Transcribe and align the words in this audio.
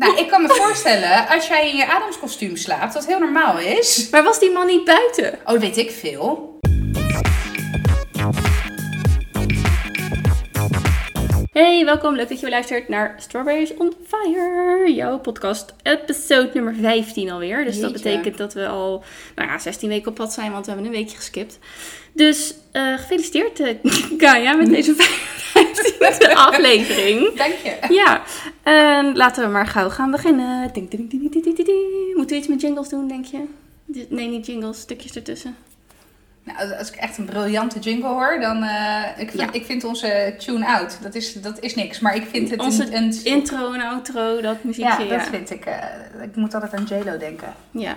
Nou, 0.00 0.18
ik 0.18 0.28
kan 0.28 0.42
me 0.42 0.48
voorstellen, 0.48 1.28
als 1.28 1.46
jij 1.46 1.70
in 1.70 1.76
je 1.76 1.86
Adamskostuum 1.86 2.56
slaapt, 2.56 2.92
dat 2.92 3.06
heel 3.06 3.18
normaal 3.18 3.58
is. 3.58 4.08
Maar 4.10 4.22
was 4.22 4.40
die 4.40 4.50
man 4.50 4.66
niet 4.66 4.84
buiten? 4.84 5.38
Oh, 5.44 5.58
weet 5.58 5.76
ik 5.76 5.90
veel. 5.90 6.58
Hey, 11.52 11.84
welkom. 11.84 12.16
Leuk 12.16 12.28
dat 12.28 12.36
je 12.36 12.42
weer 12.42 12.54
luistert 12.54 12.88
naar 12.88 13.14
Strawberries 13.18 13.74
on 13.74 13.92
Fire. 14.06 14.92
Jouw 14.94 15.18
podcast, 15.18 15.74
episode 15.82 16.50
nummer 16.54 16.74
15 16.74 17.30
alweer. 17.30 17.64
Dus 17.64 17.80
dat 17.80 17.92
betekent 17.92 18.38
dat 18.38 18.54
we 18.54 18.68
al 18.68 19.04
nou 19.34 19.48
ja, 19.48 19.58
16 19.58 19.88
weken 19.88 20.08
op 20.08 20.14
pad 20.14 20.32
zijn, 20.32 20.52
want 20.52 20.66
we 20.66 20.72
hebben 20.72 20.90
een 20.90 20.96
weekje 20.96 21.16
geskipt. 21.16 21.58
Dus 22.16 22.54
eh, 22.72 22.94
gefeliciteerd, 22.94 23.60
eh, 23.60 23.74
Kaya, 24.18 24.52
met 24.54 24.68
deze 24.68 24.94
15e 24.94 26.32
aflevering. 26.48 27.34
Dank 27.36 27.52
je. 27.64 27.76
Ja, 27.94 28.22
en 28.62 29.16
laten 29.16 29.44
we 29.44 29.50
maar 29.50 29.66
gauw 29.66 29.88
gaan 29.90 30.10
beginnen. 30.10 30.72
Ding, 30.72 30.90
ding, 30.90 31.10
ding, 31.10 31.22
ding, 31.22 31.32
ding, 31.44 31.56
ding, 31.56 31.66
ding. 31.66 32.14
Moeten 32.14 32.36
we 32.36 32.42
iets 32.42 32.48
met 32.50 32.60
jingles 32.60 32.88
doen, 32.88 33.08
denk 33.08 33.24
je? 33.24 33.44
Nee, 34.08 34.28
niet 34.28 34.46
jingles, 34.46 34.80
stukjes 34.80 35.12
ertussen. 35.12 35.56
Nou, 36.44 36.72
als 36.78 36.88
ik 36.90 36.96
echt 36.96 37.18
een 37.18 37.24
briljante 37.24 37.78
jingle 37.78 38.08
hoor, 38.08 38.38
dan... 38.40 38.62
eh, 38.62 39.02
ik, 39.18 39.30
vind, 39.30 39.42
Ja. 39.42 39.52
ik 39.52 39.64
vind 39.64 39.84
onze 39.84 40.34
tune-out, 40.38 40.98
dat 41.02 41.14
is, 41.14 41.32
dat 41.32 41.60
is 41.60 41.74
niks. 41.74 42.00
Maar 42.00 42.16
ik 42.16 42.24
vind 42.30 42.50
het 42.50 42.60
Onze 42.60 42.84
een... 42.86 43.02
een 43.02 43.24
Intro 43.24 43.72
en 43.72 43.80
outro, 43.80 44.40
dat 44.40 44.64
muziekje. 44.64 45.04
ja, 45.04 45.16
dat 45.18 45.26
vind 45.28 45.50
ik... 45.50 45.64
eh, 45.64 45.74
ik 46.22 46.36
moet 46.36 46.54
altijd 46.54 46.74
aan 46.74 46.84
J-Lo 46.88 47.16
denken. 47.18 47.54
Ja, 47.70 47.96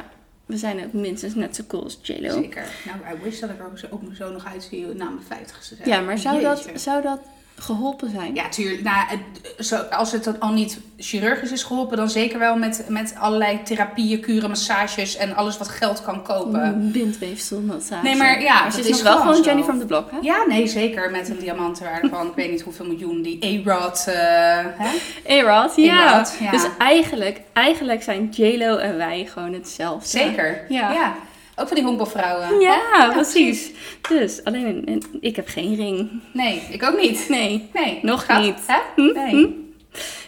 we 0.50 0.58
zijn 0.58 0.86
ook 0.86 0.94
minstens 0.94 1.36
net 1.36 1.56
zo 1.56 1.64
cool 1.68 1.84
als 1.84 2.00
JLo. 2.02 2.30
Zeker. 2.30 2.68
Nou, 2.86 3.16
I 3.16 3.24
wish 3.24 3.40
dat 3.40 3.50
ik 3.50 3.60
er 3.60 3.66
ook 3.66 3.78
zo, 3.78 3.88
ook 3.90 4.02
zo 4.14 4.32
nog 4.32 4.46
uitzie 4.46 4.86
na 4.86 5.10
mijn 5.10 5.26
vijftigste. 5.28 5.76
Ja, 5.86 6.02
maar 6.02 6.18
zou 6.18 6.42
dat, 6.42 6.70
zou 6.76 7.02
dat 7.02 7.20
geholpen 7.60 8.10
zijn? 8.10 8.36
Ja, 8.36 8.50
tuurlijk. 8.50 8.84
Nou, 8.84 8.98
het- 9.08 9.92
als 9.92 10.12
het 10.12 10.24
dan 10.24 10.40
al 10.40 10.52
niet 10.52 10.80
chirurgisch 10.98 11.52
is 11.52 11.64
geholpen, 11.64 11.98
dan 11.98 12.10
zeker 12.10 12.40
wel 12.40 12.56
met, 12.56 12.86
met 12.88 13.16
allerlei 13.20 13.64
therapieën, 13.64 14.20
kuren, 14.20 14.50
massages 14.50 15.16
en 15.18 15.36
alles 15.36 15.58
wat 15.58 15.68
geld 15.68 16.02
kan 16.02 16.24
kopen. 16.24 16.64
Een 16.64 16.92
bindweefselmassage. 16.92 18.04
Nee, 18.04 18.16
maar 18.16 18.42
ja, 18.42 18.54
Maar 18.54 18.64
dat 18.64 18.74
ze 18.74 18.80
is, 18.80 18.88
is 18.88 19.04
nog 19.04 19.14
wel 19.14 19.22
gewoon. 19.22 19.42
Jenny 19.44 19.64
from 19.64 19.80
the 19.80 19.86
Block, 19.86 20.12
hè? 20.12 20.18
Ja, 20.22 20.46
nee, 20.48 20.68
zeker. 20.68 21.12
Met 21.12 21.30
een 21.30 21.38
diamantenwaarde 21.40 22.10
van 22.10 22.28
ik 22.28 22.34
weet 22.36 22.52
niet 22.52 22.62
hoeveel 22.62 22.86
miljoen. 22.86 23.22
Die 23.22 23.66
A-Rod. 23.68 24.06
hè? 24.06 25.42
A-Rod, 25.42 25.76
ja. 25.76 26.14
A-Rod, 26.14 26.36
ja. 26.40 26.52
Dus 26.52 26.66
eigenlijk, 26.78 27.42
eigenlijk 27.54 28.04
zijn 28.04 28.28
JLo 28.32 28.78
en 28.78 28.98
wij 28.98 29.28
gewoon 29.34 29.54
hetzelfde. 29.54 30.08
Zeker. 30.10 30.66
Ja. 30.70 31.16
Ook 31.60 31.68
van 31.68 31.76
die 31.76 31.86
honkbalvrouwen. 31.86 32.60
Ja, 32.60 33.10
precies. 33.14 33.72
Dus, 34.10 34.44
alleen 34.44 34.86
en 34.86 35.02
ik 35.22 35.36
heb 35.36 35.48
geen 35.48 35.76
ring. 35.76 36.10
Nee, 36.34 36.62
ik 36.72 36.84
ook 36.84 37.00
niet. 37.02 37.26
Nee. 37.30 37.70
Nee, 37.74 38.00
Nog 38.02 38.38
niet. 38.40 38.60
Hè? 38.68 38.78
Hm? 38.96 39.14
Nee. 39.14 39.30
Hm? 39.30 39.48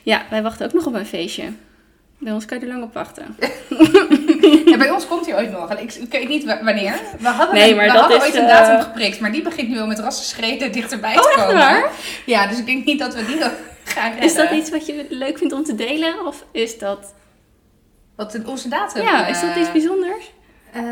Ja, 0.04 0.26
wij 0.30 0.42
wachten 0.42 0.66
ook 0.66 0.74
nog 0.74 0.86
op 0.86 0.94
een 0.94 1.06
feestje. 1.06 1.44
Bij 2.18 2.34
ons 2.34 2.46
kan 2.46 2.60
je 2.60 2.66
er 2.66 2.72
lang 2.72 2.84
op 2.84 2.94
wachten. 2.94 3.26
Ja, 4.66 4.78
bij 4.78 4.92
ons 4.92 5.08
komt 5.08 5.26
hij 5.26 5.36
ooit 5.36 5.52
nog. 5.52 5.72
Ik, 5.74 5.94
ik 5.94 6.12
weet 6.12 6.28
niet 6.28 6.44
wa- 6.44 6.64
wanneer. 6.64 7.00
We 7.20 7.28
hadden, 7.28 7.56
Nee, 7.56 7.76
maar 7.76 7.86
we 7.88 7.92
dat 7.92 8.00
hadden 8.02 8.18
is, 8.18 8.24
ooit 8.24 8.36
een 8.36 8.42
eh, 8.42 8.48
datum 8.48 8.82
geprikt, 8.86 9.20
maar 9.20 9.32
die 9.32 9.42
begint 9.42 9.70
nu 9.70 9.80
al 9.80 9.88
met 9.88 10.00
rassenschreden 10.00 10.72
dichterbij 10.72 11.14
te 11.14 11.20
Oh, 11.20 11.26
echt 11.28 11.36
komen. 11.36 11.56
waar? 11.56 11.92
Ja, 12.26 12.48
dus 12.48 12.58
ik 12.58 12.66
denk 12.66 12.86
niet 12.86 13.00
dat 13.00 13.16
we 13.16 13.26
die 13.26 13.36
nog 13.36 13.52
gaan 13.84 14.10
redden. 14.12 14.30
Is 14.30 14.36
dat 14.36 14.52
iets 14.52 14.70
wat 14.70 14.86
je 14.86 15.06
leuk 15.10 15.38
vindt 15.38 15.54
om 15.54 15.64
te 15.64 15.76
delen? 15.76 16.26
Of 16.26 16.46
is 16.52 16.78
dat... 16.78 17.14
Wat 18.16 18.40
onze 18.46 18.70
datum? 18.70 19.02
Ja, 19.04 19.28
is 19.28 19.42
dat 19.42 19.50
eh, 19.50 19.62
iets 19.62 19.72
bijzonders? 19.72 20.32
Eh, 20.74 20.84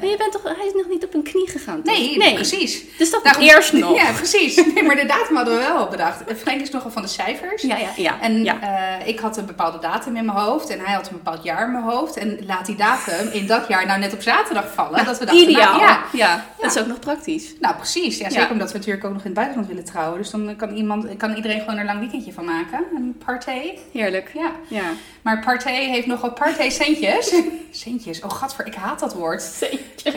Maar 0.00 0.06
je 0.10 0.16
bent 0.18 0.32
toch... 0.32 0.42
Hij 0.42 0.66
is 0.66 0.72
nog 0.72 0.88
niet 0.88 1.04
op 1.04 1.14
een 1.14 1.22
knie 1.22 1.48
gegaan, 1.50 1.82
toch? 1.82 2.16
nee, 2.16 2.34
precies. 2.34 2.84
Dus 2.98 3.10
dat 3.10 3.24
Nou, 3.24 3.38
eerst 3.40 3.72
nog. 3.72 3.96
Ja, 3.96 4.12
precies. 4.12 4.64
Nee, 4.74 4.82
maar 4.84 4.96
de 4.96 5.06
datum 5.06 5.36
hadden 5.36 5.54
we 5.56 5.60
wel 5.60 5.88
bedacht. 5.88 6.22
Frank 6.36 6.60
is 6.60 6.70
nogal 6.70 6.90
van 6.90 7.02
de 7.02 7.08
cijfers. 7.08 7.62
Ja, 7.62 7.76
ja, 7.76 7.88
ja. 7.96 8.20
En 8.20 8.44
ja. 8.44 8.60
eh, 9.00 9.08
ik 9.08 9.18
had 9.18 9.36
een 9.36 9.46
bepaalde 9.46 9.78
datum 9.78 10.16
in 10.16 10.24
mijn 10.24 10.38
hoofd 10.38 10.68
en 10.70 10.80
hij 10.80 10.94
had 10.94 11.06
een 11.08 11.12
bepaald 11.22 11.42
jaar 11.44 11.64
in 11.66 11.72
mijn 11.72 11.84
hoofd. 11.84 12.16
En 12.16 12.38
laat 12.46 12.66
die 12.66 12.76
datum 12.76 13.28
in 13.32 13.46
dat 13.46 13.68
jaar 13.68 13.86
nou 13.86 13.98
net 14.00 14.12
op 14.12 14.22
zaterdag 14.22 14.72
vallen. 14.74 15.04
dat 15.04 15.18
we 15.18 15.24
dachten, 15.24 15.48
Ideaal. 15.50 15.78
Nou, 15.78 15.82
ja. 15.90 16.02
ja, 16.12 16.44
dat 16.60 16.70
is 16.76 16.80
ook 16.82 16.86
nog 16.86 16.98
praktisch. 16.98 17.54
nou 17.60 17.74
precies. 17.74 18.18
Ja, 18.18 18.24
Ja. 18.26 18.30
zeker 18.32 18.50
omdat 18.50 18.72
we 18.72 18.78
natuurlijk 18.78 19.04
ook 19.04 19.12
nog 19.12 19.20
in 19.20 19.26
het 19.26 19.34
buitenland 19.34 19.68
willen 19.68 19.84
trouwen. 19.84 20.18
Dus 20.18 20.30
dan 20.30 20.56
kan, 20.56 20.74
iemand, 20.74 21.16
kan 21.16 21.34
iedereen 21.34 21.58
gewoon 21.60 21.74
er 21.74 21.80
een 21.80 21.86
lang 21.86 21.98
weekendje 21.98 22.32
van 22.32 22.44
maken. 22.44 22.84
Een 22.96 23.16
partij. 23.24 23.78
Heerlijk. 23.92 24.30
Ja. 24.34 24.50
Ja. 24.68 24.84
Maar 25.22 25.44
partij 25.44 25.84
heeft 25.88 26.06
nogal 26.06 26.32
partij 26.32 26.70
centjes. 26.70 27.34
centjes. 27.70 28.20
Oh, 28.22 28.30
gadver, 28.46 28.66
ik 28.66 28.74
haat 28.74 29.00
dat 29.00 29.14
woord. 29.14 29.68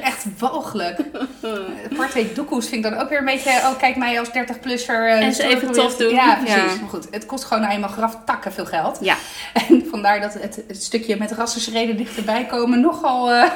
Echt 0.01 0.25
walgelijk. 0.37 0.99
Partij 1.97 2.31
doekoes 2.33 2.67
vind 2.67 2.85
ik 2.85 2.91
dan 2.91 3.01
ook 3.01 3.09
weer 3.09 3.17
een 3.19 3.25
beetje... 3.25 3.49
Oh, 3.49 3.77
kijk 3.77 3.95
mij 3.95 4.19
als 4.19 4.27
30-plusser. 4.29 5.07
eh, 5.07 5.25
En 5.25 5.33
ze 5.33 5.43
even 5.43 5.71
tof 5.71 5.95
doen. 5.95 6.13
Ja, 6.13 6.35
precies. 6.35 6.55
Ja. 6.55 6.79
Maar 6.79 6.89
goed, 6.89 7.07
het 7.11 7.25
kost 7.25 7.43
gewoon 7.43 7.61
nou 7.63 7.73
eenmaal 7.73 7.89
graf 7.89 8.17
takken 8.25 8.51
veel 8.53 8.65
geld. 8.65 8.97
Ja. 9.01 9.15
En 9.69 9.85
vandaar 9.89 10.21
dat 10.21 10.33
het, 10.33 10.61
het 10.67 10.83
stukje 10.83 11.17
met 11.17 11.31
rassenschreden 11.31 11.97
dichterbij 11.97 12.45
komen 12.45 12.79
nogal 12.81 13.31
eh, 13.31 13.51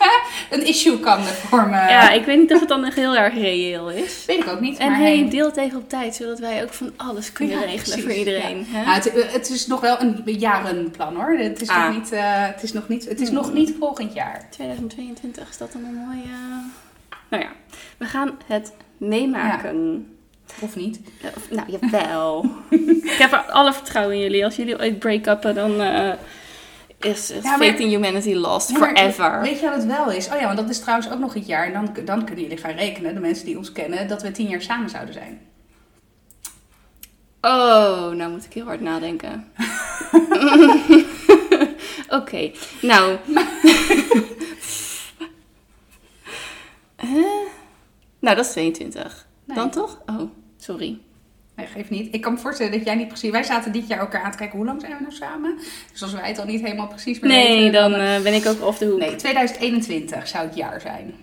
een 0.50 0.66
issue 0.66 1.00
kan 1.00 1.22
vormen. 1.22 1.88
ja, 1.88 2.10
ik 2.10 2.24
weet 2.24 2.38
niet 2.38 2.52
of 2.52 2.60
het 2.60 2.68
dan 2.68 2.80
nog 2.80 2.94
heel 2.94 3.16
erg 3.16 3.34
reëel 3.34 3.90
is. 3.90 4.24
Weet 4.26 4.38
ik 4.42 4.48
ook 4.48 4.60
niet. 4.60 4.78
En 4.78 4.90
maar 4.90 4.98
hey, 5.00 5.28
deel 5.30 5.46
het 5.46 5.56
even 5.56 5.78
op 5.78 5.88
tijd, 5.88 6.14
zodat 6.14 6.38
wij 6.38 6.62
ook 6.62 6.72
van 6.72 6.92
alles 6.96 7.32
kunnen 7.32 7.54
Ja, 7.58 7.60
regelen 7.64 7.82
precies, 7.84 8.02
voor 8.02 8.12
iedereen. 8.12 8.58
ja. 8.58 8.64
hè? 8.78 8.84
Nou, 8.84 8.94
het, 8.94 9.32
het 9.32 9.50
is 9.50 9.66
nog 9.66 9.80
wel 9.80 10.00
een 10.00 10.22
jarenplan 10.26 11.14
hoor. 11.16 11.36
Het 11.38 11.60
is, 11.62 11.68
Ah. 11.68 11.84
nog, 11.86 11.94
niet, 11.96 12.12
eh, 12.12 12.22
het 12.26 12.62
is, 12.62 12.72
nog, 12.72 12.88
niet, 12.88 13.08
het 13.08 13.20
is 13.20 13.30
nog 13.30 13.52
niet 13.52 13.74
volgend 13.78 14.14
jaar. 14.14 14.46
2022 14.50 15.48
is 15.48 15.56
dat 15.56 15.72
dan 15.72 15.84
een 15.84 15.94
mooie... 15.94 16.28
Nou 17.30 17.42
ja, 17.42 17.48
we 17.96 18.04
gaan 18.04 18.38
het 18.46 18.72
meemaken. 18.96 20.08
Of 20.60 20.76
niet? 20.76 21.00
Eh, 21.22 21.28
of- 21.36 21.50
Nou, 21.50 21.78
jawel. 21.80 22.50
ik 23.02 23.16
heb 23.18 23.32
er 23.32 23.38
alle 23.38 23.72
vertrouwen 23.72 24.14
in 24.16 24.22
jullie. 24.22 24.44
Als 24.44 24.56
jullie 24.56 24.78
ooit 24.80 24.98
break-uppen, 24.98 25.54
dan 25.54 25.80
eh, 25.80 26.12
is 27.00 27.28
Ja, 27.28 27.34
maar- 27.42 27.58
faith 27.58 27.78
in 27.80 27.88
humanity 27.88 28.34
lost 28.34 28.70
Ja, 28.70 28.78
maar 28.78 28.88
forever. 28.96 29.40
Weet 29.40 29.60
je 29.60 29.66
wat 29.68 29.74
het 29.76 29.86
wel 29.86 30.10
is? 30.10 30.28
Oh 30.28 30.38
ja, 30.40 30.44
want 30.44 30.56
dat 30.56 30.68
is 30.70 30.80
trouwens 30.80 31.10
ook 31.10 31.18
nog 31.18 31.34
het 31.34 31.46
jaar. 31.46 31.66
En 31.66 31.72
dan, 31.72 32.04
dan 32.04 32.24
kunnen 32.24 32.42
jullie 32.42 32.58
gaan 32.58 32.70
rekenen, 32.72 33.14
de 33.14 33.20
mensen 33.20 33.46
die 33.46 33.56
ons 33.58 33.72
kennen, 33.72 34.08
dat 34.08 34.22
we 34.22 34.30
tien 34.30 34.48
jaar 34.48 34.62
samen 34.62 34.90
zouden 34.90 35.14
zijn. 35.14 35.40
Oh, 37.40 38.10
nou 38.10 38.30
moet 38.30 38.44
ik 38.44 38.52
heel 38.52 38.64
hard 38.64 38.80
nadenken. 38.80 39.44
Oké, 42.08 42.50
nou. 42.82 43.16
Huh? 47.00 47.24
Nou, 48.18 48.36
dat 48.36 48.44
is 48.46 48.50
22. 48.52 49.26
Nee. 49.44 49.56
Dan 49.56 49.70
toch? 49.70 50.02
Oh, 50.06 50.30
sorry. 50.56 50.98
Nee, 51.56 51.66
geeft 51.66 51.90
niet. 51.90 52.14
Ik 52.14 52.20
kan 52.20 52.32
me 52.32 52.38
voorstellen 52.38 52.72
dat 52.72 52.84
jij 52.84 52.94
niet 52.94 53.08
precies... 53.08 53.30
Wij 53.30 53.42
zaten 53.42 53.72
dit 53.72 53.86
jaar 53.86 53.98
elkaar 53.98 54.22
aan 54.22 54.30
te 54.30 54.36
kijken, 54.36 54.56
hoe 54.56 54.66
lang 54.66 54.80
zijn 54.80 54.92
we 54.96 55.02
nou 55.02 55.14
samen? 55.14 55.58
Dus 55.92 56.02
als 56.02 56.12
wij 56.12 56.28
het 56.28 56.38
al 56.38 56.44
niet 56.46 56.60
helemaal 56.62 56.86
precies 56.86 57.18
meer 57.20 57.30
Nee, 57.30 57.56
weten... 57.58 57.72
dan 57.72 57.94
eh, 57.94 58.20
ben 58.20 58.34
ik 58.34 58.46
ook 58.46 58.62
off 58.64 58.78
de 58.78 58.86
hoek. 58.86 58.98
Nee, 58.98 59.16
2021 59.16 60.28
zou 60.28 60.46
het 60.46 60.56
jaar 60.56 60.80
zijn. 60.80 61.14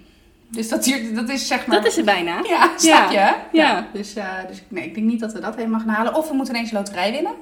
Dus 0.49 0.69
dat, 0.69 0.83
duurt- 0.83 1.15
dat 1.15 1.29
is 1.29 1.47
zeg 1.47 1.65
maar... 1.65 1.77
Dat 1.77 1.85
is 1.85 1.97
er 1.97 2.03
bijna. 2.03 2.39
Ja, 2.43 2.69
snap 2.77 3.11
je? 3.11 3.33
Ja. 3.51 3.87
Dus, 3.93 4.15
eh, 4.15 4.25
dus 4.47 4.61
nee, 4.67 4.83
ik 4.85 4.93
denk 4.93 5.05
niet 5.07 5.19
dat 5.19 5.33
we 5.33 5.39
dat 5.39 5.55
helemaal 5.55 5.79
gaan 5.79 5.89
halen. 5.89 6.15
Of 6.15 6.27
we 6.29 6.35
moeten 6.35 6.55
ineens 6.55 6.71
loterij 6.71 7.11
winnen. 7.11 7.33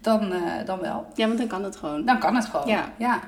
Dan, 0.00 0.32
eh, 0.32 0.40
dan 0.64 0.78
wel. 0.80 1.06
Ja, 1.14 1.26
want 1.26 1.38
dan 1.38 1.46
kan 1.48 1.64
het 1.64 1.76
gewoon. 1.76 2.04
Dan 2.04 2.18
kan 2.18 2.34
het 2.36 2.44
gewoon. 2.44 2.66
Ja. 2.66 2.92
ja. 2.98 3.20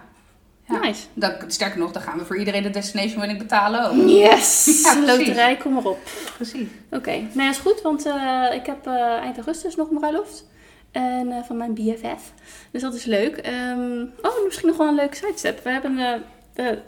Ja. 0.71 0.79
Nice. 0.79 1.07
Dan, 1.15 1.33
sterker 1.47 1.79
nog, 1.79 1.93
dan 1.93 2.03
gaan 2.03 2.19
we 2.19 2.25
voor 2.25 2.39
iedereen 2.39 2.63
de 2.63 2.71
destination 2.71 3.19
winning 3.19 3.39
betalen 3.39 3.91
ook. 3.91 4.09
Yes! 4.09 4.81
Ja. 4.83 5.01
Loterij, 5.17 5.57
kom 5.57 5.73
maar 5.73 5.85
op. 5.85 5.99
Precies. 6.37 6.69
Oké, 6.91 7.11
nee, 7.11 7.31
dat 7.47 7.55
is 7.55 7.59
goed, 7.59 7.81
want 7.83 8.07
eh, 8.07 8.45
ik 8.53 8.67
heb 8.67 8.87
eh, 8.87 8.95
eind 8.95 9.37
augustus 9.37 9.77
nog 9.77 9.91
een 9.91 9.99
bruiloft. 9.99 10.49
En 10.91 11.33
eh, 11.33 11.43
van 11.47 11.57
mijn 11.57 11.75
BFF. 11.75 12.33
Dus 12.71 12.83
dat 12.83 12.95
is 12.95 13.05
leuk. 13.05 13.37
Ehm, 13.37 14.03
oh, 14.23 14.45
misschien 14.45 14.69
nog 14.69 14.77
wel 14.77 14.89
een 14.89 14.95
leuke 14.95 15.17
sidestep. 15.17 15.65
We 15.65 15.71
hebben, 15.71 15.99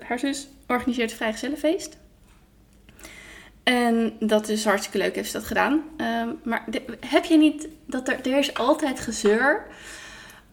haar 0.06 0.18
zus 0.18 0.48
organiseert 0.66 1.10
een 1.10 1.16
vrijgezellenfeest. 1.16 1.96
En 3.62 4.16
dat 4.20 4.48
is 4.48 4.64
hartstikke 4.64 4.98
leuk, 4.98 5.14
heeft 5.14 5.30
ze 5.30 5.36
dat 5.36 5.46
gedaan. 5.46 5.82
Ehm, 5.96 6.28
maar 6.42 6.64
de- 6.66 6.98
heb 7.06 7.24
je 7.24 7.36
niet 7.36 7.68
dat 7.86 8.08
er, 8.08 8.18
er 8.26 8.38
is 8.38 8.54
altijd 8.54 9.00
gezeur 9.00 9.66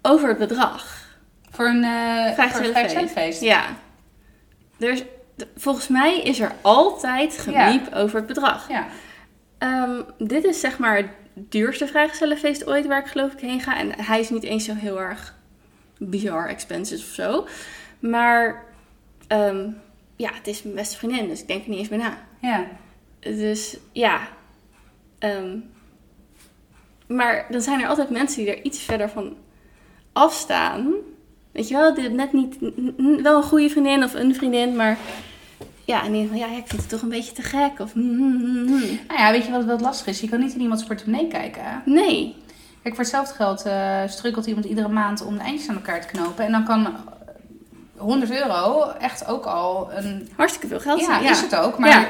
over 0.01 0.27
het 0.29 0.37
bedrag? 0.37 1.07
Voor 1.49 1.65
een 1.65 1.83
uh. 1.83 2.35
Ja. 3.41 3.65
Er 4.79 5.03
volgens 5.55 5.87
mij 5.87 6.21
is 6.21 6.39
er 6.39 6.51
altijd 6.61 7.37
gemiep 7.37 7.93
over 7.93 8.15
het 8.15 8.27
bedrag. 8.27 8.69
Ja. 8.69 8.87
Ehm, 9.57 10.01
dit 10.17 10.43
is 10.43 10.59
zeg 10.59 10.77
maar 10.77 10.95
het 10.95 11.09
duurste 11.33 11.87
vrijgezellenfeest 11.87 12.67
ooit 12.67 12.85
waar 12.85 12.99
ik 12.99 13.11
geloof 13.11 13.33
ik 13.33 13.39
heen 13.39 13.61
ga. 13.61 13.77
En 13.77 14.01
hij 14.01 14.19
is 14.19 14.29
niet 14.29 14.43
eens 14.43 14.65
zo 14.65 14.73
heel 14.73 14.99
erg 14.99 15.37
bizar 15.97 16.47
expensive 16.47 17.03
of 17.03 17.13
zo. 17.13 17.47
Maar 17.99 18.65
ehm, 19.27 19.69
ja, 20.15 20.33
het 20.33 20.47
is 20.47 20.63
mijn 20.63 20.75
beste 20.75 20.97
vriendin, 20.97 21.27
dus 21.27 21.41
ik 21.41 21.47
denk 21.47 21.63
er 21.63 21.69
niet 21.69 21.79
eens 21.79 21.87
bij 21.87 21.97
na. 21.97 22.17
Ja. 22.41 22.65
Dus 23.19 23.77
ja. 23.91 24.27
Ehm, 25.19 25.57
maar 27.07 27.45
dan 27.49 27.61
zijn 27.61 27.81
er 27.81 27.87
altijd 27.87 28.09
mensen 28.09 28.43
die 28.43 28.55
er 28.55 28.63
iets 28.63 28.79
verder 28.79 29.09
van 29.09 29.37
afstaan. 30.13 30.93
Weet 31.51 31.67
je 31.67 31.73
wel, 31.73 31.93
dit 31.93 32.13
net 32.13 32.33
niet, 32.33 32.57
wel 33.21 33.37
een 33.37 33.43
goede 33.43 33.69
vriendin 33.69 34.03
of 34.03 34.13
een 34.13 34.35
vriendin, 34.35 34.75
maar 34.75 34.97
ja, 35.85 36.03
en 36.03 36.11
die 36.11 36.27
van 36.27 36.37
ja, 36.37 36.45
ik 36.45 36.67
vind 36.67 36.81
het 36.81 36.89
toch 36.89 37.01
een 37.01 37.09
beetje 37.09 37.31
te 37.31 37.41
gek. 37.41 37.79
Of 37.79 37.95
mm, 37.95 38.03
mm, 38.03 38.63
mm. 38.65 38.99
Nou 39.07 39.19
ja, 39.19 39.31
weet 39.31 39.45
je 39.45 39.51
wat, 39.51 39.65
wat 39.65 39.81
lastig 39.81 40.07
is? 40.07 40.19
Je 40.19 40.29
kan 40.29 40.39
niet 40.39 40.53
in 40.53 40.61
iemands 40.61 40.83
portemonnee 40.83 41.27
kijken. 41.27 41.61
hè? 41.63 41.77
nee. 41.85 42.35
Kijk, 42.83 42.95
voor 42.95 43.03
hetzelfde 43.03 43.35
geld 43.35 43.65
uh, 43.65 44.01
strukkelt 44.07 44.45
iemand 44.45 44.65
iedere 44.65 44.87
maand 44.87 45.25
om 45.25 45.37
de 45.37 45.43
eindjes 45.43 45.69
aan 45.69 45.75
elkaar 45.75 46.01
te 46.01 46.07
knopen. 46.07 46.45
En 46.45 46.51
dan 46.51 46.65
kan 46.65 46.97
100 47.97 48.31
euro 48.31 48.91
echt 48.99 49.27
ook 49.27 49.45
al 49.45 49.89
een... 49.93 50.29
Hartstikke 50.35 50.67
veel 50.67 50.79
geld 50.79 50.99
ja, 50.99 51.19
Ja, 51.19 51.29
is 51.29 51.41
het 51.41 51.55
ook. 51.55 51.77
Maar 51.77 52.07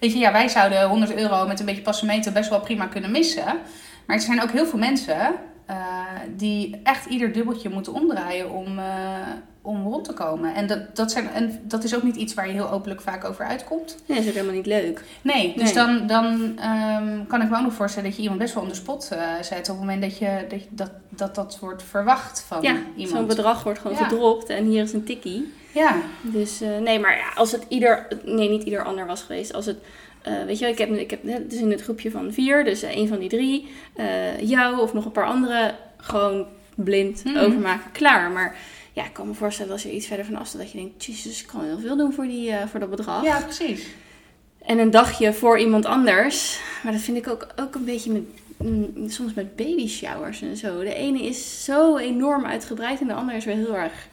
weet 0.00 0.12
je, 0.12 0.18
ja, 0.18 0.32
wij 0.32 0.48
zouden 0.48 0.88
100 0.88 1.14
euro 1.14 1.46
met 1.46 1.60
een 1.60 1.66
beetje 1.66 1.82
passemeten 1.82 2.32
best 2.32 2.50
wel 2.50 2.60
prima 2.60 2.86
kunnen 2.86 3.10
missen. 3.10 3.44
Maar 4.06 4.16
er 4.16 4.22
zijn 4.22 4.42
ook 4.42 4.50
heel 4.50 4.66
veel 4.66 4.78
mensen 4.78 5.34
uh, 5.70 5.76
die 6.36 6.80
echt 6.82 7.06
ieder 7.06 7.32
dubbeltje 7.32 7.68
moeten 7.68 7.92
omdraaien 7.92 8.50
om, 8.50 8.78
uh, 8.78 8.84
om 9.62 9.82
rond 9.86 10.04
te 10.04 10.12
komen. 10.12 10.54
En 10.54 10.66
dat, 10.66 10.96
dat, 10.96 11.10
zijn, 11.10 11.28
en 11.28 11.60
dat 11.62 11.84
is 11.84 11.96
ook 11.96 12.02
niet 12.02 12.16
iets 12.16 12.34
waar 12.34 12.46
je 12.46 12.52
heel 12.52 12.70
openlijk 12.70 13.00
vaak 13.00 13.24
over 13.24 13.44
uitkomt. 13.44 13.96
Nee, 14.06 14.16
dat 14.16 14.26
is 14.26 14.28
ook 14.28 14.36
helemaal 14.36 14.56
niet 14.56 14.66
leuk. 14.66 15.04
Nee, 15.22 15.54
dus 15.56 15.72
dan, 15.72 16.06
dan 16.06 16.24
um, 16.24 17.26
kan 17.26 17.42
ik 17.42 17.50
me 17.50 17.56
ook 17.56 17.62
nog 17.62 17.72
voorstellen 17.72 18.08
dat 18.08 18.16
je 18.16 18.22
iemand 18.22 18.40
best 18.40 18.54
wel 18.54 18.62
onder 18.62 18.78
spot 18.78 19.08
uh, 19.12 19.18
zet 19.42 19.58
op 19.58 19.66
het 19.66 19.78
moment 19.78 20.02
dat, 20.02 20.18
je, 20.18 20.46
dat, 20.48 20.60
dat, 20.68 20.90
dat 21.08 21.34
dat 21.34 21.58
wordt 21.60 21.82
verwacht 21.82 22.44
van 22.46 22.62
ja, 22.62 22.76
iemand. 22.96 23.16
zo'n 23.16 23.26
bedrag 23.26 23.62
wordt 23.62 23.78
gewoon 23.78 23.96
ja. 23.96 24.04
gedropt 24.04 24.48
en 24.48 24.64
hier 24.64 24.82
is 24.82 24.92
een 24.92 25.04
tikkie. 25.04 25.52
Ja. 25.72 25.96
Dus 26.22 26.60
nee, 26.80 27.00
maar 27.00 27.16
ja, 27.16 27.32
als 27.34 27.52
het 27.52 27.64
ieder, 27.68 28.06
nee, 28.24 28.48
niet 28.48 28.62
ieder 28.62 28.84
ander 28.84 29.06
was 29.06 29.22
geweest, 29.22 29.54
als 29.54 29.66
het 29.66 29.78
uh, 30.26 30.44
weet 30.44 30.58
je, 30.58 30.66
ik 30.66 30.78
heb, 30.78 30.90
ik 30.90 31.10
heb 31.10 31.22
dus 31.22 31.60
in 31.60 31.70
het 31.70 31.82
groepje 31.82 32.10
van 32.10 32.32
vier, 32.32 32.64
dus 32.64 32.84
uh, 32.84 32.96
een 32.96 33.08
van 33.08 33.18
die 33.18 33.28
drie, 33.28 33.68
uh, 33.96 34.40
jou 34.40 34.80
of 34.80 34.92
nog 34.92 35.04
een 35.04 35.12
paar 35.12 35.26
andere, 35.26 35.74
gewoon 35.96 36.46
blind 36.74 37.24
mm. 37.24 37.36
overmaken, 37.36 37.90
klaar. 37.92 38.30
Maar 38.30 38.56
ja, 38.92 39.04
ik 39.04 39.12
kan 39.12 39.26
me 39.26 39.34
voorstellen 39.34 39.72
als 39.72 39.82
je 39.82 39.92
iets 39.92 40.06
verder 40.06 40.24
van 40.24 40.36
afstaat, 40.36 40.60
dat 40.60 40.70
je 40.70 40.78
denkt, 40.78 41.04
jezus, 41.04 41.40
ik 41.40 41.46
kan 41.46 41.64
heel 41.64 41.78
veel 41.78 41.96
doen 41.96 42.12
voor, 42.12 42.26
die, 42.26 42.52
voor 42.70 42.80
dat 42.80 42.90
bedrag. 42.90 43.24
Ja, 43.24 43.40
precies. 43.40 43.86
En 44.62 44.78
een 44.78 44.90
dagje 44.90 45.32
voor 45.32 45.58
iemand 45.58 45.84
anders, 45.84 46.60
maar 46.82 46.92
dat 46.92 47.00
vind 47.00 47.16
ik 47.16 47.28
ook, 47.28 47.46
ook 47.56 47.74
een 47.74 47.84
beetje 47.84 48.12
met, 48.12 48.22
mm, 48.56 49.10
soms 49.10 49.34
met 49.34 49.56
baby 49.56 49.88
showers 49.88 50.42
en 50.42 50.56
zo. 50.56 50.80
De 50.80 50.94
ene 50.94 51.22
is 51.22 51.64
zo 51.64 51.96
enorm 51.96 52.44
uitgebreid 52.44 53.00
en 53.00 53.06
de 53.06 53.12
andere 53.12 53.36
is 53.36 53.44
weer 53.44 53.54
heel 53.54 53.76
erg 53.76 54.08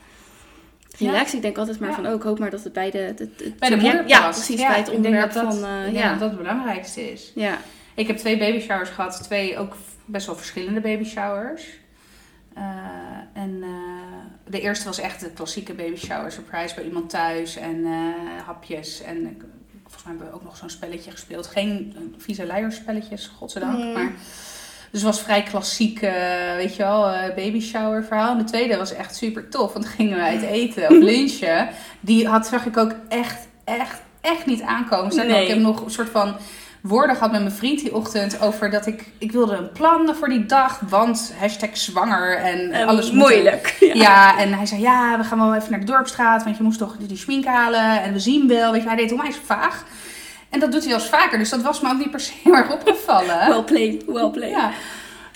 relax. 0.97 1.31
Ja. 1.31 1.35
Ik 1.35 1.41
denk 1.41 1.57
altijd 1.57 1.79
maar 1.79 1.89
ja. 1.89 1.95
van, 1.95 2.07
oh, 2.07 2.13
ik 2.13 2.21
hoop 2.21 2.39
maar 2.39 2.49
dat 2.49 2.63
het 2.63 2.73
bij 2.73 2.91
de... 2.91 2.97
Het, 2.97 3.19
het 3.19 3.57
bij 3.59 3.69
de 3.69 3.75
moeder 3.75 4.07
Ja, 4.07 4.29
precies, 4.29 4.59
ja, 4.59 4.67
bij 4.67 4.77
het 4.77 4.89
onderwerp 4.89 5.33
dat, 5.33 5.43
van... 5.43 5.57
Uh, 5.57 5.93
ja. 5.93 5.99
ja, 5.99 6.09
dat 6.09 6.19
dat 6.19 6.29
het 6.29 6.39
belangrijkste 6.39 7.11
is. 7.11 7.31
Ja. 7.35 7.57
Ik 7.93 8.07
heb 8.07 8.17
twee 8.17 8.37
baby 8.37 8.59
showers 8.59 8.89
gehad. 8.89 9.23
Twee 9.23 9.57
ook 9.57 9.75
best 10.05 10.25
wel 10.25 10.35
verschillende 10.35 10.81
baby 10.81 11.03
showers. 11.03 11.63
Uh, 12.57 12.63
en 13.33 13.49
uh, 13.49 13.67
de 14.47 14.61
eerste 14.61 14.85
was 14.85 14.99
echt 14.99 15.19
de 15.19 15.29
klassieke 15.29 15.73
baby 15.73 15.95
shower 15.95 16.31
surprise 16.31 16.75
bij 16.75 16.83
iemand 16.83 17.09
thuis. 17.09 17.55
En 17.55 17.85
hapjes. 18.45 19.01
En 19.01 19.41
volgens 19.83 20.03
mij 20.03 20.13
hebben 20.13 20.27
we 20.27 20.33
ook 20.33 20.43
nog 20.43 20.57
zo'n 20.57 20.69
spelletje 20.69 21.11
gespeeld. 21.11 21.47
Geen 21.47 21.95
vieze 22.17 22.45
leierspelletjes, 22.45 23.27
godzijdank. 23.37 23.77
Mm. 23.77 23.93
Maar... 23.93 24.11
Dus 24.95 25.03
het 25.03 25.13
was 25.13 25.23
vrij 25.23 25.43
klassiek, 25.43 26.01
uh, 26.01 26.11
weet 26.55 26.75
je 26.75 26.83
wel, 26.83 27.09
uh, 27.09 27.19
baby 27.35 27.59
shower 27.59 28.03
verhaal. 28.03 28.31
En 28.31 28.37
de 28.37 28.43
tweede 28.43 28.77
was 28.77 28.93
echt 28.93 29.15
super 29.15 29.49
tof, 29.49 29.73
want 29.73 29.85
dan 29.85 29.93
gingen 29.93 30.17
we 30.17 30.23
uit 30.23 30.41
eten 30.41 30.83
of 30.83 30.97
lunchen. 31.11 31.69
Die 31.99 32.27
had, 32.27 32.47
zag 32.47 32.65
ik 32.65 32.77
ook 32.77 32.95
echt, 33.07 33.47
echt, 33.63 34.01
echt 34.21 34.45
niet 34.45 34.61
aankomen. 34.61 35.09
Dus 35.09 35.25
nee. 35.25 35.41
Ik 35.41 35.47
heb 35.47 35.57
nog 35.57 35.85
een 35.85 35.91
soort 35.91 36.09
van 36.09 36.35
woorden 36.81 37.15
gehad 37.15 37.31
met 37.31 37.41
mijn 37.41 37.53
vriend 37.53 37.79
die 37.79 37.95
ochtend 37.95 38.41
over 38.41 38.69
dat 38.69 38.85
ik, 38.85 39.03
ik 39.17 39.31
wilde 39.31 39.55
een 39.55 39.71
plan 39.71 40.15
voor 40.15 40.29
die 40.29 40.45
dag, 40.45 40.79
want 40.89 41.33
hashtag 41.39 41.77
zwanger 41.77 42.37
en 42.37 42.87
alles 42.87 43.11
moeilijk. 43.11 43.75
Ja. 43.79 43.93
ja. 43.93 44.37
en 44.37 44.53
hij 44.53 44.65
zei 44.65 44.81
ja, 44.81 45.17
we 45.17 45.23
gaan 45.23 45.39
wel 45.39 45.55
even 45.55 45.71
naar 45.71 45.79
de 45.79 45.85
dorpstraat, 45.85 46.43
want 46.43 46.57
je 46.57 46.63
moest 46.63 46.79
toch 46.79 46.95
die 46.97 47.17
schmink 47.17 47.45
halen 47.45 48.03
en 48.03 48.13
we 48.13 48.19
zien 48.19 48.47
wel. 48.47 48.71
Weet 48.71 48.81
je, 48.81 48.87
hij 48.87 48.97
deed 48.97 49.11
onwijs 49.11 49.37
vaag. 49.45 49.83
En 50.55 50.61
dat 50.61 50.71
doet 50.71 50.81
hij 50.81 50.89
wel 50.89 50.99
eens 50.99 51.09
vaker, 51.09 51.37
dus 51.37 51.49
dat 51.49 51.61
was 51.61 51.81
me 51.81 51.89
ook 51.89 51.97
niet 51.97 52.11
per 52.11 52.19
se 52.19 52.33
heel 52.43 52.55
erg 52.55 52.71
opgevallen. 52.73 53.47
well 53.47 53.63
played, 53.63 54.05
well 54.05 54.29
played. 54.29 54.49
Ja. 54.49 54.71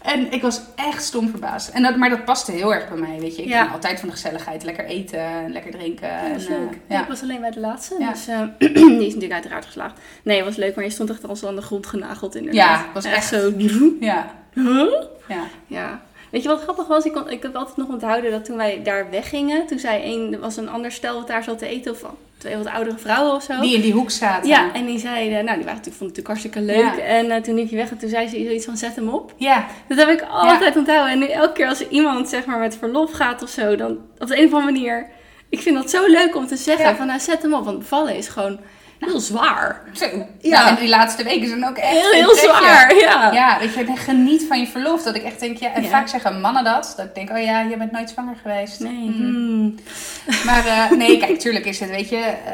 En 0.01 0.31
ik 0.31 0.41
was 0.41 0.61
echt 0.75 1.03
stom 1.03 1.29
verbaasd. 1.29 1.69
En 1.69 1.81
dat, 1.81 1.95
maar 1.95 2.09
dat 2.09 2.25
paste 2.25 2.51
heel 2.51 2.73
erg 2.73 2.89
bij 2.89 2.97
mij, 2.97 3.19
weet 3.19 3.35
je. 3.35 3.41
Ik 3.41 3.47
ja. 3.47 3.63
ben 3.63 3.73
altijd 3.73 3.99
van 3.99 4.09
de 4.09 4.15
gezelligheid. 4.15 4.63
Lekker 4.63 4.85
eten, 4.85 5.51
lekker 5.51 5.71
drinken. 5.71 6.07
Ja, 6.07 6.29
dat 6.29 6.41
is 6.41 6.47
en, 6.47 6.59
leuk. 6.59 6.71
uh, 6.71 6.77
ja. 6.87 7.01
Ik 7.01 7.07
was 7.07 7.21
alleen 7.21 7.41
bij 7.41 7.51
de 7.51 7.59
laatste, 7.59 7.95
dus 8.11 8.27
uh, 8.27 8.41
die 8.75 9.05
is 9.05 9.13
natuurlijk 9.13 9.33
uiteraard 9.33 9.65
geslaagd. 9.65 9.99
Nee, 10.23 10.35
het 10.37 10.45
was 10.45 10.55
leuk, 10.55 10.75
maar 10.75 10.83
je 10.83 10.89
stond 10.89 11.09
echt 11.09 11.27
als 11.27 11.45
aan 11.45 11.55
de 11.55 11.61
grond 11.61 11.85
genageld 11.87 12.35
inderdaad. 12.35 12.69
Ja, 12.69 12.83
het 12.83 12.93
was 12.93 13.05
echt, 13.05 13.27
zo... 13.27 13.53
Ja. 13.99 14.31
Huh? 14.53 14.93
Ja. 15.27 15.43
Ja. 15.67 16.01
Weet 16.31 16.43
je 16.43 16.49
wat 16.49 16.61
grappig 16.61 16.87
was? 16.87 17.05
Ik, 17.05 17.11
kon, 17.11 17.29
ik 17.29 17.43
heb 17.43 17.55
altijd 17.55 17.77
nog 17.77 17.87
onthouden 17.87 18.31
dat 18.31 18.45
toen 18.45 18.57
wij 18.57 18.83
daar 18.83 19.09
weggingen, 19.09 19.67
toen 19.67 19.79
zei 19.79 20.13
een, 20.13 20.33
er 20.33 20.39
was 20.39 20.57
een 20.57 20.69
ander 20.69 20.91
stel 20.91 21.15
wat 21.15 21.27
daar 21.27 21.43
zat 21.43 21.59
te 21.59 21.67
eten, 21.67 21.91
of 21.91 22.03
twee 22.39 22.57
wat 22.57 22.67
oudere 22.67 22.97
vrouwen 22.97 23.35
of 23.35 23.43
zo. 23.43 23.59
Die 23.61 23.75
in 23.75 23.81
die 23.81 23.93
hoek 23.93 24.11
zaten. 24.11 24.49
Ja, 24.49 24.73
en 24.73 24.85
die 24.85 24.99
zeiden, 24.99 25.45
nou 25.45 25.57
die 25.57 25.65
waren 25.65 25.81
natuurlijk, 25.83 25.97
vonden 25.97 26.15
het 26.15 26.27
natuurlijk 26.27 26.27
hartstikke 26.27 26.61
leuk. 26.61 26.95
Ja. 26.97 27.15
En 27.15 27.25
uh, 27.25 27.35
toen 27.35 27.55
liep 27.55 27.69
je 27.69 27.75
weg 27.75 27.89
en 27.91 27.97
toen 27.97 28.09
zei 28.09 28.27
ze 28.27 28.43
zoiets 28.43 28.65
van 28.65 28.77
zet 28.77 28.95
hem 28.95 29.09
op. 29.09 29.33
Ja. 29.37 29.67
Dat 29.87 29.97
heb 29.97 30.09
ik 30.09 30.21
altijd 30.29 30.75
onthouden. 30.77 31.11
En 31.11 31.19
nu 31.19 31.25
elke 31.25 31.53
keer 31.53 31.67
als 31.67 31.87
iemand 31.87 32.29
zeg 32.29 32.45
maar 32.45 32.59
met 32.59 32.77
verlof 32.77 33.11
gaat 33.11 33.43
of 33.43 33.49
zo, 33.49 33.75
dan 33.75 33.97
op 34.17 34.27
de 34.27 34.37
een 34.39 34.45
of 34.45 34.53
andere 34.53 34.71
manier. 34.71 35.09
Ik 35.49 35.61
vind 35.61 35.75
dat 35.75 35.89
zo 35.89 36.05
leuk 36.07 36.35
om 36.35 36.47
te 36.47 36.55
zeggen 36.55 36.85
Ja. 36.85 36.95
van 36.95 37.07
nou 37.07 37.19
zet 37.19 37.41
hem 37.41 37.53
op. 37.53 37.65
Want 37.65 37.79
bevallen 37.79 38.15
is 38.15 38.27
gewoon 38.27 38.59
heel 38.99 39.19
zwaar. 39.19 39.81
Zo. 39.93 40.05
Ja. 40.05 40.25
Ja. 40.41 40.69
En 40.69 40.75
die 40.75 40.89
laatste 40.89 41.23
weken 41.23 41.47
zijn 41.47 41.67
ook 41.67 41.77
echt 41.77 41.91
Heel, 41.91 42.11
heel 42.11 42.35
zwaar, 42.35 42.95
ja. 42.95 43.31
Ja, 43.31 43.59
weet 43.59 43.73
je, 43.73 43.83
en 43.85 43.97
geniet 43.97 44.45
van 44.47 44.59
je 44.59 44.67
verlof. 44.67 45.03
Dat 45.03 45.15
ik 45.15 45.23
echt 45.23 45.39
denk, 45.39 45.57
ja, 45.57 45.73
en 45.73 45.83
Ja. 45.83 45.89
vaak 45.89 46.07
zeggen 46.07 46.41
mannen 46.41 46.63
dat. 46.63 46.93
Dat 46.97 47.05
ik 47.05 47.15
denk, 47.15 47.29
oh 47.29 47.43
ja, 47.43 47.61
je 47.61 47.77
bent 47.77 47.91
nooit 47.91 48.09
zwanger 48.09 48.35
geweest. 48.41 48.79
Nee. 48.79 49.09
Mhm. 49.09 49.23
Hmm. 49.23 49.75
Maar 50.45 50.65
eh, 50.65 50.91
nee, 50.91 51.17
kijk, 51.17 51.39
tuurlijk 51.39 51.65
is 51.65 51.79
het, 51.79 51.89
weet 51.89 52.09
je, 52.09 52.17
eh, 52.17 52.53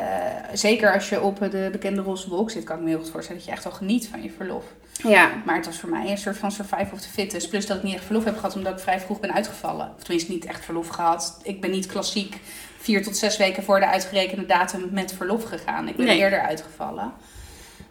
zeker 0.54 0.94
als 0.94 1.10
je 1.10 1.22
op 1.22 1.40
de 1.52 1.70
bekende 1.72 2.02
roze 2.02 2.30
wolk 2.30 2.52
zit, 2.52 2.64
kan 2.64 2.76
ik 2.78 2.84
me 2.84 2.90
heel 2.90 3.00
goed 3.00 3.10
voorstellen 3.10 3.42
dat 3.42 3.50
je 3.50 3.56
echt 3.56 3.64
wel 3.64 3.74
geniet 3.74 4.08
van 4.12 4.24
je 4.24 4.32
verlof. 4.38 4.64
Ja. 5.04 5.30
Maar 5.46 5.56
het 5.56 5.66
was 5.66 5.78
voor 5.80 5.90
mij 5.90 6.12
een 6.12 6.18
soort 6.18 6.38
van 6.38 6.52
survival 6.52 6.90
of 6.94 7.02
the 7.02 7.10
fittest. 7.10 7.50
Plus 7.50 7.66
dat 7.66 7.78
ik 7.78 7.84
niet 7.84 7.96
echt 7.96 8.06
verlof 8.06 8.24
heb 8.24 8.36
gehad, 8.36 8.56
omdat 8.56 8.74
ik 8.74 8.80
vrij 8.80 9.00
vroeg 9.00 9.20
ben 9.20 9.34
uitgevallen. 9.34 9.92
Of 9.98 10.04
tenminste 10.04 10.32
niet 10.32 10.46
echt 10.46 10.66
verlof 10.66 10.88
gehad. 10.88 11.40
Ik 11.44 11.62
ben 11.62 11.72
niet 11.72 11.86
klassiek 11.86 12.40
vier 12.86 13.04
tot 13.04 13.18
zes 13.18 13.38
weken 13.38 13.64
voor 13.64 13.80
de 13.80 13.88
uitgerekende 13.88 14.46
datum 14.46 14.88
met 14.92 15.14
verlof 15.14 15.44
gegaan. 15.44 15.88
Ik 15.88 15.96
ben 15.96 16.06
Nee. 16.06 16.18
eerder 16.18 16.40
uitgevallen. 16.42 17.14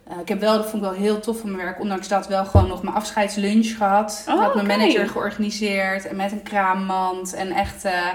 Eh, 0.07 0.19
ik 0.19 0.27
heb 0.27 0.39
wel, 0.39 0.53
dat 0.57 0.69
vond 0.69 0.83
ik 0.83 0.89
wel 0.89 0.99
heel 0.99 1.19
tof 1.19 1.39
van 1.39 1.51
mijn 1.51 1.63
werk, 1.65 1.79
ondanks 1.79 2.07
dat 2.07 2.27
wel 2.27 2.45
gewoon 2.45 2.67
nog 2.67 2.83
mijn 2.83 2.95
afscheidslunch 2.95 3.77
gehad. 3.77 4.25
Oh, 4.29 4.35
ik 4.35 4.41
had 4.41 4.55
mijn 4.55 4.67
manager 4.67 5.07
georganiseerd 5.09 6.05
en 6.07 6.15
met 6.15 6.31
een 6.31 6.43
kraammand. 6.43 7.33
En 7.33 7.51
echt, 7.51 7.85
eh, 7.85 8.07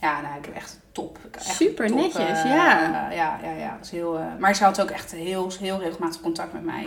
ja, 0.00 0.20
nou, 0.20 0.38
ik 0.38 0.44
heb 0.44 0.54
echt 0.54 0.80
top. 0.92 1.16
Ik 1.18 1.22
heb 1.24 1.34
echt 1.34 1.44
Super 1.56 1.86
top, 1.86 1.96
netjes, 1.96 2.42
eh, 2.42 2.44
ja. 2.44 3.10
ja, 3.10 3.38
ja, 3.42 3.50
ja. 3.58 3.70
Dat 3.76 3.84
is 3.84 3.90
heel, 3.90 4.20
maar 4.38 4.54
ze 4.56 4.64
had 4.64 4.80
ook 4.80 4.90
echt 4.90 5.12
heel, 5.12 5.52
heel 5.60 5.78
regelmatig 5.80 6.20
contact 6.20 6.52
met 6.52 6.64
mij. 6.64 6.86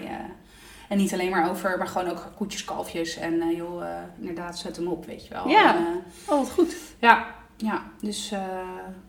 en 0.89 0.97
niet 0.97 1.13
alleen 1.13 1.29
maar 1.29 1.49
over, 1.49 1.77
maar 1.77 1.87
gewoon 1.87 2.09
ook 2.09 2.31
koetjes, 2.35 2.63
kalfjes. 2.65 3.17
En 3.17 3.55
joh, 3.55 3.83
inderdaad, 4.19 4.57
zet 4.57 4.75
hem 4.75 4.87
op, 4.87 5.05
weet 5.05 5.27
je 5.27 5.33
wel. 5.33 5.47
Ja. 5.47 5.75
En, 5.75 6.03
Oh, 6.27 6.37
wat 6.39 6.51
goed. 6.51 6.75
ja, 6.99 7.25
ja, 7.63 7.83
dus. 8.01 8.31
eh, 8.31 8.39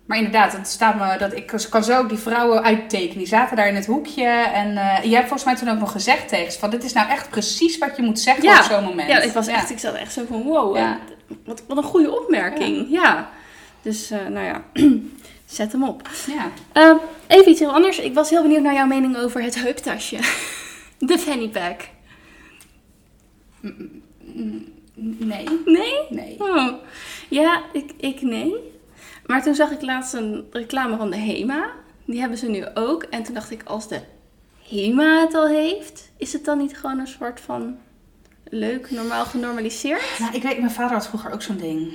maar 0.06 0.16
inderdaad, 0.16 0.52
het 0.52 0.68
staat 0.68 0.94
me 0.98 1.18
dat 1.18 1.36
ik 1.36 1.66
kan 1.70 1.84
zo 1.84 1.98
ook 1.98 2.08
die 2.08 2.18
vrouwen 2.18 2.62
uittekenen. 2.62 3.18
Die 3.18 3.26
zaten 3.26 3.56
daar 3.56 3.68
in 3.68 3.74
het 3.74 3.86
hoekje. 3.86 4.24
En 4.52 4.76
eh, 4.76 5.04
je 5.04 5.14
hebt 5.14 5.28
volgens 5.28 5.44
mij 5.44 5.56
toen 5.56 5.68
ook 5.68 5.78
nog 5.78 5.92
gezegd 5.92 6.28
tegen 6.28 6.52
ze: 6.52 6.58
van 6.58 6.70
dit 6.70 6.84
is 6.84 6.92
nou 6.92 7.08
echt 7.08 7.30
precies 7.30 7.78
wat 7.78 7.96
je 7.96 8.02
moet 8.02 8.20
zeggen 8.20 8.44
Ja. 8.44 8.58
op 8.58 8.64
zo'n 8.64 8.84
moment. 8.84 9.08
Ja, 9.08 9.18
ik 9.20 9.32
was 9.32 9.46
echt, 9.46 9.70
ik 9.70 9.78
zat 9.78 9.94
echt 9.94 10.12
zo 10.12 10.24
van 10.28 10.42
wow, 10.42 10.76
Ja. 10.76 10.98
eh, 11.28 11.36
wat, 11.44 11.62
wat 11.68 11.76
een 11.76 11.82
goede 11.82 12.20
opmerking. 12.20 12.86
Ja. 12.90 13.30
Dus, 13.82 14.08
nou 14.08 14.40
ja, 14.44 14.62
zet 15.46 15.72
hem 15.72 15.84
op. 15.84 16.08
Ja. 16.26 16.50
Eh, 16.72 16.94
even 17.26 17.50
iets 17.50 17.60
heel 17.60 17.72
anders. 17.72 17.98
Ik 17.98 18.14
was 18.14 18.30
heel 18.30 18.42
benieuwd 18.42 18.62
naar 18.62 18.74
jouw 18.74 18.86
mening 18.86 19.16
over 19.16 19.42
het 19.42 19.62
heuptasje. 19.62 20.18
De 20.98 21.18
fanny 21.18 21.48
pack. 21.48 21.80
Mm, 23.60 24.71
Nee. 24.94 25.46
Nee? 25.64 25.94
Nee. 26.10 26.36
Oh. 26.38 26.72
Ja, 27.28 27.62
ik, 27.72 27.92
ik 27.96 28.22
nee. 28.22 28.54
Maar 29.26 29.42
toen 29.42 29.54
zag 29.54 29.70
ik 29.70 29.82
laatst 29.82 30.12
een 30.14 30.46
reclame 30.50 30.96
van 30.96 31.10
de 31.10 31.16
HEMA. 31.16 31.70
Die 32.04 32.20
hebben 32.20 32.38
ze 32.38 32.48
nu 32.48 32.64
ook. 32.74 33.02
En 33.02 33.22
toen 33.22 33.34
dacht 33.34 33.50
ik, 33.50 33.62
als 33.64 33.88
de 33.88 34.00
HEMA 34.68 35.20
het 35.20 35.34
al 35.34 35.48
heeft, 35.48 36.10
is 36.16 36.32
het 36.32 36.44
dan 36.44 36.58
niet 36.58 36.76
gewoon 36.78 36.98
een 36.98 37.06
soort 37.06 37.40
van 37.40 37.76
leuk, 38.44 38.90
normaal 38.90 39.24
genormaliseerd? 39.24 40.18
Nou, 40.18 40.34
ik 40.34 40.42
weet, 40.42 40.58
mijn 40.58 40.70
vader 40.70 40.92
had 40.96 41.06
vroeger 41.08 41.32
ook 41.32 41.42
zo'n 41.42 41.56
ding. 41.56 41.92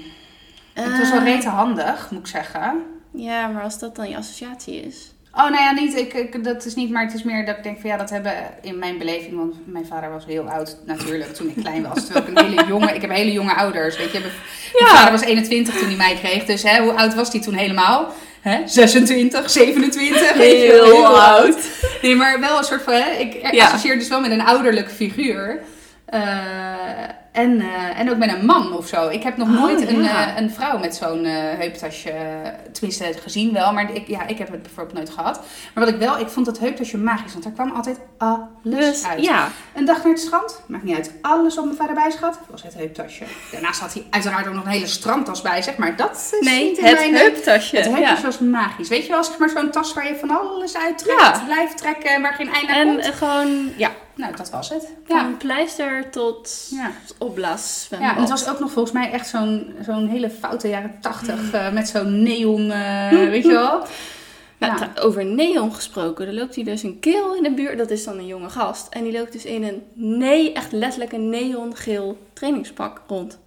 het 0.73 0.97
was 0.97 1.09
wel 1.11 1.19
Eh, 1.19 1.25
rete 1.25 1.49
handig, 1.49 2.11
moet 2.11 2.19
ik 2.19 2.27
zeggen. 2.27 2.83
Ja, 3.11 3.47
maar 3.47 3.63
als 3.63 3.79
dat 3.79 3.95
dan 3.95 4.09
je 4.09 4.17
associatie 4.17 4.75
is. 4.81 5.11
Oh, 5.37 5.43
nou 5.49 5.55
ja, 5.63 5.71
niet. 5.71 5.95
Ik, 5.97 6.13
ik, 6.13 6.43
dat 6.43 6.65
is 6.65 6.75
niet, 6.75 6.89
maar 6.89 7.03
het 7.03 7.13
is 7.13 7.23
meer 7.23 7.45
dat 7.45 7.57
ik 7.57 7.63
denk 7.63 7.79
van 7.81 7.89
ja, 7.89 7.97
dat 7.97 8.09
hebben 8.09 8.33
in 8.61 8.79
mijn 8.79 8.97
beleving, 8.97 9.37
want 9.37 9.55
mijn 9.65 9.85
vader 9.85 10.09
was 10.11 10.25
heel 10.25 10.49
oud 10.49 10.77
natuurlijk 10.85 11.33
toen 11.35 11.47
ik 11.55 11.63
klein 11.63 11.87
was. 11.93 12.05
Terwijl 12.05 12.25
ik 12.27 12.37
een 12.37 12.45
hele 12.49 12.67
jonge, 12.67 12.93
ik 12.95 13.01
heb 13.01 13.11
hele 13.11 13.31
jonge 13.31 13.53
ouders, 13.55 13.97
weet 13.97 14.11
je. 14.11 14.19
Mijn 14.19 14.31
Ja. 14.73 14.85
vader 14.95 15.11
was 15.11 15.21
21 15.21 15.77
toen 15.77 15.87
hij 15.87 15.95
mij 15.97 16.15
kreeg, 16.15 16.45
dus 16.45 16.63
hè, 16.63 16.81
hoe 16.81 16.93
oud 16.93 17.15
was 17.15 17.31
hij 17.31 17.41
toen 17.41 17.53
helemaal? 17.53 18.13
Hè? 18.41 18.61
26, 18.67 19.49
27, 19.49 20.33
weet 20.37 20.61
je 20.61 20.71
wel, 20.71 20.85
Heel 20.85 21.19
oud. 21.21 21.57
Nee, 22.01 22.15
maar 22.15 22.39
wel 22.39 22.57
een 22.57 22.63
soort 22.63 22.81
van, 22.83 22.93
hè, 22.93 23.09
ik 23.11 23.51
Ja. 23.51 23.65
associeer 23.65 23.99
dus 23.99 24.07
wel 24.07 24.21
met 24.21 24.31
een 24.31 24.45
ouderlijke 24.45 24.89
figuur. 24.93 25.59
Eh, 26.05 26.21
en, 27.37 27.61
eh, 27.61 27.99
en 27.99 28.09
ook 28.11 28.17
met 28.17 28.33
een 28.33 28.45
man 28.45 28.73
of 28.73 28.87
zo. 28.87 29.07
Ik 29.09 29.23
heb 29.23 29.37
nog 29.37 29.47
Oh, 29.47 29.53
nooit 29.53 29.87
een, 29.87 30.05
eh, 30.05 30.27
een 30.37 30.51
vrouw 30.51 30.77
met 30.77 30.95
zo'n 30.95 31.25
eh, 31.25 31.33
heuptasje, 31.33 32.13
tenminste 32.71 33.13
gezien 33.23 33.53
wel, 33.53 33.73
maar 33.73 33.93
ik, 33.93 34.07
ja, 34.07 34.27
ik 34.27 34.37
heb 34.37 34.51
het 34.51 34.61
bijvoorbeeld 34.61 34.95
nooit 34.95 35.09
gehad. 35.09 35.39
Maar 35.73 35.85
wat 35.85 35.93
ik 35.93 35.99
wel, 35.99 36.19
ik 36.19 36.27
vond 36.29 36.45
dat 36.45 36.59
heuptasje 36.59 36.97
magisch, 36.97 37.31
want 37.31 37.43
daar 37.43 37.53
kwam 37.53 37.71
altijd 37.71 37.99
alles 38.17 39.05
uit. 39.05 39.21
ja, 39.23 39.47
Een 39.75 39.85
dag 39.85 39.97
naar 40.03 40.11
het 40.13 40.21
strand, 40.21 40.61
maakt 40.67 40.83
niet 40.83 40.95
uit, 40.95 41.11
alles 41.21 41.55
wat 41.55 41.65
mijn 41.65 41.77
vader 41.77 41.95
bij 41.95 42.11
zich 42.11 42.19
had, 42.19 42.39
was 42.49 42.63
het 42.63 42.73
heuptasje. 42.73 43.23
Daarnaast 43.51 43.79
had 43.79 43.93
hij 43.93 44.05
uiteraard 44.09 44.47
ook 44.47 44.53
nog 44.53 44.65
een 44.65 44.71
hele 44.71 44.87
strandtas 44.87 45.41
bij 45.41 45.61
zich, 45.61 45.77
maar 45.77 45.95
dat 45.95 46.11
is 46.31 46.47
nee, 46.47 46.63
niet 46.63 46.77
in 46.77 46.85
het 46.85 46.97
mijn... 46.99 47.15
heuptasje. 47.15 47.75
Het 47.77 47.85
heuptasje 47.85 48.15
ja. 48.15 48.21
was 48.21 48.39
magisch. 48.39 48.87
Weet 48.89 49.05
je 49.05 49.11
wel, 49.11 49.23
zeg 49.23 49.37
maar 49.37 49.49
zo'n 49.49 49.71
tas 49.71 49.93
waar 49.93 50.07
je 50.07 50.15
van 50.15 50.29
alles 50.39 50.77
uittrekt, 50.77 51.19
Ja. 51.21 51.41
blijft 51.45 51.77
trekken 51.77 52.09
en 52.09 52.21
waar 52.21 52.33
geen 52.33 52.53
einde 52.53 52.71
aan 52.73 52.79
En 52.79 52.87
komt. 52.87 53.05
eh, 53.05 53.15
gewoon, 53.15 53.71
ja, 53.77 53.91
Nou, 54.15 54.35
dat 54.35 54.49
was 54.49 54.69
het. 54.69 54.87
Ja. 55.07 55.19
van 55.19 55.37
pleister 55.37 56.09
tot 56.11 56.67
Ja. 56.69 56.91
Ja, 57.99 58.15
en 58.15 58.21
het 58.21 58.29
was 58.29 58.49
ook 58.49 58.59
nog 58.59 58.71
volgens 58.71 58.93
mij 58.93 59.11
echt 59.11 59.27
zo'n 59.27 59.73
zo'n 59.85 60.07
hele 60.07 60.29
foute 60.29 60.67
jaren 60.67 60.97
tachtig 61.01 61.51
eh, 61.51 61.71
met 61.71 61.87
zo'n 61.87 62.23
neon, 62.23 62.71
eh, 62.71 63.09
weet 63.35 63.43
je 63.43 63.51
wel. 63.51 63.83
Nou, 64.57 64.79
Ja. 64.79 64.89
over 65.01 65.25
neon 65.25 65.73
gesproken, 65.73 66.27
er 66.27 66.33
loopt 66.33 66.55
hier 66.55 66.65
dus 66.65 66.83
een 66.83 66.99
kerel 66.99 67.35
in 67.35 67.43
de 67.43 67.51
buurt, 67.51 67.77
dat 67.77 67.89
is 67.89 68.03
dan 68.03 68.17
een 68.17 68.25
jonge 68.27 68.49
gast. 68.49 68.87
En 68.89 69.03
die 69.03 69.11
loopt 69.13 69.31
dus 69.31 69.45
in 69.45 69.63
een, 69.63 69.83
nee, 69.93 70.53
echt 70.53 70.71
letterlijk 70.71 71.11
een 71.11 71.29
neongeel 71.29 72.17
trainingspak 72.33 73.01
rond. 73.07 73.39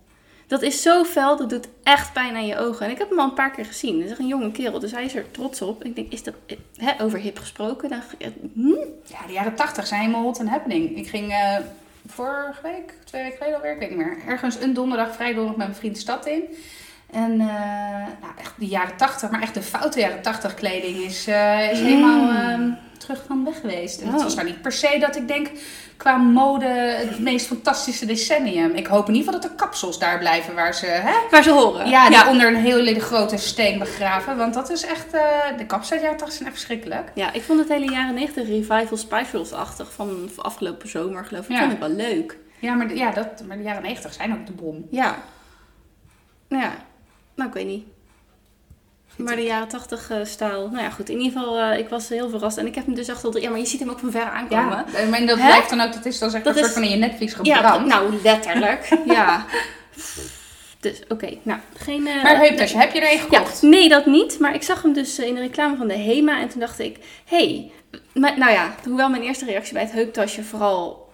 Dat 0.46 0.62
is 0.62 0.82
zo 0.82 1.04
fel, 1.04 1.36
dat 1.36 1.50
doet 1.50 1.68
echt 1.82 2.12
pijn 2.12 2.34
aan 2.34 2.46
je 2.46 2.58
ogen. 2.58 2.86
En 2.86 2.92
ik 2.92 2.98
heb 2.98 3.08
hem 3.08 3.18
al 3.18 3.24
een 3.28 3.34
paar 3.34 3.50
keer 3.50 3.64
gezien. 3.64 3.94
Het 3.94 4.04
is 4.04 4.10
echt 4.10 4.18
een 4.20 4.26
jonge 4.26 4.50
kerel, 4.50 4.78
dus 4.78 4.92
hij 4.92 5.04
is 5.04 5.14
er 5.14 5.30
trots 5.30 5.62
op. 5.62 5.84
Ik 5.84 5.94
denk, 5.94 6.12
is 6.12 6.22
dat, 6.22 6.34
hè, 6.76 7.02
over 7.02 7.18
hip 7.18 7.38
gesproken? 7.38 7.88
Dan, 7.88 8.00
hm? 8.54 8.68
Ja, 9.04 9.26
de 9.26 9.32
jaren 9.32 9.54
tachtig 9.54 9.86
zijn 9.86 10.00
helemaal 10.00 10.22
hot 10.22 10.38
en 10.38 10.46
happening. 10.48 10.96
Ik 10.96 11.08
ging 11.08 11.30
eh, 11.30 11.56
vorige 12.10 12.62
week, 12.62 12.94
twee 13.04 13.22
weken 13.22 13.36
geleden 13.38 13.56
alweer, 13.56 13.72
ik 13.72 13.78
weet 13.78 13.88
niet 13.90 13.98
meer, 13.98 14.16
ergens 14.26 14.60
een 14.60 14.74
donderdag, 14.74 15.14
vrij 15.14 15.28
donderdag 15.34 15.56
met 15.56 15.66
mijn 15.66 15.78
vriend 15.78 15.94
de 15.94 16.00
stad 16.00 16.26
in. 16.26 16.42
En 17.12 17.30
eh, 17.40 17.46
nou, 18.20 18.32
echt 18.38 18.52
de 18.58 18.66
jaren 18.66 18.96
tachtig, 18.96 19.30
maar 19.30 19.42
echt 19.42 19.54
de 19.54 19.62
foute 19.62 20.00
jaren 20.00 20.22
tachtig 20.22 20.54
kleding 20.54 20.96
is, 20.96 21.26
eh, 21.26 21.70
is 21.70 21.80
helemaal 21.80 22.30
ehm, 22.36 22.70
terug 22.98 23.22
van 23.26 23.44
weg 23.44 23.60
geweest. 23.60 24.00
En 24.00 24.06
het 24.06 24.16
Oh. 24.16 24.22
was 24.22 24.34
nou 24.34 24.46
niet 24.46 24.62
per 24.62 24.72
se 24.72 24.96
dat 25.00 25.16
ik 25.16 25.28
denk, 25.28 25.48
qua 26.00 26.16
mode, 26.16 26.66
het 26.66 27.18
meest 27.18 27.46
fantastische 27.46 28.06
decennium. 28.06 28.70
Ik 28.70 28.86
hoop 28.86 29.08
in 29.08 29.14
ieder 29.14 29.32
geval 29.32 29.40
dat 29.40 29.50
de 29.50 29.64
kapsels 29.64 29.98
daar 29.98 30.18
blijven 30.18 30.54
waar 30.54 30.74
ze... 30.74 30.86
Hè? 30.86 31.12
Waar 31.30 31.42
ze 31.42 31.50
horen. 31.50 31.88
Ja, 31.88 32.08
die 32.08 32.26
onder 32.28 32.46
een 32.46 32.56
hele 32.56 33.00
grote 33.00 33.36
steen 33.36 33.78
begraven. 33.78 34.36
Want 34.36 34.54
dat 34.54 34.70
is 34.70 34.84
echt... 34.84 35.12
eh, 35.12 35.22
de 35.56 35.66
kapsels 35.66 35.90
uit 35.92 36.00
de 36.00 36.06
jaren 36.06 36.18
80 36.18 36.36
zijn 36.36 36.48
echt 36.48 36.58
verschrikkelijk. 36.58 37.10
Ja, 37.14 37.32
ik 37.32 37.42
vond 37.42 37.58
het 37.58 37.68
hele 37.68 37.90
jaren 37.90 38.14
90 38.14 38.46
revival 38.48 38.96
Spice 38.96 39.24
Girls-achtig 39.24 39.92
van 39.92 40.30
afgelopen 40.36 40.88
zomer, 40.88 41.24
geloof 41.24 41.44
ik. 41.44 41.50
Ja. 41.50 41.60
Vond 41.60 41.72
ik 41.72 41.78
wel 41.78 41.88
leuk. 41.88 42.38
Ja, 42.58 42.74
maar 42.74 42.88
de, 42.88 42.96
ja, 42.96 43.10
dat, 43.10 43.42
maar 43.46 43.56
de 43.56 43.62
jaren 43.62 43.82
90 43.82 44.12
zijn 44.12 44.32
ook 44.32 44.46
de 44.46 44.52
bom. 44.52 44.86
Ja. 44.90 45.16
Nou 46.48 46.62
ja, 46.62 46.72
nou 47.34 47.48
ik 47.48 47.54
weet 47.54 47.66
niet. 47.66 47.84
Maar 49.24 49.36
de 49.36 49.42
jaren 49.42 49.68
80 49.68 50.10
eh, 50.10 50.16
stijl. 50.24 50.68
Nou 50.72 50.82
ja, 50.84 50.90
goed. 50.90 51.08
In 51.08 51.20
ieder 51.20 51.38
geval, 51.40 51.58
eh, 51.58 51.78
ik 51.78 51.88
was 51.88 52.08
heel 52.08 52.28
verrast. 52.30 52.56
En 52.56 52.66
ik 52.66 52.74
heb 52.74 52.86
hem 52.86 52.94
dus 52.94 53.08
echt 53.08 53.24
al. 53.24 53.38
Ja, 53.38 53.50
maar 53.50 53.58
je 53.58 53.66
ziet 53.66 53.80
hem 53.80 53.90
ook 53.90 53.98
van 53.98 54.10
ver 54.10 54.22
aankomen. 54.30 54.84
Ja, 54.92 55.04
maar 55.10 55.26
dat 55.26 55.38
Hè? 55.38 55.46
blijft 55.46 55.70
dan 55.70 55.80
ook... 55.80 55.92
Dat 55.92 56.04
is 56.06 56.18
dan 56.18 56.30
zeg 56.30 56.42
Dat 56.42 56.52
een 56.56 56.58
is- 56.58 56.64
soort 56.64 56.74
van 56.78 56.82
in 56.84 56.90
je 56.90 56.96
Netflix 56.96 57.34
Ja, 57.42 57.56
gebrand. 57.56 57.86
nou, 57.86 58.14
letterlijk. 58.22 58.88
ja. 59.16 59.44
Dus, 60.80 61.00
oké. 61.08 61.36
Nou, 61.42 61.60
geen... 61.76 62.06
eh, 62.06 62.22
maar 62.22 62.36
heuptasje, 62.38 62.76
heb 62.78 62.92
je 62.92 63.00
er 63.00 63.10
een 63.12 63.16
Ja, 63.16 63.22
gekocht? 63.22 63.62
nee, 63.62 63.88
dat 63.88 64.06
niet. 64.06 64.38
Maar 64.38 64.54
ik 64.54 64.62
zag 64.62 64.82
hem 64.82 64.92
dus 64.92 65.18
in 65.18 65.34
de 65.34 65.40
reclame 65.40 65.76
van 65.76 65.88
de 65.88 65.98
HEMA. 65.98 66.40
En 66.40 66.48
toen 66.48 66.60
dacht 66.60 66.78
ik, 66.78 66.96
hey, 67.24 67.70
maar- 68.14 68.38
nou 68.38 68.52
ja, 68.52 68.74
hoewel 68.84 69.08
mijn 69.08 69.22
eerste 69.22 69.44
reactie 69.44 69.72
bij 69.72 69.82
het 69.82 69.92
heuptasje 69.92 70.42
vooral 70.42 71.08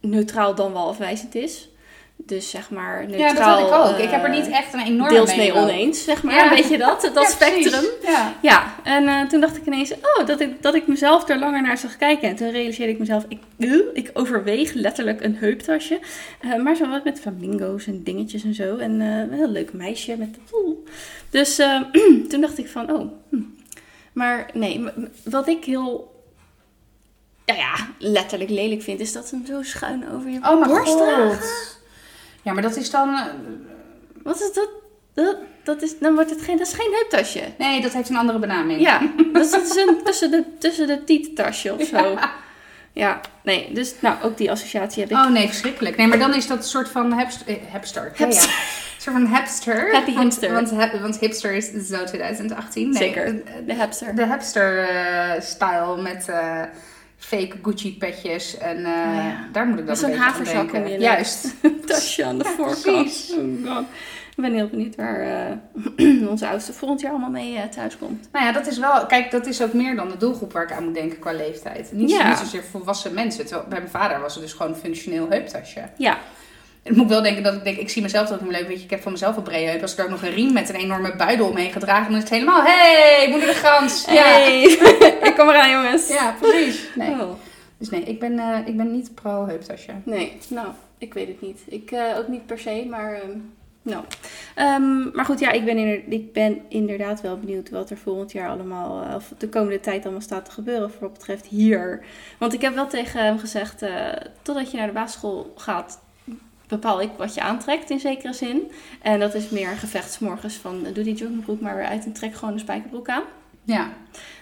neutraal 0.00 0.54
dan 0.54 0.72
wel 0.72 0.88
afwijzend 0.88 1.34
is. 1.34 1.68
Dus 2.26 2.50
zeg 2.50 2.70
maar 2.70 3.02
Ja, 3.02 3.08
neutraal. 3.16 3.60
dat 3.60 3.70
had 3.70 3.88
ik 3.88 3.92
ook. 3.92 3.98
eh, 3.98 4.04
ik 4.04 4.10
heb 4.10 4.22
er 4.24 4.30
niet 4.30 4.48
echt 4.48 4.74
een 4.74 4.80
enorme 4.80 5.08
Deels 5.14 5.30
over. 5.32 5.54
oneens, 5.56 6.04
zeg 6.04 6.22
maar. 6.22 6.34
Ja. 6.34 6.48
Weet 6.50 6.68
je 6.68 6.78
dat? 6.78 7.00
Dat 7.14 7.24
Ja, 7.24 7.30
spectrum. 7.30 7.84
Ja. 8.02 8.34
Ja, 8.42 8.74
en 8.84 9.08
eh, 9.08 9.22
toen 9.26 9.40
dacht 9.40 9.56
ik 9.56 9.66
ineens, 9.66 9.92
oh, 9.92 10.26
dat 10.26 10.40
ik, 10.40 10.62
dat 10.62 10.74
ik 10.74 10.86
mezelf 10.86 11.28
er 11.28 11.38
langer 11.38 11.62
naar 11.62 11.78
zag 11.78 11.96
kijken. 11.96 12.28
En 12.28 12.36
toen 12.36 12.50
realiseerde 12.50 12.92
ik 12.92 12.98
mezelf, 12.98 13.24
ik, 13.28 13.38
uh, 13.56 13.80
ik 13.92 14.10
overweeg 14.14 14.72
letterlijk 14.72 15.24
een 15.24 15.36
heuptasje. 15.36 16.00
Eh, 16.40 16.56
maar 16.62 16.76
zo 16.76 16.88
wat 16.88 17.04
met 17.04 17.20
flamingo's 17.20 17.86
en 17.86 18.02
dingetjes 18.02 18.44
en 18.44 18.54
zo. 18.54 18.76
En 18.76 19.00
eh, 19.00 19.06
een 19.18 19.32
heel 19.32 19.48
leuk 19.50 19.72
meisje 19.72 20.16
met... 20.16 20.28
Dus 21.30 21.58
eh, 21.58 21.80
toen 22.28 22.40
dacht 22.40 22.58
ik 22.58 22.68
van, 22.68 22.90
oh. 22.92 23.12
hm. 23.28 23.36
Maar 24.12 24.50
nee, 24.52 24.84
wat 25.24 25.48
ik 25.48 25.64
heel... 25.64 26.18
Ja, 27.44 27.54
ja, 27.54 27.74
letterlijk 27.98 28.50
lelijk 28.50 28.82
vind, 28.82 29.00
is 29.00 29.12
dat 29.12 29.26
ze 29.28 29.34
hem 29.34 29.46
zo 29.46 29.62
schuin 29.62 30.10
over 30.10 30.30
je 30.30 30.38
Oh 30.42 30.66
borst 30.66 30.96
dragen. 30.96 31.78
Ja, 32.42 32.52
maar 32.52 32.62
dat 32.62 32.76
is 32.76 32.90
dan... 32.90 33.14
eh, 33.14 33.24
Wat 34.22 34.40
is 34.40 34.52
dat? 34.52 34.68
Dat, 35.14 35.36
dat 35.64 35.82
is, 35.82 35.98
dan 35.98 36.14
wordt 36.14 36.30
het 36.30 36.42
geen, 36.42 36.56
dat 36.58 36.66
is 36.66 36.72
geen 36.72 36.92
heuptasje. 36.92 37.40
Nee, 37.58 37.80
dat 37.80 37.92
heeft 37.92 38.08
een 38.08 38.16
andere 38.16 38.38
benaming. 38.38 38.80
Ja, 38.80 39.00
dus 39.32 39.50
dat 39.56 39.62
is 39.62 39.76
een 39.76 40.00
tussen 40.04 40.30
de, 40.30 40.44
tussen 40.58 40.86
de 40.86 41.04
tietentasje 41.04 41.74
of 41.74 41.82
zo. 41.86 42.18
Ja. 42.92 43.20
nee, 43.42 43.72
dus 43.72 43.94
nou, 44.00 44.16
ook 44.22 44.36
die 44.36 44.50
associatie 44.50 45.02
heb 45.02 45.10
ik. 45.10 45.16
Oh 45.16 45.30
nee, 45.30 45.46
verschrikkelijk. 45.46 45.96
Nee, 45.96 46.06
maar 46.06 46.18
dan 46.18 46.34
is 46.34 46.46
dat 46.46 46.56
een 46.58 46.62
soort 46.64 46.88
van 46.88 47.18
hipster. 47.18 47.46
eh, 47.48 47.56
hipster. 47.72 48.12
Ja, 48.16 48.26
ja. 48.26 48.32
Een 48.32 48.38
soort 48.98 49.16
van 49.16 49.26
hipster. 49.36 49.92
Happy 49.94 50.18
hipster. 50.18 50.52
Want, 51.00 51.18
hipster 51.18 51.52
is 51.52 51.70
zo 51.70 52.04
2018. 52.04 52.88
Nee, 52.90 52.96
Zeker, 52.98 53.24
eh, 53.26 53.32
de 53.66 53.74
hipster. 53.74 54.14
De 54.14 54.26
hipster-style 54.26 56.02
met 56.02 56.26
fake 57.20 57.56
Gucci-petjes. 57.62 58.58
En 58.58 58.76
eh, 58.76 58.84
ja. 58.84 59.48
daar 59.52 59.66
moet 59.66 59.78
ik 59.78 59.86
dan 59.86 59.94
een 59.94 60.00
zo'n 60.00 60.12
haverzak 60.14 60.72
je 60.72 60.98
Juist. 60.98 61.54
tasje 61.86 62.24
aan 62.24 62.38
de 62.38 62.44
Ja, 62.48 62.50
voorkant. 62.50 63.34
Oh 63.38 63.74
god. 63.74 63.84
Ik 64.36 64.46
ben 64.46 64.54
heel 64.54 64.68
benieuwd 64.68 64.96
waar 64.96 65.20
eh, 65.96 66.28
onze 66.30 66.48
oudste 66.48 66.72
volgend 66.72 67.00
jaar 67.00 67.10
allemaal 67.10 67.30
mee 67.30 67.56
eh, 67.56 67.64
thuis 67.64 67.98
komt. 67.98 68.28
Nou 68.32 68.44
ja, 68.44 68.52
dat 68.52 68.66
is 68.66 68.78
wel... 68.78 69.06
Kijk, 69.06 69.30
dat 69.30 69.46
is 69.46 69.62
ook 69.62 69.72
meer 69.72 69.96
dan 69.96 70.08
de 70.08 70.16
doelgroep 70.16 70.52
waar 70.52 70.62
ik 70.62 70.72
aan 70.72 70.84
moet 70.84 70.94
denken 70.94 71.18
qua 71.18 71.32
leeftijd. 71.32 71.92
Niet, 71.92 72.10
Ja. 72.10 72.28
niet 72.28 72.38
zozeer 72.38 72.62
volwassen 72.62 73.14
mensen. 73.14 73.46
Terwijl 73.46 73.68
bij 73.68 73.78
mijn 73.78 73.90
vader 73.90 74.20
was 74.20 74.34
het 74.34 74.42
dus 74.42 74.52
gewoon 74.52 74.72
een 74.72 74.78
functioneel 74.78 75.28
heuptasje. 75.28 75.80
Ja, 75.96 76.18
Ik 76.82 76.96
moet 76.96 77.08
wel 77.08 77.22
denken 77.22 77.42
dat 77.42 77.54
ik 77.54 77.64
denk, 77.64 77.76
ik 77.76 77.88
zie 77.90 78.02
mezelf 78.02 78.28
dat 78.28 78.40
niet 78.40 78.50
leuk. 78.50 78.66
Weet 78.68 78.78
je, 78.78 78.84
ik 78.84 78.90
heb 78.90 79.00
van 79.02 79.12
mezelf 79.12 79.36
een 79.36 79.42
brede 79.42 79.70
heup. 79.70 79.82
Als 79.82 79.92
ik 79.92 79.98
er 79.98 80.04
ook 80.04 80.10
nog 80.10 80.22
een 80.22 80.30
riem 80.34 80.52
met 80.52 80.68
een 80.68 80.74
enorme 80.74 81.16
buidel 81.16 81.48
omheen 81.48 81.72
gedragen, 81.72 82.04
dan 82.04 82.14
is 82.14 82.20
het 82.22 82.32
helemaal, 82.32 82.62
hey, 82.62 83.26
moeder 83.30 83.48
de 83.48 83.54
gans. 83.54 84.04
Ja, 84.04 84.22
hey, 84.22 84.62
ik 85.28 85.34
kom 85.36 85.48
eraan 85.48 85.70
jongens. 85.70 86.08
ja 86.08 86.34
precies. 86.40 86.88
Nee. 86.94 87.10
Oh. 87.10 87.30
Dus 87.78 87.90
nee, 87.90 88.02
ik 88.02 88.20
ben, 88.20 88.38
eh, 88.38 88.58
ik 88.66 88.76
ben 88.76 88.92
niet 88.92 89.14
pro 89.14 89.46
heuptasje. 89.46 89.92
Nee, 90.02 90.38
nou, 90.48 90.68
ik 90.98 91.14
weet 91.14 91.28
het 91.28 91.40
niet. 91.40 91.60
Ik 91.68 91.90
eh, 91.90 92.18
ook 92.18 92.28
niet 92.28 92.46
per 92.46 92.58
se, 92.58 92.86
maar 92.90 93.14
ehm, 93.14 93.30
nou. 93.82 94.04
Ehm, 94.54 95.10
maar 95.16 95.24
goed, 95.24 95.40
ja, 95.40 95.50
ik 95.50 95.64
ben, 95.64 95.76
inder- 95.78 96.02
ik 96.08 96.32
ben 96.32 96.60
inderdaad 96.68 97.20
wel 97.20 97.38
benieuwd 97.38 97.70
wat 97.70 97.90
er 97.90 97.96
volgend 97.98 98.32
jaar 98.32 98.48
allemaal, 98.48 99.02
eh, 99.04 99.14
of 99.14 99.32
de 99.38 99.48
komende 99.48 99.80
tijd 99.80 100.02
allemaal 100.02 100.20
staat 100.20 100.44
te 100.44 100.50
gebeuren 100.50 100.90
voor 100.90 101.00
wat 101.00 101.12
betreft 101.12 101.46
hier. 101.46 102.04
Want 102.38 102.52
ik 102.52 102.60
heb 102.60 102.74
wel 102.74 102.86
tegen 102.88 103.24
hem 103.24 103.38
gezegd, 103.38 103.82
totdat 104.42 104.70
je 104.70 104.76
naar 104.76 104.86
de 104.86 104.92
basisschool 104.92 105.52
gaat, 105.56 106.00
bepaal 106.70 107.00
ik 107.00 107.10
wat 107.16 107.34
je 107.34 107.40
aantrekt 107.40 107.90
in 107.90 108.00
zekere 108.00 108.32
zin. 108.32 108.70
En 109.02 109.20
dat 109.20 109.34
is 109.34 109.48
meer 109.48 109.68
gevechtsmorgens 109.68 110.54
van, 110.54 110.84
eh, 110.86 110.94
doe 110.94 111.04
die 111.04 111.14
joggingbroek 111.14 111.60
maar 111.60 111.76
weer 111.76 111.86
uit 111.86 112.04
en 112.04 112.12
trek 112.12 112.34
gewoon 112.34 112.54
een 112.54 112.60
spijkerbroek 112.60 113.08
aan. 113.08 113.22
Ja. 113.64 113.88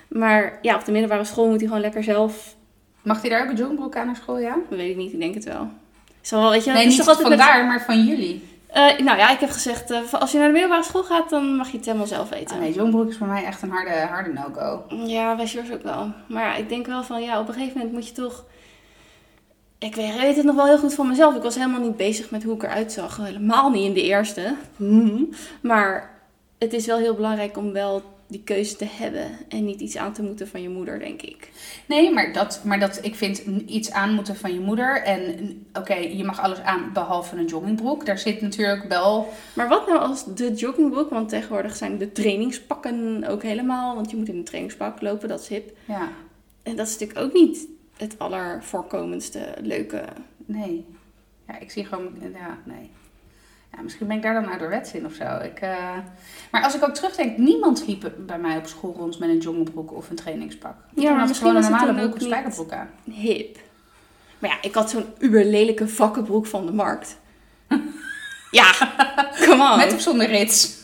Maar 0.09 0.59
ja, 0.63 0.75
op 0.75 0.85
de 0.85 0.93
middelbare 0.93 1.25
school 1.25 1.49
moet 1.49 1.59
hij 1.59 1.67
gewoon 1.67 1.83
lekker 1.83 2.03
zelf, 2.05 2.57
Mag 3.03 3.21
hij 3.21 3.31
daar 3.31 3.43
ook 3.43 3.49
een 3.51 3.57
joggingbroek 3.57 3.97
aan 3.97 4.07
naar 4.07 4.17
school, 4.17 4.39
ja? 4.39 4.57
dat 4.69 4.79
weet 4.79 4.91
ik 4.91 4.97
niet, 4.97 5.13
ik 5.13 5.19
denk 5.21 5.35
het 5.35 5.45
wel. 5.45 5.69
Wel, 6.31 6.51
weet 6.51 6.65
je, 6.65 6.71
nee, 6.73 6.81
is 6.85 6.89
niet 6.89 6.99
toch 6.99 7.09
altijd 7.09 7.29
met- 7.29 7.39
vandaar, 7.41 7.65
maar 7.67 7.83
van 7.83 8.05
jullie. 8.05 8.49
Eh, 8.67 8.99
nou 8.99 9.19
ja, 9.19 9.31
ik 9.31 9.41
heb 9.41 9.51
gezegd, 9.51 9.91
eh, 9.91 10.13
als 10.13 10.33
je 10.33 10.39
naar 10.39 10.47
de 10.47 10.53
middelbare 10.53 10.83
school 10.85 11.03
gaat, 11.05 11.31
dan 11.31 11.57
mag 11.57 11.71
je 11.71 11.77
het 11.77 11.87
helemaal 11.87 12.07
zelf 12.07 12.29
weten. 12.29 12.55
Ah, 12.57 12.61
nee, 12.63 12.73
joggingbroek 12.73 13.09
is 13.09 13.17
voor 13.17 13.27
mij 13.27 13.45
echt 13.45 13.63
een 13.63 13.71
harde, 13.71 13.91
harde 13.91 14.33
no-go. 14.33 14.85
Ja, 15.07 15.37
wij 15.37 15.45
yours 15.47 15.71
ook 15.71 15.83
wel. 15.83 16.13
Maar 16.27 16.45
ja, 16.45 16.55
ik 16.55 16.69
denk 16.69 16.87
wel 16.87 17.03
van, 17.03 17.23
ja, 17.23 17.41
op 17.41 17.49
een 17.49 17.55
gegeven 17.55 17.77
moment 17.77 17.95
moet 17.95 18.09
je 18.09 18.15
toch... 18.15 18.45
Ik 19.79 19.95
weet, 19.95 20.37
het 20.37 20.45
nog 20.45 20.57
wel 20.57 20.67
heel 20.67 20.79
goed 20.79 20.95
van 20.95 21.09
mezelf. 21.09 21.35
Ik 21.35 21.43
was 21.43 21.55
helemaal 21.55 21.81
niet 21.81 21.97
bezig 21.97 22.31
met 22.31 22.43
hoe 22.43 22.55
ik 22.55 22.63
eruit 22.63 22.93
zag. 22.93 23.17
Helemaal 23.17 23.71
niet 23.71 23.85
in 23.85 23.95
de 23.95 24.03
eerste. 24.03 24.57
Mhm. 24.77 25.23
Maar 25.61 26.21
het 26.59 26.73
is 26.73 26.87
wel 26.87 26.99
heel 26.99 27.15
belangrijk 27.15 27.57
om 27.57 27.73
wel 27.73 28.03
die 28.27 28.43
keuze 28.45 28.77
te 28.77 28.87
hebben. 28.91 29.31
En 29.49 29.65
niet 29.65 29.81
iets 29.81 29.97
aan 29.97 30.13
te 30.13 30.23
moeten 30.23 30.49
van 30.49 30.63
je 30.63 30.69
moeder, 30.69 30.99
denk 30.99 31.23
ik. 31.23 31.51
Nee, 31.87 32.13
maar, 32.13 32.33
dat, 32.33 32.61
maar 32.65 32.81
dat, 32.81 32.99
ik 33.03 33.15
vind 33.15 33.39
iets 33.67 33.91
aan 33.91 34.15
moeten 34.15 34.37
van 34.37 34.53
je 34.53 34.61
moeder. 34.61 35.03
En 35.03 35.67
oké, 35.73 35.95
je 35.95 36.25
mag 36.25 36.41
alles 36.41 36.61
aan 36.61 36.91
behalve 36.93 37.37
een 37.37 37.47
joggingbroek. 37.47 38.07
Daar 38.07 38.19
zit 38.19 38.41
natuurlijk 38.41 38.89
wel... 38.89 39.33
Maar 39.55 39.69
wat 39.69 39.87
nou 39.87 39.99
als 39.99 40.25
de 40.35 40.53
joggingbroek? 40.53 41.11
Want 41.11 41.29
tegenwoordig 41.29 41.77
zijn 41.77 41.99
de 41.99 42.13
trainingspakken 42.13 43.25
ook 43.29 43.43
helemaal... 43.43 43.95
Want 43.95 44.11
je 44.11 44.17
moet 44.17 44.29
in 44.29 44.37
een 44.37 44.45
trainingspak 44.45 45.01
lopen, 45.01 45.29
dat 45.29 45.41
is 45.41 45.49
hip. 45.49 45.77
Ja, 45.85 46.09
En 46.63 46.77
dat 46.77 46.87
is 46.87 46.93
natuurlijk 46.93 47.27
ook 47.27 47.33
niet 47.33 47.67
het 47.99 48.19
allervoorkomendste 48.19 49.55
leuke. 49.61 50.05
nee. 50.37 50.87
Ja, 51.47 51.59
ik 51.59 51.71
zie 51.71 51.85
gewoon... 51.85 52.17
Ja, 52.21 52.59
nee. 52.65 52.91
Ja, 53.73 53.83
misschien 53.83 54.07
ben 54.07 54.17
ik 54.17 54.23
daar 54.23 54.35
dan 54.35 54.51
ouderwets 54.51 54.93
in 54.93 55.07
of 55.07 55.13
zo. 55.13 55.39
Ik, 55.43 55.61
eh, 55.61 55.97
Maar 56.51 56.63
als 56.63 56.75
ik 56.75 56.83
ook 56.85 56.95
terugdenk, 56.95 57.39
niemand 57.39 57.87
liep 57.87 58.13
bij 58.19 58.39
mij 58.39 58.57
op 58.57 58.67
school 58.67 58.95
rond 58.97 59.19
met 59.19 59.29
een 59.29 59.39
joggingbroek 59.39 59.93
of 59.93 60.11
een 60.11 60.17
trainingspak. 60.17 60.75
Ja, 60.95 61.13
maar 61.13 61.27
misschien 61.27 61.49
gewoon 61.49 61.55
was 61.55 61.65
een 61.65 61.71
normale 61.71 61.95
broek 61.95 62.15
of 62.15 62.23
spijkerbroek 62.23 62.73
aan. 62.73 62.91
Hip. 63.05 63.59
Maar 64.39 64.51
ja, 64.51 64.57
ik 64.63 64.75
had 64.75 64.91
zo'n 64.91 65.05
uberlelijke 65.19 65.89
vakkenbroek 65.89 66.47
van 66.47 66.67
de 66.67 66.73
markt. 66.73 67.17
ja, 68.51 68.73
come 69.45 69.71
on. 69.73 69.77
Met 69.77 69.93
of 69.93 70.01
zonder 70.01 70.27
rits? 70.27 70.77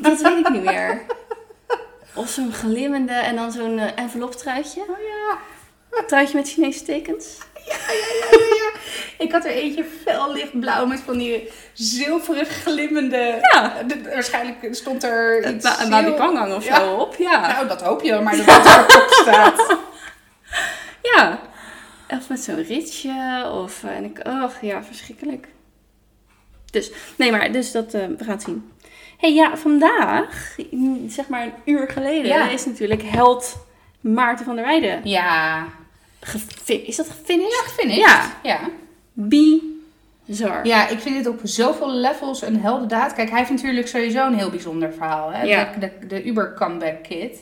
Dat 0.00 0.20
weet 0.20 0.38
ik 0.38 0.48
niet 0.48 0.64
meer. 0.64 1.02
Of 2.14 2.28
zo'n 2.28 2.52
glimmende 2.52 3.12
en 3.12 3.36
dan 3.36 3.52
zo'n 3.52 3.78
uh, 3.78 3.98
enveloptruitje. 3.98 4.80
Oh 4.80 4.98
ja. 4.98 5.38
Truitje 6.06 6.36
met 6.36 6.48
Chinese 6.52 6.82
tekens. 6.84 7.38
Ja, 7.66 7.74
ja, 7.86 7.92
ja, 7.92 8.38
ja, 8.38 8.54
ja. 8.54 8.72
Ik 9.18 9.32
had 9.32 9.44
er 9.44 9.50
eentje 9.50 9.84
fel 10.04 10.32
lichtblauw 10.32 10.86
met 10.86 11.00
van 11.00 11.18
die 11.18 11.48
zilverig 11.72 12.48
glimmende... 12.48 13.38
Ja. 13.52 13.82
De- 13.86 14.02
waarschijnlijk 14.02 14.74
stond 14.74 15.02
er 15.04 15.44
Een, 15.46 15.54
iets 15.54 15.64
ba- 15.64 15.80
een 15.80 15.86
zil- 15.86 15.90
baby 16.02 16.10
pangang 16.16 16.54
of 16.54 16.64
zo 16.64 16.94
op. 16.94 17.14
Ja. 17.18 17.52
Nou, 17.52 17.68
dat 17.68 17.82
hoop 17.82 18.02
je, 18.02 18.20
maar 18.20 18.36
dat 18.36 18.44
het 18.46 18.66
erop 18.94 19.08
staat. 19.10 19.76
ja. 21.14 21.40
Of 22.08 22.28
met 22.28 22.40
zo'n 22.40 22.62
ritsje. 22.64 23.50
Of, 23.62 23.84
eh, 23.84 23.96
en 23.96 24.04
ik, 24.04 24.20
oh 24.26 24.50
ja, 24.60 24.82
verschrikkelijk. 24.84 25.48
Dus, 26.70 26.90
nee, 27.16 27.30
maar 27.30 27.52
dus 27.52 27.72
dat, 27.72 27.94
eh, 27.94 28.06
we 28.18 28.24
gaan 28.24 28.34
het 28.34 28.42
zien. 28.42 28.72
hey, 29.18 29.32
ja, 29.34 29.56
vandaag, 29.56 30.56
mm, 30.70 31.08
zeg 31.10 31.28
maar 31.28 31.42
een 31.42 31.52
uur 31.64 31.88
geleden, 31.90 32.26
Ja. 32.26 32.48
is 32.48 32.66
natuurlijk 32.66 33.02
held 33.02 33.56
Maarten 34.00 34.44
van 34.44 34.54
der 34.56 34.64
Weijden. 34.64 35.00
Ja. 35.04 35.66
Is 36.66 36.96
dat 36.96 37.08
gefinished? 37.08 37.72
Vind 37.76 37.90
ik. 37.90 37.96
Ja. 37.96 38.32
ja. 38.42 38.60
Bizar. 39.12 40.66
Ja, 40.66 40.88
ik 40.88 40.98
vind 40.98 41.16
dit 41.16 41.26
op 41.26 41.40
zoveel 41.42 41.94
levels 41.94 42.42
een 42.42 42.60
heldendaad. 42.60 43.12
Kijk, 43.12 43.30
hij 43.30 43.38
heeft 43.38 43.50
natuurlijk 43.50 43.88
sowieso 43.88 44.26
een 44.26 44.38
heel 44.38 44.50
bijzonder 44.50 44.92
verhaal. 44.92 45.32
Hè? 45.32 45.42
Ja. 45.42 45.72
De, 45.78 45.90
de, 46.00 46.06
de 46.06 46.24
Uber 46.24 46.54
comeback 46.54 47.02
kid. 47.02 47.32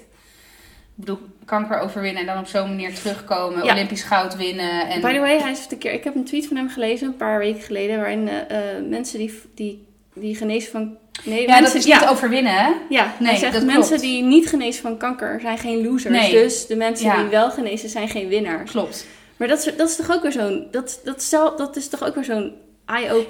Ik 0.97 0.99
bedoel, 1.09 1.19
kanker 1.45 1.79
overwinnen 1.79 2.21
en 2.21 2.27
dan 2.27 2.39
op 2.39 2.47
zo'n 2.47 2.69
manier 2.69 2.95
terugkomen. 2.95 3.65
Ja. 3.65 3.73
Olympisch 3.73 4.03
goud 4.03 4.37
winnen. 4.37 4.89
En... 4.89 5.01
By 5.01 5.13
the 5.13 5.19
way, 5.19 5.39
hij 5.39 5.51
is 5.51 5.67
een 5.71 5.79
keer, 5.79 5.93
ik 5.93 6.05
heb 6.05 6.15
een 6.15 6.25
tweet 6.25 6.47
van 6.47 6.57
hem 6.57 6.69
gelezen 6.69 7.07
een 7.07 7.17
paar 7.17 7.39
weken 7.39 7.63
geleden, 7.63 7.97
waarin 7.97 8.29
eh, 8.29 8.77
eh, 8.77 8.85
mensen 8.85 9.19
die, 9.19 9.41
die, 9.55 9.87
die 10.15 10.37
genezen 10.37 10.71
van... 10.71 10.97
Nee, 11.25 11.41
ja, 11.43 11.47
mensen, 11.47 11.65
dat 11.65 11.75
is 11.75 11.85
ja, 11.85 12.01
niet 12.01 12.09
overwinnen, 12.09 12.53
hè? 12.55 12.71
Ja, 12.89 13.15
Nee, 13.19 13.37
zegt 13.37 13.53
dat 13.53 13.65
mensen 13.65 13.87
klopt. 13.87 14.01
die 14.03 14.23
niet 14.23 14.49
genezen 14.49 14.83
van 14.83 14.97
kanker 14.97 15.41
zijn 15.41 15.59
geen 15.59 15.83
losers. 15.83 16.15
Nee. 16.17 16.33
Dus 16.33 16.67
de 16.67 16.77
mensen 16.77 17.07
Ja. 17.07 17.17
die 17.17 17.31
wel 17.31 17.51
genezen 17.51 17.89
zijn 17.89 18.09
geen 18.09 18.29
winnaars. 18.29 18.71
Klopt. 18.71 19.07
Maar 19.37 19.49
dat 19.49 19.59
is, 19.67 19.77
dat 19.77 19.89
is 19.89 19.97
toch 19.97 20.13
ook 20.13 20.23
weer 20.23 20.33
zo'n... 20.33 20.67
Dat, 20.71 21.01
dat, 21.05 21.55
dat 21.57 21.77
is 21.77 21.89
toch 21.89 22.05
ook 22.05 22.15
weer 22.15 22.25
zo'n 22.25 22.53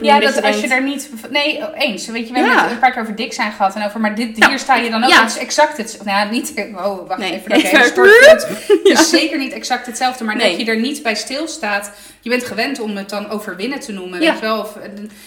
Ja, 0.00 0.20
dat 0.20 0.42
als 0.42 0.60
je 0.60 0.68
denkt, 0.68 0.68
daar 0.68 0.82
niet... 0.82 1.10
Nee, 1.30 1.62
eens. 1.74 2.06
Weet 2.06 2.26
je, 2.28 2.32
we 2.32 2.38
hebben 2.38 2.58
het 2.62 2.70
een 2.70 2.78
paar 2.78 2.92
keer 2.92 3.02
over 3.02 3.16
dik 3.16 3.32
zijn 3.32 3.52
gehad. 3.52 3.74
En 3.74 3.84
over, 3.86 4.00
maar 4.00 4.14
dit, 4.14 4.36
Ja. 4.36 4.48
hier 4.48 4.58
sta 4.58 4.76
je 4.76 4.90
dan 4.90 5.04
ook. 5.04 5.10
Ja. 5.10 5.20
Het 5.20 5.30
is 5.30 5.38
exact 5.38 5.76
het... 5.76 5.98
Nou, 6.04 6.18
ja, 6.18 6.30
niet... 6.30 6.52
Oh, 6.76 7.08
wacht 7.08 7.20
Nee. 7.20 7.32
even. 7.32 7.50
Dat 7.50 7.58
Even- 7.62 7.84
stort. 7.84 8.46
Het 8.82 8.98
is 8.98 9.10
zeker 9.10 9.38
niet 9.38 9.52
exact 9.52 9.86
hetzelfde. 9.86 10.24
Maar 10.24 10.36
Nee. 10.36 10.56
dat 10.56 10.66
je 10.66 10.72
er 10.72 10.78
niet 10.80 11.02
bij 11.02 11.14
stilstaat. 11.14 11.90
Je 12.20 12.30
bent 12.30 12.44
gewend 12.44 12.80
om 12.80 12.96
het 12.96 13.08
dan 13.08 13.28
overwinnen 13.30 13.80
te 13.80 13.92
noemen. 13.92 14.20
Ja. 14.22 14.30
Weet 14.32 14.40
wel? 14.40 14.60
Of, 14.60 14.76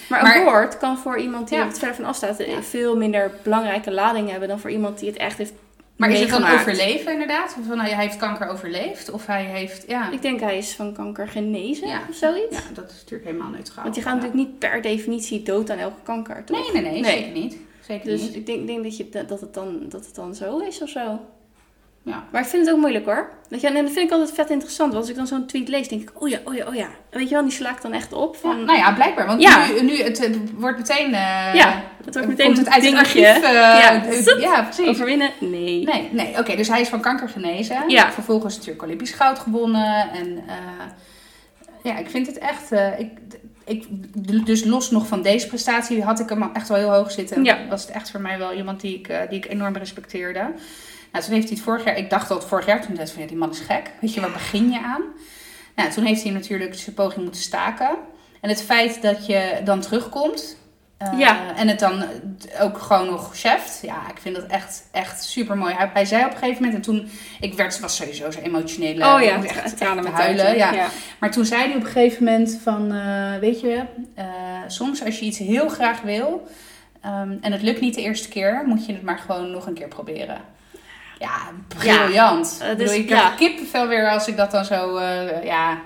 Maar, 0.08 0.22
Maar- 0.22 0.36
een 0.36 0.44
woord 0.44 0.78
kan 0.78 0.98
voor 0.98 1.18
iemand 1.18 1.48
die 1.48 1.58
er 1.58 1.64
wat 1.66 1.78
verder 1.78 1.96
van 1.96 2.04
afstaat... 2.04 2.36
veel 2.60 2.96
minder 2.96 3.30
belangrijke 3.42 3.90
lading 3.92 4.30
hebben... 4.30 4.48
dan 4.48 4.60
voor 4.60 4.70
iemand 4.70 4.98
die 4.98 5.08
het 5.08 5.18
echt 5.18 5.38
heeft 5.38 5.52
Maar 5.96 6.10
is 6.10 6.20
het 6.20 6.28
dan 6.30 6.44
overleven 6.46 7.12
inderdaad? 7.12 7.56
Of 7.58 7.66
van, 7.66 7.76
nou, 7.76 7.88
hij 7.90 8.02
heeft 8.04 8.16
kanker 8.16 8.48
overleefd? 8.48 9.10
Of 9.10 9.26
hij 9.26 9.44
heeft... 9.44 9.84
Ja, 9.88 10.10
Ik 10.10 10.22
denk 10.22 10.40
hij 10.40 10.58
is 10.58 10.72
van 10.74 10.92
kanker 10.92 11.28
genezen 11.28 11.88
Ja. 11.88 12.00
of 12.08 12.14
zoiets. 12.16 12.56
ja 12.56 12.62
dat 12.74 12.90
is 12.90 12.96
natuurlijk 12.96 13.30
helemaal 13.30 13.50
neutraal. 13.50 13.82
Want 13.84 13.94
je 13.96 14.02
gaat 14.02 14.14
Ja. 14.14 14.20
natuurlijk 14.20 14.48
niet 14.48 14.58
per 14.58 14.82
definitie 14.82 15.42
dood 15.42 15.70
aan 15.70 15.78
elke 15.78 16.02
kanker, 16.02 16.44
toch? 16.44 16.72
Nee, 16.72 16.82
nee, 16.82 16.92
nee, 16.92 17.00
Nee. 17.00 17.12
Zeker 17.18 17.32
niet. 17.32 17.56
Zeker 17.80 18.04
Dus 18.10 18.20
niet. 18.20 18.34
ik 18.34 18.46
denk, 18.46 18.66
denk 18.66 18.82
dat, 18.82 18.96
je, 18.96 19.08
dat, 19.26 19.40
het 19.40 19.54
dan, 19.54 19.78
dat 19.88 20.06
het 20.06 20.14
dan 20.14 20.34
zo 20.34 20.58
is 20.58 20.82
of 20.82 20.88
zo. 20.88 21.20
Ja. 22.06 22.24
Maar 22.32 22.40
ik 22.42 22.46
vind 22.48 22.64
het 22.66 22.74
ook 22.74 22.80
moeilijk 22.80 23.04
hoor. 23.04 23.28
Weet 23.48 23.60
je, 23.60 23.66
en 23.66 23.74
dat 23.74 23.92
vind 23.92 24.06
ik 24.06 24.10
altijd 24.10 24.32
vet 24.34 24.50
interessant. 24.50 24.90
Want 24.92 25.02
als 25.02 25.10
ik 25.10 25.16
dan 25.16 25.26
zo'n 25.26 25.46
tweet 25.46 25.68
lees, 25.68 25.88
denk 25.88 26.02
ik, 26.02 26.10
oh 26.22 26.28
ja, 26.28 26.38
oh 26.44 26.54
ja, 26.54 26.66
oh 26.66 26.74
ja. 26.74 26.88
Weet 27.10 27.28
je 27.28 27.34
wel, 27.34 27.42
die 27.44 27.52
sla 27.52 27.70
ik 27.70 27.82
dan 27.82 27.92
echt 27.92 28.12
op. 28.12 28.34
Ja, 28.34 28.40
Van, 28.40 28.64
nou 28.64 28.78
ja, 28.78 28.92
blijkbaar. 28.92 29.26
Want 29.26 29.42
Ja. 29.42 29.66
nu, 29.66 29.82
nu 29.82 29.96
het, 30.02 30.18
het 30.18 30.36
wordt 30.56 30.78
meteen... 30.78 31.06
eh, 31.06 31.54
Ja, 31.54 31.82
het 32.04 32.14
wordt 32.14 32.28
meteen 32.28 32.46
komt 32.46 32.58
het 32.58 32.66
uit 32.66 32.74
het 32.74 32.84
dingetje. 32.92 33.28
archief. 33.28 33.42
eh, 33.44 33.52
Ja. 33.52 33.92
ja, 34.40 34.62
precies. 34.62 34.86
Overwinnen? 34.88 35.30
Nee. 35.40 35.84
Nee, 35.84 36.08
nee. 36.12 36.38
oké, 36.38 36.56
dus 36.56 36.68
hij 36.68 36.80
is 36.80 36.88
van 36.88 37.00
kanker 37.00 37.28
genezen. 37.28 37.88
Ja. 37.88 38.12
Vervolgens 38.12 38.54
natuurlijk 38.56 38.82
Olympisch 38.82 39.12
goud 39.12 39.38
gewonnen. 39.38 40.10
En 40.12 40.42
eh, 40.46 40.54
ja, 41.82 41.98
ik 41.98 42.10
vind 42.10 42.26
het 42.26 42.38
echt... 42.38 42.70
ik, 42.98 43.10
ik, 43.64 43.84
dus 44.46 44.64
los 44.64 44.90
nog 44.90 45.06
van 45.06 45.22
deze 45.22 45.46
prestatie 45.46 46.02
had 46.02 46.20
ik 46.20 46.28
hem 46.28 46.50
echt 46.52 46.68
wel 46.68 46.78
heel 46.78 46.92
hoog 46.92 47.10
zitten. 47.10 47.44
Ja. 47.44 47.58
Was 47.68 47.82
het 47.82 47.90
echt 47.90 48.10
voor 48.10 48.20
mij 48.20 48.38
wel 48.38 48.52
iemand 48.52 48.80
die 48.80 48.94
ik, 48.98 49.06
die 49.28 49.38
ik 49.38 49.48
enorm 49.48 49.76
respecteerde. 49.76 50.50
Nou, 51.16 51.28
toen 51.28 51.36
heeft 51.36 51.48
hij 51.48 51.56
het 51.56 51.66
vorig 51.66 51.84
jaar... 51.84 51.96
Ik 51.96 52.10
dacht 52.10 52.28
het 52.28 52.44
vorig 52.44 52.66
jaar, 52.66 52.80
toen 52.86 52.94
dacht 52.94 53.08
ik 53.08 53.12
van 53.14 53.22
ja, 53.22 53.28
die 53.28 53.36
man 53.38 53.50
is 53.50 53.58
gek. 53.58 53.90
Weet 54.00 54.14
je, 54.14 54.20
waar 54.20 54.30
begin 54.32 54.70
je 54.70 54.80
aan? 54.80 55.02
Nou, 55.76 55.90
toen 55.90 56.04
heeft 56.04 56.22
hij 56.22 56.32
natuurlijk 56.32 56.74
zijn 56.74 56.94
poging 56.94 57.22
moeten 57.22 57.40
staken. 57.40 57.90
En 58.40 58.48
het 58.48 58.62
feit 58.62 59.02
dat 59.02 59.26
je 59.26 59.60
dan 59.64 59.80
terugkomt... 59.80 60.56
eh, 60.98 61.12
Ja. 61.18 61.54
En 61.56 61.68
het 61.68 61.78
dan 61.78 62.04
ook 62.60 62.78
gewoon 62.78 63.06
nog 63.06 63.36
cheft. 63.38 63.78
Ja, 63.82 64.10
ik 64.10 64.18
vind 64.20 64.36
dat 64.36 64.46
echt, 64.46 64.88
echt 64.92 65.24
super 65.24 65.56
mooi. 65.56 65.74
Hij, 65.92 66.04
zei 66.04 66.24
op 66.24 66.30
een 66.30 66.36
gegeven 66.36 66.62
moment, 66.64 66.74
en 66.74 66.92
toen, 66.92 67.08
ik 67.40 67.54
werd, 67.54 67.80
was 67.80 67.96
sowieso 67.96 68.30
zo 68.30 68.40
emotionele. 68.40 69.04
Oh 69.04 69.20
ik 69.20 69.26
ja, 69.26 69.44
echt, 69.44 69.76
tranen 69.76 70.04
met 70.04 70.12
huilen. 70.12 70.56
Ja. 70.56 70.72
ja. 70.72 70.88
Maar 71.20 71.30
toen 71.30 71.44
zei 71.44 71.62
hij 71.62 71.76
op 71.76 71.80
een 71.80 71.86
gegeven 71.86 72.24
moment 72.24 72.58
van, 72.62 72.92
eh, 72.92 73.38
weet 73.38 73.60
je, 73.60 73.82
eh, 74.14 74.26
soms 74.66 75.04
als 75.04 75.18
je 75.18 75.24
iets 75.24 75.38
heel 75.38 75.68
graag 75.68 76.00
wil 76.00 76.48
ehm, 77.00 77.36
en 77.40 77.52
het 77.52 77.62
lukt 77.62 77.80
niet 77.80 77.94
de 77.94 78.02
eerste 78.02 78.28
keer, 78.28 78.62
moet 78.66 78.86
je 78.86 78.92
het 78.92 79.02
maar 79.02 79.18
gewoon 79.18 79.50
nog 79.50 79.66
een 79.66 79.74
keer 79.74 79.88
proberen. 79.88 80.54
Ja, 81.18 81.50
briljant. 81.68 82.62
ik 82.70 82.78
dus, 82.78 82.92
ik 82.92 83.08
ja. 83.08 83.18
krijg 83.18 83.34
kippenvel 83.34 83.88
weer 83.88 84.10
als 84.10 84.28
ik 84.28 84.36
dat 84.36 84.50
dan 84.50 84.64
zo, 84.64 84.96
eh, 84.96 85.44
ja. 85.44 85.78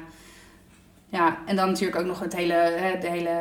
Ja, 1.09 1.37
en 1.47 1.57
dan 1.57 1.69
natuurlijk 1.69 2.01
ook 2.01 2.07
nog 2.07 2.21
het 2.21 2.37
hele, 2.37 2.73
de 3.01 3.09
hele 3.09 3.37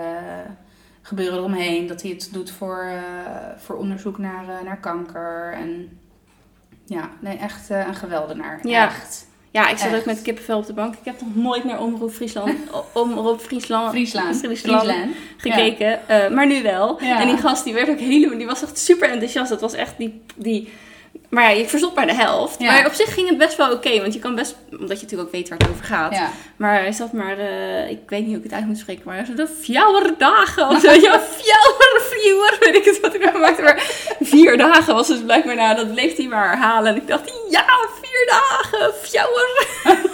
gebeuren 1.02 1.38
eromheen. 1.38 1.88
Dat 1.88 2.02
hij 2.02 2.12
het 2.12 2.30
doet 2.32 2.52
voor, 2.52 2.84
eh, 2.84 3.02
voor 3.58 3.76
onderzoek 3.76 4.18
naar, 4.18 4.44
eh, 4.50 4.66
naar 4.66 4.80
kanker. 4.80 5.54
En 5.54 6.00
ja, 6.86 7.10
nee, 7.20 7.38
echt 7.38 7.70
een 7.70 7.96
geweldenaar. 7.96 8.60
Ja. 8.68 8.86
Echt. 8.86 9.28
Ja, 9.52 9.70
ik 9.70 9.78
zat 9.78 9.88
Echt. 9.88 10.00
ook 10.00 10.06
met 10.06 10.22
kippenvel 10.22 10.58
op 10.58 10.66
de 10.66 10.74
bank. 10.74 10.94
Ik 10.94 11.06
heb 11.06 11.22
nog 11.22 11.36
nooit 11.36 11.64
naar 11.64 11.82
Omroep 11.82 12.12
Friesland, 12.12 12.56
Omroep 12.94 13.42
Friesland, 13.42 13.90
Friesland. 13.90 14.38
Friesland 14.38 14.80
Friesland. 14.80 15.16
gekeken. 15.38 16.00
maar 16.34 16.48
nu 16.48 16.62
wel. 16.62 17.04
Ja. 17.04 17.22
En 17.22 17.28
die 17.28 17.38
gast 17.38 17.64
die 17.64 17.74
werd 17.74 17.90
ook 17.90 18.00
helemaal, 18.00 18.38
die 18.38 18.48
was 18.48 18.64
echt 18.64 18.78
super 18.78 19.10
enthousiast. 19.10 19.50
Dat 19.50 19.62
was 19.62 19.74
echt 19.74 19.98
die, 19.98 20.22
die 20.36 20.70
maar 21.30 21.44
ja, 21.44 21.50
je 21.50 21.68
verstopt 21.68 21.96
maar 21.96 22.08
de 22.08 22.14
helft. 22.14 22.60
Ja. 22.60 22.72
Maar 22.72 22.86
op 22.86 22.94
zich 22.94 23.14
ging 23.14 23.30
het 23.30 23.38
best 23.38 23.58
wel 23.58 23.72
oké. 23.72 24.02
want 24.02 24.14
je 24.14 24.20
kan 24.20 24.36
best, 24.36 24.56
omdat 24.72 24.98
je 25.00 25.04
natuurlijk 25.04 25.22
ook 25.22 25.32
weet 25.32 25.50
waar 25.50 25.58
het 25.58 25.70
over 25.70 25.84
gaat. 25.84 26.14
Ja. 26.14 26.30
Maar 26.56 26.74
hij 26.74 26.92
zat 26.92 27.14
maar, 27.14 27.38
eh, 27.38 27.90
ik 27.90 28.00
weet 28.08 28.20
niet 28.20 28.30
hoe 28.30 28.38
ik 28.38 28.44
het 28.44 28.54
uit 28.54 28.66
moet 28.66 28.78
spreken, 28.78 29.04
maar 29.06 29.36
de 29.36 29.48
fjouwerdagen 29.62 30.68
of 30.68 30.80
zo. 30.80 30.92
Ja, 31.10 31.20
fjouwer, 31.20 32.02
fjouwer, 32.10 32.58
weet 32.60 32.76
ik 32.76 32.86
het 32.86 33.00
wat 33.00 33.14
ik 33.14 33.24
nou 33.24 33.40
maakte. 33.40 33.62
Maar 33.62 33.84
vier 34.20 34.58
dagen 34.58 34.94
was 34.94 35.08
dus 35.08 35.20
blijkbaar, 35.20 35.56
nou, 35.56 35.76
dat 35.76 35.94
bleef 35.94 36.16
hij 36.16 36.28
maar 36.28 36.50
herhalen. 36.50 36.92
En 36.92 37.02
ik 37.02 37.08
dacht, 37.08 37.32
ja, 37.50 37.66
vier 38.02 38.26
dagen, 38.26 38.94
fjouwer. 39.02 39.68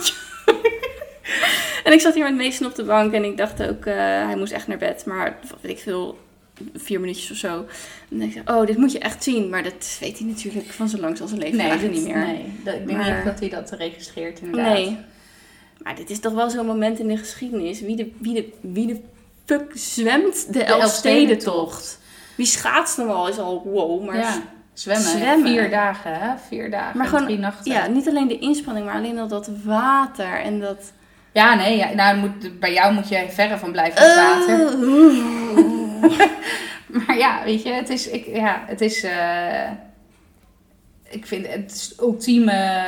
en 1.83 1.93
ik 1.93 2.01
zat 2.01 2.13
hier 2.13 2.23
met 2.23 2.35
Mason 2.45 2.67
op 2.67 2.75
de 2.75 2.83
bank 2.83 3.13
en 3.13 3.23
ik 3.23 3.37
dacht 3.37 3.63
ook, 3.63 3.85
eh, 3.85 3.95
hij 3.97 4.35
moest 4.35 4.53
echt 4.53 4.67
naar 4.67 4.77
bed. 4.77 5.05
Maar, 5.05 5.37
weet 5.61 5.71
ik 5.71 5.79
veel, 5.79 6.17
vier 6.75 6.99
minuutjes 6.99 7.31
of 7.31 7.37
zo. 7.37 7.65
En 8.11 8.21
ik 8.21 8.35
dacht, 8.35 8.59
oh, 8.59 8.65
dit 8.65 8.77
moet 8.77 8.91
je 8.91 8.99
echt 8.99 9.23
zien. 9.23 9.49
Maar 9.49 9.63
dat 9.63 9.97
weet 9.99 10.17
hij 10.19 10.27
natuurlijk 10.27 10.65
van 10.65 10.89
zo 10.89 10.97
lang 10.97 11.21
als 11.21 11.29
zijn 11.29 11.41
leven 11.41 11.57
Nee, 11.57 11.89
niet 11.89 12.03
meer. 12.03 12.17
Nee, 12.17 12.59
dat, 12.63 12.73
ik 12.73 12.87
denk 12.87 12.99
Maar- 12.99 13.15
niet 13.15 13.25
dat 13.25 13.39
hij 13.39 13.49
dat 13.49 13.71
registreert 13.71 14.39
inderdaad. 14.39 14.73
Nee. 14.73 14.97
Maar 15.83 15.95
dit 15.95 16.09
is 16.09 16.19
toch 16.19 16.33
wel 16.33 16.49
zo'n 16.49 16.65
moment 16.65 16.99
in 16.99 17.07
de 17.07 17.17
geschiedenis. 17.17 17.81
Wie 17.81 17.95
de, 17.95 18.11
wie 18.17 18.33
de, 18.33 18.49
wie 18.61 18.87
de 18.87 18.99
fuck 19.45 19.71
zwemt 19.73 20.53
de, 20.53 20.63
Elfstedentocht? 20.63 21.99
Wie 22.35 22.45
schaatst 22.45 22.97
hem 22.97 23.09
al 23.09 23.27
is 23.27 23.37
al 23.37 23.63
wow. 23.65 24.05
Maar, 24.05 24.17
ja, 24.17 24.41
zwemmen. 24.73 25.07
zwemmen. 25.07 25.47
Vier 25.47 25.69
dagen, 25.69 26.19
hè? 26.19 26.33
Vier 26.47 26.71
dagen 26.71 26.97
maar 26.97 27.07
gewoon, 27.07 27.25
drie 27.25 27.37
nachten. 27.37 27.71
ja, 27.71 27.87
niet 27.87 28.07
alleen 28.07 28.27
de 28.27 28.39
inspanning, 28.39 28.85
maar 28.85 28.95
alleen 28.95 29.19
al 29.19 29.27
dat 29.27 29.49
water 29.63 30.39
en 30.39 30.59
dat... 30.59 30.91
Ja, 31.31 31.55
nee, 31.55 31.77
ja, 31.77 31.93
nou, 31.93 32.17
moet, 32.17 32.59
bij 32.59 32.73
jou 32.73 32.93
moet 32.93 33.09
je 33.09 33.25
verre 33.29 33.57
van 33.57 33.71
blijven 33.71 34.01
het 34.01 34.15
water. 34.15 34.67
Oh. 34.67 35.84
Maar 37.07 37.17
ja, 37.17 37.43
weet 37.43 37.63
je, 37.63 37.69
het 37.69 37.89
is, 37.89 38.09
ik, 38.09 38.25
ja, 38.25 38.63
het 38.67 38.81
is, 38.81 39.03
eh, 39.03 39.69
ik 41.09 41.25
vind 41.25 41.47
het 41.47 41.71
is 41.71 41.93
ultieme, 41.99 42.83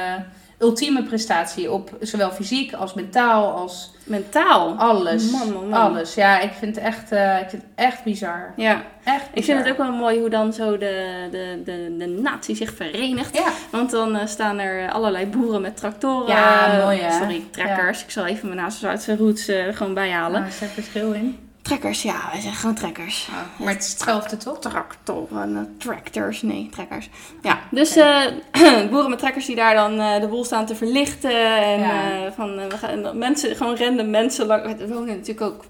ultieme 0.59 1.03
prestatie 1.03 1.71
op 1.71 1.89
zowel 1.99 2.31
fysiek 2.31 2.73
als 2.73 2.93
mentaal 2.93 3.51
als 3.51 3.95
Mentaal. 4.03 4.75
alles. 4.77 5.31
Man, 5.31 5.53
man, 5.53 5.69
man. 5.69 5.79
Alles, 5.79 6.13
ja, 6.13 6.39
ik 6.39 6.51
vind 6.51 6.75
het 6.75 6.85
echt, 6.85 7.11
eh, 7.11 7.39
ik 7.39 7.49
vind 7.49 7.61
het 7.61 7.71
echt 7.75 8.03
bizar. 8.03 8.53
Ja, 8.55 8.83
Echt 9.03 9.25
ik 9.33 9.43
vind 9.43 9.59
het 9.59 9.69
ook 9.69 9.77
wel 9.77 9.91
mooi 9.91 10.19
hoe 10.19 10.29
dan 10.29 10.53
zo 10.53 10.77
de, 10.77 11.27
de, 11.31 11.61
de, 11.65 11.95
de 11.97 12.05
natie 12.07 12.55
zich 12.55 12.73
verenigt. 12.73 13.37
Ja, 13.37 13.51
Want 13.71 13.91
dan 13.91 14.15
eh, 14.15 14.27
staan 14.27 14.59
er 14.59 14.91
allerlei 14.91 15.25
boeren 15.25 15.61
met 15.61 15.77
tractoren. 15.77 16.27
Ja, 16.35 16.81
mooi, 16.83 16.99
hè? 16.99 17.11
Sorry, 17.11 17.43
trekkers. 17.51 18.03
Ik 18.03 18.11
zal 18.11 18.25
even 18.25 18.47
mijn 18.47 18.59
naast 18.61 18.77
Zuidse 18.79 19.15
roots 19.17 19.47
eh, 19.47 19.65
gewoon 19.71 19.93
bijhalen. 19.93 20.39
nou, 20.39 20.47
is 20.51 20.61
er 20.61 20.67
verschil 20.67 21.11
in? 21.11 21.46
Trekkers, 21.67 22.01
ja, 22.01 22.29
wij 22.31 22.41
zeggen 22.41 22.59
gewoon 22.59 22.75
trekkers. 22.75 23.27
Oh, 23.29 23.65
maar 23.65 23.73
het 23.73 23.83
is 23.83 23.89
hetzelfde 23.89 24.37
toch? 24.37 24.59
Tractoren, 24.59 25.55
eh, 25.57 25.61
tractors, 25.77 26.41
nee, 26.41 26.69
trekkers. 26.71 27.09
Ja, 27.41 27.59
dus 27.71 27.95
eh, 27.95 28.25
boeren 28.91 29.09
met 29.09 29.19
trekkers 29.19 29.45
die 29.45 29.55
daar 29.55 29.73
dan 29.75 29.99
eh, 29.99 30.21
de 30.21 30.27
boel 30.27 30.45
staan 30.45 30.65
te 30.65 30.75
verlichten. 30.75 31.61
En 31.63 31.79
Ja. 31.79 32.31
van, 32.31 32.55
we 32.69 32.77
gaan, 32.77 32.89
en 33.05 33.17
mensen, 33.17 33.55
gewoon 33.55 33.77
random 33.77 34.09
mensen, 34.09 34.45
lang, 34.45 34.79
er 34.81 34.87
wonen 34.87 35.07
natuurlijk 35.07 35.41
ook 35.41 35.65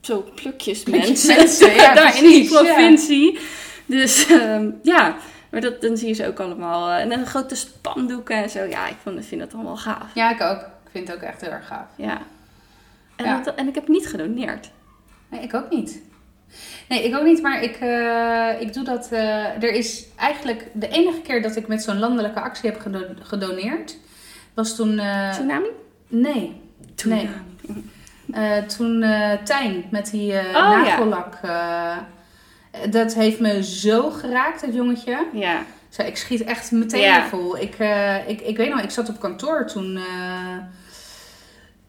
zo 0.00 0.24
plukjes 0.34 0.82
Plukjes 0.82 1.06
mensen, 1.08 1.36
mensen, 1.36 1.74
ja, 1.82 1.94
daar 1.94 2.16
in 2.16 2.22
die 2.22 2.42
ja. 2.52 2.62
provincie. 2.62 3.38
Dus 3.86 4.26
ehm, 4.26 4.70
ja, 4.82 5.16
maar 5.50 5.60
dat, 5.60 5.80
dan 5.80 5.96
zie 5.96 6.08
je 6.08 6.14
ze 6.14 6.26
ook 6.26 6.40
allemaal. 6.40 6.90
en 6.90 7.08
dan 7.08 7.26
grote 7.26 7.54
spandoeken 7.54 8.36
en 8.36 8.50
zo. 8.50 8.62
Ja, 8.64 8.86
ik 8.88 8.96
vond, 9.02 9.26
vind 9.26 9.40
dat 9.40 9.54
allemaal 9.54 9.76
gaaf. 9.76 10.06
Ja, 10.14 10.30
ik 10.30 10.40
ook. 10.40 10.60
Ik 10.60 10.90
vind 10.92 11.08
het 11.08 11.16
ook 11.16 11.22
echt 11.22 11.40
heel 11.40 11.50
erg 11.50 11.66
gaaf. 11.66 11.86
Ja. 11.96 12.18
En, 13.16 13.42
dat- 13.44 13.54
en 13.54 13.68
ik 13.68 13.74
heb 13.74 13.88
niet 13.88 14.06
gedoneerd. 14.08 14.70
Nee, 15.32 15.40
ik 15.42 15.54
ook 15.54 15.70
niet. 15.70 16.00
Nee, 16.88 17.04
ik 17.04 17.16
ook 17.16 17.24
niet, 17.24 17.42
maar 17.42 17.62
ik, 17.62 17.76
eh, 17.76 18.60
ik 18.60 18.72
doe 18.72 18.84
dat. 18.84 19.08
eh, 19.12 19.44
er 19.62 19.72
is 19.72 20.06
eigenlijk 20.16 20.66
de 20.72 20.88
enige 20.88 21.20
keer 21.20 21.42
dat 21.42 21.56
ik 21.56 21.66
met 21.68 21.82
zo'n 21.82 21.98
landelijke 21.98 22.40
actie 22.40 22.70
heb 22.70 22.80
gedo- 22.80 23.14
gedoneerd, 23.22 23.96
was 24.54 24.76
toen. 24.76 24.98
eh, 24.98 25.30
Tsunami? 25.30 25.66
nee, 26.08 26.60
nee. 27.04 27.28
Eh, 28.32 28.56
toen 28.58 29.00
Tijn 29.44 29.84
met 29.90 30.10
die 30.10 30.32
Oh, 30.32 30.52
nagellak. 30.70 31.38
dat 32.90 33.14
heeft 33.14 33.40
me 33.40 33.64
zo 33.64 34.10
geraakt, 34.10 34.60
dat 34.60 34.74
jongetje. 34.74 35.26
Ja. 35.32 35.62
Zo, 35.88 36.02
ik 36.02 36.16
schiet 36.16 36.44
echt 36.44 36.70
meteen 36.70 37.00
Ja. 37.00 37.26
vol. 37.26 37.58
Ik, 37.58 37.76
ik, 38.26 38.40
ik 38.40 38.56
weet 38.56 38.68
nog, 38.70 38.80
ik 38.80 38.90
zat 38.90 39.08
op 39.08 39.20
kantoor 39.20 39.66
toen, 39.66 39.98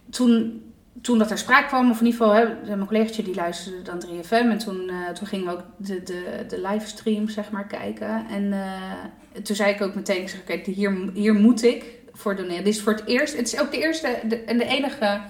toen, 0.10 0.62
toen 1.02 1.18
dat 1.18 1.32
er 1.32 1.38
sprake 1.38 1.68
kwam. 1.68 1.90
Of 1.92 2.00
in 2.00 2.06
ieder 2.06 2.22
geval, 2.22 2.36
hè, 2.36 2.76
mijn 2.76 2.86
collegaatje 2.88 3.24
die 3.24 3.36
luisterde 3.36 3.82
dan 3.82 4.00
3FM. 4.00 4.34
En 4.50 4.58
toen, 4.58 4.90
eh, 4.90 5.10
toen 5.10 5.28
gingen 5.28 5.46
we 5.46 5.52
ook 5.52 5.64
de, 5.78 6.04
de, 6.04 6.46
de 6.48 6.62
livestream 6.62 7.30
zeg 7.30 7.52
maar 7.52 7.68
kijken. 7.68 8.26
En 8.30 8.54
eh, 8.54 9.42
toen 9.44 9.56
zei 9.56 9.74
ik 9.74 9.82
ook 9.82 9.96
meteen, 9.96 10.22
ik 10.22 10.30
zeg, 10.30 10.40
oké, 10.42 10.72
hier, 10.72 11.10
hier 11.14 11.34
moet 11.34 11.64
ik 11.64 11.84
voor 12.14 12.36
doneren. 12.36 12.64
Dit 12.64 12.74
is 12.76 12.82
voor 12.82 12.94
het 12.94 13.06
eerst, 13.06 13.38
het 13.38 13.48
is 13.54 13.60
ook 13.60 13.72
de 13.72 13.78
eerste 13.78 14.20
de, 14.28 14.44
en 14.44 14.58
de 14.58 14.66
enige 14.66 15.22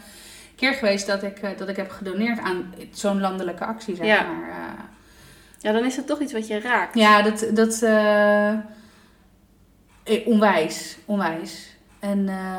keer 0.55 0.73
geweest 0.73 1.07
dat 1.07 1.23
ik, 1.23 1.37
eh, 1.37 1.49
dat 1.57 1.69
ik 1.69 1.75
heb 1.75 1.89
gedoneerd 1.91 2.39
aan 2.39 2.73
zo'n 2.91 3.19
landelijke 3.19 3.65
actie, 3.65 3.95
zeg 3.95 4.05
Ja. 4.05 4.23
maar. 4.31 4.49
eh. 4.49 4.83
Ja, 5.59 5.71
dan 5.71 5.85
is 5.85 5.95
het 5.95 6.07
toch 6.07 6.19
iets 6.19 6.33
wat 6.33 6.47
je 6.47 6.59
raakt. 6.59 6.95
Ja, 6.95 7.21
dat, 7.21 7.45
dat 7.53 7.81
onwijs, 10.25 10.97
onwijs. 11.05 11.75
En 11.99 12.29
eh, 12.29 12.55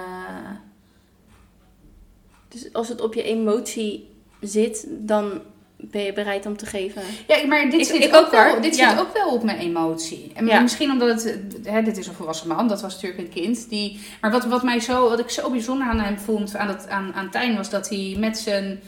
Dus 2.55 2.73
als 2.73 2.89
het 2.89 3.01
op 3.01 3.15
je 3.15 3.23
emotie 3.23 4.09
zit, 4.41 4.87
dan 4.89 5.41
ben 5.77 6.03
je 6.03 6.13
bereid 6.13 6.47
om 6.47 6.57
te 6.57 6.67
geven. 6.67 7.03
ja, 7.27 7.47
maar 7.47 7.71
dit, 7.71 7.87
zit, 7.87 8.05
ik 8.05 8.15
ook 8.15 8.25
ook, 8.25 8.31
wel, 8.31 8.61
dit 8.61 8.77
Ja. 8.77 8.91
zit 8.91 9.01
ook 9.01 9.13
wel 9.15 9.29
op 9.35 9.43
mijn 9.43 9.59
emotie. 9.59 10.33
En 10.35 10.47
Ja. 10.47 10.61
misschien 10.61 10.91
omdat 10.91 11.23
het, 11.23 11.39
hè, 11.65 11.83
dit 11.83 11.97
is 11.97 12.07
een 12.07 12.15
volwassen 12.15 12.49
man, 12.49 12.69
dat 12.69 12.81
was 12.83 12.93
natuurlijk 12.95 13.21
een 13.23 13.43
kind. 13.43 13.69
Die, 13.69 14.01
maar 14.21 14.31
wat, 14.31 14.45
wat, 14.45 14.63
mij 14.63 14.81
zo, 14.81 15.09
wat 15.09 15.19
ik 15.19 15.31
zo 15.31 15.51
bijzonder 15.51 15.87
aan 15.87 16.01
hem 16.01 16.19
vond, 16.19 16.57
aan, 16.57 16.67
dat, 16.67 16.89
aan, 16.89 17.13
aan 17.15 17.31
Tijn, 17.31 17.57
was 17.57 17.71
dat 17.71 17.89
hij 17.89 18.17
met 18.19 18.39
zijn, 18.39 18.81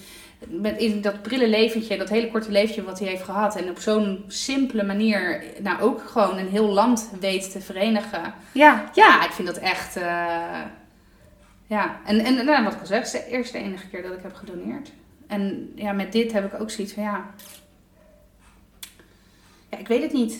met 0.49 0.79
in 0.79 1.01
dat 1.01 1.23
prille 1.23 1.49
leventje, 1.49 1.97
dat 1.97 2.09
hele 2.09 2.31
korte 2.31 2.51
leventje 2.51 2.83
wat 2.85 2.99
hij 2.99 3.09
heeft 3.09 3.23
gehad. 3.23 3.57
En 3.57 3.71
op 3.71 3.79
zo'n 3.79 4.25
simpele 4.27 4.83
manier, 4.83 5.45
nou 5.63 5.81
ook 5.81 6.03
gewoon 6.07 6.39
een 6.39 6.49
heel 6.49 6.69
land 6.69 7.11
weet 7.21 7.51
te 7.53 7.61
verenigen. 7.61 8.35
Ja, 8.53 8.91
Ja, 8.95 9.25
ik 9.25 9.31
vind 9.33 9.49
dat 9.49 9.59
echt. 9.59 9.97
eh, 9.97 10.61
ja, 11.67 12.01
en, 12.05 12.21
en 12.21 12.45
nou, 12.45 12.65
wat 12.65 12.73
ik 12.73 12.81
al 12.81 12.87
zeg, 12.87 12.99
het 12.99 13.07
is 13.07 13.13
de 13.13 13.27
eerste 13.27 13.59
enige 13.59 13.89
keer 13.89 14.03
dat 14.03 14.13
ik 14.13 14.23
heb 14.23 14.35
gedoneerd. 14.35 14.93
En 15.27 15.73
ja, 15.75 15.93
met 15.93 16.13
dit 16.13 16.33
heb 16.33 16.53
ik 16.53 16.61
ook 16.61 16.71
zoiets 16.71 16.93
van 16.93 17.03
ja. 17.03 17.31
Ja, 19.71 19.79
ik 19.79 19.89
weet 19.89 20.03
het 20.03 20.13
niet. 20.13 20.33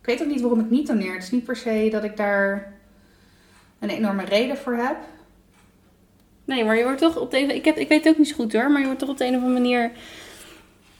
Ik 0.00 0.06
weet 0.06 0.22
ook 0.22 0.28
niet 0.28 0.40
waarom 0.40 0.60
ik 0.60 0.70
niet 0.70 0.86
doneer. 0.86 1.12
Het 1.12 1.22
is 1.22 1.30
niet 1.30 1.44
per 1.44 1.56
se 1.56 1.88
dat 1.90 2.04
ik 2.04 2.16
daar 2.16 2.72
een 3.78 3.90
enorme 3.90 4.24
reden 4.24 4.56
voor 4.56 4.76
heb. 4.76 4.96
Nee, 6.44 6.64
maar 6.64 6.76
je 6.76 6.82
wordt 6.82 7.00
toch 7.00 7.16
op 7.16 7.30
de 7.30 7.38
een, 7.38 7.54
ik, 7.54 7.64
heb, 7.64 7.76
ik 7.76 7.88
weet 7.88 8.04
het 8.04 8.12
ook 8.12 8.18
niet 8.18 8.28
zo 8.28 8.34
goed 8.34 8.52
hoor, 8.52 8.70
maar 8.70 8.80
je 8.80 8.86
wordt 8.86 9.00
toch 9.00 9.08
op 9.08 9.18
de 9.18 9.24
een 9.24 9.36
of 9.36 9.42
andere 9.42 9.60
manier 9.60 9.90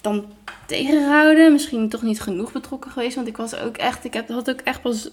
dan 0.01 0.33
tegengehouden. 0.67 1.53
Misschien 1.53 1.89
toch 1.89 2.03
niet 2.03 2.21
genoeg 2.21 2.53
betrokken 2.53 2.91
geweest, 2.91 3.15
want 3.15 3.27
ik 3.27 3.37
was 3.37 3.57
ook 3.57 3.77
echt, 3.77 4.05
ik 4.05 4.15
heb, 4.15 4.29
had 4.29 4.51
ook 4.51 4.61
echt 4.61 4.83
pas 4.83 5.11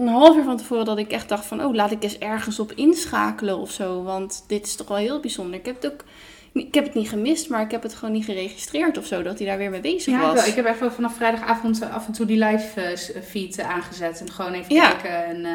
een 0.00 0.08
half 0.08 0.36
uur 0.36 0.44
van 0.44 0.56
tevoren 0.56 0.84
dat 0.84 0.98
ik 0.98 1.10
echt 1.10 1.28
dacht 1.28 1.46
van, 1.46 1.64
oh, 1.64 1.74
laat 1.74 1.90
ik 1.90 2.02
eens 2.02 2.18
ergens 2.18 2.58
op 2.58 2.72
inschakelen 2.72 3.58
of 3.58 3.70
zo, 3.70 4.02
want 4.02 4.44
dit 4.46 4.66
is 4.66 4.76
toch 4.76 4.88
wel 4.88 4.96
heel 4.96 5.20
bijzonder. 5.20 5.58
Ik 5.58 5.66
heb 5.66 5.82
het 5.82 5.92
ook, 5.92 6.04
ik 6.52 6.74
heb 6.74 6.84
het 6.84 6.94
niet 6.94 7.08
gemist, 7.08 7.48
maar 7.48 7.60
ik 7.62 7.70
heb 7.70 7.82
het 7.82 7.94
gewoon 7.94 8.14
niet 8.14 8.24
geregistreerd 8.24 8.98
of 8.98 9.06
zo, 9.06 9.22
dat 9.22 9.38
hij 9.38 9.46
daar 9.46 9.58
weer 9.58 9.70
mee 9.70 9.80
bezig 9.80 10.12
Ja, 10.14 10.20
was. 10.20 10.34
wel. 10.34 10.46
ik 10.46 10.54
heb 10.54 10.78
wel 10.78 10.90
vanaf 10.90 11.14
vrijdagavond 11.14 11.82
eh, 11.82 11.94
af 11.94 12.06
en 12.06 12.12
toe 12.12 12.26
die 12.26 12.44
live 12.44 12.80
eh, 12.80 12.96
s- 12.96 13.12
feed 13.28 13.58
eh, 13.58 13.70
aangezet. 13.70 14.20
En 14.20 14.30
gewoon 14.30 14.52
even 14.52 14.74
Ja. 14.74 14.90
kijken. 14.90 15.24
En, 15.26 15.44
eh, 15.44 15.52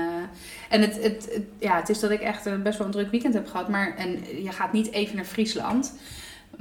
en 0.70 0.82
het, 0.82 0.94
het, 1.04 1.28
het- 1.34 1.44
ja, 1.60 1.76
het 1.76 1.90
is 1.90 2.00
dat 2.00 2.12
ik 2.12 2.22
echt 2.22 2.46
een 2.46 2.62
best 2.64 2.78
wel 2.78 2.88
een 2.88 2.94
druk 2.94 3.12
weekend 3.12 3.34
heb 3.34 3.48
gehad. 3.48 3.70
Maar 3.70 3.96
en 3.98 4.20
je 4.44 4.52
gaat 4.52 4.74
niet 4.74 4.92
even 4.92 5.16
naar 5.16 5.26
Friesland. 5.26 5.94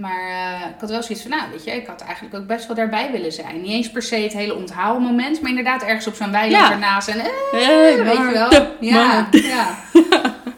Maar 0.00 0.28
eh, 0.28 0.68
ik 0.74 0.80
had 0.80 0.90
wel 0.90 1.02
zoiets 1.02 1.22
van, 1.22 1.30
nou 1.30 1.50
weet 1.50 1.64
je, 1.64 1.70
ik 1.70 1.86
had 1.86 2.00
eigenlijk 2.00 2.34
ook 2.34 2.46
best 2.46 2.66
wel 2.66 2.76
daarbij 2.76 3.10
willen 3.12 3.32
zijn. 3.32 3.60
Niet 3.60 3.70
eens 3.70 3.90
per 3.90 4.02
se 4.02 4.16
het 4.16 4.32
hele 4.32 4.54
onthaalmoment, 4.54 5.40
maar 5.40 5.50
inderdaad 5.50 5.82
ergens 5.82 6.06
op 6.06 6.14
zo'n 6.14 6.30
weiland 6.30 6.66
Ja. 6.66 6.72
ernaast. 6.72 7.08
En 7.08 7.18
eh, 7.20 7.26
Hey, 7.50 8.04
weet 8.04 8.16
je 8.16 8.30
wel. 8.32 8.50
Maarten, 8.50 8.68
Ja, 8.80 9.06
Maarten. 9.06 9.42
ja. 9.46 9.74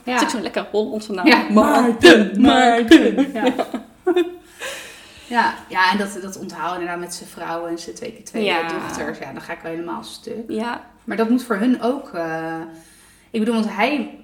Het 0.05 0.15
is 0.17 0.23
ook 0.23 0.31
zo'n 0.31 0.43
lekker 0.43 0.67
Hollandse 0.71 1.13
naam. 1.13 1.27
Ja, 1.27 1.43
Maarten, 1.51 2.41
Maarten. 2.41 3.31
Ja. 3.33 3.45
Ja, 5.27 5.55
ja, 5.69 5.91
en 5.93 5.99
dat, 5.99 6.19
dat 6.23 6.39
onthouden 6.39 6.81
inderdaad 6.81 7.05
met 7.05 7.15
zijn 7.15 7.29
vrouw 7.29 7.67
en 7.67 7.79
zijn 7.79 7.95
twee 7.97 8.13
keer 8.13 8.25
twee 8.25 8.45
Ja. 8.45 8.69
dochters. 8.69 9.19
Ja, 9.19 9.33
dan 9.33 9.41
ga 9.43 9.53
ik 9.53 9.59
wel 9.63 9.73
helemaal 9.73 10.03
stuk. 10.05 10.45
Ja, 10.49 10.81
Maar 11.05 11.17
dat 11.17 11.29
moet 11.29 11.45
voor 11.45 11.57
hun 11.57 11.83
ook. 11.83 12.11
eh, 12.15 12.55
ik 13.31 13.41
bedoel, 13.41 13.55
want 13.55 13.75
hij 13.75 14.19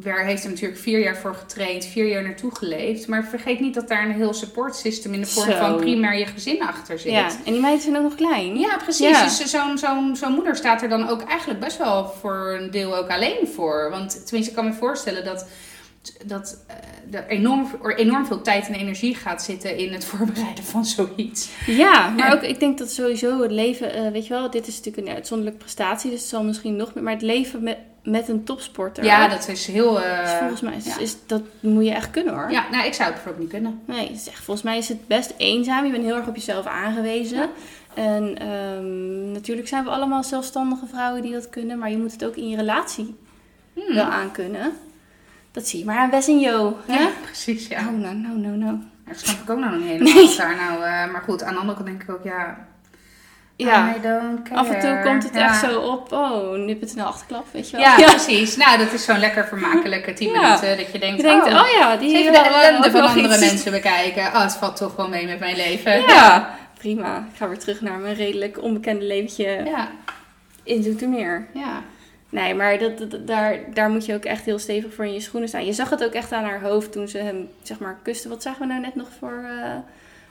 wer- 0.00 0.24
heeft 0.24 0.44
er 0.44 0.50
natuurlijk 0.50 0.80
vier 0.80 0.98
jaar 0.98 1.16
voor 1.16 1.34
getraind, 1.34 1.84
vier 1.84 2.06
jaar 2.08 2.22
naartoe 2.22 2.54
geleefd. 2.54 3.06
Maar 3.08 3.24
vergeet 3.24 3.60
niet 3.60 3.74
dat 3.74 3.88
daar 3.88 4.04
een 4.04 4.12
heel 4.14 4.32
support 4.34 4.76
system 4.76 5.14
in 5.14 5.20
de 5.20 5.26
vorm 5.26 5.50
Zo. 5.50 5.56
van 5.56 5.76
primair 5.76 6.18
je 6.18 6.26
gezin 6.26 6.62
achter 6.62 6.98
zit. 6.98 7.12
ja. 7.12 7.28
En 7.44 7.52
die 7.52 7.60
meiden 7.60 7.82
zijn 7.82 7.96
ook 7.96 8.02
nog 8.02 8.14
klein. 8.14 8.58
Ja, 8.58 8.76
precies. 8.76 9.08
Ja. 9.08 9.22
Dus 9.24 9.50
zo'n 9.50 9.78
zo'n 9.78 10.16
zo'n 10.16 10.32
moeder 10.32 10.56
staat 10.56 10.82
er 10.82 10.88
dan 10.88 11.08
ook 11.08 11.22
eigenlijk 11.22 11.60
best 11.60 11.78
wel 11.78 12.06
voor 12.20 12.56
een 12.60 12.70
deel 12.70 12.96
ook 12.96 13.08
alleen 13.10 13.48
voor. 13.54 13.90
Want 13.90 14.10
tenminste, 14.26 14.50
ik 14.50 14.56
kan 14.56 14.64
me 14.64 14.72
voorstellen 14.72 15.24
dat, 15.24 15.46
dat 16.26 16.64
eh, 16.66 17.18
er, 17.20 17.26
enorm, 17.28 17.66
er 17.82 17.96
enorm 17.98 18.26
veel 18.26 18.42
tijd 18.42 18.66
en 18.68 18.74
energie 18.74 19.14
gaat 19.14 19.42
zitten 19.42 19.76
in 19.76 19.92
het 19.92 20.04
voorbereiden 20.14 20.64
van 20.64 20.84
zoiets. 20.84 21.48
Ja, 21.66 22.08
maar 22.08 22.32
ook 22.34 22.42
ik 22.42 22.60
denk 22.60 22.78
dat 22.78 22.90
sowieso 22.90 23.42
het 23.42 23.50
leven, 23.50 23.92
eh, 23.94 24.10
weet 24.12 24.26
je 24.26 24.32
wel, 24.34 24.50
dit 24.50 24.66
is 24.66 24.76
natuurlijk 24.76 25.06
een 25.06 25.14
uitzonderlijke 25.14 25.60
prestatie, 25.64 26.10
dus 26.10 26.20
het 26.20 26.28
zal 26.28 26.44
misschien 26.44 26.76
nog 26.76 26.94
meer, 26.94 27.04
maar 27.04 27.12
het 27.12 27.22
leven 27.22 27.62
met, 27.62 27.76
met 28.04 28.28
een 28.28 28.44
topsporter. 28.44 29.04
Ja, 29.04 29.28
dat 29.28 29.48
is 29.48 29.66
heel. 29.66 30.02
eh, 30.02 30.22
is 30.24 30.30
volgens 30.38 30.60
mij 30.60 30.76
is, 30.76 30.84
ja. 30.84 30.98
is, 30.98 31.16
dat 31.26 31.42
moet 31.60 31.84
je 31.84 31.90
echt 31.92 32.10
kunnen 32.10 32.34
hoor. 32.34 32.50
Ja, 32.50 32.64
nou, 32.70 32.86
ik 32.86 32.94
zou 32.94 33.04
het 33.12 33.14
bijvoorbeeld 33.14 33.38
niet 33.52 33.62
kunnen. 33.62 33.80
Nee, 33.84 34.08
het 34.08 34.16
is 34.16 34.28
echt, 34.28 34.44
volgens 34.44 34.66
mij 34.66 34.78
is 34.78 34.88
het 34.88 35.06
best 35.06 35.34
eenzaam. 35.36 35.84
Je 35.84 35.90
bent 35.92 36.04
heel 36.04 36.16
erg 36.16 36.26
op 36.26 36.34
jezelf 36.36 36.66
aangewezen. 36.66 37.38
Ja. 37.38 37.48
En 37.94 38.38
ehm, 38.38 39.32
natuurlijk 39.32 39.68
zijn 39.68 39.84
we 39.84 39.90
allemaal 39.90 40.22
zelfstandige 40.24 40.86
vrouwen 40.86 41.22
die 41.22 41.32
dat 41.32 41.48
kunnen, 41.48 41.78
maar 41.78 41.90
je 41.90 41.98
moet 41.98 42.12
het 42.12 42.24
ook 42.24 42.36
in 42.36 42.48
je 42.48 42.56
relatie 42.56 43.16
Hmm. 43.74 43.94
wel 43.94 44.04
aankunnen. 44.04 44.72
Dat 45.52 45.66
zie 45.68 45.78
je 45.78 45.84
maar 45.84 45.98
aan 45.98 46.10
Wes 46.10 46.28
en 46.28 46.38
Jo. 46.38 46.76
hè? 46.86 46.98
Ja, 47.02 47.08
precies. 47.24 47.66
Ja. 47.66 47.78
Oh, 47.80 47.98
nou, 47.98 48.14
nou, 48.16 48.38
nou, 48.38 48.56
nou. 48.56 48.76
Dat 49.06 49.18
snap 49.18 49.42
ik 49.42 49.50
ook 49.50 49.58
nog 49.58 49.72
niet 49.76 49.82
helemaal. 49.86 50.12
Nee. 50.14 50.36
Daar 50.36 50.56
nou, 50.56 50.74
eh, 50.84 51.12
maar 51.12 51.22
goed, 51.24 51.42
aan 51.42 51.52
de 51.54 51.60
andere 51.60 51.76
kant 51.78 51.88
denk 51.88 52.02
ik 52.02 52.10
ook, 52.10 52.24
ja. 52.24 52.66
Ja, 53.56 53.94
I 53.96 54.00
don't 54.00 54.42
care. 54.42 54.56
af 54.60 54.70
en 54.70 54.80
toe 54.80 55.00
komt 55.04 55.22
het 55.22 55.34
Ja. 55.34 55.44
echt 55.48 55.60
zo 55.60 55.80
op. 55.80 56.12
Oh, 56.12 56.56
nu 56.56 56.68
heb 56.68 56.80
het 56.80 56.92
een 56.96 57.00
achterklap, 57.02 57.46
weet 57.52 57.70
je 57.70 57.76
wel. 57.76 57.86
Ja, 57.98 58.10
precies. 58.10 58.56
Nou, 58.56 58.78
dat 58.78 58.92
is 58.92 59.04
zo'n 59.04 59.18
lekker 59.18 59.46
vermakelijke 59.46 60.12
10 60.12 60.28
Ja. 60.32 60.40
minuten. 60.42 60.76
Dat 60.76 60.92
je 60.92 60.98
denkt, 60.98 61.16
Je 61.16 61.22
denkt, 61.22 61.46
oh, 61.46 61.52
oh 61.60 61.68
ja, 61.78 61.96
die 61.96 62.16
even 62.16 62.32
wel- 62.32 62.42
de 62.42 62.48
ellende 62.48 62.90
van 62.90 63.00
andere 63.00 63.28
iets. 63.28 63.40
mensen 63.40 63.72
bekijken. 63.72 64.26
Oh, 64.26 64.42
het 64.42 64.54
valt 64.56 64.76
toch 64.76 64.96
wel 64.96 65.08
mee 65.08 65.26
met 65.26 65.38
mijn 65.38 65.56
leven. 65.56 66.00
Ja, 66.00 66.54
prima. 66.78 67.16
Ik 67.32 67.36
ga 67.36 67.48
weer 67.48 67.58
terug 67.58 67.80
naar 67.80 67.98
mijn 67.98 68.14
redelijk 68.14 68.62
onbekende 68.62 69.04
leventje 69.04 69.62
Ja, 69.64 69.88
in 70.62 70.82
Zoetermeer. 70.82 71.46
ja. 71.54 71.82
Nee, 72.28 72.54
maar 72.54 72.78
dat, 72.78 72.98
dat- 72.98 73.26
daar, 73.26 73.58
daar 73.74 73.90
moet 73.90 74.06
je 74.06 74.14
ook 74.14 74.24
echt 74.24 74.44
heel 74.44 74.58
stevig 74.58 74.94
voor 74.94 75.04
in 75.04 75.12
je 75.12 75.20
schoenen 75.20 75.48
staan. 75.48 75.64
Je 75.66 75.72
zag 75.72 75.90
het 75.90 76.04
ook 76.04 76.12
echt 76.12 76.32
aan 76.32 76.44
haar 76.44 76.60
hoofd 76.62 76.92
toen 76.92 77.08
ze 77.08 77.18
hem, 77.18 77.48
zeg 77.62 77.78
maar, 77.78 77.98
kuste. 78.02 78.28
Wat 78.28 78.42
zagen 78.42 78.60
we 78.60 78.66
nou 78.66 78.80
net 78.80 78.94
nog 78.94 79.08
voor 79.18 79.44
eh, 79.62 79.70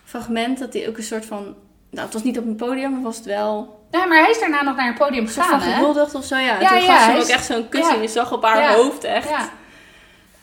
fragment? 0.06 0.60
Dat 0.60 0.74
hij 0.74 0.88
ook 0.88 0.98
een 0.98 1.04
soort 1.04 1.26
van... 1.26 1.56
Nou, 1.92 2.06
het 2.06 2.14
was 2.14 2.24
niet 2.24 2.38
op 2.38 2.46
een 2.46 2.56
podium, 2.56 2.92
maar 2.92 3.02
was 3.02 3.16
het 3.16 3.26
wel... 3.26 3.80
Ja, 3.92 4.06
maar 4.06 4.20
hij 4.22 4.30
is 4.30 4.40
daarna 4.40 4.62
nog 4.62 4.76
naar 4.76 4.88
een 4.88 4.94
podium 4.98 5.28
gegaan, 5.28 5.60
van 5.60 5.70
hè? 5.70 5.74
gehuldigd 5.74 6.16
of 6.16 6.26
zo, 6.26 6.36
ja. 6.38 6.60
Ja, 6.60 6.68
toen 6.68 6.82
ja, 6.84 6.98
gaf 6.98 7.04
ze 7.06 7.12
ook 7.12 7.22
is- 7.22 7.30
echt 7.30 7.46
zo'n 7.46 7.70
kus 7.70 7.88
ja. 7.88 7.96
en 7.96 8.02
je 8.02 8.08
zag 8.08 8.32
op 8.32 8.44
haar 8.44 8.62
Ja. 8.62 8.74
hoofd 8.74 9.04
echt. 9.04 9.30
Ja. 9.30 9.50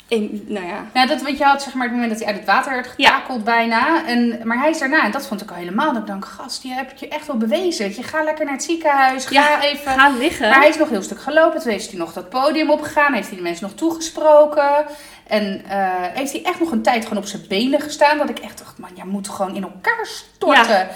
een- 0.09 0.45
nou 0.49 0.67
ja. 0.67 0.85
Ja, 0.95 1.07
dat, 1.07 1.23
want 1.23 1.39
je 1.39 1.45
had 1.45 1.63
zeg 1.63 1.75
maar 1.75 1.83
het 1.87 1.93
moment 1.93 2.11
dat 2.11 2.19
hij 2.19 2.29
uit 2.29 2.37
het 2.37 2.47
water 2.47 2.73
werd 2.73 2.87
getakeld 2.87 3.45
bijna. 3.45 4.07
En, 4.07 4.41
maar 4.45 4.59
hij 4.59 4.71
is 4.71 4.79
daarna, 4.79 5.03
en 5.05 5.11
dat 5.11 5.27
vond 5.27 5.41
ik 5.43 5.51
al 5.51 5.57
helemaal, 5.57 5.93
dat 5.93 6.03
ik 6.03 6.07
dacht, 6.21 6.33
gast, 6.33 6.63
je 6.63 6.69
hebt 6.73 7.01
je 7.01 7.09
echt 7.09 7.27
wel 7.27 7.37
bewezen. 7.37 7.95
Je 7.95 8.03
gaat 8.03 8.25
lekker 8.25 8.45
naar 8.45 8.55
het 8.55 8.63
ziekenhuis, 8.63 9.25
ga 9.27 9.35
Ja, 9.35 9.63
even... 9.63 9.93
Ga 9.93 10.09
liggen. 10.09 10.49
Maar 10.49 10.59
hij 10.59 10.69
is 10.69 10.77
nog 10.77 10.87
een 10.89 10.95
heel 10.95 11.03
stuk 11.03 11.21
gelopen. 11.21 11.61
Toen 11.61 11.71
heeft 11.71 11.91
hij 11.91 11.99
nog 11.99 12.13
dat 12.13 12.29
podium 12.29 12.71
opgegaan. 12.71 13.13
Heeft 13.13 13.29
hij 13.29 13.37
de 13.37 13.43
mensen 13.43 13.67
nog 13.67 13.77
toegesproken. 13.77 14.87
En 15.27 15.63
eh, 15.69 15.79
heeft 16.15 16.33
hij 16.33 16.43
echt 16.45 16.61
nog 16.61 16.71
een 16.71 16.83
tijd 16.83 17.03
gewoon 17.03 17.19
op 17.23 17.29
zijn 17.29 17.45
benen 17.49 17.81
gestaan. 17.81 18.19
Dat 18.19 18.29
ik 18.29 18.39
echt 18.39 18.59
dacht, 18.59 18.79
man, 18.79 18.91
jij 18.95 19.05
moet 19.05 19.29
gewoon 19.29 19.55
in 19.55 19.63
elkaar 19.63 20.07
storten. 20.07 20.89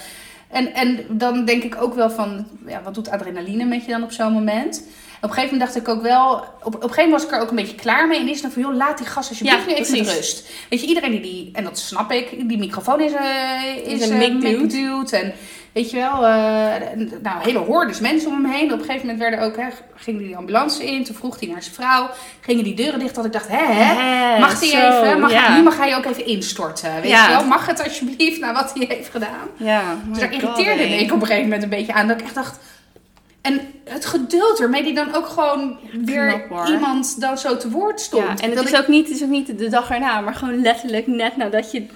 En, 0.52 0.74
en 0.74 1.04
dan 1.08 1.44
denk 1.44 1.62
ik 1.62 1.82
ook 1.82 1.94
wel 1.94 2.10
van, 2.10 2.46
ja, 2.66 2.82
wat 2.82 2.94
doet 2.94 3.10
adrenaline 3.10 3.64
met 3.64 3.84
je 3.84 3.90
dan 3.90 4.02
op 4.02 4.12
zo'n 4.12 4.32
moment? 4.32 4.84
Op 5.16 5.28
een 5.28 5.34
gegeven 5.34 5.56
moment 5.56 5.74
dacht 5.74 5.88
ik 5.88 5.94
ook 5.94 6.02
wel, 6.02 6.34
op, 6.34 6.44
op 6.64 6.74
een 6.74 6.80
gegeven 6.80 7.02
moment 7.04 7.12
was 7.12 7.24
ik 7.24 7.36
er 7.36 7.40
ook 7.40 7.50
een 7.50 7.56
beetje 7.56 7.74
klaar 7.74 8.08
mee. 8.08 8.20
En 8.20 8.28
is 8.28 8.42
dan 8.42 8.50
van, 8.50 8.62
joh, 8.62 8.74
laat 8.74 8.98
die 8.98 9.06
gast 9.06 9.28
alsjeblieft 9.28 9.58
Ja, 9.58 9.66
nu 9.66 9.74
even 9.74 9.96
precies. 9.96 10.14
rust. 10.16 10.50
Weet 10.70 10.80
je, 10.80 10.86
iedereen 10.86 11.10
die, 11.10 11.20
die, 11.20 11.50
en 11.52 11.64
dat 11.64 11.78
snap 11.78 12.10
ik, 12.12 12.48
die 12.48 12.58
microfoon 12.58 13.00
is, 13.00 13.12
eh 13.12 13.76
is, 13.84 14.00
Is 14.00 14.08
een 14.08 14.42
eh, 14.42 14.68
dude. 14.68 15.16
En 15.16 15.32
weet 15.72 15.90
je 15.90 15.96
wel, 15.96 16.26
eh, 16.26 16.96
nou, 17.22 17.36
hele 17.42 17.58
hordes 17.58 18.00
mensen 18.00 18.30
om 18.30 18.44
hem 18.44 18.52
heen. 18.52 18.72
Op 18.72 18.78
een 18.78 18.84
gegeven 18.84 19.00
moment 19.06 19.18
werden 19.18 19.40
ook, 19.40 19.56
hè, 19.56 19.66
ging 19.94 20.18
die 20.18 20.36
ambulance 20.36 20.84
in. 20.84 21.04
Toen 21.04 21.14
vroeg 21.14 21.40
hij 21.40 21.48
naar 21.48 21.62
zijn 21.62 21.74
vrouw. 21.74 22.10
Gingen 22.40 22.64
die 22.64 22.74
deuren 22.74 22.98
dicht. 22.98 23.14
Dat 23.14 23.24
ik 23.24 23.32
dacht, 23.32 23.48
hè, 23.48 23.64
hè? 23.72 23.94
Mag 24.40 24.60
hij 24.60 24.68
even? 24.68 25.20
Mag. 25.20 25.30
Nu 25.56 25.62
mag 25.62 25.76
hij 25.78 25.96
ook 25.96 26.04
even 26.04 26.26
instorten. 26.26 26.94
Weet 26.94 27.10
je 27.10 27.28
wel? 27.28 27.44
Mag 27.44 27.66
het 27.66 27.84
alsjeblieft 27.84 28.40
na 28.40 28.52
wat 28.52 28.72
hij 28.74 28.86
heeft 28.88 29.10
gedaan? 29.10 29.48
Dus 30.08 30.18
daar 30.18 30.32
irriteerde 30.32 30.82
ik 30.82 31.12
op 31.12 31.20
een 31.20 31.26
gegeven 31.26 31.42
moment 31.42 31.62
een 31.62 31.68
beetje 31.68 31.92
aan. 31.92 32.08
Dat 32.08 32.18
ik 32.20 32.24
echt 32.24 32.34
dacht... 32.34 32.58
En 33.42 33.60
het 33.84 34.04
geduld 34.06 34.60
ermee 34.60 34.82
die 34.82 34.94
dan 34.94 35.14
ook 35.14 35.26
gewoon 35.26 35.78
weer 36.04 36.42
Knap, 36.48 36.66
iemand 36.68 37.20
dan 37.20 37.38
zo 37.38 37.56
te 37.56 37.70
woord 37.70 38.00
stond. 38.00 38.22
Ja, 38.24 38.30
en 38.30 38.46
het 38.48 38.54
Dat 38.54 38.64
is, 38.64 38.70
ik- 38.72 38.78
ook 38.78 38.88
niet, 38.88 39.10
is 39.10 39.22
ook 39.22 39.28
niet 39.28 39.58
de 39.58 39.68
dag 39.68 39.90
erna, 39.90 40.20
maar 40.20 40.34
gewoon 40.34 40.60
letterlijk 40.60 41.06
net 41.06 41.36
nadat 41.36 41.70
je... 41.72 41.86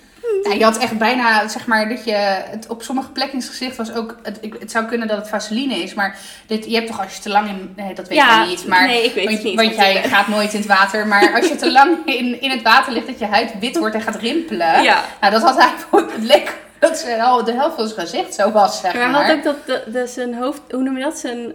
Je 0.59 0.65
had 0.65 0.79
echt 0.79 0.99
bijna, 0.99 1.49
zeg 1.49 1.67
maar, 1.67 1.89
dat 1.89 2.05
je 2.05 2.13
het 2.51 2.67
op 2.69 2.83
sommige 2.83 3.11
plekken 3.11 3.35
in 3.35 3.41
zijn 3.43 3.55
gezicht 3.57 3.77
was 3.77 3.93
ook. 3.95 4.17
Het, 4.23 4.39
ik- 4.41 4.57
het 4.61 4.71
zou 4.71 4.85
kunnen 4.85 5.09
dat 5.09 5.17
het 5.17 5.29
vaseline 5.29 5.75
is, 5.83 5.95
maar 5.95 6.19
dit, 6.47 6.65
je 6.65 6.75
hebt 6.75 6.87
toch 6.87 7.03
als 7.03 7.15
je 7.17 7.23
te 7.23 7.29
lang 7.29 7.49
in. 7.49 7.73
Nee, 7.77 7.95
dat 7.95 8.09
weet 8.09 8.19
Ja, 8.19 8.43
je 8.43 8.49
niet. 8.49 8.67
Maar, 8.67 8.87
nee, 8.87 9.05
ik 9.05 9.15
weet 9.15 9.25
want, 9.25 9.37
het 9.37 9.47
niet, 9.47 9.55
Want 9.57 9.75
jij 9.77 10.03
eh, 10.03 10.13
gaat 10.13 10.29
nooit 10.29 10.53
in 10.53 10.59
het 10.59 10.69
water. 10.69 11.07
Maar 11.07 11.35
als 11.35 11.49
je 11.49 11.57
te 11.57 11.73
lang 11.73 11.97
in, 12.05 12.41
in 12.41 12.51
het 12.51 12.63
water 12.63 12.93
ligt, 12.93 13.07
dat 13.07 13.19
je 13.19 13.27
huid 13.27 13.53
wit 13.61 13.79
wordt 13.79 13.95
en 13.95 14.01
gaat 14.03 14.17
rimpelen. 14.17 14.83
Ja. 14.83 15.05
Nou, 15.21 15.33
dat 15.33 15.43
had 15.43 15.57
hij 15.57 15.71
gewoon. 15.91 16.11
Het 16.13 16.23
leek 16.25 16.55
dat 16.79 16.99
ze 16.99 17.23
al 17.23 17.45
de 17.45 17.53
helft 17.53 17.77
van 17.77 17.89
zijn 17.89 18.01
gezicht 18.01 18.35
zo 18.35 18.51
was, 18.51 18.81
zeg 18.81 18.95
Maar 18.95 19.11
maar. 19.11 19.25
hij 19.25 19.37
had 19.37 19.47
ook 19.47 19.67
dat, 19.67 19.67
de, 19.87 19.91
de- 19.93 20.07
zijn 20.07 20.35
hoofd, 20.35 20.61
hoe 20.71 20.83
noem 20.83 20.97
je 20.97 21.03
dat? 21.05 21.19
Zijn, 21.19 21.53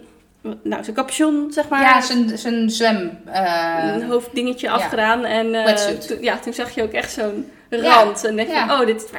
nou, 0.63 0.83
zijn 0.83 0.95
capuchon, 0.95 1.47
zeg 1.53 1.67
maar. 1.69 1.81
ja, 1.81 2.01
zijn, 2.01 2.37
zijn 2.37 2.69
zwem. 2.69 3.19
eh, 3.25 3.77
een 3.93 4.03
hoofddingetje 4.09 4.67
ja. 4.67 4.73
afgedaan. 4.73 5.25
En 5.25 5.55
eh, 5.55 6.21
ja, 6.21 6.37
toen 6.37 6.53
zag 6.53 6.75
je 6.75 6.83
ook 6.83 6.91
echt 6.91 7.11
zo'n 7.11 7.51
rand. 7.71 8.23
En 8.25 8.35
denk 8.35 8.47
je, 8.49 8.55
oh, 8.55 8.85
dit, 8.85 9.09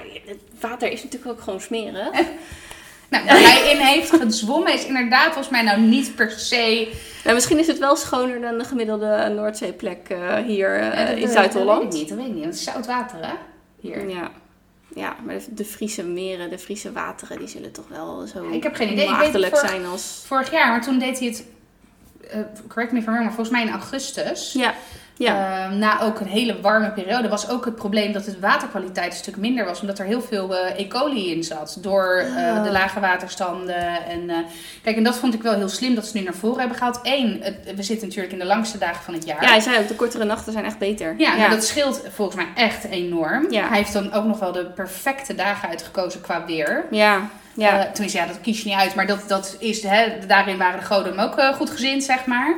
water 0.61 0.93
is 0.93 1.03
natuurlijk 1.03 1.33
ook 1.33 1.41
gewoon 1.41 1.61
smeren. 1.61 2.11
nou, 3.11 3.25
waar 3.25 3.41
hij 3.41 3.71
in 3.71 3.79
heeft 3.81 4.11
gezwommen 4.11 4.73
is 4.75 4.85
inderdaad 4.87 5.25
volgens 5.25 5.49
mij 5.49 5.62
nou 5.62 5.81
niet 5.81 6.15
per 6.15 6.31
se. 6.31 6.93
Nou, 7.25 7.35
misschien 7.35 7.59
is 7.59 7.67
het 7.67 7.79
wel 7.79 7.97
schoner 7.97 8.41
dan 8.41 8.59
de 8.59 8.65
gemiddelde 8.65 9.33
Noordzeeplek 9.35 10.09
eh, 10.09 10.37
hier 10.37 10.75
eh, 10.79 10.93
Ja, 10.99 11.05
dat- 11.07 11.15
in 11.17 11.21
dat 11.23 11.31
Zuid-Holland. 11.33 11.83
weet 11.83 11.93
ik 11.93 11.99
niet, 11.99 12.09
dat 12.09 12.19
weet 12.19 12.27
ik 12.27 12.33
niet. 12.33 12.43
want 12.45 12.55
Het 12.59 12.67
is 12.67 12.73
zout 12.73 12.87
water, 12.87 13.19
hè? 13.27 13.33
Hier. 13.81 14.09
Ja. 14.09 14.31
ja, 14.95 15.17
maar 15.25 15.35
de, 15.38 15.45
de 15.55 15.65
Friese 15.65 16.03
meren, 16.05 16.51
de 16.51 16.59
Friese 16.59 16.93
wateren, 16.93 17.38
die 17.38 17.49
zullen 17.49 17.73
toch 17.73 17.88
wel 17.88 18.27
zo 18.27 18.51
Ik 18.51 18.62
heb 18.62 18.75
geen 18.75 18.93
idee. 18.93 19.09
Maagdelijk 19.11 19.57
zijn 19.57 19.87
als... 19.87 20.23
Vorig 20.27 20.51
jaar, 20.51 20.69
maar 20.69 20.83
toen 20.83 20.99
deed 20.99 21.19
hij 21.19 21.29
het, 21.29 21.45
eh, 22.31 22.38
correct 22.69 22.93
me 22.93 22.99
if 22.99 23.05
I'm 23.07 23.11
wrong, 23.12 23.25
maar 23.27 23.35
volgens 23.35 23.57
mij 23.57 23.62
in 23.67 23.73
augustus. 23.73 24.53
Ja, 24.53 24.75
ja. 25.16 25.64
Eh, 25.66 25.70
na 25.77 26.01
ook 26.01 26.20
een 26.20 26.27
hele 26.27 26.61
warme 26.61 26.90
periode 26.90 27.29
was 27.29 27.48
ook 27.48 27.64
het 27.64 27.75
probleem 27.75 28.12
dat 28.12 28.25
de 28.25 28.37
waterkwaliteit 28.40 29.12
een 29.12 29.18
stuk 29.18 29.37
minder 29.37 29.64
was. 29.64 29.81
Omdat 29.81 29.98
er 29.98 30.05
heel 30.05 30.22
veel 30.22 30.57
eh, 30.57 30.79
E. 30.85 30.88
coli 30.88 31.31
in 31.33 31.44
zat. 31.44 31.79
Door 31.81 32.14
eh, 32.37 32.42
Oh. 32.57 32.62
de 32.64 32.70
lage 32.70 33.01
waterstanden. 33.01 34.05
En, 34.09 34.31
eh, 34.31 34.37
kijk, 34.83 34.96
en 34.96 35.03
dat 35.03 35.16
vond 35.16 35.35
ik 35.35 35.42
wel 35.42 35.55
heel 35.55 35.68
slim 35.68 35.94
dat 35.94 36.07
ze 36.07 36.16
nu 36.18 36.22
naar 36.25 36.35
voren 36.35 36.59
hebben 36.59 36.77
gehaald. 36.77 37.01
Eén, 37.03 37.38
het- 37.42 37.75
we 37.77 37.83
zitten 37.83 38.07
natuurlijk 38.07 38.33
in 38.33 38.38
de 38.38 38.44
langste 38.44 38.79
dagen 38.79 39.03
van 39.05 39.14
het 39.14 39.25
jaar. 39.27 39.42
ja, 39.42 39.48
hij 39.48 39.61
zei 39.61 39.79
ook, 39.79 39.88
de 39.88 39.94
kortere 39.94 40.25
nachten 40.25 40.53
zijn 40.53 40.64
echt 40.64 40.79
beter. 40.79 41.14
Ja, 41.18 41.37
nou, 41.37 41.51
dat 41.51 41.64
scheelt 41.64 42.03
volgens 42.14 42.37
mij 42.37 42.46
echt 42.64 42.85
enorm. 42.85 43.46
Ja. 43.51 43.68
Hij 43.68 43.77
heeft 43.79 43.92
dan 43.92 44.12
ook 44.12 44.25
nog 44.25 44.38
wel 44.38 44.53
de 44.53 44.64
perfecte 44.66 45.35
dagen 45.35 45.68
uitgekozen 45.68 46.20
qua 46.20 46.44
weer. 46.46 46.85
ja, 46.90 47.29
ja. 47.55 47.87
Tenminste, 47.92 48.18
ja, 48.18 48.27
dat 48.27 48.40
kies 48.40 48.62
je 48.62 48.68
niet 48.68 48.79
uit. 48.79 48.94
Maar 48.94 49.07
dat, 49.07 49.25
dat 49.29 49.57
is, 49.59 49.83
hè, 49.83 50.12
daarin 50.27 50.59
waren 50.59 50.81
de 50.81 50.87
goden 50.87 51.16
hem 51.18 51.20
ook 51.31 51.55
goed 51.57 51.70
gezind, 51.70 52.03
zeg 52.05 52.27
maar. 52.27 52.57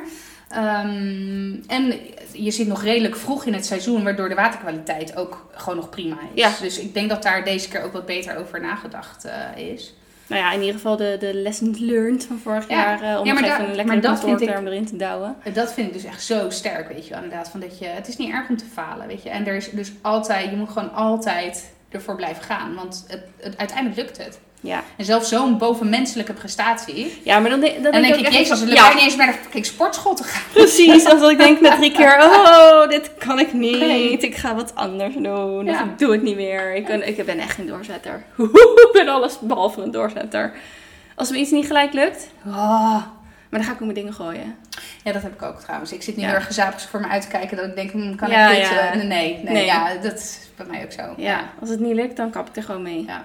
Ehm, 0.48 1.52
en 1.66 1.92
je 2.34 2.50
zit 2.50 2.66
nog 2.66 2.82
redelijk 2.82 3.16
vroeg 3.16 3.44
in 3.44 3.54
het 3.54 3.66
seizoen, 3.66 4.04
waardoor 4.04 4.28
de 4.28 4.34
waterkwaliteit 4.34 5.16
ook 5.16 5.46
gewoon 5.52 5.76
nog 5.76 5.88
prima 5.90 6.16
is. 6.34 6.42
Ja. 6.42 6.50
Dus 6.60 6.78
ik 6.78 6.94
denk 6.94 7.08
dat 7.08 7.22
daar 7.22 7.44
deze 7.44 7.68
keer 7.68 7.82
ook 7.82 7.92
wat 7.92 8.06
beter 8.06 8.36
over 8.36 8.60
nagedacht 8.60 9.24
eh, 9.24 9.66
is. 9.72 9.94
Nou 10.26 10.42
ja, 10.42 10.52
in 10.52 10.60
ieder 10.60 10.74
geval 10.74 10.96
de, 10.96 11.16
de 11.20 11.34
lessons 11.34 11.78
learned 11.78 12.24
van 12.24 12.38
vorig 12.38 12.68
Ja. 12.68 12.76
jaar. 12.76 13.02
eh, 13.14 13.20
om 13.20 13.26
Ja, 13.26 13.32
maar 13.34 13.42
even 13.44 13.68
een 13.68 13.74
lekkere 13.74 14.00
kantoorterm 14.00 14.66
erin 14.66 14.86
te 14.86 14.96
douwen. 14.96 15.36
Dat 15.52 15.72
vind 15.72 15.86
ik 15.86 15.92
dus 15.92 16.04
echt 16.04 16.22
zo 16.24 16.50
sterk, 16.50 16.88
weet 16.88 17.06
je 17.06 17.14
wel. 17.14 17.22
Inderdaad, 17.22 17.48
van 17.48 17.60
dat 17.60 17.78
je, 17.78 17.86
het 17.86 18.08
is 18.08 18.16
niet 18.16 18.30
erg 18.32 18.48
om 18.48 18.56
te 18.56 18.64
falen, 18.72 19.06
weet 19.06 19.22
je. 19.22 19.28
En 19.30 19.46
er 19.46 19.54
is 19.54 19.70
dus 19.70 19.92
altijd, 20.02 20.50
je 20.50 20.56
moet 20.56 20.68
gewoon 20.70 20.92
altijd 20.92 21.73
ervoor 21.94 22.16
blijven 22.16 22.44
gaan. 22.44 22.74
Want 22.74 23.04
het, 23.08 23.20
het, 23.40 23.58
uiteindelijk 23.58 23.96
lukt 24.00 24.16
het. 24.16 24.38
Ja. 24.60 24.82
En 24.96 25.04
zelfs 25.04 25.28
zo'n 25.28 25.58
bovenmenselijke 25.58 26.32
prestatie. 26.32 27.20
ja, 27.24 27.38
maar 27.38 27.50
dan, 27.50 27.60
denk- 27.60 27.74
dan 27.74 27.82
Dan 27.82 27.92
denk 27.92 28.04
denk 28.04 28.14
ik 28.14 28.20
ik, 28.20 28.26
ook 28.26 28.32
echt 28.40 28.48
jezus, 28.48 28.64
we 28.64 28.74
ja, 28.74 28.92
niet 28.94 29.02
eens 29.02 29.16
naar 29.16 29.26
de 29.26 29.38
fucking 29.42 29.66
sportschool 29.66 30.14
te 30.14 30.24
gaan. 30.24 30.42
Precies, 30.52 31.04
als 31.06 31.30
ik 31.30 31.38
denk 31.38 31.60
na 31.60 31.76
drie 31.76 31.92
keer, 31.98 32.16
oh, 32.22 32.88
dit 32.88 33.10
kan 33.18 33.38
ik 33.38 33.52
niet. 33.52 33.78
Nee. 33.78 34.10
Ik 34.18 34.36
ga 34.36 34.54
wat 34.54 34.74
anders 34.74 35.14
doen. 35.14 35.68
Of 35.68 35.80
ik 35.80 35.98
doe 35.98 36.12
het 36.12 36.22
niet 36.22 36.36
meer. 36.36 36.74
Ik 36.74 36.86
ben, 36.86 37.08
ik 37.08 37.24
ben 37.26 37.38
echt 37.38 37.54
geen 37.54 37.66
doorzetter. 37.66 38.24
ik 38.86 38.88
ben 38.92 39.08
alles 39.08 39.38
behalve 39.40 39.82
een 39.82 39.90
doorzetter. 39.90 40.52
Als 41.16 41.30
me 41.30 41.36
iets 41.38 41.50
niet 41.50 41.66
gelijk 41.66 41.92
lukt, 41.92 42.28
oh, 42.46 43.02
maar 43.54 43.62
dan 43.62 43.72
ga 43.72 43.76
ik 43.78 43.82
ook 43.88 43.92
mijn 43.92 44.04
dingen 44.04 44.14
gooien. 44.14 44.56
Ja, 45.04 45.12
dat 45.12 45.22
heb 45.22 45.32
ik 45.34 45.42
ook 45.42 45.60
trouwens. 45.60 45.92
Ik 45.92 46.02
zit 46.02 46.16
nu 46.16 46.22
Ja. 46.22 46.28
heel 46.28 46.36
erg 46.36 46.46
gezapig 46.46 46.88
voor 46.88 47.00
me 47.00 47.06
uit 47.06 47.22
te 47.22 47.28
kijken 47.28 47.56
dat 47.56 47.66
ik 47.66 47.74
denk, 47.74 47.90
hm, 47.90 48.14
kan 48.14 48.30
Ja, 48.30 48.48
ik 48.50 48.56
dit? 48.58 48.68
ja. 48.68 48.90
eh, 48.92 48.96
nee, 48.96 49.06
nee, 49.08 49.52
Nee. 49.52 49.64
ja, 49.64 49.94
dat 50.02 50.14
is 50.14 50.38
bij 50.56 50.66
mij 50.66 50.84
ook 50.84 50.92
zo. 50.92 51.14
Ja, 51.16 51.50
als 51.60 51.68
het 51.70 51.80
niet 51.80 51.94
lukt, 51.94 52.16
dan 52.16 52.30
kap 52.30 52.48
ik 52.48 52.56
er 52.56 52.62
gewoon 52.62 52.82
mee. 52.82 53.04
Ja, 53.06 53.24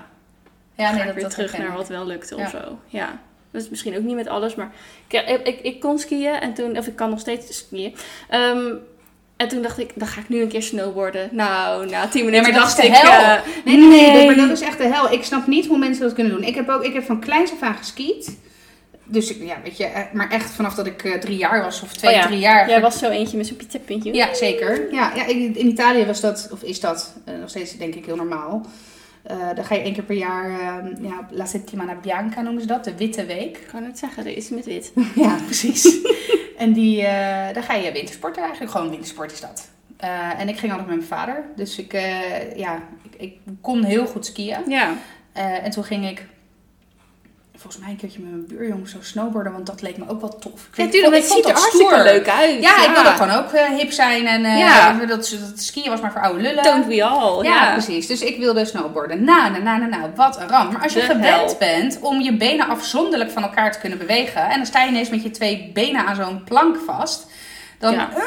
Ja, 0.75 0.83
ja 0.83 0.85
ga 0.87 0.91
nee, 0.91 0.99
ik 0.99 1.05
dat, 1.05 1.13
weer 1.15 1.23
dat 1.23 1.33
terug 1.33 1.57
naar 1.57 1.73
wat 1.73 1.87
wel 1.87 2.05
lukte 2.05 2.35
of 2.35 2.49
zo. 2.49 2.79
Ja. 2.87 3.19
Dat 3.51 3.61
is 3.61 3.69
misschien 3.69 3.97
ook 3.97 4.03
niet 4.03 4.15
met 4.15 4.27
alles, 4.27 4.55
maar 4.55 4.71
ik, 5.07 5.41
ik, 5.43 5.59
ik, 5.61 5.79
kon 5.79 5.99
skiën 5.99 6.33
en 6.39 6.53
toen, 6.53 6.77
of 6.77 6.87
ik 6.87 6.95
kan 6.95 7.09
nog 7.09 7.19
steeds 7.19 7.57
skiën. 7.57 7.95
Ehm, 8.29 8.67
en 9.37 9.47
toen 9.47 9.61
dacht 9.61 9.77
ik, 9.77 9.91
dan 9.95 10.07
ga 10.07 10.19
ik 10.21 10.29
nu 10.29 10.41
een 10.41 10.47
keer 10.47 10.61
snowboarden. 10.63 11.29
Nou, 11.31 11.89
na 11.89 12.07
tien 12.07 12.21
Nee, 12.25 12.31
minuten 12.31 12.51
maar 12.51 12.61
dat 12.61 12.69
is 12.69 12.75
dacht 12.75 12.87
ik... 12.87 13.09
eh, 13.09 13.35
Nee, 13.65 13.77
nee, 13.77 14.11
nee, 14.11 14.25
maar 14.25 14.35
dat 14.35 14.49
is 14.49 14.61
echt 14.61 14.77
de 14.77 14.87
hel. 14.87 15.11
Ik 15.11 15.23
snap 15.23 15.47
niet 15.47 15.67
hoe 15.67 15.77
mensen 15.77 16.03
dat 16.03 16.13
kunnen 16.13 16.33
doen. 16.33 16.43
Ik 16.43 16.55
heb 16.55 16.69
ook, 16.69 16.83
ik 16.83 16.93
heb 16.93 17.03
van 17.03 17.19
kleins 17.19 17.51
af 17.51 17.61
aan 17.61 17.75
geskiet. 17.75 18.37
Dus 19.11 19.29
ja, 19.39 19.57
weet 19.63 19.77
je, 19.77 19.85
eh, 19.85 20.13
maar 20.13 20.29
echt 20.31 20.49
vanaf 20.49 20.75
dat 20.75 20.85
ik 20.85 21.03
eh, 21.03 21.13
drie 21.13 21.37
jaar 21.37 21.63
was 21.63 21.81
of 21.81 21.93
twee, 21.93 22.11
Oh 22.11 22.17
ja. 22.17 22.25
drie 22.25 22.39
jaar. 22.39 22.69
Jij 22.69 22.81
was 22.81 22.99
zo 22.99 23.09
eentje 23.09 23.37
met 23.37 23.47
zo'n 23.47 23.57
pizzapuntje. 23.57 24.13
Ja, 24.13 24.33
zeker. 24.33 24.93
Ja, 24.93 25.11
ja, 25.15 25.25
in 25.25 25.67
Italië 25.67 26.05
was 26.05 26.21
dat, 26.21 26.49
of 26.51 26.63
is 26.63 26.79
dat 26.79 27.13
eh, 27.25 27.33
nog 27.39 27.49
steeds 27.49 27.77
denk 27.77 27.95
ik 27.95 28.05
heel 28.05 28.15
normaal. 28.15 28.65
Eh 29.23 29.37
dan 29.55 29.65
ga 29.65 29.75
je 29.75 29.81
één 29.81 29.93
keer 29.93 30.03
per 30.03 30.15
jaar, 30.15 30.49
eh, 30.49 31.01
ja, 31.01 31.27
La 31.29 31.45
Settimana 31.45 31.95
Bianca 31.95 32.41
noemen 32.41 32.61
ze 32.61 32.67
dat, 32.67 32.83
de 32.83 32.95
witte 32.95 33.25
week. 33.25 33.57
Ik 33.57 33.67
kan 33.71 33.83
het 33.83 33.99
zeggen, 33.99 34.25
er 34.25 34.37
is 34.37 34.49
met 34.49 34.65
wit. 34.65 34.91
Ja, 35.15 35.35
precies. 35.45 35.97
en 36.57 36.73
die, 36.73 37.01
daar 37.53 37.63
ga 37.63 37.73
je 37.73 37.91
wintersporten 37.91 38.41
eigenlijk. 38.41 38.71
Gewoon 38.71 38.89
wintersport 38.89 39.31
is 39.31 39.41
dat. 39.41 39.69
En 40.37 40.49
ik 40.49 40.57
ging 40.57 40.71
altijd 40.71 40.89
met 40.89 40.97
mijn 40.97 41.09
vader. 41.09 41.43
Dus 41.55 41.77
ik, 41.77 41.91
ja, 42.55 42.81
ik, 43.03 43.21
ik 43.21 43.37
kon 43.61 43.83
heel 43.83 44.05
goed 44.05 44.25
skiën. 44.25 44.59
Ja. 44.67 44.93
En 45.33 45.71
toen 45.71 45.83
ging 45.83 46.09
ik 46.09 46.25
volgens 47.61 47.81
mij 47.83 47.91
een 47.91 47.97
keertje 47.97 48.19
met 48.19 48.29
mijn 48.31 48.45
buurjongen 48.47 48.87
zo 48.89 48.97
snowboarden. 49.01 49.51
Want 49.53 49.65
dat 49.65 49.81
leek 49.81 49.97
me 49.97 50.03
ook 50.07 50.21
wel 50.21 50.37
tof. 50.39 50.67
Ik 50.71 50.77
Ja, 50.77 50.87
tuurlijk, 50.87 51.15
het 51.15 51.25
ziet 51.31 51.45
er 51.45 51.51
hartstikke 51.51 51.93
stoer. 51.93 52.03
leuk 52.03 52.27
uit. 52.29 52.61
Ja, 52.61 52.83
ik 52.85 52.89
wilde 52.93 53.09
gewoon 53.09 53.31
ook 53.31 53.51
eh, 53.51 53.65
hip 53.77 53.91
zijn. 53.91 54.27
En 54.27 54.45
eh, 54.45 54.57
Ja. 54.59 54.93
dat, 54.93 55.07
dat 55.07 55.29
skiën 55.55 55.89
was 55.89 56.01
maar 56.01 56.11
voor 56.11 56.21
oude 56.21 56.41
lullen. 56.41 56.63
Don't 56.63 56.85
we 56.85 57.03
all. 57.03 57.43
Ja, 57.43 57.53
Ja, 57.65 57.71
precies. 57.71 58.07
Dus 58.07 58.21
ik 58.21 58.37
wilde 58.37 58.65
snowboarden. 58.65 59.23
Nou, 59.23 59.51
nou, 59.51 59.63
nou, 59.63 59.79
nou, 59.79 59.89
nou, 59.91 60.03
wat 60.15 60.39
een 60.39 60.47
ramp. 60.47 60.71
Maar 60.73 60.81
als 60.83 60.93
je 60.93 60.99
De 60.99 61.05
gewend 61.05 61.25
hel. 61.25 61.55
bent 61.59 61.97
om 62.01 62.21
je 62.21 62.37
benen 62.37 62.67
afzonderlijk 62.67 63.31
van 63.31 63.43
elkaar 63.43 63.71
te 63.71 63.79
kunnen 63.79 63.97
bewegen... 63.97 64.41
en 64.49 64.55
dan 64.57 64.65
sta 64.65 64.83
je 64.83 64.89
ineens 64.89 65.09
met 65.09 65.23
je 65.23 65.31
twee 65.31 65.71
benen 65.73 66.05
aan 66.05 66.15
zo'n 66.15 66.43
plank 66.43 66.77
vast... 66.85 67.25
dan... 67.79 67.93
Ja. 67.93 68.09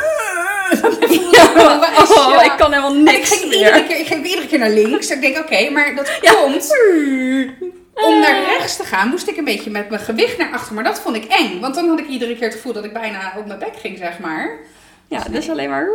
dan 1.54 1.80
wijs, 1.80 2.10
Oh, 2.10 2.30
ja. 2.32 2.42
ik 2.42 2.52
kan 2.56 2.70
helemaal 2.72 2.90
En 2.94 2.98
ik 2.98 3.04
niks 3.12 3.30
ging, 3.30 3.48
meer. 3.48 3.58
iedere 3.58 3.84
keer, 3.86 3.98
ik 3.98 4.06
ging 4.06 4.26
iedere 4.26 4.46
keer 4.46 4.58
naar 4.58 4.70
links. 4.70 5.10
Ik 5.10 5.20
denk, 5.20 5.38
oké, 5.38 5.70
maar 5.70 5.94
dat 5.94 6.20
komt... 6.20 6.70
Om 7.94 8.20
naar 8.20 8.42
rechts 8.44 8.76
te 8.76 8.84
gaan 8.84 9.08
moest 9.08 9.28
ik 9.28 9.36
een 9.36 9.44
beetje 9.44 9.70
met 9.70 9.88
mijn 9.88 10.00
gewicht 10.02 10.38
naar 10.38 10.52
achter. 10.52 10.74
Maar 10.74 10.84
dat 10.84 11.00
vond 11.00 11.16
ik 11.16 11.24
eng. 11.24 11.60
Want 11.60 11.74
dan 11.74 11.88
had 11.88 11.98
ik 11.98 12.06
iedere 12.08 12.34
keer 12.34 12.44
het 12.44 12.54
gevoel 12.54 12.72
dat 12.72 12.84
ik 12.84 12.92
bijna 12.92 13.32
op 13.38 13.46
mijn 13.46 13.58
bek 13.58 13.76
ging, 13.76 13.98
zeg 13.98 14.18
maar. 14.18 14.58
Ja, 15.06 15.22
dus 15.30 15.50
alleen 15.50 15.70
maar... 15.70 15.88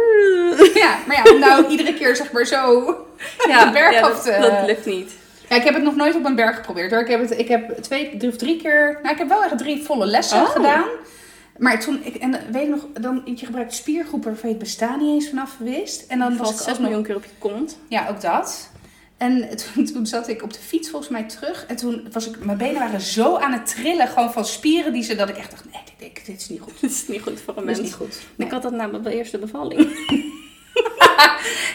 Ja, 0.74 0.96
maar 1.08 1.16
ja, 1.26 1.32
om 1.34 1.40
nou 1.40 1.68
iedere 1.68 1.94
keer 1.94 2.16
zeg 2.16 2.32
maar 2.32 2.46
zo... 2.46 2.86
Ja, 3.48 3.66
De 3.66 3.72
berg 3.72 3.94
ja, 3.94 4.02
dat, 4.02 4.24
te- 4.24 4.38
dat 4.40 4.66
lukt 4.66 4.86
niet. 4.86 5.12
Ja, 5.50 5.56
ik 5.56 5.64
heb 5.64 5.74
het 5.74 5.84
nog 5.84 5.96
nooit 5.96 6.16
op 6.16 6.26
een 6.26 6.36
berg 6.36 6.56
geprobeerd 6.56 6.92
hoor. 6.92 7.00
Ik 7.00 7.08
heb, 7.08 7.22
het, 7.22 7.40
ik 7.40 7.48
heb 7.48 7.78
twee 7.84 8.18
drie 8.18 8.32
of 8.32 8.38
drie 8.38 8.62
keer... 8.62 9.00
Nou, 9.02 9.14
ik 9.14 9.18
heb 9.20 9.28
wel 9.28 9.44
echt 9.44 9.58
drie 9.58 9.84
volle 9.84 10.06
lessen 10.06 10.42
Oh. 10.42 10.50
gedaan. 10.50 10.86
Maar 11.58 11.80
toen, 11.80 12.00
ik, 12.04 12.16
en 12.16 12.32
weet 12.52 12.64
je 12.64 12.70
nog, 12.70 12.86
dan, 12.94 13.22
je 13.26 13.46
gebruikt 13.46 13.74
spiergroepen 13.74 14.30
waarvan 14.30 14.50
je 14.50 14.56
het 14.56 14.64
bestaan 14.64 15.00
niet 15.00 15.14
eens 15.14 15.30
vanaf 15.30 15.56
wist. 15.60 16.06
En 16.08 16.20
dan 16.20 16.38
was 16.38 16.48
valt 16.48 16.60
ik 16.60 16.66
6 16.66 16.68
ook 16.74 16.80
nog, 16.80 16.88
miljoen 16.88 17.04
keer 17.06 17.16
op 17.16 17.24
je 17.24 17.30
kont. 17.40 17.78
ja, 17.88 18.06
ook 18.10 18.22
dat. 18.22 18.70
En 19.18 19.48
toen, 19.74 19.86
toen 19.94 20.06
zat 20.06 20.28
ik 20.28 20.44
op 20.44 20.54
de 20.54 20.60
fiets 20.60 20.90
volgens 20.90 21.12
mij 21.12 21.24
terug. 21.24 21.66
En 21.68 21.76
toen 21.76 22.08
was 22.12 22.28
ik, 22.28 22.46
mijn 22.46 22.58
benen 22.58 22.80
waren 22.80 23.02
zo 23.02 23.36
aan 23.38 23.54
het 23.54 23.76
trillen, 23.76 24.08
gewoon 24.08 24.32
van 24.34 24.46
spieren 24.46 24.94
die 24.94 25.04
ze, 25.04 25.16
dat 25.16 25.30
ik 25.30 25.38
echt 25.38 25.52
dacht, 25.52 25.64
nee, 25.72 25.82
dit, 25.98 26.16
dit, 26.16 26.26
dit 26.26 26.42
is 26.42 26.50
niet 26.50 26.60
goed. 26.62 26.74
Dat 26.82 26.90
is 26.92 27.08
niet 27.08 27.22
goed 27.22 27.42
voor 27.46 27.58
een 27.58 27.66
Dat 27.66 27.76
is 27.76 27.80
mens. 27.80 27.80
niet 27.80 27.94
goed. 27.94 28.18
Ik 28.46 28.52
had 28.52 28.62
dat 28.62 28.72
na 28.72 28.88
de 28.88 29.16
eerste 29.16 29.38
bevalling. 29.38 29.88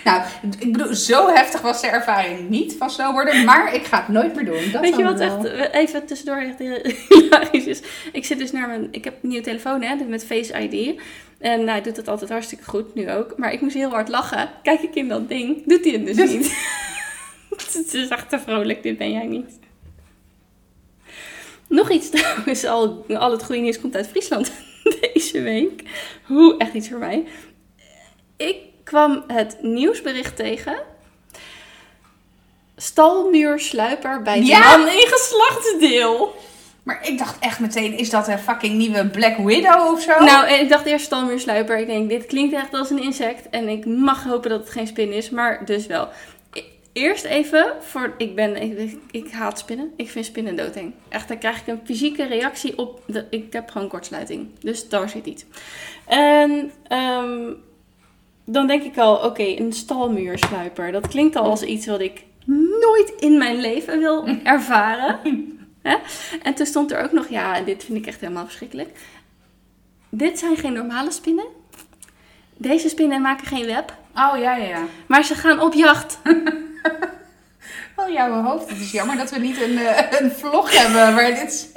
Nou, 0.05 0.23
ik 0.59 0.73
bedoel, 0.73 0.95
zo 0.95 1.29
heftig 1.29 1.61
was 1.61 1.81
de 1.81 1.87
ervaring 1.87 2.49
niet 2.49 2.75
van 2.79 2.91
snowboarden, 2.91 3.45
maar 3.45 3.75
ik 3.75 3.85
ga 3.85 3.99
het 3.99 4.09
nooit 4.09 4.35
meer 4.35 4.45
doen. 4.45 4.71
Dat 4.73 4.81
Weet 4.81 4.97
je 4.97 5.03
wat 5.03 5.19
wel. 5.19 5.47
echt, 5.47 5.73
even 5.73 6.07
tussendoor 6.07 6.37
echt 6.37 6.59
hilarisch 7.09 7.65
is? 7.67 7.81
Ik 8.13 8.25
zit 8.25 8.39
dus 8.39 8.53
naar 8.53 8.69
mijn, 8.69 8.89
ik 8.91 9.05
heb 9.05 9.15
een 9.23 9.29
nieuwe 9.29 9.45
telefoon 9.45 9.83
hè, 9.83 9.95
met 9.95 10.25
Face 10.25 10.69
ID. 10.69 11.01
En 11.39 11.59
nou, 11.59 11.71
hij 11.71 11.83
doet 11.83 11.97
het 11.97 12.09
altijd 12.09 12.31
hartstikke 12.31 12.65
goed, 12.65 12.95
nu 12.95 13.11
ook. 13.11 13.35
Maar 13.37 13.53
ik 13.53 13.61
moest 13.61 13.75
heel 13.75 13.91
hard 13.91 14.09
lachen. 14.09 14.51
Kijk 14.63 14.81
ik 14.81 14.95
in 14.95 15.09
dat 15.09 15.29
ding, 15.29 15.63
doet 15.67 15.85
hij 15.85 15.93
het 15.93 16.07
dus 16.07 16.17
Dus- 16.17 16.31
niet. 16.31 16.55
het 17.73 17.95
is 17.95 18.09
echt 18.09 18.29
te 18.29 18.39
vrolijk, 18.39 18.83
dit 18.83 18.99
ben 18.99 19.13
jij 19.13 19.27
niet. 19.27 19.59
Nog 21.69 21.91
iets 21.91 22.11
trouwens, 22.11 22.65
al, 22.65 23.05
al 23.09 23.31
het 23.31 23.45
goede 23.45 23.61
nieuws 23.61 23.81
komt 23.81 23.97
uit 23.97 24.09
Friesland 24.09 24.53
deze 25.15 25.41
week. 25.41 25.83
Hoe, 26.27 26.57
echt 26.59 26.75
iets 26.75 26.89
voor 26.89 26.99
mij. 26.99 27.25
Ik 28.37 28.57
kwam 28.85 29.25
het 29.27 29.57
nieuwsbericht 29.63 30.37
tegen. 30.37 30.77
Stalmuursluiper 32.77 34.23
bij 34.23 34.41
de 34.41 34.47
Ja! 34.47 34.77
man 34.77 34.89
in 34.89 35.07
geslachtsdeel. 35.09 36.35
Maar 36.83 37.09
ik 37.09 37.19
dacht 37.19 37.39
echt 37.39 37.61
meteen, 37.61 37.99
is 37.99 38.11
dat 38.11 38.29
een 38.29 38.39
fucking 38.39 38.75
nieuwe 38.75 39.07
Black 39.07 39.37
Widow 39.37 39.93
of 39.93 40.01
zo? 40.01 40.25
Nou, 40.25 40.51
ik 40.53 40.69
dacht 40.69 40.87
eerst 40.87 41.05
stalmuursluiper. 41.05 41.79
Ik 41.79 41.87
denk, 41.87 42.09
dit 42.09 42.27
klinkt 42.27 42.55
echt 42.55 42.75
als 42.75 42.91
een 42.91 43.03
insect. 43.03 43.51
En 43.51 43.69
ik 43.69 43.87
mag 43.87 44.25
hopen 44.25 44.51
dat 44.51 44.61
het 44.61 44.71
geen 44.71 44.87
spin 44.87 45.13
is, 45.13 45.31
maar 45.31 45.65
dus 45.65 45.87
wel. 45.87 46.09
Eerst 46.93 47.25
even, 47.25 47.73
voor, 47.81 48.15
ik, 48.17 48.35
ben, 48.35 48.57
ik, 48.57 48.79
ik, 48.79 48.99
ik 49.11 49.31
haat 49.31 49.59
spinnen. 49.59 49.93
Ik 49.97 50.11
vind 50.11 50.25
spinnen 50.25 50.57
doodeng. 50.57 50.95
Echt, 51.09 51.29
dan 51.29 51.39
krijg 51.39 51.61
ik 51.61 51.67
een 51.67 51.81
fysieke 51.85 52.25
reactie 52.25 52.79
op. 52.79 53.03
De, 53.07 53.27
ik 53.31 53.53
heb 53.53 53.71
gewoon 53.71 53.89
kortsluiting. 53.89 54.49
Dus 54.61 54.89
daar 54.89 55.09
zit 55.09 55.27
iets. 55.27 55.45
En 56.07 56.73
ehm, 56.89 57.53
dan 58.45 58.67
denk 58.67 58.83
ik 58.83 58.99
al, 58.99 59.17
oké, 59.17 59.43
een 59.43 59.73
stalmuursluiper. 59.73 60.93
Dat 60.93 61.09
klinkt 61.09 61.37
al 61.37 61.45
als 61.45 61.63
iets 61.63 61.87
wat 61.87 62.01
ik 62.01 62.25
nooit 62.81 63.13
in 63.19 63.39
mijn 63.39 63.61
leven 63.61 63.99
wil 63.99 64.27
ervaren. 64.43 65.19
En 66.43 66.55
toen 66.55 66.67
stond 66.67 66.93
er 66.93 67.03
ook 67.03 67.13
nog, 67.13 67.29
ja, 67.29 67.61
dit 67.61 67.85
vind 67.85 67.99
ik 67.99 68.07
echt 68.07 68.21
helemaal 68.21 68.45
verschrikkelijk. 68.45 68.99
Dit 70.09 70.39
zijn 70.39 70.57
geen 70.57 70.73
normale 70.73 71.11
spinnen. 71.11 71.47
Deze 72.57 72.89
spinnen 72.89 73.23
maken 73.23 73.47
geen 73.47 73.67
web, 73.67 73.97
Oh 74.15 74.39
ja, 74.39 74.57
ja, 74.57 74.67
ja. 74.67 74.87
maar 75.07 75.25
ze 75.25 75.35
gaan 75.35 75.61
op 75.61 75.75
jacht. 75.75 76.19
Jouw 78.11 78.43
hoofd. 78.43 78.69
Het 78.69 78.81
is 78.81 78.91
jammer 78.91 79.17
dat 79.17 79.31
we 79.31 79.39
niet 79.39 79.63
een, 79.63 79.79
eh, 79.79 80.21
een 80.21 80.33
vlog 80.33 80.79
hebben 80.79 81.15
waar 81.15 81.35
dit... 81.35 81.73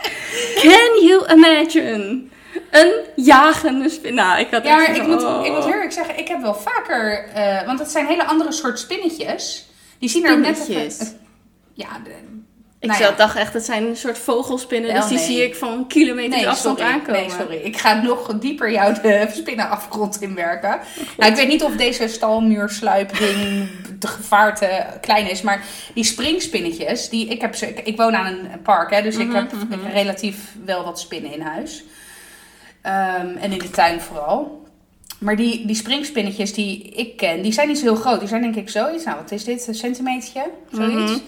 Can 0.61 1.05
you 1.05 1.33
imagine? 1.33 2.23
Een 2.71 2.93
jagende 3.15 3.89
spin. 3.89 4.13
Nou, 4.13 4.39
ik 4.39 4.47
had 4.51 4.63
Ja, 4.63 4.75
maar 4.75 4.95
ik 4.95 5.07
moet, 5.07 5.21
van, 5.21 5.45
ik 5.45 5.51
moet 5.51 5.59
oh. 5.59 5.65
heel 5.65 5.73
eerlijk 5.73 5.91
zeggen, 5.91 6.17
ik 6.19 6.27
heb 6.27 6.41
wel 6.41 6.55
vaker... 6.55 7.27
eh, 7.33 7.65
want 7.65 7.79
het 7.79 7.91
zijn 7.91 8.05
hele 8.05 8.25
andere 8.25 8.51
soort 8.51 8.79
spinnetjes. 8.79 9.65
Die 9.99 10.09
zien 10.09 10.25
er 10.25 10.39
net. 10.39 11.15
Ja, 11.73 11.88
de, 12.03 12.11
Ik 12.79 12.89
nou 12.91 13.03
ja. 13.03 13.11
dacht 13.11 13.35
echt, 13.35 13.53
het 13.53 13.65
zijn 13.65 13.83
een 13.85 13.95
soort 13.97 14.17
vogelspinnen, 14.17 14.91
Wel, 14.91 14.99
dus 15.01 15.09
die 15.09 15.17
nee. 15.17 15.25
zie 15.27 15.43
ik 15.43 15.55
van 15.55 15.88
kilometers 15.88 16.35
Nee, 16.35 16.49
afstand 16.49 16.77
sorry. 16.79 16.93
aankomen. 16.93 17.21
Nee, 17.21 17.29
sorry. 17.29 17.55
Ik 17.55 17.77
ga 17.77 18.01
nog 18.01 18.33
dieper 18.39 18.71
jou 18.71 18.93
de 19.01 19.27
spinnenafgrond 19.41 20.21
inwerken. 20.21 20.79
Nou, 21.17 21.31
ik 21.31 21.38
weet 21.38 21.47
niet 21.47 21.63
of 21.63 21.75
deze 21.75 22.07
stalmuursluipding 22.07 23.67
de 23.99 24.07
gevaarte 24.07 24.85
klein 25.01 25.29
is, 25.29 25.41
maar 25.41 25.63
die 25.93 26.03
springspinnetjes, 26.03 27.09
die, 27.09 27.27
ik, 27.27 27.41
heb 27.41 27.55
ze, 27.55 27.67
ik, 27.67 27.79
ik 27.88 27.97
woon 27.97 28.15
aan 28.15 28.25
een 28.25 28.61
park, 28.63 28.91
hè, 28.91 29.01
dus 29.01 29.17
ik 29.17 29.27
Mhm, 29.27 29.35
heb 29.35 29.51
mhm. 29.51 29.88
relatief 29.91 30.38
wel 30.65 30.83
wat 30.83 30.99
spinnen 30.99 31.33
in 31.33 31.41
huis. 31.41 31.83
Ehm, 32.81 33.27
en 33.39 33.51
in 33.51 33.57
de 33.59 33.69
tuin 33.69 34.01
vooral. 34.01 34.63
Maar 35.19 35.35
die, 35.35 35.65
die 35.65 35.75
springspinnetjes 35.75 36.53
die 36.53 36.81
ik 36.89 37.17
ken, 37.17 37.41
die 37.41 37.51
zijn 37.53 37.67
niet 37.67 37.77
zo 37.77 37.83
heel 37.83 37.95
groot. 37.95 38.19
Die 38.19 38.27
zijn 38.29 38.41
denk 38.41 38.55
ik 38.55 38.69
zoiets, 38.69 39.03
nou 39.03 39.17
wat 39.17 39.31
is 39.31 39.43
dit, 39.43 39.67
een 39.67 39.75
centimetertje, 39.75 40.43
zoiets. 40.71 41.11
Mhm. 41.11 41.19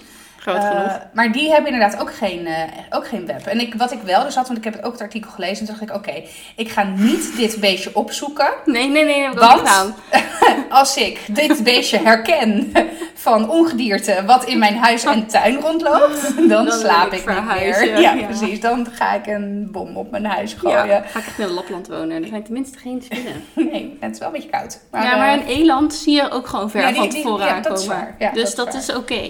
Groot 0.47 0.63
Eh, 0.63 0.69
genoeg. 0.69 0.99
maar 1.13 1.31
die 1.31 1.49
hebben 1.51 1.71
inderdaad 1.73 2.01
ook 2.01 2.13
geen, 2.13 2.45
eh, 2.47 2.53
ook 2.89 3.07
geen 3.07 3.25
web. 3.25 3.45
En 3.45 3.60
ik, 3.60 3.73
wat 3.75 3.91
ik 3.91 4.01
wel 4.01 4.23
dus 4.23 4.36
had, 4.36 4.45
want 4.47 4.57
ik 4.57 4.63
heb 4.63 4.73
het 4.73 4.83
ook 4.83 4.91
het 4.91 5.01
artikel 5.01 5.31
gelezen. 5.31 5.57
En 5.60 5.65
toen 5.65 5.75
dacht 5.88 5.89
ik, 5.89 5.95
oké, 6.12 6.23
ik 6.55 6.69
ga 6.69 6.83
niet 6.83 7.36
dit 7.38 7.60
beestje 7.60 7.89
opzoeken. 7.93 8.49
Nee, 8.65 8.88
nee, 8.89 9.05
nee, 9.05 9.21
heb 9.23 9.33
Want-. 9.39 9.93
Als 10.69 10.97
ik 10.97 11.19
dit 11.29 11.63
beestje 11.63 11.97
herken 11.99 12.71
van 13.13 13.49
ongedierte 13.49 14.23
wat 14.25 14.45
in 14.45 14.57
mijn 14.60 14.77
huis 14.77 15.03
en 15.03 15.27
tuin 15.27 15.60
rondloopt, 15.60 16.36
dan, 16.38 16.47
Dan 16.47 16.71
slaap 16.71 17.13
ik 17.13 17.19
ik, 17.19 17.27
niet 17.27 17.45
meer. 17.45 17.86
Ja, 18.01 18.13
ja. 18.13 18.25
precies. 18.25 18.60
Dan 18.60 18.88
ga 18.93 19.13
ik 19.13 19.27
een 19.27 19.67
bom 19.71 19.97
op 19.97 20.12
mijn 20.12 20.25
huis 20.25 20.53
gooien. 20.53 20.88
Ja, 20.88 21.01
ga 21.07 21.19
ik 21.19 21.25
echt 21.25 21.39
in 21.39 21.47
Lapland 21.47 21.88
wonen. 21.88 22.21
Er 22.23 22.27
zijn 22.29 22.43
tenminste 22.43 22.77
geen 22.77 23.01
spinnen. 23.01 23.43
Nee, 23.53 23.97
het 23.99 24.12
is 24.13 24.19
wel 24.19 24.27
een 24.27 24.33
beetje 24.33 24.49
koud. 24.49 24.79
ja, 24.91 25.15
maar 25.17 25.27
eh, 25.27 25.33
een 25.33 25.45
eland 25.47 25.93
zie 25.93 26.13
je 26.15 26.31
ook 26.31 26.47
gewoon 26.47 26.69
ver 26.69 26.81
Ja, 26.81 26.88
die- 26.88 26.95
van 26.97 27.10
tevoren 27.10 27.45
ja, 27.45 27.60
dat 27.60 27.79
is 27.79 27.89
aankomen. 27.89 28.15
waar. 28.19 28.33
Dus 28.33 28.55
dat 28.55 28.65
dat 28.65 28.75
is 28.75 28.88
is 28.89 28.95
oké. 28.95 29.29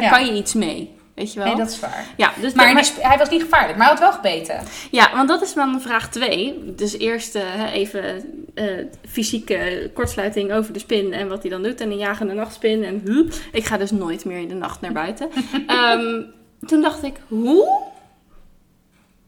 Daar 0.00 0.10
Ja. 0.10 0.16
kan 0.16 0.26
je 0.26 0.32
iets 0.40 0.54
mee. 0.54 0.96
Weet 1.14 1.32
je 1.32 1.38
wel? 1.38 1.48
nee, 1.48 1.56
dat 1.56 1.70
is 1.70 1.80
waar. 1.80 2.06
Ja, 2.16 2.32
dus 2.40 2.52
Maar, 2.52 2.84
hij 3.00 3.18
was 3.18 3.30
niet 3.30 3.42
gevaarlijk, 3.42 3.78
maar 3.78 3.86
hij 3.88 3.96
had 3.96 4.04
wel 4.04 4.12
gebeten. 4.12 4.60
ja, 4.90 5.10
want 5.14 5.28
dat 5.28 5.42
is 5.42 5.54
dan 5.54 5.80
vraag 5.80 6.10
2. 6.10 6.74
Dus 6.74 6.98
eerst 6.98 7.34
eh, 7.34 7.72
even 7.72 8.24
eh, 8.54 8.64
fysieke 9.08 9.90
kortsluiting 9.94 10.52
over 10.52 10.72
de 10.72 10.78
spin 10.78 11.12
en 11.12 11.28
wat 11.28 11.42
hij 11.42 11.50
dan 11.50 11.62
doet. 11.62 11.80
En 11.80 11.90
een 11.90 11.98
jagende 11.98 12.34
nachtspin. 12.34 12.84
En 12.84 13.02
huh. 13.04 13.30
ik 13.52 13.64
ga 13.64 13.76
dus 13.76 13.90
nooit 13.90 14.24
meer 14.24 14.38
in 14.38 14.48
de 14.48 14.54
nacht 14.54 14.80
naar 14.80 14.92
buiten. 14.92 15.28
Ehm, 15.66 16.22
toen 16.66 16.80
dacht 16.80 17.02
ik, 17.02 17.14
hoe? 17.28 17.86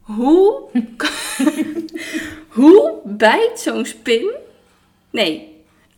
Hoe? 0.01 0.61
hoe 2.47 2.93
bijt 3.03 3.59
zo'n 3.59 3.85
spin? 3.85 4.31
Nee. 5.09 5.50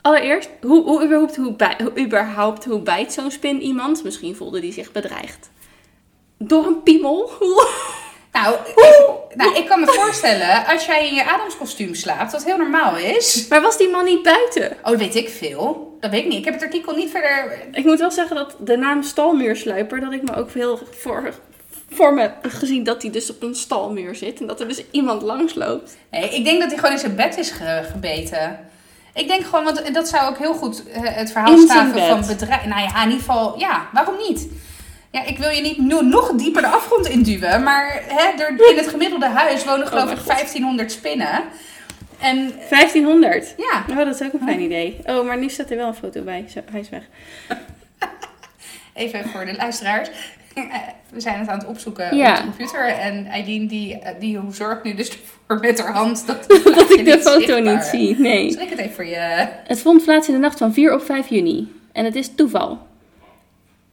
Allereerst, 0.03 0.49
hoe, 0.61 0.83
hoe, 0.83 1.03
überhaupt, 1.03 1.35
hoe, 1.35 1.53
bij, 1.53 1.75
hoe, 1.83 2.03
überhaupt, 2.05 2.65
hoe 2.65 2.79
bijt 2.79 3.13
zo'n 3.13 3.31
spin 3.31 3.61
iemand? 3.61 4.03
Misschien 4.03 4.35
voelde 4.35 4.59
die 4.59 4.73
zich 4.73 4.91
bedreigd. 4.91 5.49
Door 6.37 6.65
een 6.65 6.83
piemel? 6.83 7.29
Nou, 8.33 8.55
ik, 8.75 9.35
nou, 9.35 9.55
ik 9.55 9.65
kan 9.67 9.79
me 9.79 9.85
voorstellen, 9.87 10.65
als 10.65 10.85
jij 10.85 11.07
in 11.07 11.13
je 11.13 11.25
Adamskostuum 11.25 11.95
slaapt, 11.95 12.31
wat 12.31 12.43
heel 12.45 12.57
normaal 12.57 12.97
is. 12.97 13.45
Maar 13.49 13.61
was 13.61 13.77
die 13.77 13.89
man 13.89 14.05
niet 14.05 14.23
buiten? 14.23 14.71
Oh, 14.71 14.89
dat 14.89 14.97
weet 14.99 15.15
ik 15.15 15.29
veel. 15.29 15.97
Dat 15.99 16.11
weet 16.11 16.23
ik 16.23 16.27
niet. 16.29 16.37
Ik 16.37 16.45
heb 16.45 16.53
het 16.53 16.63
artikel 16.63 16.95
niet 16.95 17.09
verder. 17.09 17.59
Ik 17.71 17.85
moet 17.85 17.99
wel 17.99 18.11
zeggen 18.11 18.35
dat 18.35 18.55
de 18.59 18.77
naam 18.77 19.03
stalmuursluiper, 19.03 19.99
dat 19.99 20.11
ik 20.11 20.21
me 20.23 20.35
ook 20.35 20.51
heel 20.51 20.79
voor, 20.91 21.33
voor 21.89 22.13
me 22.13 22.21
heb 22.21 22.35
gezien 22.41 22.83
dat 22.83 23.01
hij 23.01 23.11
dus 23.11 23.29
op 23.29 23.41
een 23.43 23.55
stalmuur 23.55 24.15
zit. 24.15 24.39
En 24.39 24.47
dat 24.47 24.59
er 24.59 24.67
dus 24.67 24.83
iemand 24.91 25.21
langs 25.21 25.53
loopt. 25.55 25.97
Nee, 26.11 26.29
ik 26.29 26.43
denk 26.45 26.59
dat 26.59 26.69
hij 26.69 26.77
gewoon 26.77 26.93
in 26.93 26.99
zijn 26.99 27.15
bed 27.15 27.37
is 27.37 27.51
ge- 27.51 27.87
gebeten. 27.91 28.59
Ik 29.13 29.27
denk 29.27 29.45
gewoon, 29.45 29.63
want 29.63 29.93
dat 29.93 30.07
zou 30.07 30.29
ook 30.29 30.37
heel 30.37 30.53
goed 30.53 30.83
eh, 30.89 31.01
het 31.03 31.31
verhaal 31.31 31.57
staven 31.57 32.01
van 32.07 32.25
bedrijf. 32.27 32.65
Nou 32.65 32.81
ja, 32.81 32.95
in 33.03 33.09
ieder 33.09 33.19
geval, 33.25 33.59
ja, 33.59 33.87
waarom 33.93 34.15
niet? 34.27 34.47
Ja, 35.11 35.23
ik 35.25 35.37
wil 35.37 35.49
je 35.49 35.61
niet 35.61 35.77
no- 35.77 36.01
nog 36.01 36.31
dieper 36.35 36.61
de 36.61 36.67
afgrond 36.67 37.07
induwen, 37.07 37.63
maar 37.63 38.01
hè, 38.07 38.43
er, 38.43 38.69
in 38.71 38.77
het 38.77 38.87
gemiddelde 38.87 39.27
huis 39.27 39.65
wonen 39.65 39.87
geloof 39.87 40.03
Oh 40.03 40.09
ik 40.09 40.15
mijn 40.15 40.27
God. 40.27 40.35
1500 40.35 40.91
spinnen. 40.91 41.43
En 42.19 42.53
1500. 42.69 43.53
ja, 43.57 43.85
Oh, 43.89 43.97
dat 43.97 44.21
is 44.21 44.27
ook 44.27 44.33
een 44.33 44.47
fijn 44.47 44.59
idee. 44.61 44.99
Oh, 45.05 45.25
maar 45.25 45.37
nu 45.37 45.49
staat 45.49 45.69
er 45.69 45.77
wel 45.77 45.87
een 45.87 45.93
foto 45.95 46.21
bij. 46.21 46.45
Zo, 46.53 46.59
hij 46.71 46.79
is 46.79 46.89
weg. 46.89 47.03
Even 48.93 49.29
voor 49.29 49.45
de 49.45 49.55
luisteraars. 49.55 50.09
We 51.09 51.19
zijn 51.19 51.39
het 51.39 51.47
aan 51.47 51.57
het 51.57 51.67
opzoeken 51.67 52.15
Ja. 52.15 52.31
op 52.31 52.37
de 52.37 52.43
computer. 52.43 52.87
En 52.87 53.25
Eileen 53.25 53.67
die, 53.67 53.99
die 54.19 54.39
zorgt 54.51 54.83
nu 54.83 54.93
dus 54.93 55.09
ervoor 55.09 55.59
met 55.59 55.81
haar 55.81 55.93
hand 55.93 56.27
dat, 56.27 56.47
Dat 56.75 56.91
ik 56.91 57.05
de 57.05 57.19
foto 57.19 57.39
zichtbaar. 57.39 57.61
niet 57.75 57.83
zie. 57.83 58.19
Nee. 58.19 58.51
Zal 58.51 58.61
ik 58.61 58.69
het 58.69 58.79
even 58.79 58.93
voor 58.93 59.05
je... 59.05 59.47
Het 59.67 59.81
vond 59.81 60.03
plaats 60.03 60.27
in 60.27 60.33
de 60.33 60.39
nacht 60.39 60.57
van 60.57 60.73
4 60.73 60.93
op 60.93 61.01
5 61.05 61.27
juni. 61.29 61.71
En 61.91 62.05
het 62.05 62.15
is 62.15 62.35
toeval. 62.35 62.87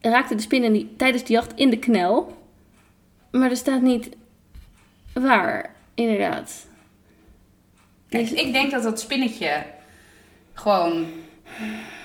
Er 0.00 0.10
raakte 0.10 0.34
de 0.34 0.42
spin 0.42 0.72
die, 0.72 0.94
tijdens 0.96 1.24
de 1.24 1.32
jacht 1.32 1.52
in 1.54 1.70
de 1.70 1.78
knel. 1.78 2.36
Maar 3.30 3.50
er 3.50 3.56
staat 3.56 3.82
niet 3.82 4.08
waar, 5.12 5.74
inderdaad. 5.94 6.66
Kijk, 8.08 8.30
ik 8.30 8.52
denk 8.52 8.70
dat 8.70 8.82
dat 8.82 9.00
spinnetje 9.00 9.62
gewoon 10.54 11.06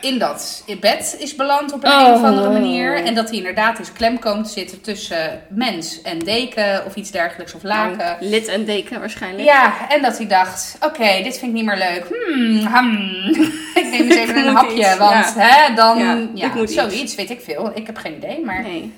in 0.06 0.18
dat 0.20 0.64
bed 0.80 1.16
is 1.20 1.36
beland 1.36 1.74
op 1.74 1.84
een, 1.84 1.92
Oh. 1.92 2.08
een 2.08 2.14
of 2.14 2.24
andere 2.24 2.50
manier. 2.50 3.04
En 3.04 3.16
dat 3.16 3.28
hij 3.30 3.38
inderdaad 3.38 3.80
is 3.80 3.92
klem 3.94 4.20
komt 4.20 4.46
te 4.46 4.52
zitten 4.52 4.82
tussen 4.82 5.42
mens 5.50 6.02
en 6.02 6.20
deken 6.20 6.86
of 6.86 6.96
iets 6.96 7.12
dergelijks 7.12 7.54
of 7.54 7.64
laken. 7.64 7.98
Nou, 7.98 8.16
lid 8.20 8.48
en 8.48 8.66
deken 8.66 9.00
waarschijnlijk. 9.00 9.44
Ja, 9.44 9.90
en 9.90 10.02
dat 10.02 10.18
hij 10.18 10.28
dacht, 10.28 10.78
oké, 10.80 11.24
dit 11.24 11.38
vind 11.38 11.42
ik 11.42 11.52
niet 11.54 11.66
meer 11.66 11.78
leuk. 11.78 12.06
Hmm, 12.10 12.60
ham. 12.66 12.92
ik 13.82 13.88
neem 13.92 14.02
eens 14.02 14.16
even 14.16 14.48
een 14.48 14.56
hapje, 14.60 14.78
iets, 14.78 14.98
want 14.98 15.34
ja. 15.36 15.42
hè, 15.42 15.74
dan, 15.74 15.98
Ja, 15.98 16.18
ja, 16.34 16.46
ik 16.46 16.54
moet 16.54 16.72
zoiets, 16.72 16.96
iets. 17.02 17.16
weet 17.16 17.30
ik 17.30 17.42
veel. 17.42 17.72
Ik 17.74 17.86
heb 17.86 17.98
geen 17.98 18.16
idee, 18.16 18.46
maar 18.46 18.62
Nee. 18.62 18.94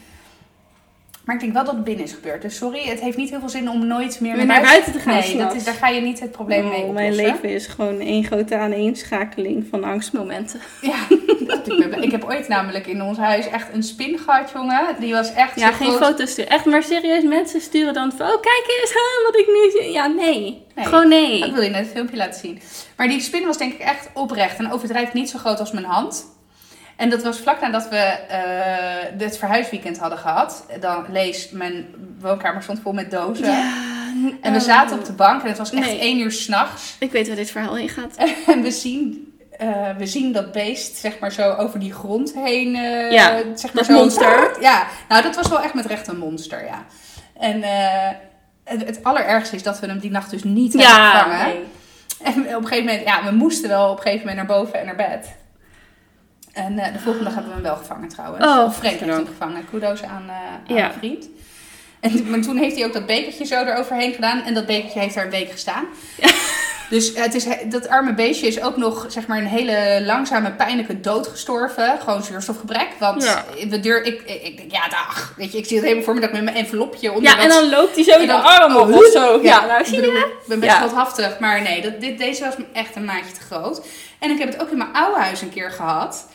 Maar 1.27 1.35
ik 1.35 1.41
denk 1.41 1.53
wel 1.53 1.63
dat 1.65 1.73
het 1.73 1.83
binnen 1.83 2.05
is 2.05 2.13
gebeurd. 2.13 2.41
Dus 2.41 2.57
sorry, 2.57 2.83
het 2.83 2.99
heeft 2.99 3.17
niet 3.17 3.29
heel 3.29 3.39
veel 3.39 3.49
zin 3.49 3.69
om 3.69 3.87
nooit 3.87 4.19
meer 4.19 4.45
naar 4.45 4.61
buiten 4.61 4.91
te 4.91 4.99
gaan 4.99 5.13
Nee, 5.19 5.37
dat 5.37 5.55
is, 5.55 5.63
daar 5.63 5.73
ga 5.73 5.87
je 5.87 6.01
niet 6.01 6.19
het 6.19 6.31
probleem 6.31 6.63
mee 6.63 6.81
Oh, 6.81 6.87
oplossen. 6.87 6.93
mijn 6.93 7.15
leven 7.15 7.49
is 7.49 7.67
gewoon 7.67 7.99
één 7.99 8.23
grote 8.23 8.55
aaneenschakeling 8.57 9.67
van 9.69 9.83
angstmomenten. 9.83 10.59
Ja, 10.81 10.95
dat 11.47 11.67
ik, 11.67 11.77
ben 11.79 11.89
blij. 11.89 12.01
ik 12.01 12.11
heb 12.11 12.23
ooit 12.23 12.47
namelijk 12.47 12.87
in 12.87 13.01
ons 13.01 13.17
huis 13.17 13.47
echt 13.49 13.73
een 13.73 13.83
spin 13.83 14.17
gehad, 14.19 14.51
jongen. 14.53 14.95
Die 14.99 15.13
was 15.13 15.33
echt 15.33 15.59
Ja, 15.59 15.71
geen 15.71 15.87
groot. 15.91 16.03
foto's 16.03 16.31
sturen. 16.31 16.51
Echt, 16.51 16.65
maar 16.65 16.83
serieus, 16.83 17.23
mensen 17.23 17.61
sturen 17.61 17.93
dan 17.93 18.11
van... 18.17 18.25
Oh, 18.27 18.41
kijk 18.41 18.79
eens 18.81 18.93
hè, 18.93 19.23
wat 19.31 19.39
ik 19.39 19.47
nu 19.47 19.81
zie. 19.81 19.91
Ja, 19.91 20.07
nee. 20.07 20.65
Nee. 20.75 20.85
Gewoon 20.85 21.07
nee. 21.09 21.39
Ik 21.45 21.53
wil 21.53 21.63
je 21.63 21.69
net 21.69 21.79
het 21.83 21.91
filmpje 21.91 22.17
laten 22.17 22.39
zien. 22.39 22.59
Maar 22.97 23.07
die 23.07 23.19
spin 23.21 23.45
was 23.45 23.57
denk 23.57 23.73
ik 23.73 23.79
echt 23.79 24.09
oprecht 24.13 24.57
en 24.57 24.71
overdrijft 24.71 25.13
niet 25.13 25.29
zo 25.29 25.37
groot 25.37 25.59
als 25.59 25.71
mijn 25.71 25.85
hand. 25.85 26.35
En 26.97 27.09
dat 27.09 27.23
was 27.23 27.39
vlak 27.39 27.61
nadat 27.61 27.89
we 27.89 27.95
eh 27.97 28.45
het 29.17 29.37
verhuisweekend 29.37 29.97
hadden 29.97 30.17
gehad. 30.19 30.65
Dan 30.79 31.05
lees, 31.11 31.49
mijn 31.49 31.85
woonkamer 32.19 32.63
stond 32.63 32.79
vol 32.79 32.93
met 32.93 33.11
dozen. 33.11 33.45
Ja, 33.45 33.71
En 34.41 34.53
we 34.53 34.59
zaten 34.59 34.97
op 34.99 35.05
de 35.05 35.11
bank 35.13 35.41
en 35.41 35.47
het 35.47 35.57
was 35.57 35.71
echt 35.71 35.85
Nee. 35.85 35.99
één 35.99 36.19
uur 36.19 36.31
s'nachts. 36.31 36.95
Ik 36.99 37.11
weet 37.11 37.27
waar 37.27 37.35
dit 37.35 37.51
verhaal 37.51 37.75
heen 37.75 37.89
gaat. 37.89 38.15
En 38.47 38.61
we 38.61 38.71
zien, 38.71 39.33
eh, 39.57 39.89
we 39.97 40.05
zien 40.05 40.31
dat 40.33 40.51
beest 40.51 40.95
zeg 40.97 41.19
maar 41.19 41.31
zo 41.31 41.51
over 41.53 41.79
die 41.79 41.93
grond 41.93 42.33
heen. 42.33 42.75
eh, 42.75 43.11
Ja, 43.11 43.37
zeg 43.55 43.73
maar 43.73 43.83
dat 43.83 43.85
zo. 43.85 43.93
monster. 43.93 44.57
Ja, 44.61 44.87
nou 45.09 45.23
dat 45.23 45.35
was 45.35 45.47
wel 45.47 45.61
echt 45.61 45.73
met 45.73 45.85
recht 45.85 46.07
een 46.07 46.17
monster, 46.17 46.65
ja. 46.65 46.85
En 47.39 47.61
het, 48.63 48.85
het 48.85 49.03
allerergste 49.03 49.55
is 49.55 49.63
dat 49.63 49.79
we 49.79 49.87
hem 49.87 49.99
die 49.99 50.11
nacht 50.11 50.29
dus 50.29 50.43
niet 50.43 50.73
hebben 50.73 50.91
Ja, 50.91 51.19
gevangen. 51.19 51.45
nee. 51.45 51.63
En 52.23 52.33
op 52.55 52.61
een 52.61 52.67
gegeven 52.67 52.85
moment, 52.85 53.03
ja, 53.07 53.23
we 53.23 53.31
moesten 53.31 53.69
wel 53.69 53.89
op 53.89 53.97
een 53.97 54.01
gegeven 54.03 54.27
moment 54.27 54.47
naar 54.47 54.57
boven 54.57 54.79
en 54.79 54.85
naar 54.85 54.95
bed. 54.95 55.27
En 56.57 56.79
eh, 56.79 56.93
de 56.93 56.99
volgende 56.99 57.23
dag 57.25 57.33
hebben 57.33 57.49
we 57.51 57.53
hem 57.59 57.67
wel 57.67 57.75
gevangen 57.75 58.09
trouwens. 58.09 58.45
Oh, 58.45 58.63
of 58.63 58.77
Freek 58.77 58.99
heeft 58.99 59.11
hem 59.15 59.25
gevangen. 59.27 59.65
Kudos 59.69 60.03
aan, 60.03 60.25
eh 60.27 60.35
aan 60.35 60.75
Ja. 60.75 60.87
mijn 60.87 60.93
vriend. 60.97 61.29
En 61.99 62.29
maar 62.29 62.41
toen 62.41 62.57
heeft 62.57 62.75
hij 62.75 62.85
ook 62.85 62.93
dat 62.93 63.05
bekertje 63.05 63.45
zo 63.45 63.63
eroverheen 63.63 64.13
gedaan. 64.13 64.41
En 64.43 64.53
dat 64.53 64.65
bekertje 64.65 64.99
heeft 64.99 65.15
daar 65.15 65.23
een 65.25 65.29
week 65.31 65.51
gestaan. 65.51 65.85
Dus 66.89 67.11
het 67.15 67.33
is, 67.35 67.45
dat 67.69 67.87
arme 67.87 68.13
beestje 68.13 68.47
is 68.47 68.61
ook 68.61 68.77
nog 68.77 69.05
zeg 69.09 69.27
maar, 69.27 69.37
een 69.37 69.47
hele 69.47 70.01
langzame, 70.05 70.51
pijnlijke 70.51 70.99
dood 70.99 71.27
gestorven. 71.27 71.99
Gewoon 72.03 72.23
zuurstofgebrek. 72.23 72.87
Want 72.99 73.23
Ja. 73.23 73.45
we 73.69 73.79
deur, 73.79 74.05
ik, 74.05 74.21
ik, 74.21 74.57
denk, 74.57 74.71
ja, 74.71 74.87
dag. 74.87 75.33
Weet 75.37 75.51
je, 75.51 75.57
ik 75.57 75.65
zie 75.65 75.75
het 75.75 75.83
helemaal 75.85 76.05
voor 76.05 76.13
me 76.13 76.19
dat 76.19 76.29
ik 76.29 76.35
met 76.35 76.43
mijn 76.43 76.55
envelopje 76.55 77.11
onder 77.11 77.31
Ja, 77.31 77.39
en 77.39 77.49
dan 77.49 77.69
loopt 77.69 77.95
hij 77.95 78.03
zo 78.03 78.11
en 78.11 78.27
de 78.27 78.33
arm 78.33 78.75
op 78.75 78.89
oh, 78.89 78.95
of 78.97 79.05
zo. 79.05 79.39
Ja, 79.43 79.65
nou 79.65 79.85
zie 79.85 80.01
je. 80.01 80.07
ik 80.41 80.47
ben 80.47 80.59
best 80.59 80.71
Ja. 80.71 80.81
wat 80.81 80.93
haftig, 80.93 81.39
maar 81.39 81.61
nee, 81.61 81.81
dat, 81.81 82.01
dit, 82.01 82.17
deze 82.17 82.43
was 82.43 82.53
echt 82.73 82.95
een 82.95 83.05
maatje 83.05 83.31
te 83.31 83.41
groot. 83.55 83.81
En 84.19 84.29
ik 84.31 84.39
heb 84.39 84.51
het 84.51 84.61
ook 84.61 84.69
in 84.71 84.77
mijn 84.77 84.93
oude 84.93 85.19
huis 85.19 85.41
een 85.41 85.49
keer 85.53 85.71
gehad. 85.71 86.27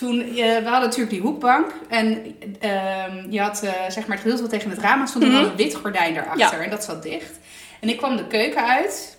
Toen, 0.00 0.20
eh, 0.20 0.34
we 0.34 0.62
hadden 0.64 0.80
natuurlijk 0.80 1.10
die 1.10 1.20
hoekbank. 1.20 1.72
En 1.88 2.36
ehm, 2.60 3.30
je 3.30 3.40
had 3.40 3.62
eh, 3.62 3.72
zeg 3.88 4.06
maar 4.06 4.10
het 4.16 4.20
gedeelte 4.20 4.40
wat 4.42 4.50
tegen 4.50 4.70
het 4.70 4.78
raam 4.78 5.06
stond. 5.06 5.24
En 5.24 5.30
Mhm. 5.30 5.40
dan 5.40 5.50
een 5.50 5.56
wit 5.56 5.74
gordijn 5.74 6.14
daarachter. 6.14 6.60
En 6.60 6.70
dat 6.70 6.84
zat 6.84 7.02
dicht. 7.02 7.38
En 7.80 7.88
ik 7.88 7.96
kwam 7.96 8.16
de 8.16 8.26
keuken 8.26 8.66
uit. 8.68 9.16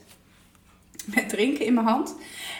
Met 1.05 1.29
drinken 1.29 1.65
in 1.65 1.73
mijn 1.73 1.86
hand. 1.88 2.15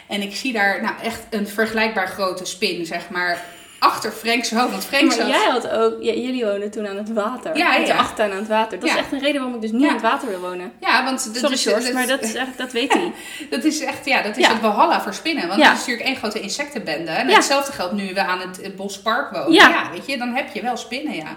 En 0.08 0.22
ik 0.22 0.36
zie 0.36 0.52
daar 0.52 0.82
nou 0.82 0.94
echt 1.02 1.20
een 1.30 1.46
vergelijkbaar 1.48 2.08
grote 2.08 2.44
spin, 2.44 2.86
zeg 2.86 3.08
maar. 3.10 3.44
Achter 3.82 4.12
Frank's 4.12 4.50
hoofd. 4.50 4.70
Want 4.70 4.84
Frank 4.84 5.16
Maar 5.16 5.28
jij 5.28 5.48
had 5.50 5.68
ook, 5.70 5.94
ja, 6.02 6.12
jullie 6.12 6.44
wonen 6.44 6.70
toen 6.70 6.88
aan 6.88 6.96
het 6.96 7.12
water. 7.12 7.56
Ja, 7.56 7.78
de 7.78 7.86
ja. 7.86 7.96
achtertuin 7.96 8.30
aan 8.32 8.36
het 8.38 8.48
water. 8.48 8.80
Dat 8.80 8.88
is 8.88 8.96
echt 8.96 9.12
een 9.12 9.18
reden 9.20 9.34
waarom 9.40 9.54
ik 9.54 9.60
dus 9.60 9.70
niet 9.70 9.80
Ja. 9.80 9.86
aan 9.88 9.92
het 9.94 10.02
water 10.02 10.28
wil 10.28 10.40
wonen. 10.40 10.72
Ja, 10.80 11.04
want... 11.04 11.24
dat 11.26 11.36
Sorry 11.36 11.54
is- 11.54 11.62
George, 11.62 11.84
dat- 11.84 11.92
maar 11.92 12.06
dat, 12.06 12.22
is 12.22 12.34
echt, 12.34 12.58
dat 12.58 12.72
weet 12.78 12.92
hij. 12.92 13.12
Dat 13.50 13.64
is 13.64 13.80
echt, 13.80 14.04
ja, 14.04 14.22
dat 14.22 14.36
is 14.36 14.46
het 14.46 14.60
walhalla 14.60 15.00
voor 15.02 15.14
spinnen. 15.14 15.48
Want 15.48 15.62
het 15.62 15.72
is 15.72 15.78
natuurlijk 15.78 16.06
één 16.06 16.16
grote 16.16 16.40
insectenbende. 16.40 17.10
En 17.10 17.28
hetzelfde 17.28 17.72
geldt 17.72 17.92
nu 17.92 18.14
we 18.14 18.24
aan 18.24 18.40
het, 18.40 18.58
het 18.62 18.76
Bospark 18.76 19.30
wonen. 19.32 19.52
Ja. 19.52 19.90
Weet 19.92 20.06
je, 20.06 20.18
dan 20.18 20.34
heb 20.34 20.54
je 20.54 20.62
wel 20.62 20.76
spinnen, 20.76 21.14
ja. 21.14 21.36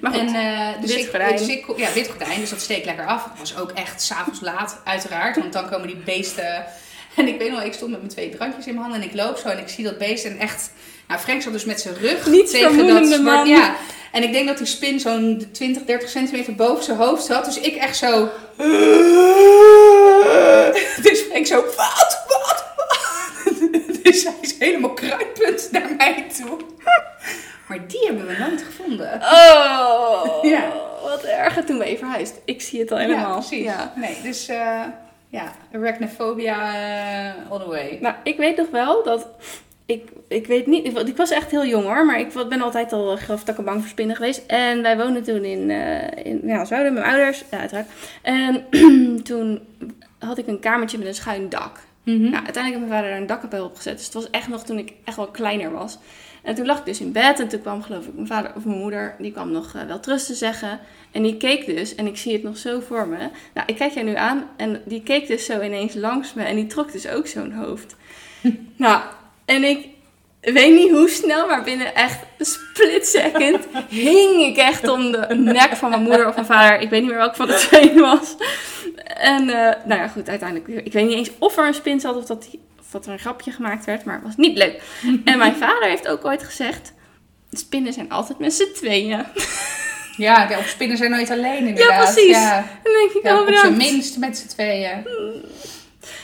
Maar 0.00 0.12
goed, 0.12 0.20
en, 0.20 0.34
eh, 0.34 0.80
dus 0.80 0.94
wit 0.94 1.08
gordijn. 1.10 1.36
dus 1.36 1.46
ik- 1.48 1.64
ja, 1.76 1.92
wit 1.94 2.08
gordijn, 2.08 2.40
dus 2.40 2.50
dat 2.50 2.60
steekt 2.60 2.84
lekker 2.84 3.06
af. 3.06 3.24
Het 3.30 3.38
was 3.38 3.56
ook 3.58 3.70
echt 3.70 4.02
s'avonds 4.02 4.40
laat, 4.40 4.80
uiteraard. 4.84 5.36
Want 5.36 5.52
dan 5.52 5.70
komen 5.70 5.86
die 5.86 5.96
beesten... 6.04 6.64
En 7.16 7.28
ik 7.28 7.38
weet 7.38 7.50
nog, 7.50 7.62
ik 7.62 7.72
stond 7.72 7.90
met 7.90 8.00
mijn 8.00 8.12
twee 8.12 8.30
drankjes 8.30 8.66
in 8.66 8.74
mijn 8.74 8.84
handen 8.86 9.02
en 9.02 9.08
ik 9.08 9.14
loop 9.14 9.36
zo 9.36 9.48
en 9.48 9.58
ik 9.58 9.68
zie 9.68 9.84
dat 9.84 9.98
beest 9.98 10.24
en 10.24 10.38
echt... 10.38 10.70
Nou, 11.08 11.20
Frank 11.20 11.42
zat 11.42 11.52
dus 11.52 11.64
met 11.64 11.80
zijn 11.80 11.94
rug 11.94 12.22
tegen 12.22 13.10
dat... 13.10 13.20
man. 13.20 13.48
Ja, 13.48 13.76
en 14.12 14.22
ik 14.22 14.32
denk 14.32 14.46
dat 14.48 14.58
die 14.58 14.66
spin 14.66 15.00
zo'n 15.00 15.48
20, 15.52 15.84
30 15.84 16.08
centimeter 16.08 16.54
boven 16.54 16.84
zijn 16.84 16.98
hoofd 16.98 17.24
zat. 17.24 17.44
Dus 17.44 17.60
ik 17.60 17.76
echt 17.76 17.96
zo... 17.96 18.28
Dus 21.02 21.20
Frank 21.20 21.46
zo, 21.46 21.64
wat, 21.64 22.24
wat, 22.28 22.64
wat? 22.76 23.04
Dus 24.02 24.24
hij 24.24 24.34
is 24.40 24.54
helemaal 24.58 24.94
kruipend 24.94 25.68
naar 25.70 25.94
mij 25.96 26.26
toe. 26.38 26.56
Maar 27.68 27.86
die 27.86 28.06
hebben 28.06 28.26
we 28.26 28.36
nooit 28.38 28.62
gevonden. 28.62 29.20
Oh, 29.22 30.38
Ja. 30.42 30.72
wat 31.02 31.22
erg. 31.22 31.56
En 31.56 31.64
toen 31.66 31.78
ben 31.78 31.90
je 31.90 31.98
verhuisd. 31.98 32.34
Ik 32.44 32.62
zie 32.62 32.80
het 32.80 32.92
al 32.92 32.98
helemaal. 32.98 33.34
Ja, 33.34 33.38
precies. 33.48 33.64
Ja. 33.64 33.92
Nee, 33.96 34.16
dus 34.22 34.48
eh 34.48 34.80
ja, 35.30 35.52
arachnophobia 35.72 36.74
eh, 36.74 37.50
all 37.50 37.58
the 37.58 37.68
way. 37.68 37.98
Nou, 38.00 38.14
ik 38.22 38.36
weet 38.36 38.56
nog 38.56 38.70
wel 38.70 39.04
dat... 39.04 39.28
Ik, 39.86 40.10
ik 40.28 40.46
weet 40.46 40.66
niet... 40.66 40.86
Ik, 40.86 40.98
ik 40.98 41.16
was 41.16 41.30
echt 41.30 41.50
heel 41.50 41.66
jong 41.66 41.84
hoor. 41.84 42.06
Maar 42.06 42.20
ik 42.20 42.32
ben 42.48 42.62
altijd 42.62 42.92
al 42.92 43.16
geloof 43.16 43.48
ik 43.48 43.64
bang 43.64 43.80
voor 43.80 43.88
spinnen 43.88 44.16
geweest. 44.16 44.46
En 44.46 44.82
wij 44.82 44.96
woonden 44.96 45.22
toen 45.22 45.44
in, 45.44 45.70
eh 45.70 46.24
in 46.26 46.40
ja, 46.44 46.58
met 46.70 46.92
mijn 46.92 47.04
ouders. 47.04 47.44
Ja, 47.50 47.58
uiteraard. 47.58 47.88
En 48.22 48.64
toen 49.28 49.60
had 50.18 50.38
ik 50.38 50.46
een 50.46 50.60
kamertje 50.60 50.98
met 50.98 51.06
een 51.06 51.14
schuin 51.14 51.48
dak. 51.48 51.80
Mhm. 52.02 52.30
Nou, 52.30 52.44
uiteindelijk 52.44 52.74
heeft 52.74 52.78
mijn 52.78 52.90
vader 52.90 53.10
daar 53.10 53.20
een 53.20 53.26
dakkapel 53.26 53.64
op 53.64 53.76
gezet. 53.76 53.96
Dus 53.96 54.04
het 54.04 54.14
was 54.14 54.30
echt 54.30 54.48
nog 54.48 54.64
toen 54.64 54.78
ik 54.78 54.92
echt 55.04 55.16
wel 55.16 55.26
kleiner 55.26 55.70
was. 55.70 55.98
En 56.42 56.54
toen 56.54 56.66
lag 56.66 56.78
ik 56.78 56.84
dus 56.84 57.00
in 57.00 57.12
bed. 57.12 57.40
En 57.40 57.48
toen 57.48 57.60
kwam 57.60 57.82
geloof 57.82 58.06
ik 58.06 58.14
mijn 58.14 58.26
vader 58.26 58.52
of 58.56 58.64
mijn 58.64 58.78
moeder. 58.78 59.14
Die 59.18 59.32
kwam 59.32 59.50
nog 59.50 59.74
eh, 59.74 59.82
wel 59.82 60.00
trösten 60.00 60.34
zeggen. 60.34 60.80
En 61.12 61.22
die 61.22 61.36
keek 61.36 61.66
dus. 61.66 61.94
En 61.94 62.06
ik 62.06 62.16
zie 62.16 62.32
het 62.32 62.42
nog 62.42 62.56
zo 62.56 62.80
voor 62.80 63.08
me. 63.08 63.18
Nou, 63.54 63.66
ik 63.66 63.76
kijk 63.76 63.92
jij 63.92 64.02
nu 64.02 64.14
aan. 64.14 64.50
En 64.56 64.82
die 64.84 65.02
keek 65.02 65.26
dus 65.26 65.44
zo 65.44 65.60
ineens 65.60 65.94
langs 65.94 66.34
me. 66.34 66.42
En 66.42 66.56
die 66.56 66.66
trok 66.66 66.92
dus 66.92 67.08
ook 67.08 67.26
zo'n 67.26 67.52
hoofd. 67.52 67.96
nou, 68.76 69.02
en 69.44 69.64
ik 69.64 69.88
weet 70.40 70.74
niet 70.74 70.90
hoe 70.90 71.08
snel. 71.08 71.46
Maar 71.46 71.62
binnen 71.62 71.94
echt 71.94 72.18
een 72.38 72.46
split 72.46 73.06
second. 73.06 73.66
hing 73.88 74.42
ik 74.42 74.56
echt 74.56 74.88
om 74.88 75.12
de 75.12 75.26
nek 75.34 75.76
van 75.76 75.90
mijn 75.90 76.02
moeder 76.02 76.28
of 76.28 76.34
mijn 76.34 76.46
vader. 76.46 76.80
Ik 76.80 76.90
weet 76.90 77.00
niet 77.00 77.10
meer 77.10 77.18
welke 77.18 77.36
van 77.36 77.46
de 77.46 77.66
twee 77.68 78.00
was. 78.00 78.36
En 79.04 79.48
eh, 79.48 79.84
nou 79.84 80.00
ja, 80.00 80.08
goed, 80.08 80.28
uiteindelijk. 80.28 80.84
Ik 80.84 80.92
weet 80.92 81.06
niet 81.06 81.16
eens 81.16 81.30
of 81.38 81.56
er 81.56 81.66
een 81.66 81.74
spin 81.74 82.00
zat 82.00 82.16
of 82.16 82.24
dat, 82.24 82.46
die, 82.50 82.60
of 82.80 82.86
dat 82.90 83.06
er 83.06 83.12
een 83.12 83.18
grapje 83.18 83.50
gemaakt 83.50 83.84
werd, 83.84 84.04
maar 84.04 84.14
het 84.14 84.24
was 84.24 84.36
niet 84.36 84.56
leuk. 84.56 84.82
en 85.24 85.38
mijn 85.38 85.56
vader 85.56 85.88
heeft 85.88 86.08
ook 86.08 86.24
ooit 86.24 86.42
gezegd: 86.42 86.92
spinnen 87.50 87.92
zijn 87.92 88.10
altijd 88.10 88.38
met 88.38 88.52
z'n 88.52 88.72
tweeën. 88.74 89.24
Ja, 90.20 90.46
de- 90.46 90.62
spinnen 90.66 90.96
zijn 90.96 91.10
nooit 91.10 91.30
alleen 91.30 91.66
inderdaad. 91.66 92.12
precies. 92.12 92.36
Ja, 92.36 92.56
En 92.58 92.64
dan 92.82 92.92
denk 92.92 93.10
ik, 93.12 93.22
ja 93.22 93.40
oh 93.40 93.48
op 93.48 93.54
zijn 93.54 93.76
minst 93.76 94.18
met 94.18 94.38
z'n 94.38 94.46
tweeën. 94.48 95.06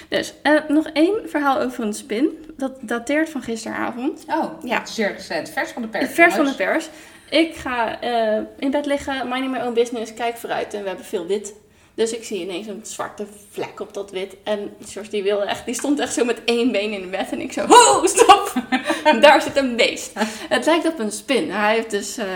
Dus 0.08 0.34
eh, 0.42 0.52
nog 0.68 0.86
één 0.92 1.20
verhaal 1.26 1.60
over 1.60 1.84
een 1.84 1.92
spin. 1.94 2.44
Dat 2.56 2.72
dateert 2.80 3.28
van 3.30 3.42
gisteravond. 3.42 4.24
Oh, 4.26 4.34
Ja. 4.44 4.52
ja. 4.62 4.86
zeer 4.86 5.12
recent. 5.12 5.50
Vers 5.50 5.70
van 5.70 5.82
de 5.82 5.88
pers. 5.88 6.10
Vers 6.10 6.34
van 6.34 6.44
de 6.44 6.54
pers. 6.54 6.88
Ik 7.30 7.54
ga 7.56 8.00
eh, 8.00 8.38
in 8.58 8.70
bed 8.70 8.86
liggen, 8.86 9.28
minding 9.28 9.52
my 9.52 9.60
own 9.60 9.74
business, 9.74 10.14
kijk 10.14 10.36
vooruit 10.36 10.74
en 10.74 10.82
we 10.82 10.88
hebben 10.88 11.06
veel 11.06 11.26
wit. 11.26 11.52
Dus 11.96 12.12
ik 12.12 12.24
zie 12.24 12.40
ineens 12.40 12.66
een 12.66 12.80
zwarte 12.82 13.26
vlek 13.50 13.80
op 13.80 13.94
dat 13.94 14.10
wit. 14.10 14.36
En 14.42 14.74
George 14.86 15.10
die, 15.10 15.22
wilde 15.22 15.44
echt, 15.44 15.64
die 15.64 15.74
stond 15.74 15.98
echt 15.98 16.14
zo 16.14 16.24
met 16.24 16.44
één 16.44 16.72
been 16.72 16.92
in 16.92 17.00
de 17.00 17.06
bed. 17.06 17.30
En 17.30 17.40
ik 17.40 17.52
zo, 17.52 17.66
ho, 17.66 18.06
stop! 18.06 18.52
Daar 19.20 19.42
zit 19.42 19.56
een 19.56 19.76
beest. 19.76 20.10
Het 20.48 20.64
lijkt 20.64 20.86
op 20.86 20.98
een 20.98 21.12
spin. 21.12 21.50
Hij 21.50 21.74
heeft 21.74 21.90
dus 21.90 22.16
eh, 22.16 22.26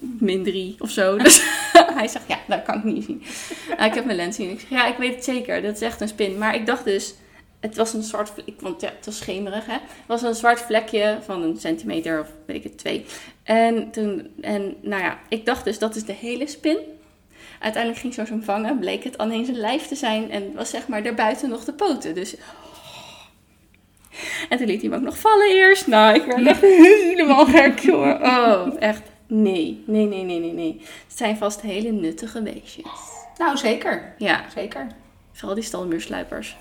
min 0.00 0.44
drie 0.44 0.76
of 0.78 0.90
zo. 0.90 1.16
Dus 1.16 1.42
hij 1.98 2.08
zegt, 2.08 2.24
ja, 2.28 2.38
dat 2.48 2.62
kan 2.62 2.74
ik 2.74 2.84
niet 2.84 3.04
zien. 3.04 3.22
Nou, 3.68 3.84
ik 3.84 3.94
heb 3.94 4.04
mijn 4.04 4.16
lens 4.16 4.36
zien. 4.36 4.50
Ik 4.50 4.60
zeg, 4.60 4.70
ja, 4.70 4.86
ik 4.86 4.96
weet 4.96 5.14
het 5.14 5.24
zeker. 5.24 5.62
Dat 5.62 5.74
is 5.74 5.80
echt 5.80 6.00
een 6.00 6.08
spin. 6.08 6.38
Maar 6.38 6.54
ik 6.54 6.66
dacht 6.66 6.84
dus, 6.84 7.14
het 7.60 7.76
was 7.76 7.92
een 7.92 8.02
zwart 8.02 8.30
vlek. 8.30 8.60
Want 8.60 8.80
ja, 8.80 8.88
het 8.96 9.06
was 9.06 9.18
schemerig, 9.18 9.66
hè. 9.66 9.72
Het 9.72 10.06
was 10.06 10.22
een 10.22 10.34
zwart 10.34 10.60
vlekje 10.60 11.18
van 11.24 11.42
een 11.42 11.56
centimeter 11.56 12.20
of 12.20 12.28
weet 12.46 12.56
ik 12.56 12.62
het, 12.62 12.78
twee. 12.78 13.04
En 13.42 13.90
toen, 13.90 14.30
en 14.40 14.74
nou 14.80 15.02
ja, 15.02 15.18
ik 15.28 15.46
dacht 15.46 15.64
dus, 15.64 15.78
dat 15.78 15.96
is 15.96 16.04
de 16.04 16.12
hele 16.12 16.46
spin. 16.46 16.78
Uiteindelijk 17.60 18.02
ging 18.02 18.14
George 18.14 18.32
hem 18.32 18.42
vangen, 18.42 18.78
bleek 18.78 19.04
het 19.04 19.18
alleen 19.18 19.44
zijn 19.44 19.56
lijf 19.56 19.86
te 19.86 19.94
zijn 19.94 20.30
en 20.30 20.52
was 20.54 20.70
zeg 20.70 20.88
maar 20.88 21.02
daarbuiten 21.02 21.48
nog 21.48 21.64
de 21.64 21.72
poten. 21.72 22.14
Dus. 22.14 22.36
En 24.48 24.58
toen 24.58 24.66
liet 24.66 24.80
hij 24.80 24.90
hem 24.90 24.98
ook 24.98 25.04
nog 25.04 25.18
vallen 25.18 25.48
eerst. 25.50 25.86
Nou, 25.86 26.14
ik 26.14 26.24
werd 26.24 26.46
echt 26.46 26.60
helemaal 27.10 27.46
gek, 27.46 27.78
jongen. 27.78 28.22
Oh, 28.22 28.66
echt. 28.78 29.02
Nee, 29.26 29.82
nee, 29.86 30.06
nee, 30.06 30.22
nee, 30.22 30.38
nee, 30.38 30.52
nee. 30.52 30.80
Het 31.08 31.18
zijn 31.18 31.36
vast 31.36 31.60
hele 31.60 31.90
nuttige 31.90 32.42
beestjes. 32.42 32.84
Nou, 33.38 33.56
zeker. 33.56 34.14
Ja, 34.18 34.44
Zeker. 34.54 34.86
vooral 35.32 35.54
die 35.54 35.64
stalmuursluipers. 35.64 36.56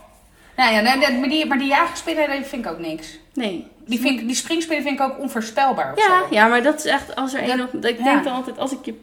Nou 0.55 0.73
ja, 0.73 0.81
nou, 0.81 1.19
maar 1.19 1.29
die, 1.29 1.45
maar 1.45 1.57
die 1.57 1.67
jagerspinnen, 1.67 2.31
die 2.31 2.43
vind 2.43 2.65
ik 2.65 2.71
ook 2.71 2.79
niks. 2.79 3.19
Nee. 3.33 3.67
Die, 3.85 3.99
vind 3.99 4.19
ik, 4.19 4.27
die 4.27 4.35
springspinnen 4.35 4.85
vind 4.85 4.99
ik 4.99 5.05
ook 5.05 5.19
onvoorspelbaar 5.19 5.93
of 5.93 6.07
Ja, 6.07 6.19
zo. 6.19 6.35
ja, 6.35 6.47
maar 6.47 6.63
dat 6.63 6.77
is 6.79 6.85
echt 6.85 7.15
als 7.15 7.33
er 7.33 7.49
een 7.49 7.61
op. 7.61 7.73
Ik 7.85 7.97
ja. 7.97 8.03
denk 8.03 8.23
dan 8.23 8.33
altijd, 8.33 8.57
als 8.57 8.71
ik 8.71 8.85
je. 8.85 8.93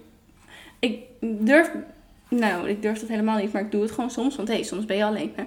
Ik 0.78 1.00
durf 1.20 1.70
Nou, 2.28 2.68
ik 2.68 2.82
durf 2.82 3.00
dat 3.00 3.08
helemaal 3.08 3.38
niet, 3.38 3.52
maar 3.52 3.62
ik 3.62 3.70
doe 3.70 3.82
het 3.82 3.90
gewoon 3.90 4.10
soms. 4.10 4.36
Want 4.36 4.48
hé, 4.48 4.54
hey, 4.54 4.62
soms 4.62 4.84
ben 4.84 4.96
je 4.96 5.04
alleen. 5.04 5.32
Hè? 5.36 5.44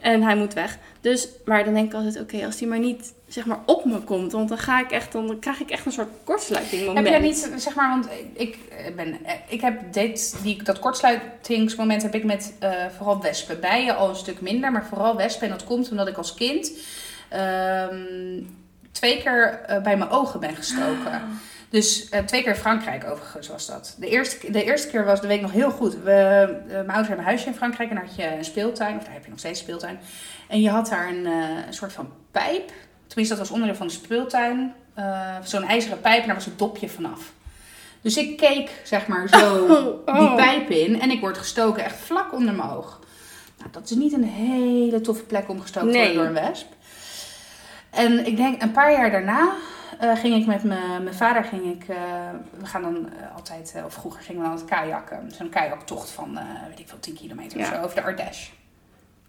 En 0.00 0.22
hij 0.22 0.36
moet 0.36 0.54
weg. 0.54 0.78
Dus, 1.00 1.28
maar 1.44 1.64
dan 1.64 1.74
denk 1.74 1.86
ik 1.86 1.94
altijd, 1.94 2.20
oké, 2.20 2.44
als 2.44 2.60
hij 2.60 2.68
maar 2.68 2.78
niet 2.78 3.12
zeg 3.28 3.44
maar 3.44 3.58
op 3.66 3.84
me 3.84 3.98
komt. 3.98 4.32
Want 4.32 4.48
dan 4.48 4.58
ga 4.58 4.80
ik 4.80 4.90
echt, 4.90 5.12
dan 5.12 5.38
krijg 5.40 5.60
ik 5.60 5.70
echt 5.70 5.86
een 5.86 5.92
soort 5.92 6.08
kortsluiting. 6.24 6.94
Heb 6.94 7.06
jij 7.06 7.18
niet, 7.18 7.52
zeg 7.56 7.74
maar, 7.74 7.88
want 7.88 8.08
ik 8.32 8.58
ben, 8.96 9.18
ik 9.48 9.60
heb 9.60 9.92
dit, 9.92 10.36
die, 10.42 10.62
dat 10.62 10.78
kortsluitingsmoment 10.78 12.02
heb 12.02 12.14
ik 12.14 12.24
met 12.24 12.54
uh, 12.62 12.70
vooral 12.96 13.22
wespen. 13.22 13.60
Bijen 13.60 13.96
al 13.96 14.08
een 14.08 14.16
stuk 14.16 14.40
minder, 14.40 14.72
maar 14.72 14.86
vooral 14.86 15.16
wespen. 15.16 15.46
En 15.46 15.52
dat 15.52 15.64
komt 15.64 15.90
omdat 15.90 16.08
ik 16.08 16.16
als 16.16 16.34
kind 16.34 16.72
um, 17.90 18.56
twee 18.92 19.22
keer 19.22 19.60
uh, 19.70 19.82
bij 19.82 19.96
mijn 19.96 20.10
ogen 20.10 20.40
ben 20.40 20.56
gestoken. 20.56 21.12
Ah. 21.12 21.22
Dus 21.72 22.08
uh, 22.10 22.20
twee 22.20 22.42
keer 22.42 22.56
Frankrijk 22.56 23.04
overigens 23.10 23.48
was 23.48 23.66
dat. 23.66 23.96
De 23.98 24.08
eerste, 24.08 24.50
de 24.50 24.64
eerste 24.64 24.88
keer 24.88 25.04
was 25.04 25.20
de 25.20 25.26
week 25.26 25.40
nog 25.40 25.52
heel 25.52 25.70
goed. 25.70 25.94
We, 26.02 26.46
uh, 26.66 26.72
mijn 26.72 26.86
ouders 26.86 27.08
hebben 27.08 27.18
een 27.18 27.24
huisje 27.24 27.46
in 27.46 27.54
Frankrijk 27.54 27.90
en 27.90 27.96
daar 27.96 28.04
had 28.04 28.16
je 28.16 28.36
een 28.36 28.44
speeltuin. 28.44 28.96
Of 28.96 29.04
daar 29.04 29.12
heb 29.12 29.24
je 29.24 29.30
nog 29.30 29.38
steeds 29.38 29.58
een 29.58 29.64
speeltuin. 29.64 29.98
En 30.48 30.60
je 30.60 30.70
had 30.70 30.88
daar 30.88 31.08
een, 31.08 31.26
uh, 31.26 31.66
een 31.66 31.74
soort 31.74 31.92
van 31.92 32.12
pijp. 32.30 32.70
Tenminste, 33.06 33.34
dat 33.36 33.46
was 33.46 33.50
onderdeel 33.50 33.76
van 33.76 33.86
de 33.86 33.92
speeltuin. 33.92 34.74
Zo'n 35.42 35.64
ijzeren 35.64 36.00
pijp 36.00 36.20
en 36.20 36.26
daar 36.26 36.36
was 36.36 36.46
een 36.46 36.56
dopje 36.56 36.88
vanaf. 36.88 37.32
Dus 38.00 38.16
ik 38.16 38.36
keek, 38.36 38.70
zeg 38.84 39.06
maar, 39.06 39.28
zo 39.28 39.56
oh, 39.64 39.86
oh. 40.06 40.18
die 40.18 40.34
pijp 40.34 40.70
in. 40.70 41.00
En 41.00 41.10
ik 41.10 41.20
word 41.20 41.38
gestoken 41.38 41.84
echt 41.84 41.96
vlak 41.96 42.32
onder 42.32 42.54
mijn 42.54 42.70
oog. 42.70 43.00
Nou, 43.58 43.70
dat 43.70 43.90
is 43.90 43.96
niet 43.96 44.12
een 44.12 44.24
hele 44.24 45.00
toffe 45.00 45.24
plek 45.24 45.48
om 45.48 45.60
gestoken 45.60 45.92
te 45.92 45.98
worden 45.98 46.14
door 46.14 46.26
een 46.26 46.32
wesp. 46.32 46.66
En 47.90 48.26
ik 48.26 48.36
denk 48.36 48.62
een 48.62 48.72
paar 48.72 48.92
jaar 48.92 49.10
daarna 49.10 49.52
uh, 50.02 50.16
ging 50.16 50.34
ik 50.34 50.46
met 50.46 50.62
mijn 50.62 51.14
vader, 51.14 51.44
ging 51.44 51.64
ik, 51.64 51.88
uh, 51.88 51.96
we 52.58 52.66
gaan 52.66 52.82
dan 52.82 52.96
uh, 52.96 53.36
altijd, 53.36 53.74
of 53.86 53.92
vroeger 53.92 54.22
gingen 54.22 54.42
we 54.42 54.48
dan 54.48 54.56
het 54.56 54.64
kajakken. 54.64 55.32
Zo'n 55.36 55.48
kajaktocht 55.48 56.10
van, 56.10 56.38
weet 56.68 56.78
ik 56.78 56.88
veel, 56.88 56.98
10 57.00 57.14
kilometer 57.14 57.58
ja. 57.58 57.64
of 57.64 57.74
zo, 57.74 57.82
over 57.82 57.94
de 57.96 58.02
Ardèche. 58.02 58.50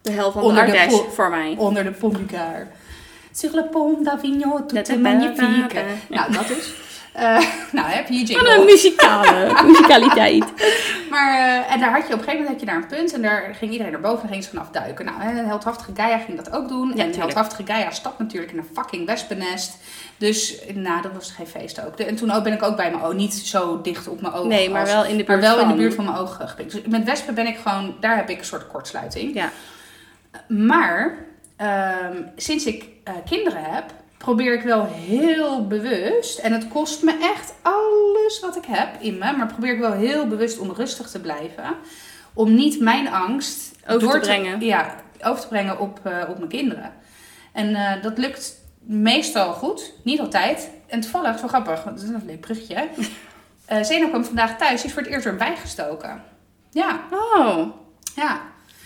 De 0.02 0.12
helft 0.12 0.34
van 0.34 0.44
onder 0.44 0.66
de 0.66 0.80
Ardèche, 0.80 1.10
voor 1.10 1.30
mij. 1.30 1.56
Onder 1.58 1.84
de 1.84 1.92
Pont 1.92 2.16
du 2.16 2.28
Gard. 2.28 2.68
Sur 3.32 3.52
le 3.56 3.64
pont 3.64 4.04
d'Avignon, 4.04 4.68
tout 4.68 4.90
est 4.90 5.00
magnifique. 5.00 5.86
Nou, 6.10 6.32
dat 6.32 6.50
is. 6.50 6.83
Uh, 7.16 7.22
nou, 7.78 7.88
heb 7.88 8.08
je 8.08 8.28
je. 8.28 8.34
Wat 8.34 8.48
een 8.48 8.66
muzikale, 8.66 9.54
muzikaliteit. 9.68 10.54
maar, 11.10 11.34
uh, 11.34 11.74
en 11.74 11.80
daar 11.80 11.92
had 11.92 12.08
je 12.08 12.14
op 12.14 12.20
een 12.20 12.26
gegeven 12.26 12.34
moment 12.34 12.48
had 12.48 12.60
je 12.60 12.66
daar 12.66 12.76
een 12.76 12.88
punt 12.88 13.14
en 13.14 13.22
daar 13.22 13.56
ging 13.56 13.72
iedereen 13.72 13.92
naar 13.92 14.02
boven 14.02 14.24
en 14.24 14.30
ging 14.30 14.44
ze 14.44 14.50
vanaf 14.50 14.70
duiken. 14.70 15.06
Nou, 15.06 15.22
een 15.22 15.46
heldhaftige 15.46 15.92
Gaia 15.94 16.18
ging 16.18 16.38
dat 16.38 16.52
ook 16.54 16.68
doen. 16.68 16.92
Ja, 16.96 17.04
en 17.04 17.12
de 17.12 17.18
heldhaftige 17.18 17.66
Gaia 17.66 17.92
stapt 17.92 18.20
natuurlijk 18.20 18.52
in 18.52 18.58
een 18.58 18.70
fucking 18.74 19.06
wespennest. 19.06 19.78
Dus, 20.18 20.62
nou, 20.74 21.02
dat 21.02 21.12
was 21.14 21.32
geen 21.32 21.48
feest 21.48 21.86
ook. 21.86 21.96
en 21.96 22.16
toen 22.16 22.32
ook 22.32 22.44
ben 22.44 22.54
ik 22.54 22.64
ook 22.64 22.76
bij 22.76 22.92
mijn 22.92 23.04
oog, 23.04 23.14
niet 23.14 23.34
zo 23.34 23.82
dicht 23.82 24.08
op 24.08 24.22
mijn 24.22 24.34
ogen. 24.34 24.50
Nee, 24.50 24.70
maar 24.70 24.86
wel 24.86 25.06
in 25.06 25.18
de 25.18 25.24
buurt, 25.24 25.28
maar 25.28 25.40
wel 25.40 25.58
van... 25.58 25.70
in 25.70 25.76
de 25.76 25.82
buurt 25.82 25.94
van 25.94 26.06
mijn 26.06 26.18
ogen 26.18 26.50
gepikt. 26.50 26.72
Dus 26.72 26.82
met 26.86 27.04
wespen 27.04 27.36
ben 27.36 27.48
ik 27.48 27.58
gewoon, 27.58 27.96
daar 28.00 28.16
heb 28.16 28.30
ik 28.30 28.40
een 28.40 28.46
soort 28.46 28.68
kortsluiting. 28.68 29.34
Ja. 29.34 29.52
Maar, 30.48 31.16
um, 31.62 32.32
sinds 32.36 32.66
ik 32.66 32.84
uh, 32.84 33.14
kinderen 33.26 33.64
heb, 33.64 33.86
probeer 34.24 34.54
ik 34.54 34.62
wel 34.62 34.86
heel 34.86 35.68
bewust, 35.68 36.40
en 36.40 36.54
het 36.54 36.68
kost 36.68 37.04
me 37.04 37.18
echt 37.22 37.54
alles 37.62 38.40
wat 38.40 38.56
ik 38.56 38.66
heb 38.66 39.02
in 39.02 39.18
me, 39.18 39.32
maar 39.38 39.48
probeer 39.48 39.74
ik 39.74 39.80
wel 39.80 39.92
heel 39.92 40.28
bewust 40.28 40.60
om 40.60 40.72
rustig 40.72 41.10
te 41.10 41.22
blijven. 41.22 41.76
Om 42.34 42.54
niet 42.54 42.80
mijn 42.80 43.08
angst 43.08 43.76
over 43.88 44.00
door 44.00 44.14
te 44.14 44.20
brengen. 44.20 44.62
ja, 44.62 44.96
over 45.24 45.42
te 45.42 45.48
brengen 45.48 45.80
op, 45.80 46.00
uh, 46.08 46.24
op 46.30 46.38
mijn 46.38 46.50
kinderen. 46.50 46.94
En 47.54 47.70
uh, 47.70 48.02
dat 48.02 48.18
lukt 48.18 48.56
meestal 48.80 49.54
goed, 49.54 49.94
niet 50.04 50.20
altijd. 50.20 50.70
En 50.88 51.00
toevallig, 51.00 51.40
zo 51.40 51.48
grappig, 51.48 51.84
dat 51.84 52.02
is 52.02 52.10
een 52.10 52.24
leuk 52.26 52.42
bruggetje. 52.42 52.90
Uh, 53.72 53.84
Zeno 53.90 54.08
kwam 54.08 54.26
vandaag 54.26 54.58
thuis, 54.58 54.82
die 54.82 54.86
is 54.86 54.94
voor 54.94 55.02
het 55.02 55.12
eerst 55.12 55.26
weer 55.26 55.36
bijgestoken. 55.36 56.24
Ja. 56.72 57.00
Oh. 57.12 57.66
Ja. 58.16 58.42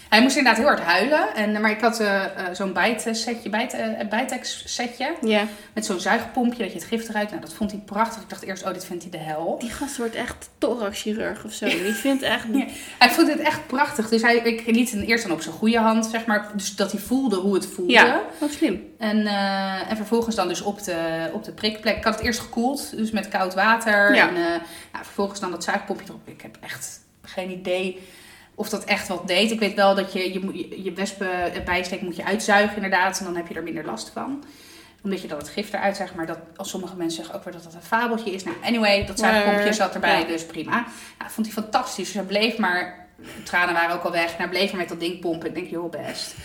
Hij 0.09 0.21
moest 0.21 0.37
inderdaad 0.37 0.61
heel 0.61 0.71
hard 0.71 0.83
huilen. 0.83 1.35
En, 1.35 1.61
maar 1.61 1.71
ik 1.71 1.81
had 1.81 2.01
uh, 2.01 2.21
zo'n 2.51 2.73
bijtsetje, 2.73 3.49
bijt, 3.49 3.73
uh, 3.73 4.07
bijtex 4.09 4.63
setje. 4.65 5.13
Met 5.73 5.85
zo'n 5.85 5.99
zuigpompje 5.99 6.63
dat 6.63 6.71
je 6.71 6.79
het 6.79 6.87
gif 6.87 7.09
eruit. 7.09 7.29
Nou, 7.29 7.41
dat 7.41 7.53
vond 7.53 7.71
hij 7.71 7.79
prachtig. 7.85 8.21
Ik 8.21 8.29
dacht 8.29 8.43
eerst, 8.43 8.65
oh, 8.65 8.73
dit 8.73 8.85
vindt 8.85 9.03
hij 9.03 9.11
de 9.11 9.17
hel. 9.17 9.57
Die 9.59 9.69
gast 9.69 9.97
wordt 9.97 10.15
echt 10.15 10.49
thoraxchirurg 10.57 11.43
of 11.45 11.53
zo. 11.53 11.65
Die 11.65 11.93
vindt 11.93 12.23
echt... 12.23 12.45
Ja. 12.57 12.65
Hij 12.97 13.09
vond 13.09 13.27
het 13.27 13.39
echt 13.39 13.67
prachtig. 13.67 14.09
Dus 14.09 14.21
hij, 14.21 14.35
ik 14.35 14.65
liet 14.65 14.91
hem 14.91 15.01
eerst 15.01 15.23
dan 15.23 15.33
op 15.33 15.41
zijn 15.41 15.55
goede 15.55 15.79
hand, 15.79 16.05
zeg 16.05 16.25
maar. 16.25 16.49
Dus 16.53 16.75
dat 16.75 16.91
hij 16.91 17.01
voelde 17.01 17.35
hoe 17.35 17.53
het 17.53 17.65
voelde. 17.65 17.91
Ja, 17.91 18.21
wat 18.39 18.51
slim. 18.51 18.83
En, 18.97 19.17
uh, 19.17 19.91
en 19.91 19.95
vervolgens 19.95 20.35
dan 20.35 20.47
dus 20.47 20.61
op 20.61 20.83
de, 20.83 21.29
op 21.33 21.43
de 21.43 21.51
prikplek. 21.51 21.97
Ik 21.97 22.03
had 22.03 22.15
het 22.15 22.23
eerst 22.23 22.39
gekoeld, 22.39 22.97
dus 22.97 23.11
met 23.11 23.27
koud 23.27 23.53
water. 23.53 24.15
Ja. 24.15 24.27
En 24.27 24.33
nou, 24.33 25.05
vervolgens 25.05 25.39
dan 25.39 25.51
dat 25.51 25.63
zuigpompje 25.63 26.05
erop. 26.07 26.27
Ik 26.27 26.41
heb 26.41 26.57
echt 26.61 26.99
geen 27.21 27.51
idee 27.51 28.01
of 28.57 28.69
dat 28.69 28.83
echt 28.83 29.07
wat 29.07 29.27
deed. 29.27 29.51
Ik 29.51 29.59
weet 29.59 29.73
wel 29.73 29.95
dat 29.95 30.13
je 30.13 30.33
je, 30.33 30.83
je 30.83 30.93
wespen 30.93 31.29
bijsteek 31.65 32.01
moet 32.01 32.15
je 32.15 32.25
uitzuigen 32.25 32.75
inderdaad. 32.75 33.19
En 33.19 33.25
dan 33.25 33.35
heb 33.35 33.47
je 33.47 33.53
er 33.53 33.63
minder 33.63 33.85
last 33.85 34.09
van. 34.13 34.43
Omdat 35.03 35.21
je 35.21 35.27
dan 35.27 35.37
het 35.37 35.49
gif 35.49 35.73
eruit 35.73 35.95
zegt. 35.95 36.15
Maar 36.15 36.25
dat, 36.25 36.37
als 36.55 36.69
sommige 36.69 36.95
mensen 36.95 37.17
zeggen 37.17 37.35
ook 37.35 37.43
weer 37.43 37.53
dat 37.53 37.63
dat 37.63 37.73
een 37.73 37.81
fabeltje 37.81 38.31
is. 38.31 38.43
Nou, 38.43 38.57
anyway, 38.63 39.05
dat 39.05 39.19
zuigpompje 39.19 39.73
zat 39.73 39.93
erbij. 39.93 40.25
Dus 40.25 40.45
prima. 40.45 40.85
Nou, 41.17 41.31
vond 41.31 41.47
hij 41.47 41.55
fantastisch. 41.55 42.05
Dus 42.05 42.13
hij 42.13 42.23
bleef 42.23 42.57
maar... 42.57 43.07
De 43.15 43.43
tranen 43.43 43.73
waren 43.73 43.95
ook 43.95 44.03
al 44.03 44.11
weg. 44.11 44.31
En 44.31 44.37
hij 44.37 44.49
bleef 44.49 44.71
maar 44.71 44.79
met 44.79 44.89
dat 44.89 44.99
ding 44.99 45.19
pompen. 45.19 45.47
Ik 45.47 45.55
denk, 45.55 45.69
joh, 45.69 45.91
best. 45.91 46.35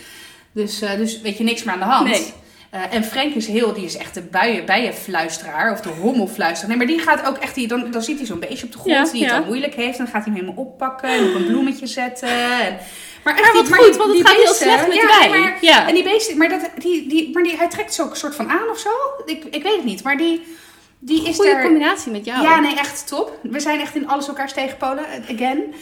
Dus, 0.53 0.83
uh, 0.83 0.95
dus 0.97 1.21
weet 1.21 1.39
je, 1.39 1.45
niks 1.45 1.63
meer 1.63 1.75
aan 1.75 1.81
de 1.81 1.85
hand. 1.85 2.09
Nee. 2.09 2.33
Uh, 2.75 2.81
en 2.95 3.05
Frank 3.05 3.35
is 3.35 3.47
heel, 3.47 3.73
die 3.73 3.85
is 3.85 3.97
echt 3.97 4.15
de 4.15 4.23
buien, 4.23 4.65
bijenfluisteraar 4.65 5.73
of 5.73 5.81
de 5.81 5.89
hommelfluisteraar. 5.89 6.77
Nee, 6.77 6.87
maar 6.87 6.97
die 6.97 7.05
gaat 7.05 7.27
ook 7.27 7.37
echt, 7.37 7.55
die, 7.55 7.69
dan, 7.69 7.91
dan 7.91 8.03
ziet 8.03 8.19
hij 8.19 8.27
zo'n 8.27 8.39
beestje 8.39 8.67
op 8.67 8.73
de 8.73 8.79
grond 8.79 8.97
ja, 8.97 9.13
die 9.13 9.25
het 9.25 9.33
al 9.33 9.45
moeilijk 9.45 9.75
heeft. 9.75 9.99
Dan 9.99 10.07
gaat 10.07 10.25
hij 10.25 10.33
hem 10.33 10.35
helemaal 10.35 10.65
oppakken 10.65 11.09
en 11.09 11.29
op 11.29 11.35
een 11.35 11.47
bloemetje 11.47 11.87
zetten. 11.87 12.29
En, 12.29 12.79
maar, 13.25 13.35
echt, 13.35 13.43
maar 13.43 13.53
wat 13.53 13.67
die, 13.67 13.75
goed, 13.75 13.97
want 13.97 14.19
het 14.19 14.29
gaat 14.29 14.37
heel 14.37 14.55
slecht 14.55 14.87
met 14.87 14.97
ja, 14.97 15.29
maar, 15.29 15.59
ja. 15.61 15.89
En 15.89 15.95
die 15.95 16.03
beesten, 16.03 16.37
maar, 16.37 16.49
dat, 16.49 16.71
die, 16.79 17.09
die, 17.09 17.31
maar 17.33 17.43
die, 17.43 17.57
hij 17.57 17.69
trekt 17.69 17.95
zo 17.95 18.11
een 18.11 18.17
soort 18.17 18.35
van 18.35 18.51
aan 18.51 18.69
of 18.71 18.79
zo. 18.79 18.91
Ik, 19.25 19.45
ik 19.45 19.63
weet 19.63 19.77
het 19.77 19.85
niet, 19.85 20.03
maar 20.03 20.17
die... 20.17 20.61
Die 21.05 21.29
is 21.29 21.37
Goeie 21.37 21.53
daar... 21.53 21.63
combinatie 21.63 22.13
met 22.13 22.25
jou. 22.25 22.43
Ja, 22.43 22.61
nee, 22.61 22.77
echt 22.77 23.07
top. 23.07 23.39
We 23.43 23.61
zijn 23.61 23.81
echt 23.81 23.95
in 23.95 24.09
alles 24.09 24.29
elkaars 24.29 24.53
tegenpolen. 24.53 25.05
Again. 25.31 25.75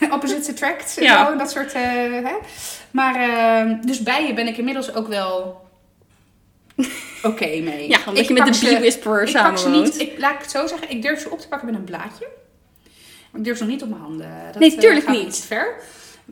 Opposites 0.14 0.48
attract. 0.48 0.96
Ja. 1.00 1.26
Zo, 1.26 1.36
dat 1.36 1.50
soort... 1.50 1.74
Uh, 1.74 1.82
hè. 1.82 2.34
Maar, 2.90 3.28
uh, 3.28 3.74
dus 3.80 4.02
bij 4.02 4.26
je 4.26 4.34
ben 4.34 4.46
ik 4.46 4.56
inmiddels 4.56 4.94
ook 4.94 5.08
wel 5.08 5.62
oké 7.22 7.26
okay 7.26 7.60
mee. 7.60 7.88
Ja, 7.88 7.98
omdat 8.06 8.22
ik 8.22 8.28
je 8.28 8.34
met 8.42 8.54
de 8.54 8.60
Bee 8.66 8.78
Whisperer 8.78 9.28
samen 9.28 9.50
pak 9.50 9.60
ze 9.60 9.68
niet, 9.68 10.00
ik, 10.00 10.18
Laat 10.18 10.34
ik 10.34 10.40
het 10.40 10.50
zo 10.50 10.66
zeggen, 10.66 10.90
ik 10.90 11.02
durf 11.02 11.20
ze 11.20 11.30
op 11.30 11.40
te 11.40 11.48
pakken 11.48 11.66
met 11.68 11.76
een 11.76 11.84
blaadje. 11.84 12.26
Ik 13.34 13.44
durf 13.44 13.56
ze 13.56 13.62
nog 13.62 13.72
niet 13.72 13.82
op 13.82 13.88
mijn 13.88 14.00
handen. 14.00 14.30
Dat, 14.52 14.60
nee, 14.60 14.76
tuurlijk 14.76 15.08
uh, 15.08 15.12
niet. 15.12 15.36
Ver. 15.36 15.74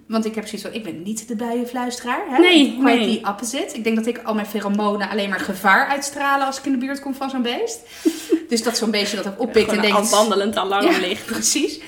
Want 0.06 0.24
ik 0.24 0.34
heb 0.34 0.46
zoiets 0.46 0.62
van, 0.62 0.72
ik 0.72 0.84
ben 0.84 1.02
niet 1.02 1.28
de 1.28 1.36
bijenfluisteraar. 1.36 2.24
Hè? 2.28 2.38
Nee, 2.38 2.76
Quite 2.80 2.98
nee. 2.98 3.20
the 3.20 3.28
opposite. 3.28 3.74
Ik 3.76 3.84
denk 3.84 3.96
dat 3.96 4.06
ik 4.06 4.18
al 4.22 4.34
mijn 4.34 4.46
pheromonen 4.46 5.08
alleen 5.08 5.28
maar 5.28 5.40
gevaar 5.40 5.86
uitstralen 5.86 6.46
als 6.46 6.58
ik 6.58 6.64
in 6.64 6.72
de 6.72 6.78
buurt 6.78 7.00
kom 7.00 7.14
van 7.14 7.30
zo'n 7.30 7.42
beest. 7.42 7.80
dus 8.48 8.62
dat 8.62 8.76
zo'n 8.76 8.90
beestje 8.90 9.16
dat 9.16 9.26
ook 9.26 9.40
oppikt 9.40 9.70
en 9.72 9.80
denkt... 9.80 10.10
wandelend 10.10 10.56
alarm 10.56 10.90
ja, 10.92 10.98
ligt. 10.98 11.26
precies. 11.26 11.80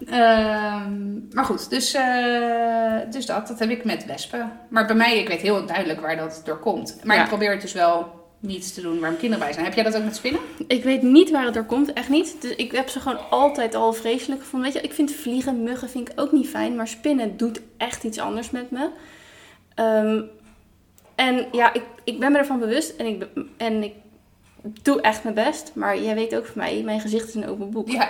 Um, 0.00 1.28
maar 1.32 1.44
goed, 1.44 1.70
dus, 1.70 1.94
uh, 1.94 2.94
dus 3.10 3.26
dat, 3.26 3.46
dat 3.48 3.58
heb 3.58 3.70
ik 3.70 3.84
met 3.84 4.06
wespen. 4.06 4.52
Maar 4.68 4.86
bij 4.86 4.96
mij, 4.96 5.18
ik 5.18 5.28
weet 5.28 5.40
heel 5.40 5.66
duidelijk 5.66 6.00
waar 6.00 6.16
dat 6.16 6.42
door 6.44 6.58
komt. 6.58 7.00
Maar 7.04 7.16
Ja. 7.16 7.22
ik 7.22 7.28
probeer 7.28 7.50
het 7.50 7.60
dus 7.60 7.72
wel 7.72 8.24
niets 8.40 8.74
te 8.74 8.80
doen 8.80 8.92
waar 8.92 9.00
mijn 9.00 9.16
kinderen 9.16 9.44
bij 9.44 9.52
zijn. 9.52 9.64
Heb 9.64 9.74
jij 9.74 9.84
dat 9.84 9.96
ook 9.96 10.04
met 10.04 10.16
spinnen? 10.16 10.40
Ik 10.66 10.84
weet 10.84 11.02
niet 11.02 11.30
waar 11.30 11.44
het 11.44 11.54
door 11.54 11.64
komt, 11.64 11.92
echt 11.92 12.08
niet. 12.08 12.36
Dus 12.42 12.54
ik 12.56 12.72
heb 12.72 12.88
ze 12.88 13.00
gewoon 13.00 13.30
altijd 13.30 13.74
al 13.74 13.92
vreselijk 13.92 14.40
gevonden. 14.40 14.72
Weet 14.72 14.82
je, 14.82 14.88
ik 14.88 14.94
vind 14.94 15.12
vliegen, 15.12 15.62
muggen 15.62 15.88
vind 15.90 16.08
ik 16.10 16.20
ook 16.20 16.32
niet 16.32 16.48
fijn. 16.48 16.76
Maar 16.76 16.88
spinnen 16.88 17.36
doet 17.36 17.60
echt 17.76 18.04
iets 18.04 18.18
anders 18.18 18.50
met 18.50 18.70
me. 18.70 18.88
Ehm, 19.74 20.22
en 21.14 21.46
ja, 21.52 21.72
ik, 21.72 21.82
ik 22.04 22.20
ben 22.20 22.32
me 22.32 22.38
ervan 22.38 22.58
bewust. 22.58 22.96
En 22.96 23.06
ik, 23.06 23.26
en 23.56 23.82
ik 23.82 23.92
doe 24.82 25.00
echt 25.00 25.22
mijn 25.22 25.34
best. 25.34 25.70
Maar 25.74 25.98
jij 26.02 26.14
weet 26.14 26.36
ook 26.36 26.46
van 26.46 26.54
mij, 26.62 26.82
mijn 26.84 27.00
gezicht 27.00 27.28
is 27.28 27.34
een 27.34 27.48
open 27.48 27.70
boek. 27.70 27.88
Ja, 27.88 28.08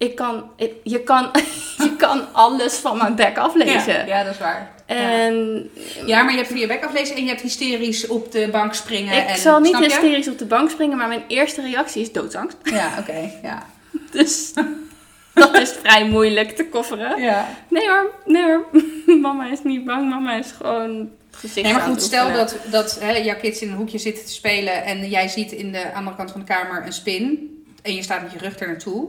Ik 0.00 0.14
kan, 0.14 0.50
ik- 0.56 0.72
je, 0.82 1.00
kan, 1.00 1.30
je 1.84 1.96
kan 1.96 2.32
alles 2.32 2.74
van 2.74 2.96
mijn 2.98 3.14
bek 3.14 3.38
aflezen. 3.38 3.94
ja, 3.94 4.04
ja 4.06 4.24
dat 4.24 4.32
is 4.32 4.38
waar. 4.38 4.70
Ja. 4.86 4.94
En 4.96 5.70
ja, 6.06 6.22
maar 6.22 6.30
je 6.32 6.36
hebt 6.38 6.50
via 6.52 6.60
je 6.60 6.66
bek 6.66 6.84
aflezen 6.84 7.16
en 7.16 7.22
je 7.22 7.28
hebt 7.28 7.40
hysterisch 7.40 8.06
op 8.06 8.32
de 8.32 8.48
bank 8.52 8.74
springen. 8.74 9.16
ik 9.16 9.28
en, 9.28 9.38
zal 9.38 9.60
niet 9.60 9.78
je? 9.78 9.84
hysterisch 9.84 10.28
op 10.28 10.38
de 10.38 10.44
bank 10.44 10.70
springen, 10.70 10.96
maar 10.96 11.08
mijn 11.08 11.24
eerste 11.28 11.62
reactie 11.62 12.02
is 12.02 12.12
doodsangst. 12.12 12.56
Ja, 12.62 12.92
oké. 13.00 13.30
ja. 13.42 13.66
Dus 14.10 14.52
dat 15.34 15.58
is 15.58 15.70
vrij 15.82 16.04
moeilijk 16.04 16.50
te 16.56 16.66
kofferen. 16.66 17.22
ja. 17.22 17.48
Nee 17.68 17.88
hoor, 17.88 18.10
nee 18.24 18.42
hoor. 18.42 18.66
Mama 19.20 19.50
is 19.50 19.62
niet 19.62 19.84
bang, 19.84 20.08
mama 20.08 20.34
is 20.34 20.52
gewoon 20.56 21.10
gezicht 21.30 21.66
Nee, 21.66 21.72
maar 21.74 21.82
goed, 21.82 22.02
stel 22.02 22.32
dat, 22.32 22.56
dat 22.70 22.98
hè, 23.00 23.16
jouw 23.16 23.36
kids 23.36 23.60
in 23.60 23.68
een 23.70 23.76
hoekje 23.76 23.98
zitten 23.98 24.24
te 24.24 24.32
spelen 24.32 24.84
en 24.84 25.08
jij 25.08 25.28
ziet 25.28 25.52
in 25.52 25.72
de 25.72 25.92
andere 25.94 26.16
kant 26.16 26.30
van 26.30 26.40
de 26.40 26.46
kamer 26.46 26.86
een 26.86 26.92
spin 26.92 27.54
en 27.82 27.94
je 27.94 28.02
staat 28.02 28.22
met 28.22 28.32
je 28.32 28.38
rug 28.38 28.58
er 28.60 28.66
naartoe. 28.66 29.08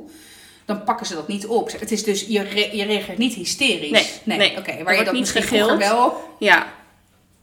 Dan 0.76 0.84
pakken 0.84 1.06
ze 1.06 1.14
dat 1.14 1.28
niet 1.28 1.46
op. 1.48 1.72
Het 1.80 1.92
is 1.92 2.04
dus, 2.04 2.26
je, 2.28 2.42
re- 2.42 2.70
je 2.72 2.84
reageert 2.86 3.18
niet 3.18 3.34
hysterisch. 3.34 4.20
Nee, 4.24 4.38
nee. 4.38 4.58
oké. 4.58 4.72
Er 4.72 4.84
Waar 4.84 4.96
je 4.98 5.04
dat 5.04 5.14
niet 5.14 5.30
gegild. 5.32 5.78
wel... 5.78 6.36
Ja. 6.40 6.66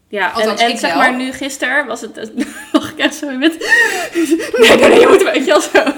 Ja, 0.09 0.29
en, 0.29 0.35
Althans, 0.35 0.61
en 0.61 0.70
ik 0.70 0.79
zeg 0.79 0.91
wel. 0.91 0.99
maar 0.99 1.16
nu 1.16 1.33
gisteren 1.33 1.87
was 1.87 2.01
het... 2.01 2.33
Mag 2.72 2.91
ik 2.93 2.99
echt 2.99 3.14
zo 3.14 3.31
met... 3.31 3.53
Nee, 4.59 4.76
nee, 4.76 4.89
nee, 4.89 5.01
je 5.01 5.07
moet 5.09 5.20
een 5.26 5.33
beetje 5.33 5.55
al 5.55 5.61
zo... 5.61 5.83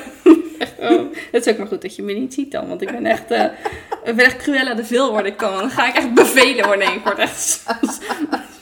Echt, 0.59 0.73
oh. 0.79 1.01
Het 1.33 1.47
is 1.47 1.53
ook 1.53 1.59
maar 1.59 1.67
goed 1.67 1.83
dat 1.83 1.97
je 1.97 2.03
me 2.03 2.13
niet 2.13 2.35
ziet 2.35 2.53
dan, 2.53 2.69
want 2.69 2.83
ik 2.83 2.91
ben 2.91 3.07
echt... 3.07 3.31
eh, 3.31 3.45
Ik 4.05 4.17
ben 4.17 4.25
echt 4.25 4.37
Cruella 4.37 4.75
de 4.75 4.85
Vil 4.85 5.11
worden 5.11 5.31
ik 5.33 5.37
kan. 5.37 5.53
Dan 5.57 5.71
ga 5.71 5.89
ik 5.89 5.95
echt 5.95 6.15
bevelen 6.15 6.67
worden. 6.67 6.87
Nee, 6.87 6.97
ik 6.97 7.05
word 7.05 7.19
echt 7.19 7.65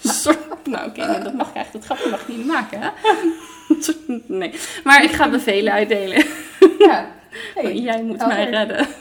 een 0.03 0.11
soort... 0.11 0.39
Nou 0.67 0.89
oké, 0.89 1.21
dat 1.23 1.35
mag 1.35 1.49
ik 1.49 1.55
eigenlijk. 1.55 1.73
Dat 1.73 1.85
grapje 1.85 2.11
mag 2.11 2.21
ik 2.21 2.29
niet 2.37 2.47
maken, 2.47 2.81
hè? 2.83 2.89
Nee. 4.27 4.53
Maar 4.85 5.05
ik 5.05 5.11
ga 5.11 5.29
bevelen 5.29 5.73
uitdelen. 5.73 6.25
Ja. 6.79 7.17
Hey. 7.55 7.75
Jij 7.75 8.03
moet 8.03 8.21
Oh, 8.23 8.27
mij 8.29 8.51
redden. 8.51 8.87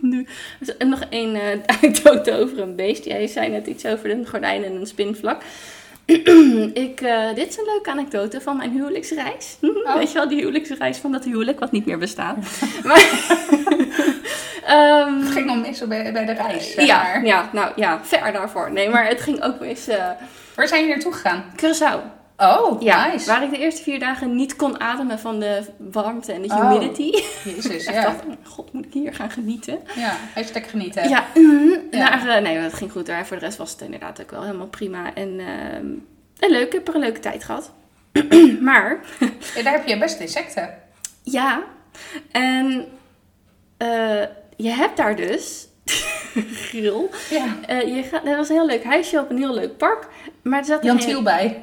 Nu. 0.00 0.26
En 0.78 0.88
nog 0.88 1.00
één 1.10 1.34
eh 1.34 1.42
anekdote 1.76 2.32
over 2.32 2.58
een 2.60 2.76
beest. 2.76 3.04
Jij 3.04 3.26
zei 3.26 3.48
net 3.48 3.66
iets 3.66 3.86
over 3.86 4.10
een 4.10 4.26
gordijn 4.26 4.64
en 4.64 4.72
een 4.74 4.86
spinvlak. 4.86 5.42
ik, 6.86 7.00
eh, 7.00 7.34
dit 7.34 7.48
is 7.48 7.56
een 7.58 7.64
leuke 7.64 7.90
anekdote 7.90 8.40
van 8.40 8.56
mijn 8.56 8.70
huwelijksreis. 8.70 9.56
Weet 9.98 10.08
je 10.12 10.18
wel, 10.18 10.28
die 10.28 10.38
huwelijksreis 10.38 10.98
van 10.98 11.12
dat 11.12 11.24
huwelijk 11.24 11.58
wat 11.60 11.72
niet 11.72 11.86
meer 11.86 11.98
bestaat. 11.98 12.36
maar, 12.84 13.04
Ehm, 14.66 15.18
Het 15.20 15.30
ging 15.32 15.46
nog 15.46 15.60
mis 15.66 15.86
bij, 15.86 16.12
bij 16.12 16.24
de 16.24 16.32
reis. 16.32 16.72
zeg 16.74 16.86
ja, 16.86 17.02
maar. 17.02 17.24
ja, 17.26 17.48
nou 17.52 17.72
ja, 17.76 18.00
ver 18.02 18.32
daarvoor. 18.32 18.72
Nee, 18.72 18.88
maar 18.88 19.06
het 19.08 19.20
ging 19.20 19.42
ook 19.42 19.60
mis. 19.60 19.88
eh 19.88 20.08
Waar 20.54 20.68
zijn 20.68 20.80
jullie 20.80 20.94
naartoe 20.94 21.12
gegaan? 21.12 21.44
Curaçao. 21.56 22.15
Oh, 22.38 22.82
Ja, 22.82 23.06
nice. 23.12 23.26
waar 23.26 23.42
ik 23.42 23.50
de 23.50 23.58
eerste 23.58 23.82
vier 23.82 23.98
dagen 23.98 24.36
niet 24.36 24.56
kon 24.56 24.80
ademen 24.80 25.18
van 25.18 25.40
de 25.40 25.62
warmte 25.76 26.32
en 26.32 26.42
de 26.42 26.48
Oh. 26.48 26.70
humidity. 26.70 27.10
Jezus, 27.44 27.86
Ik 27.88 27.94
ja. 27.94 28.02
dacht, 28.02 28.24
oh, 28.26 28.32
god, 28.42 28.72
moet 28.72 28.84
ik 28.86 28.92
hier 28.92 29.14
gaan 29.14 29.30
genieten? 29.30 29.78
Ja, 29.94 30.16
hashtag 30.34 30.70
genieten. 30.70 31.08
Ja, 31.08 31.24
mm, 31.34 31.78
Ja. 31.90 32.36
Eh, 32.36 32.42
nee, 32.42 32.60
dat 32.62 32.74
ging 32.74 32.92
goed. 32.92 33.06
Daar. 33.06 33.26
Voor 33.26 33.38
de 33.38 33.44
rest 33.44 33.58
was 33.58 33.70
het 33.70 33.80
inderdaad 33.80 34.20
ook 34.20 34.30
wel 34.30 34.42
helemaal 34.42 34.66
prima. 34.66 35.14
En, 35.14 35.40
ehm 35.40 35.86
en 36.38 36.50
leuk, 36.50 36.66
ik 36.66 36.72
heb 36.72 36.88
er 36.88 36.94
een 36.94 37.00
leuke 37.00 37.20
tijd 37.20 37.44
gehad. 37.44 37.72
maar, 38.60 39.00
Ja, 39.54 39.62
daar 39.62 39.72
heb 39.72 39.86
je 39.86 39.98
best 39.98 40.20
insecten. 40.20 40.74
ja. 41.22 41.62
En 42.32 42.86
eh, 43.76 44.22
je 44.56 44.70
hebt 44.70 44.96
daar 44.96 45.16
dus... 45.16 45.68
Gril. 46.68 47.10
Ja. 47.30 47.44
Eh, 47.66 47.96
je 47.96 48.02
gaat, 48.02 48.24
dat 48.24 48.36
was 48.36 48.48
een 48.48 48.54
heel 48.54 48.66
leuk 48.66 48.84
huisje 48.84 49.20
op 49.20 49.30
een 49.30 49.38
heel 49.38 49.54
leuk 49.54 49.76
park. 49.76 50.06
Maar 50.42 50.58
er 50.58 50.64
zat 50.64 50.84
Jan 50.84 50.98
Tiel 50.98 51.22
bij. 51.22 51.62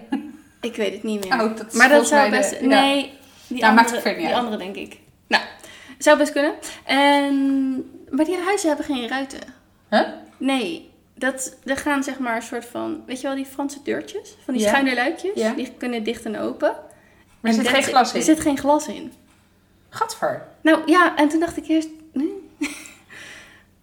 Ik 0.64 0.76
weet 0.76 0.94
het 0.94 1.04
niet 1.04 1.30
meer. 1.30 1.34
Oh, 1.42 1.58
dat 1.58 1.68
is 1.68 1.74
maar 1.74 1.90
dat 1.90 2.08
zou 2.08 2.30
best... 2.30 2.50
de- 2.50 2.62
ja. 2.62 2.82
nee, 2.82 3.14
die, 3.48 3.62
Nou, 3.62 3.74
maakt 3.74 3.92
andere, 3.92 4.10
het 4.10 4.18
die 4.18 4.36
andere 4.36 4.58
denk 4.58 4.76
ik. 4.76 4.98
Nou, 5.28 5.44
zou 5.98 6.18
best 6.18 6.32
kunnen. 6.32 6.54
En, 6.84 7.76
maar 8.10 8.26
die 8.26 8.38
huizen 8.38 8.68
hebben 8.68 8.86
geen 8.86 9.08
ruiten. 9.08 9.40
Huh? 9.90 10.02
Nee, 10.38 10.92
dat, 11.16 11.56
er 11.64 11.78
gaan 11.78 12.04
zeg 12.04 12.20
maar 12.20 12.36
een 12.36 12.42
soort 12.42 12.66
van... 12.66 13.04
Weet 13.06 13.22
je 13.22 13.28
wel, 13.28 13.36
die 13.36 13.46
Franse 13.46 13.80
deurtjes? 13.84 14.36
Van 14.46 14.54
die 14.54 14.64
Ja. 14.64 14.70
schuine 14.70 14.94
luikjes? 14.96 15.56
Die 15.56 15.72
kunnen 15.78 16.04
dicht 16.04 16.26
en 16.26 16.40
open. 16.40 16.76
Maar 17.40 17.52
er 17.52 17.58
zit 17.58 17.68
geen 17.68 17.84
glas 17.84 18.12
in. 18.14 18.20
Er 18.20 18.26
zit 18.26 18.40
geen 18.40 18.58
glas 18.58 18.88
in. 18.88 19.14
Gadver. 19.90 20.48
Nou 20.62 20.82
ja, 20.86 21.16
en 21.16 21.30
toen 21.30 21.40
dacht 21.40 21.58
ik 21.58 21.68
eerst... 21.68 21.90
nee. 22.14 22.50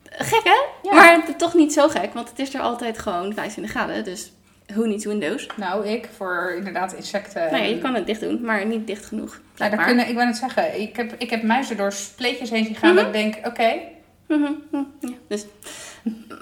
gek 0.04 0.44
hè? 0.44 0.88
Ja. 0.90 0.94
Maar 0.94 1.36
toch 1.36 1.54
niet 1.54 1.72
zo 1.72 1.88
gek, 1.88 2.14
want 2.14 2.28
het 2.28 2.38
is 2.38 2.54
er 2.54 2.60
altijd 2.60 2.98
gewoon 2.98 3.34
25 3.34 3.72
graden. 3.74 4.04
Dus 4.04 4.32
who 4.70 4.86
needs 4.86 5.04
windows? 5.04 5.46
Nou, 5.56 5.86
ik 5.86 6.08
voor 6.16 6.54
inderdaad 6.56 6.92
insecten. 6.92 7.42
Ja, 7.42 7.56
je 7.56 7.78
kan 7.78 7.94
het 7.94 8.06
dicht 8.06 8.20
doen, 8.20 8.40
maar 8.40 8.66
niet 8.66 8.86
dicht 8.86 9.06
genoeg. 9.06 9.40
Nou, 9.56 9.76
daar 9.76 9.86
kunnen, 9.86 10.08
ik 10.08 10.14
wou 10.14 10.26
net 10.26 10.36
zeggen, 10.36 10.80
ik 10.80 10.96
heb, 10.96 11.14
ik 11.18 11.30
heb 11.30 11.42
muizen 11.42 11.76
door 11.76 11.92
spleetjes 11.92 12.50
heen 12.50 12.64
zien 12.64 12.76
gaan. 12.76 12.94
Dat 12.94 13.06
ik 13.06 13.12
denk, 13.12 13.46
oké, 13.46 13.72
Mhm, 14.30 14.52
mhm, 14.70 14.84
ja, 15.00 15.12
dus. 15.28 15.44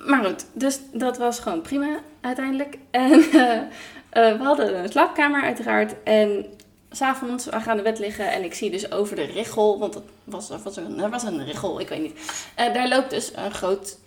Maar 0.07 0.24
goed, 0.24 0.47
dus 0.53 0.81
dat 0.93 1.18
was 1.18 1.41
gewoon 1.41 1.61
prima 1.61 1.99
uiteindelijk. 2.20 2.79
En 2.91 3.12
eh, 3.33 3.59
eh, 4.11 4.39
we 4.39 4.45
hadden 4.45 4.79
een 4.79 4.89
slaapkamer 4.89 5.43
uiteraard. 5.43 6.03
En 6.03 6.47
s'avonds, 6.91 7.45
we 7.45 7.61
gaan 7.61 7.76
in 7.76 7.83
bed 7.83 7.99
liggen 7.99 8.33
en 8.33 8.45
ik 8.45 8.55
zie 8.55 8.70
dus 8.70 8.93
over 8.93 9.16
de 9.16 9.24
richel, 9.24 9.79
want 9.79 9.95
het 9.95 10.05
was, 10.24 10.49
was 10.62 10.76
een, 10.76 11.11
was 11.11 11.22
een 11.22 11.45
richel, 11.45 11.81
ik 11.81 11.89
weet 11.89 12.03
niet. 12.03 12.43
Eh, 12.55 12.74
daar 12.74 12.89
loopt 12.89 13.11
dus 13.11 13.33
een 13.37 13.53
groot 13.53 13.99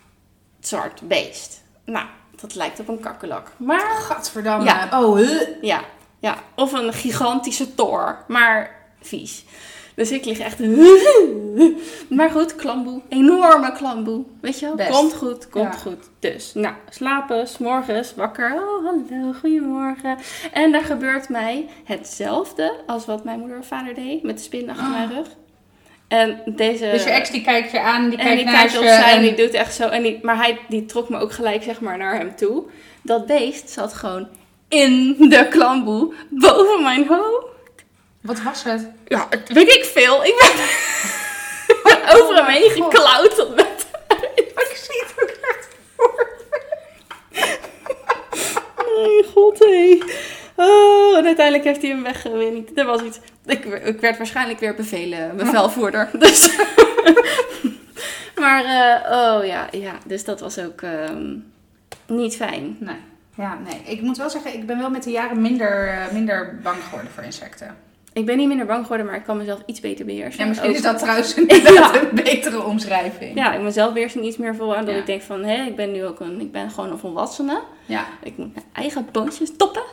zwart 0.60 1.02
beest. 1.02 1.64
Nou, 1.86 2.06
dat 2.42 2.56
lijkt 2.56 2.80
op 2.80 2.88
een 2.88 3.00
kakkelak. 3.00 3.52
Maar 3.58 3.80
gadverdamme. 3.80 4.66
Ja. 4.66 5.02
Oh, 5.02 5.16
huh. 5.16 5.42
ja, 5.62 5.82
ja, 6.20 6.36
of 6.56 6.74
een 6.74 6.94
gigantische 6.94 7.74
tor, 7.74 8.18
maar 8.28 8.76
vies. 9.02 9.46
Dus 9.96 10.12
ik 10.12 10.26
lig 10.26 10.40
echt... 10.40 10.60
Maar 12.10 12.30
goed, 12.30 12.56
klamboe. 12.56 13.02
Enorme 13.10 13.72
klamboe. 13.72 14.24
Weet 14.42 14.60
je 14.60 14.66
wel? 14.66 14.76
Best. 14.76 14.90
Komt 14.90 15.14
goed, 15.14 15.50
komt 15.50 15.74
Ja. 15.74 15.80
goed. 15.80 16.10
Dus, 16.20 16.54
nou, 16.54 16.76
slapen, 16.90 17.48
s'morgens, 17.48 18.16
wakker. 18.16 18.54
Oh, 18.54 18.86
hallo, 18.86 19.34
goedemorgen. 19.40 20.18
En 20.54 20.72
daar 20.72 20.84
gebeurt 20.84 21.30
mij 21.30 21.70
hetzelfde 21.84 22.74
als 22.88 23.06
wat 23.06 23.24
mijn 23.24 23.40
moeder 23.40 23.58
en 23.58 23.64
vader 23.64 23.94
deed 23.94 24.24
met 24.24 24.38
de 24.38 24.44
spin 24.44 24.70
achter 24.70 24.90
mijn 24.90 25.14
rug. 25.14 25.28
En 26.12 26.42
deze... 26.46 26.90
Dus 26.92 27.04
je 27.04 27.10
ex 27.10 27.30
die 27.30 27.42
kijkt 27.42 27.72
je 27.72 27.80
aan, 27.80 28.10
die 28.10 28.18
en 28.20 28.24
kijkt 28.26 28.38
die 28.38 28.46
naar 28.46 28.56
kijkt 28.56 28.72
je. 28.72 28.78
opzij 28.80 29.04
en 29.12 29.16
en- 29.16 29.22
die 29.22 29.34
doet 29.34 29.54
echt 29.54 29.76
zo. 29.76 29.88
En 29.88 30.02
die, 30.04 30.20
maar 30.22 30.36
hij 30.36 30.60
die 30.70 30.86
trok 30.86 31.10
me 31.10 31.20
ook 31.20 31.32
gelijk 31.32 31.64
zeg 31.64 31.80
maar 31.80 31.98
naar 31.98 32.16
hem 32.18 32.36
toe. 32.36 32.64
Dat 33.04 33.26
beest 33.26 33.70
zat 33.70 33.94
gewoon 33.94 34.28
in 34.68 35.16
de 35.30 35.48
klamboe 35.50 36.14
boven 36.30 36.84
mijn 36.84 37.08
hoofd. 37.08 37.46
Wat 38.22 38.42
was 38.42 38.64
het? 38.64 38.88
Ja, 39.08 39.28
het 39.30 39.52
weet 39.54 39.70
ik 39.76 39.86
veel. 39.86 40.26
Ik 40.26 40.36
ben 40.38 40.56
over 42.22 42.36
hem 42.36 42.46
heen 42.46 42.72
God. 42.72 42.84
geklauterd 42.94 43.56
met 43.56 43.86
Ik 44.36 44.82
zie 44.84 45.04
het 45.06 45.14
ook 45.24 45.30
echt 45.50 45.68
voor 45.96 46.30
Oh 48.96 49.28
god, 49.34 49.60
hé. 49.60 49.98
Oh, 50.56 51.18
en 51.18 51.26
uiteindelijk 51.26 51.64
heeft 51.64 51.82
hij 51.82 51.92
hem 51.92 52.04
weggewind. 52.04 52.78
Er 52.78 52.86
was 52.86 53.02
iets. 53.02 53.20
Ik, 53.46 53.66
ik 53.66 54.00
werd 54.02 54.18
waarschijnlijk 54.18 54.60
weer 54.60 54.76
bevelen, 54.76 55.36
bevelvoerder. 55.38 56.10
Dus. 56.20 56.58
maar, 58.36 58.64
eh, 58.64 59.12
oh 59.12 59.46
ja, 59.46 59.68
ja, 59.72 59.94
dus 60.06 60.24
dat 60.24 60.40
was 60.40 60.60
ook 60.60 60.82
ehm, 60.82 61.36
niet 62.08 62.36
fijn. 62.36 62.78
Nee. 62.80 62.96
Ja, 63.36 63.58
nee. 63.64 63.82
Ik 63.96 64.02
moet 64.02 64.18
wel 64.18 64.30
zeggen, 64.30 64.54
ik 64.54 64.66
ben 64.66 64.78
wel 64.78 64.90
met 64.90 65.04
de 65.04 65.12
jaren 65.12 65.42
minder, 65.42 65.88
eh, 65.88 66.12
minder 66.12 66.60
bang 66.64 66.84
geworden 66.84 67.12
voor 67.12 67.24
insecten. 67.24 67.76
Ik 68.14 68.26
ben 68.26 68.38
niet 68.38 68.48
minder 68.48 68.66
bang 68.66 68.82
geworden, 68.82 69.06
maar 69.06 69.16
ik 69.16 69.24
kan 69.24 69.38
mezelf 69.38 69.60
iets 69.66 69.80
beter 69.80 70.06
beheersen. 70.06 70.40
Ja, 70.42 70.48
misschien 70.48 70.70
Ook- 70.70 70.76
is 70.76 70.82
dat 70.82 71.00
trouwens 71.04 71.34
inderdaad 71.34 71.74
Ja. 71.74 72.02
een 72.02 72.10
betere 72.16 72.64
omschrijving. 72.64 73.36
Ja, 73.36 73.54
ik 73.54 73.62
mezelf 73.62 73.94
beheersen 73.94 74.24
iets 74.26 74.38
meer 74.38 74.56
voor 74.56 74.76
aan 74.76 74.86
dat 74.86 74.94
Ja. 74.94 75.00
ik 75.00 75.06
denk 75.06 75.22
van, 75.22 75.44
hé, 75.44 75.64
ik 75.66 75.76
ben 75.76 75.92
nu 75.92 76.06
ook 76.06 76.20
een, 76.20 76.40
ik 76.42 76.52
ben 76.52 76.72
gewoon 76.72 76.92
een 76.92 76.98
volwassene. 76.98 77.62
ja. 77.86 78.06
Ik 78.24 78.38
moet 78.38 78.54
mijn 78.54 78.66
eigen 78.74 79.08
boontjes 79.12 79.52
toppen. 79.58 79.84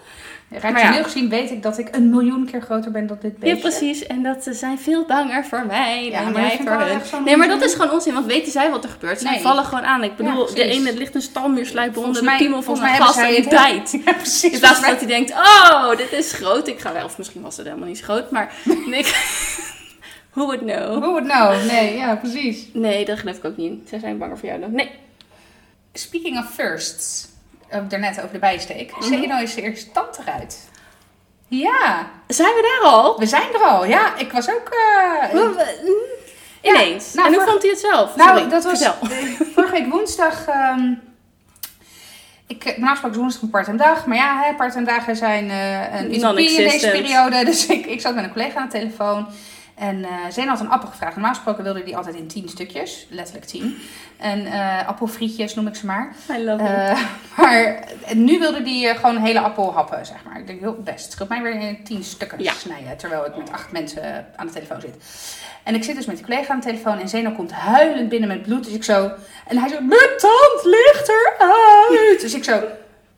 Rationeel 0.50 0.98
ja. 0.98 1.02
gezien 1.02 1.28
weet 1.28 1.50
ik 1.50 1.62
dat 1.62 1.78
ik 1.78 1.88
een 1.94 2.10
miljoen 2.10 2.46
keer 2.50 2.60
groter 2.60 2.90
ben 2.90 3.06
dan 3.06 3.18
dit 3.20 3.38
beestje. 3.38 3.56
Ja, 3.56 3.62
precies. 3.62 4.06
En 4.06 4.22
dat 4.22 4.42
ze 4.42 4.52
zijn 4.52 4.78
veel 4.78 5.04
banger 5.04 5.44
voor 5.44 5.66
mij 5.66 6.04
Ja, 6.10 6.24
dan 6.30 6.42
jij 6.42 6.60
voor 6.62 6.70
hun. 6.70 7.24
Nee, 7.24 7.36
maar 7.36 7.48
dat 7.48 7.62
is 7.62 7.74
gewoon 7.74 7.90
onzin, 7.90 8.14
want 8.14 8.26
weten 8.26 8.52
zij 8.52 8.70
wat 8.70 8.84
er 8.84 8.90
gebeurt? 8.90 9.20
Zij 9.20 9.30
Nee. 9.30 9.40
vallen 9.40 9.64
gewoon 9.64 9.84
aan. 9.84 10.02
Ik 10.02 10.16
bedoel, 10.16 10.48
Ja, 10.48 10.54
de 10.54 10.62
ene 10.62 10.94
ligt 10.94 11.14
een 11.14 11.22
stalmuur 11.22 11.66
slijpen 11.66 11.94
Volgens 11.94 12.18
onder 12.18 12.32
de 12.32 12.38
piemel 12.38 12.62
van 12.62 12.82
een 12.82 12.88
gast 12.94 13.18
en 13.18 13.34
die 13.34 13.48
bijt. 13.48 13.98
Ja, 14.04 14.12
precies. 14.12 14.52
In 14.52 14.58
plaats 14.58 14.78
van 14.80 14.88
dat 14.88 14.98
hij 14.98 15.08
denkt, 15.08 15.30
oh, 15.32 15.96
dit 15.96 16.12
is 16.12 16.32
groot. 16.32 16.68
Ik 16.68 16.80
ga 16.80 16.92
wel, 16.92 17.04
of 17.04 17.18
misschien 17.18 17.42
was 17.42 17.56
het 17.56 17.66
helemaal 17.66 17.88
niet 17.88 17.98
zo 17.98 18.04
groot, 18.04 18.30
maar 18.30 18.52
ik... 18.90 19.06
Who 20.32 20.44
would 20.46 20.60
know? 20.60 21.04
Hoe 21.04 21.16
het 21.16 21.24
nou? 21.24 21.64
Nee, 21.66 21.96
ja, 21.96 22.16
precies. 22.16 22.66
Nee, 22.72 23.04
dat 23.04 23.18
geloof 23.18 23.36
ik 23.36 23.44
ook 23.44 23.56
niet. 23.56 23.88
Zij 23.88 23.98
zijn 23.98 24.18
banger 24.18 24.38
voor 24.38 24.48
jou 24.48 24.60
dan. 24.60 24.72
Nee. 24.72 24.90
Speaking 25.92 26.38
of 26.38 26.50
firsts, 26.54 27.28
ook 27.72 27.90
daarnet 27.90 28.18
over 28.18 28.32
de 28.32 28.38
bijsteek. 28.38 28.90
Mhm. 28.92 29.02
Zeno 29.02 29.36
is 29.38 29.54
de 29.54 29.62
eerste 29.62 29.90
tand 29.92 30.18
eruit. 30.18 30.68
Ja, 31.48 32.06
Zijn 32.26 32.54
we 32.54 32.78
daar 32.80 32.90
al? 32.92 33.18
we 33.18 33.26
zijn 33.26 33.52
er 33.54 33.60
al. 33.60 33.84
Ja, 33.84 34.16
ik 34.16 34.32
was 34.32 34.50
ook... 34.50 34.68
eh, 34.68 35.32
We- 35.32 35.52
we- 35.54 36.06
Ineens. 36.62 37.14
nou, 37.14 37.28
en 37.28 37.34
hoe 37.34 37.44
vond 37.44 37.62
hij 37.62 37.70
het 37.70 37.80
zelf? 37.80 38.16
Nou, 38.16 38.28
Sorry, 38.38 38.50
dat 38.50 38.64
was 38.64 38.90
vorige 39.54 39.72
week 39.72 39.86
woensdag. 39.90 40.46
ehm 40.46 40.92
ik, 42.46 42.64
normaal 42.64 42.90
gesproken 42.90 43.10
is 43.16 43.22
woensdag 43.22 43.42
een 43.42 43.50
part-time 43.50 43.78
dag. 43.78 44.06
Maar 44.06 44.16
ja, 44.16 44.42
hè, 44.42 44.54
part-time 44.54 44.84
dagen 44.86 45.16
zijn 45.16 45.50
eh 45.50 46.00
een 46.00 46.14
utopie 46.14 46.50
in 46.50 46.68
deze 46.68 46.90
periode. 46.90 47.44
Dus 47.50 47.66
ik, 47.66 47.86
ik 47.86 48.00
zat 48.00 48.14
met 48.14 48.24
een 48.24 48.32
collega 48.32 48.58
aan 48.60 48.68
de 48.68 48.78
telefoon. 48.78 49.26
En 49.78 50.04
eh 50.04 50.10
Zena 50.30 50.50
had 50.50 50.60
een 50.60 50.70
appel 50.70 50.88
gevraagd. 50.88 51.14
Normaal 51.14 51.34
gesproken 51.34 51.64
wilde 51.64 51.82
hij 51.82 51.96
altijd 51.96 52.14
in 52.14 52.26
tien 52.26 52.48
stukjes. 52.48 53.06
Letterlijk 53.10 53.46
tien. 53.46 53.78
En 54.16 54.46
eh, 54.46 54.88
appelfrietjes 54.88 55.54
noem 55.54 55.66
ik 55.66 55.74
ze 55.74 55.86
maar. 55.86 56.14
I 56.30 56.44
love 56.44 56.62
it. 56.62 56.68
Eh, 56.70 57.00
maar 57.38 57.84
nu 58.14 58.38
wilde 58.38 58.62
hij 58.62 58.90
eh, 58.90 58.96
gewoon 58.96 59.16
een 59.16 59.22
hele 59.22 59.40
appel 59.40 59.72
happen, 59.72 60.06
zeg 60.06 60.16
maar. 60.24 60.38
Ik 60.38 60.46
denk, 60.46 60.60
heel 60.60 60.82
best. 60.84 61.12
Scheelt 61.12 61.28
mij 61.28 61.42
weer 61.42 61.60
in 61.60 61.84
tien 61.84 62.04
stukken 62.04 62.42
Ja. 62.42 62.52
snijden. 62.52 62.96
Terwijl 62.96 63.26
ik 63.26 63.36
met 63.36 63.52
acht 63.52 63.72
mensen 63.72 64.26
aan 64.36 64.46
de 64.46 64.52
telefoon 64.52 64.80
zit. 64.80 64.96
En 65.62 65.74
ik 65.74 65.84
zit 65.84 65.96
dus 65.96 66.06
met 66.06 66.16
die 66.16 66.24
collega 66.24 66.52
aan 66.52 66.60
de 66.60 66.66
telefoon. 66.66 66.98
En 66.98 67.08
Zeno 67.08 67.30
komt 67.30 67.52
huilend 67.52 68.08
binnen 68.08 68.28
met 68.28 68.42
bloed. 68.42 68.64
Dus 68.64 68.72
ik 68.74 68.84
zo... 68.84 69.10
En 69.46 69.58
hij 69.58 69.68
zo... 69.68 69.80
Mijn 69.80 70.10
tand 70.16 70.60
ligt 70.64 71.08
eruit. 71.08 72.20
Dus 72.20 72.34
ik 72.34 72.44
zo... 72.44 72.62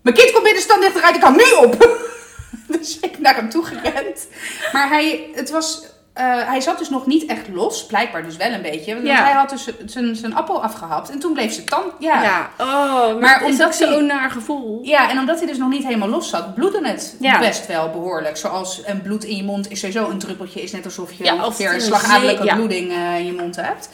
Mijn 0.01 0.17
kind 0.17 0.31
komt 0.33 0.45
binnen, 0.45 0.63
stand 0.63 0.83
ligt 0.83 0.97
eruit. 0.97 1.17
Ik 1.17 1.23
hou 1.23 1.37
nu 1.37 1.67
op. 1.67 1.99
dus 2.79 3.01
ik 3.01 3.19
naar 3.19 3.35
hem 3.35 3.49
toe 3.49 3.65
gerend. 3.65 4.27
Maar 4.73 4.89
hij... 4.89 5.31
Het 5.35 5.51
was... 5.51 5.90
eh, 6.21 6.49
hij 6.49 6.61
zat 6.61 6.79
dus 6.79 6.89
nog 6.89 7.07
niet 7.07 7.27
echt 7.27 7.49
los. 7.49 7.87
Blijkbaar 7.87 8.25
dus 8.25 8.37
wel 8.37 8.53
een 8.53 8.63
beetje. 8.63 8.95
Want 8.95 9.07
Ja. 9.07 9.23
hij 9.25 9.33
had 9.33 9.51
dus 9.51 9.69
zijn- 9.85 10.35
appel 10.35 10.63
afgehapt. 10.63 11.11
En 11.11 11.19
toen 11.19 11.33
bleef 11.33 11.53
zijn 11.53 11.67
tand... 11.67 11.85
Ja. 11.99 12.23
Ja, 12.23 12.51
oh, 12.59 13.21
maar, 13.21 13.43
is 13.43 13.51
omdat 13.51 13.59
dat 13.79 13.89
zo'n 13.89 14.07
naar 14.07 14.31
gevoel? 14.31 14.79
Ja, 14.83 15.11
en 15.11 15.19
omdat 15.19 15.39
hij 15.39 15.47
dus 15.47 15.59
nog 15.59 15.69
niet 15.69 15.85
helemaal 15.85 16.09
los 16.09 16.29
zat, 16.29 16.55
bloedde 16.55 16.89
het 16.89 17.17
Ja. 17.21 17.39
best 17.39 17.67
wel 17.67 17.91
behoorlijk. 17.91 18.37
Zoals 18.37 18.83
een 18.87 19.03
bloed 19.03 19.25
in 19.25 19.37
je 19.37 19.45
mond 19.45 19.71
is 19.71 19.81
sowieso 19.81 20.09
een 20.11 20.19
druppeltje. 20.19 20.63
Is 20.63 20.73
net 20.73 20.85
alsof 20.85 21.13
je 21.13 21.33
ongeveer 21.33 21.75
een 21.75 21.81
slagadelijke 21.81 22.55
bloeding 22.55 22.93
eh, 22.93 23.19
in 23.19 23.27
je 23.27 23.33
mond 23.33 23.57
hebt. 23.57 23.89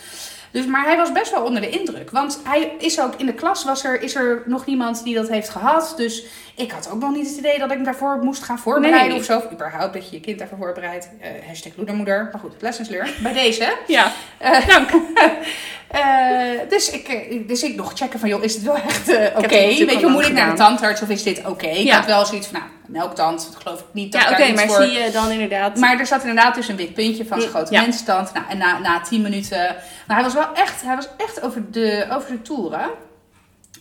Dus, 0.57 0.67
maar 0.67 0.85
hij 0.85 0.97
was 0.97 1.13
best 1.13 1.31
wel 1.31 1.43
onder 1.45 1.61
de 1.63 1.69
indruk. 1.69 2.11
Want 2.11 2.41
hij 2.45 2.73
is 2.79 3.01
ook 3.01 3.15
in 3.17 3.27
de 3.27 3.35
klas 3.35 3.65
was 3.65 3.85
er, 3.85 4.03
is 4.03 4.15
er 4.15 4.43
nog 4.47 4.67
niemand 4.67 5.05
die 5.05 5.15
dat 5.15 5.29
heeft 5.29 5.49
gehad. 5.49 5.95
Dus 5.97 6.25
ik 6.55 6.71
had 6.71 6.91
ook 6.93 7.01
nog 7.01 7.15
niet 7.15 7.29
het 7.29 7.37
idee 7.37 7.59
dat 7.59 7.71
ik 7.71 7.79
me 7.79 7.85
daarvoor 7.85 8.19
moest 8.23 8.43
gaan 8.43 8.59
voorbereiden 8.59 9.09
Nee. 9.09 9.19
of 9.19 9.25
zo. 9.25 9.37
Of 9.37 9.53
überhaupt 9.53 9.93
dat 9.93 10.09
je 10.11 10.17
je 10.17 10.23
kind 10.23 10.39
daarvoor 10.39 10.59
voorbereidt. 10.59 11.09
Eh 11.21 11.31
hashtag 11.47 11.73
moedermoeder. 11.77 12.29
Maar 12.33 12.41
goed, 12.41 12.53
lessons 12.61 12.89
learned. 12.89 13.19
Bij 13.19 13.33
deze. 13.33 13.77
Ja, 13.87 14.13
Eh, 14.39 14.67
dank. 14.67 14.91
eh, 15.89 16.69
dus, 16.69 16.91
ik, 16.91 17.09
eh, 17.09 17.49
dus 17.49 17.63
ik 17.63 17.75
nog 17.77 17.93
checken 17.95 18.21
van, 18.21 18.29
joh, 18.29 18.43
is 18.45 18.55
het 18.55 18.63
wel 18.63 18.77
echt 18.77 19.09
eh, 19.09 19.15
oké? 19.15 19.41
natuurlijk 19.41 19.91
Weet 19.91 20.01
je, 20.01 20.07
moet 20.07 20.27
ik 20.27 20.33
naar 20.33 20.51
de 20.51 20.57
tandarts 20.57 21.03
of 21.03 21.09
is 21.09 21.23
dit 21.23 21.47
oké? 21.47 21.67
Ik 21.67 21.87
Ja. 21.87 21.97
had 21.97 22.07
wel 22.07 22.27
zoiets 22.27 22.47
van, 22.47 22.61
nou, 22.87 23.15
dat 23.15 23.49
geloof 23.59 23.81
ik 23.81 23.87
niet. 23.93 24.13
Dat 24.13 24.23
Ja, 24.23 24.31
oké, 24.31 24.53
maar 24.53 24.67
voor... 24.67 24.83
zie 24.83 25.03
je 25.03 25.11
dan 25.11 25.31
inderdaad... 25.31 25.77
Maar 25.77 25.99
er 25.99 26.07
zat 26.07 26.21
inderdaad 26.21 26.55
dus 26.55 26.69
een 26.69 26.77
wit 26.77 26.95
puntje 26.95 27.27
van 27.27 27.41
zijn 27.41 27.53
grote 27.53 27.73
Ja. 27.73 27.81
menstand. 27.81 28.33
Nou, 28.33 28.47
en 28.49 28.59
na, 28.59 28.79
na 28.79 29.01
tien 29.01 29.23
minuten... 29.23 29.77
Maar 30.07 30.17
hij 30.17 30.25
was 30.25 30.35
wel 30.35 30.55
echt, 30.55 30.83
hij 30.83 30.97
was 30.97 31.09
echt 31.17 31.43
over, 31.43 31.71
de, 31.71 32.07
over 32.11 32.31
de 32.31 32.43
toeren. 32.43 32.91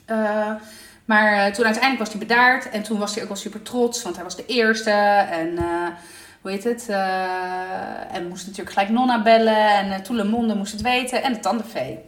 Eh, 0.06 0.52
maar 1.06 1.54
toen 1.54 1.66
uiteindelijk 1.66 2.04
was 2.04 2.10
hij 2.10 2.28
bedaard. 2.28 2.70
En 2.70 2.84
toen 2.84 3.00
was 3.00 3.14
hij 3.14 3.22
ook 3.24 3.30
wel 3.30 3.38
super 3.38 3.62
trots. 3.62 4.04
Want 4.04 4.16
hij 4.16 4.24
was 4.24 4.36
de 4.36 4.46
eerste. 4.46 4.92
En 5.32 5.58
hoe 6.46 6.54
heet 6.54 6.64
het? 6.64 6.90
eh, 6.90 8.16
en 8.16 8.28
moest 8.28 8.46
natuurlijk 8.48 8.72
gelijk 8.76 8.92
Nonna 8.92 9.22
bellen. 9.22 9.68
En 9.70 9.88
uh, 9.88 9.96
Toele 9.96 10.24
Monde 10.24 10.56
moest 10.56 10.72
het 10.72 10.82
weten. 10.82 11.24
En 11.24 11.34
de 11.34 11.40
tandenvee. 11.40 12.00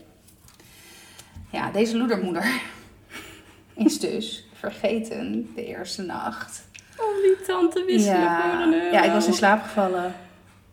Ja, 1.51 1.71
deze 1.71 1.97
loedermoeder 1.97 2.45
is 3.75 3.99
dus 3.99 4.47
vergeten 4.53 5.51
de 5.55 5.65
eerste 5.65 6.01
nacht. 6.01 6.67
Oh, 6.97 7.21
die 7.23 7.45
tante 7.45 7.83
wisselen 7.85 8.31
voor 8.41 8.61
een 8.61 8.73
euro. 8.73 8.91
ja, 8.91 9.03
ik 9.03 9.11
was 9.11 9.27
in 9.27 9.33
slaap 9.33 9.61
gevallen. 9.61 10.13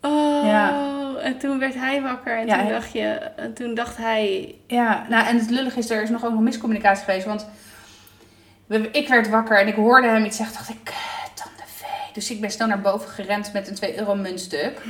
Oh, 0.01 0.45
Ja. 0.45 0.93
en 1.21 1.37
toen 1.37 1.59
werd 1.59 1.73
hij 1.75 2.01
wakker 2.01 2.37
en 2.37 2.47
Ja, 2.47 2.59
toen, 2.59 2.69
dacht 2.69 2.91
je, 2.91 3.07
en 3.35 3.53
toen 3.53 3.73
dacht 3.73 3.97
hij... 3.97 4.55
Ja, 4.67 5.05
nou 5.09 5.25
en 5.27 5.37
het 5.39 5.49
lullig 5.49 5.75
is, 5.75 5.89
er 5.89 6.01
is 6.01 6.09
nog 6.09 6.25
ook 6.25 6.31
nog 6.31 6.41
miscommunicatie 6.41 7.05
geweest. 7.05 7.25
Want 7.25 7.47
ik 8.91 9.07
werd 9.07 9.29
wakker 9.29 9.59
en 9.59 9.67
ik 9.67 9.75
hoorde 9.75 10.07
hem 10.07 10.25
iets 10.25 10.37
zeggen. 10.37 10.55
dacht 10.55 10.69
ik, 10.69 10.89
"Eh, 10.89 10.93
tandenvee. 10.93 11.24
Dus 12.15 12.31
ik 12.31 12.41
ben 12.41 12.51
snel 12.51 12.67
naar 12.67 12.81
boven 12.81 13.09
gerend 13.09 13.53
met 13.53 13.67
een 13.67 13.75
2 13.75 13.97
euro 13.97 14.15
muntstuk. 14.15 14.81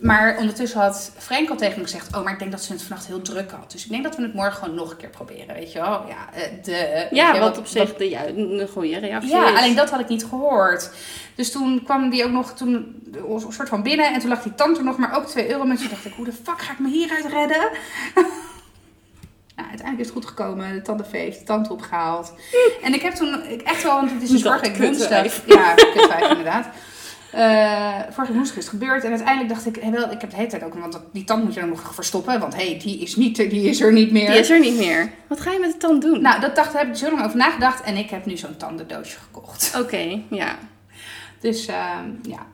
Maar 0.00 0.36
ondertussen 0.38 0.80
had 0.80 1.12
Frank 1.18 1.50
al 1.50 1.56
tegen 1.56 1.78
me 1.78 1.84
gezegd... 1.84 2.16
Oh, 2.16 2.22
maar 2.24 2.32
ik 2.32 2.38
denk 2.38 2.50
dat 2.50 2.62
ze 2.62 2.72
het 2.72 2.82
vannacht 2.82 3.06
heel 3.06 3.22
druk 3.22 3.50
had. 3.50 3.72
Dus 3.72 3.84
ik 3.84 3.90
denk 3.90 4.02
dat 4.04 4.16
we 4.16 4.22
het 4.22 4.34
morgen 4.34 4.52
gewoon 4.52 4.74
nog 4.74 4.90
een 4.90 4.96
keer 4.96 5.08
proberen. 5.08 5.54
Weet 5.54 5.72
je 5.72 5.78
wel? 5.78 6.04
Ja, 6.08 6.32
eh, 6.32 6.42
de, 6.62 6.72
weet 6.72 7.08
Ja, 7.10 7.38
wat 7.38 7.58
op 7.58 7.66
zich 7.66 7.94
de, 7.96 8.08
ja, 8.10 8.26
een 8.26 8.68
goede 8.72 8.98
reactie 8.98 9.30
Ja, 9.30 9.50
is. 9.52 9.58
alleen 9.58 9.74
dat 9.74 9.90
had 9.90 10.00
ik 10.00 10.08
niet 10.08 10.24
gehoord. 10.24 10.90
Dus 11.34 11.50
toen 11.52 11.82
kwam 11.84 12.10
die 12.10 12.24
ook 12.24 12.32
nog 12.32 12.52
toen, 12.52 13.02
een 13.12 13.52
soort 13.52 13.68
van 13.68 13.82
binnen. 13.82 14.12
En 14.12 14.20
toen 14.20 14.28
lag 14.28 14.42
die 14.42 14.54
tand 14.54 14.78
er 14.78 14.84
nog, 14.84 14.96
maar 14.96 15.16
ook 15.16 15.26
2 15.26 15.50
euro 15.50 15.64
munten. 15.64 15.84
Toen 15.86 15.94
dacht 15.94 16.06
ik, 16.06 16.12
hoe 16.12 16.24
de 16.24 16.32
fuck 16.32 16.60
ga 16.60 16.72
ik 16.72 16.78
me 16.78 16.88
hieruit 16.88 17.26
redden? 17.26 17.68
Nou, 19.58 19.70
uiteindelijk 19.70 20.08
is 20.08 20.14
het 20.14 20.24
goed 20.24 20.36
gekomen. 20.36 20.74
De 20.74 20.82
tandenvee 20.82 21.20
heeft 21.20 21.38
de 21.38 21.44
tand 21.44 21.70
opgehaald. 21.70 22.32
En 22.82 22.94
ik 22.94 23.02
heb 23.02 23.12
toen 23.12 23.42
ik 23.48 23.62
echt 23.62 23.82
wel, 23.82 23.94
want 23.94 24.10
het 24.12 24.22
is 24.22 24.42
Dat 24.42 24.60
vorige 24.60 24.82
woensdag. 24.82 25.46
Ja, 25.46 25.74
kutwijf 25.74 26.28
inderdaad. 26.28 26.66
Eh 27.32 28.00
vorige 28.10 28.32
woensdag 28.32 28.56
is 28.56 28.64
het 28.64 28.72
gebeurd. 28.72 29.04
En 29.04 29.10
uiteindelijk 29.10 29.48
dacht 29.48 29.66
ik, 29.66 29.76
wel, 29.90 30.10
ik 30.10 30.20
heb 30.20 30.30
de 30.30 30.36
hele 30.36 30.48
tijd 30.48 30.64
ook, 30.64 30.74
want 30.74 31.00
die 31.12 31.24
tand 31.24 31.44
moet 31.44 31.54
je 31.54 31.60
dan 31.60 31.68
nog 31.68 31.94
verstoppen. 31.94 32.40
Want 32.40 32.56
hé, 32.56 32.68
hey, 32.68 32.78
die, 32.78 32.98
is 32.98 33.16
niet, 33.16 33.36
die 33.36 33.68
is 33.68 33.80
er 33.80 33.92
niet 33.92 34.12
meer. 34.12 34.30
Die 34.30 34.38
is 34.38 34.50
er 34.50 34.60
niet 34.60 34.76
meer. 34.76 35.10
Wat 35.26 35.40
ga 35.40 35.52
je 35.52 35.58
met 35.58 35.72
de 35.72 35.78
tand 35.78 36.02
doen? 36.02 36.22
Nou, 36.22 36.40
dat 36.40 36.56
dacht, 36.56 36.72
daar 36.72 36.82
heb 36.82 36.90
ik 36.90 36.98
zo 36.98 37.10
lang 37.10 37.24
over 37.24 37.36
nagedacht. 37.36 37.82
En 37.82 37.96
ik 37.96 38.10
heb 38.10 38.26
nu 38.26 38.36
zo'n 38.36 38.56
tandendoosje 38.56 39.18
gekocht. 39.18 39.78
Oké, 39.80 40.20
ja. 40.30 40.58
Dus 41.40 41.66
ehm, 41.66 42.10
ja, 42.22 42.46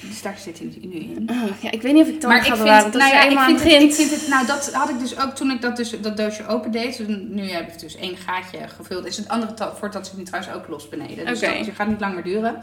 dus 0.00 0.22
daar 0.22 0.38
zit 0.38 0.58
hij 0.58 0.68
nu 0.82 0.94
in. 0.98 1.28
Oh, 1.30 1.60
ja. 1.60 1.70
Ik 1.70 1.82
weet 1.82 1.92
niet 1.92 2.02
of 2.02 2.08
ik 2.08 2.20
Maar 2.22 2.42
ga 2.44 2.52
ik 2.52 2.58
bewaren, 2.58 2.82
vind, 2.82 2.94
nou 2.94 3.08
je 3.08 3.14
ja, 3.16 3.22
ik 3.22 3.28
eenmaal 3.28 3.44
vind, 3.44 3.60
het, 3.62 3.72
ik 3.82 3.92
vind 3.92 4.10
het, 4.10 4.28
nou 4.28 4.46
dat 4.46 4.72
had 4.72 4.88
ik 4.88 4.98
dus 4.98 5.18
ook 5.20 5.30
toen 5.34 5.50
ik 5.50 5.60
dat, 5.60 5.76
dus, 5.76 6.00
dat 6.00 6.16
doosje 6.16 6.46
opendeed. 6.46 6.96
Dus 6.96 7.06
nu 7.08 7.50
heb 7.50 7.68
ik 7.72 7.78
dus 7.78 7.96
één 7.96 8.16
gaatje 8.16 8.68
gevuld. 8.68 9.04
Is 9.06 9.16
het 9.16 9.28
andere 9.28 9.54
voordat 9.76 10.06
zit 10.06 10.16
nu 10.16 10.22
trouwens 10.24 10.54
ook 10.54 10.68
los 10.68 10.88
beneden. 10.88 11.26
Dus 11.26 11.40
dat 11.40 11.50
het 11.66 11.74
gaat 11.74 11.88
niet 11.88 12.00
lang 12.00 12.14
meer 12.14 12.24
duren. 12.24 12.62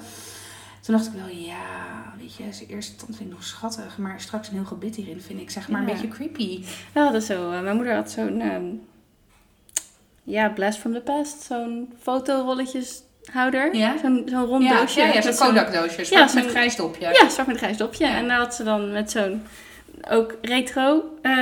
Toen 0.81 0.95
dacht 0.95 1.07
ik 1.07 1.13
wel, 1.13 1.37
ja, 1.37 2.13
weet 2.19 2.35
je, 2.35 2.43
zijn 2.51 2.69
eerste 2.69 2.95
tand 2.95 3.15
vind 3.15 3.29
ik 3.29 3.35
nog 3.35 3.43
schattig. 3.45 3.97
Maar 3.97 4.21
straks 4.21 4.47
een 4.47 4.53
heel 4.53 4.65
gebit 4.65 4.95
hierin 4.95 5.21
vind 5.21 5.39
ik 5.39 5.49
zeg 5.49 5.69
maar 5.69 5.81
Ja. 5.81 5.87
een 5.87 5.93
beetje 5.93 6.07
creepy. 6.07 6.63
Ja, 6.93 7.11
dat 7.11 7.21
is 7.21 7.27
zo. 7.27 7.51
eh, 7.51 7.61
mijn 7.61 7.75
moeder 7.75 7.95
had 7.95 8.11
zo'n... 8.11 8.41
ehm, 8.41 8.65
ja, 10.23 10.49
Blast 10.49 10.79
from 10.79 10.93
the 10.93 11.01
Past. 11.01 11.41
Zo'n 11.41 11.93
fotorolletjeshouder. 13.31 13.75
Ja? 13.75 13.93
Zo'n 14.01 14.23
zo'n 14.25 14.45
rond 14.45 14.63
Ja, 14.63 14.79
doosje. 14.79 14.99
ja, 15.01 15.13
ja 15.13 15.21
zo'n 15.21 15.47
Kodak 15.47 15.73
doosje. 15.73 15.97
Ja, 16.01 16.05
Zwart 16.27 16.33
met 16.33 16.45
grijs 16.49 16.75
dopje. 16.75 17.09
Ja, 17.21 17.29
zwart 17.29 17.47
met 17.47 17.57
grijs 17.57 17.77
dopje. 17.77 18.05
En 18.05 18.27
daar 18.27 18.37
had 18.37 18.55
ze 18.55 18.63
dan 18.63 18.91
met 18.91 19.11
zo'n... 19.11 19.45
Ook 20.09 20.35
retro... 20.41 21.03
eh 21.21 21.33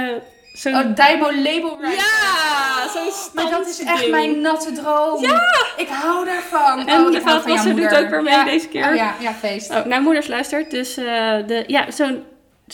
zo'n... 0.54 0.74
Oh, 0.74 0.80
Dymo 0.80 1.32
Label 1.32 1.78
ja, 1.82 2.88
zo'n 2.94 3.32
Maar 3.34 3.52
dat 3.52 3.68
is 3.68 3.84
echt 3.84 4.10
mijn 4.10 4.42
natte 4.42 4.72
droom. 4.72 5.22
Ja! 5.22 5.42
Ik 5.78 5.88
hou 5.88 6.26
daarvan. 6.26 6.88
En 6.88 7.02
oh, 7.06 7.12
de 7.12 7.22
vaatwasser 7.22 7.76
doet 7.76 7.96
ook 7.96 8.10
weer 8.10 8.24
mee 8.24 8.34
Ja. 8.34 8.44
deze 8.44 8.68
keer. 8.68 8.90
Oh 8.90 8.96
ja, 8.96 9.14
ja, 9.20 9.34
feest. 9.34 9.70
Oh, 9.72 9.86
nou, 9.86 10.02
moeders 10.02 10.28
luistert. 10.28 10.72
Dus 10.72 10.98
eh, 10.98 11.06
de, 11.48 11.64
ja, 11.68 11.92
zo'n 11.92 12.24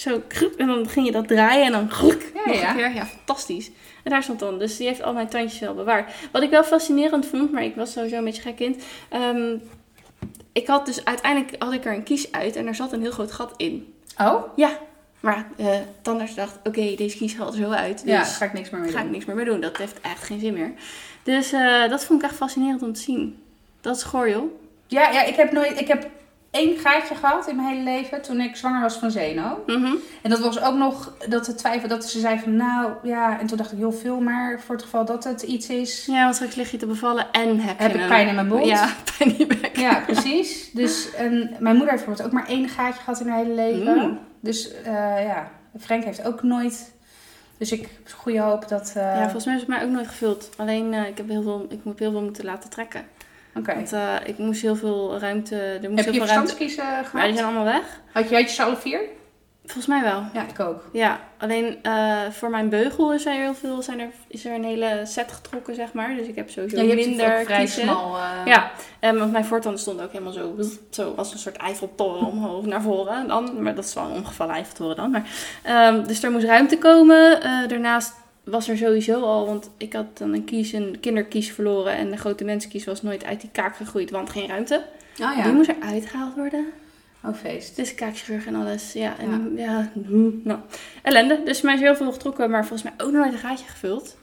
zo 0.02 0.22
kroep, 0.28 0.54
en 0.56 0.68
dan 0.68 0.90
ging 0.90 1.06
je 1.06 1.12
dat 1.12 1.28
draaien 1.28 1.66
en 1.66 1.72
dan 1.72 1.92
gluk, 1.92 2.32
Ja, 2.34 2.52
nog 2.52 2.80
ja. 2.80 2.88
Ja, 2.88 3.06
fantastisch. 3.06 3.72
En 4.04 4.12
daar 4.12 4.24
stond 4.24 4.40
dan. 4.40 4.60
Dus 4.60 4.78
die 4.78 4.88
heeft 4.88 5.02
al 5.04 5.14
mijn 5.14 5.28
tandjes 5.28 5.60
wel 5.60 5.74
bewaard. 5.74 6.12
Wat 6.32 6.44
ik 6.44 6.50
wel 6.50 6.64
fascinerend 6.64 7.26
vond, 7.26 7.52
maar 7.52 7.64
ik 7.64 7.76
was 7.76 7.92
sowieso 7.92 8.16
een 8.18 8.24
beetje 8.24 8.42
gek 8.42 8.56
kind. 8.56 8.84
Ehm, 9.10 9.56
ik 10.52 10.68
had 10.68 10.86
dus 10.86 11.06
uiteindelijk 11.06 11.56
had 11.64 11.74
ik 11.74 11.86
er 11.86 11.94
een 11.94 12.04
kies 12.04 12.32
uit 12.32 12.56
en 12.56 12.68
er 12.68 12.76
zat 12.76 12.94
een 12.94 13.02
heel 13.02 13.12
groot 13.12 13.32
gat 13.32 13.54
in. 13.58 13.94
Oh? 14.18 14.44
Ja, 14.56 14.78
maar 15.20 15.48
eh 15.58 15.68
tandarts 16.02 16.36
dacht, 16.36 16.58
oké, 16.64 16.96
deze 16.96 17.18
kies 17.18 17.34
gaat 17.34 17.54
er 17.54 17.60
zo 17.64 17.70
uit. 17.70 18.04
Dus 18.04 18.12
Ja, 18.14 18.24
ga 18.24 18.46
ik 18.46 18.54
niks 18.54 18.70
meer 18.70 18.82
mee 18.82 18.92
ga 18.92 18.98
ik 18.98 19.04
doen. 19.04 19.12
niks 19.12 19.26
meer 19.26 19.36
mee 19.36 19.46
doen. 19.46 19.62
Dat 19.62 19.78
heeft 19.78 20.02
echt 20.02 20.24
geen 20.24 20.40
zin 20.40 20.54
meer. 20.54 20.74
Dus 21.24 21.52
eh, 21.52 21.90
dat 21.90 22.06
vond 22.06 22.24
ik 22.24 22.30
echt 22.30 22.38
fascinerend 22.38 22.82
om 22.84 22.94
te 22.94 23.00
zien. 23.02 23.44
Dat 23.82 23.96
is 23.96 24.04
goor, 24.04 24.30
joh. 24.30 24.52
Ja, 24.88 25.10
ja 25.12 25.24
ik, 25.24 25.36
heb 25.36 25.52
nooit, 25.52 25.80
ik 25.80 25.88
heb 25.88 26.08
één 26.52 26.78
gaatje 26.78 27.16
gehad 27.16 27.48
in 27.48 27.56
mijn 27.56 27.68
hele 27.68 27.84
leven 27.84 28.22
toen 28.22 28.40
ik 28.42 28.56
zwanger 28.56 28.82
was 28.82 28.96
van 28.96 29.12
Zeno. 29.12 29.64
Mhm. 29.66 29.94
En 30.22 30.30
dat 30.30 30.40
was 30.40 30.62
ook 30.62 30.76
nog 30.76 31.14
dat 31.28 31.46
de 31.46 31.56
twijfel 31.56 31.88
dat 31.90 32.06
ze 32.10 32.20
zei 32.20 32.40
van 32.40 32.56
nou 32.56 32.92
ja. 33.04 33.40
En 33.40 33.48
toen 33.48 33.58
dacht 33.58 33.72
ik 33.72 33.80
joh, 33.80 33.94
veel 34.02 34.20
maar 34.20 34.60
voor 34.62 34.76
het 34.76 34.84
geval 34.84 35.06
dat 35.06 35.24
het 35.24 35.42
iets 35.42 35.70
is. 35.70 36.06
Ja, 36.06 36.24
want 36.24 36.36
straks 36.36 36.56
lig 36.56 36.72
je 36.72 36.78
te 36.78 36.86
bevallen 36.86 37.32
en 37.32 37.60
heb, 37.60 37.80
Heb 37.80 37.92
je 37.96 38.00
ik 38.00 38.08
pijn 38.08 38.28
in 38.28 38.36
mijn 38.36 38.48
mond? 38.48 38.66
Ja, 38.66 38.90
pijn 39.18 39.40
in 39.40 39.48
bek. 39.48 39.78
Ja, 39.78 40.00
precies. 40.06 40.72
Dus 40.72 41.14
en 41.14 41.56
mijn 41.60 41.76
moeder 41.76 41.94
heeft 41.94 42.06
bijvoorbeeld 42.06 42.22
ook 42.28 42.32
maar 42.34 42.48
één 42.48 42.70
gaatje 42.70 43.00
gehad 43.04 43.20
in 43.20 43.28
haar 43.28 43.38
hele 43.38 43.54
leven. 43.56 43.98
Mm. 43.98 44.20
Dus 44.40 44.72
eh, 44.82 45.24
ja, 45.26 45.52
Frank 45.80 46.04
heeft 46.04 46.26
ook 46.26 46.44
nooit. 46.44 46.92
Dus 47.58 47.72
ik 47.72 47.82
heb 47.82 48.14
goede 48.16 48.40
hoop 48.40 48.68
dat. 48.68 48.94
eh, 48.96 49.04
Ja, 49.04 49.22
volgens 49.22 49.46
mij 49.46 49.54
is 49.54 49.60
het 49.60 49.70
mij 49.70 49.84
ook 49.84 49.90
nooit 49.90 50.08
gevuld. 50.08 50.50
Alleen, 50.58 50.94
eh, 50.94 51.08
ik 51.08 51.18
heb 51.18 51.30
heel 51.30 51.42
veel, 51.42 51.66
ik 51.70 51.84
moet 51.84 52.00
heel 52.00 52.12
veel 52.12 52.22
moeten 52.22 52.46
laten 52.46 52.70
trekken. 52.70 53.02
Want 53.66 53.94
eh, 53.94 54.14
ik 54.26 54.38
moest 54.38 54.62
heel 54.62 54.76
veel 54.76 55.20
ruimte, 55.20 55.56
er 55.56 55.90
moest 55.90 56.06
Heb 56.06 56.14
heel 56.14 56.24
je 56.24 56.30
ruimte... 56.30 56.34
verstandskiezen 56.34 56.86
Maar 56.86 57.04
gehad? 57.06 57.26
die 57.26 57.34
zijn 57.34 57.46
allemaal 57.46 57.64
weg. 57.74 58.02
Had 58.14 58.30
je, 58.30 58.36
had 58.36 58.44
je 58.50 58.56
ze 58.56 58.64
alle 58.64 58.76
vier? 58.78 59.00
Volgens 59.66 59.88
mij 59.88 60.02
wel. 60.02 60.24
Ja, 60.34 60.46
ik 60.48 60.60
ook. 60.60 60.84
Ja, 60.94 61.20
alleen 61.38 61.78
eh, 61.82 62.18
voor 62.32 62.50
mijn 62.50 62.70
beugel 62.70 63.14
is 63.14 63.26
er 63.26 63.34
heel 63.34 63.54
veel, 63.54 63.82
zijn 63.82 64.00
er, 64.00 64.08
is 64.28 64.46
er 64.46 64.54
een 64.54 64.64
hele 64.64 65.02
set 65.04 65.32
getrokken, 65.32 65.76
zeg 65.76 65.94
maar. 65.94 66.16
Dus 66.16 66.28
ik 66.28 66.36
heb 66.36 66.50
sowieso 66.50 66.76
Ja, 66.78 66.82
je 66.84 66.90
hebt 66.90 67.06
minder 67.08 67.40
ook 67.40 67.46
vrij 67.46 67.66
smal. 67.68 68.16
eh, 68.18 68.22
Ja, 68.46 68.72
en 69.00 69.20
want 69.20 69.32
mijn 69.32 69.46
voortanden 69.46 69.80
stonden 69.82 70.06
ook 70.06 70.12
helemaal 70.12 70.34
zo, 70.34 70.56
zo 70.90 71.14
als 71.18 71.32
een 71.34 71.40
soort 71.40 71.56
Eiffeltoren 71.58 72.28
omhoog 72.28 72.66
naar 72.66 72.82
voren. 72.82 73.28
Dan, 73.28 73.64
maar 73.64 73.76
dat 73.76 73.86
is 73.86 73.94
wel 73.94 74.04
een 74.04 74.12
omgevallen 74.12 74.56
Eiffeltoren 74.56 74.96
dan. 74.96 75.12
Maar, 75.12 75.24
ehm, 75.64 76.04
dus 76.08 76.24
er 76.24 76.32
moest 76.32 76.46
ruimte 76.46 76.78
komen. 76.78 77.40
Daarnaast 77.70 78.14
was 78.50 78.70
er 78.70 78.78
sowieso 78.78 79.22
al, 79.22 79.46
want 79.46 79.70
ik 79.78 79.94
had 79.94 80.18
dan 80.18 80.34
een 80.34 80.44
kies, 80.44 80.72
een 80.72 81.00
kinderkies 81.00 81.52
verloren. 81.52 81.94
En 81.94 82.10
de 82.12 82.18
grote 82.18 82.44
mensenkies 82.44 82.86
was 82.86 83.02
nooit 83.02 83.24
uit 83.24 83.42
die 83.42 83.50
kaak 83.52 83.76
gegroeid, 83.76 84.12
want 84.12 84.30
geen 84.30 84.48
ruimte. 84.48 84.86
Oh 85.22 85.36
ja. 85.36 85.44
Die 85.44 85.54
moest 85.54 85.70
eruit 85.70 86.06
gehaald 86.06 86.36
worden. 86.36 86.66
Oh, 87.24 87.36
feest. 87.36 87.76
Dus 87.76 87.96
kaakchirurg 87.96 88.46
en 88.46 88.56
alles. 88.56 88.94
Ja, 88.94 89.18
en 89.18 89.54
ja, 89.56 89.92
nou, 90.44 90.60
ellende. 91.02 91.42
Dus 91.44 91.62
mij 91.62 91.74
is 91.74 91.80
heel 91.80 91.96
veel 91.96 92.12
getrokken, 92.12 92.50
maar 92.50 92.66
volgens 92.66 92.84
mij 92.84 93.06
ook 93.06 93.12
nog 93.12 93.22
nooit 93.22 93.34
een 93.34 93.40
gaatje 93.40 93.66
gevuld. 93.68 94.18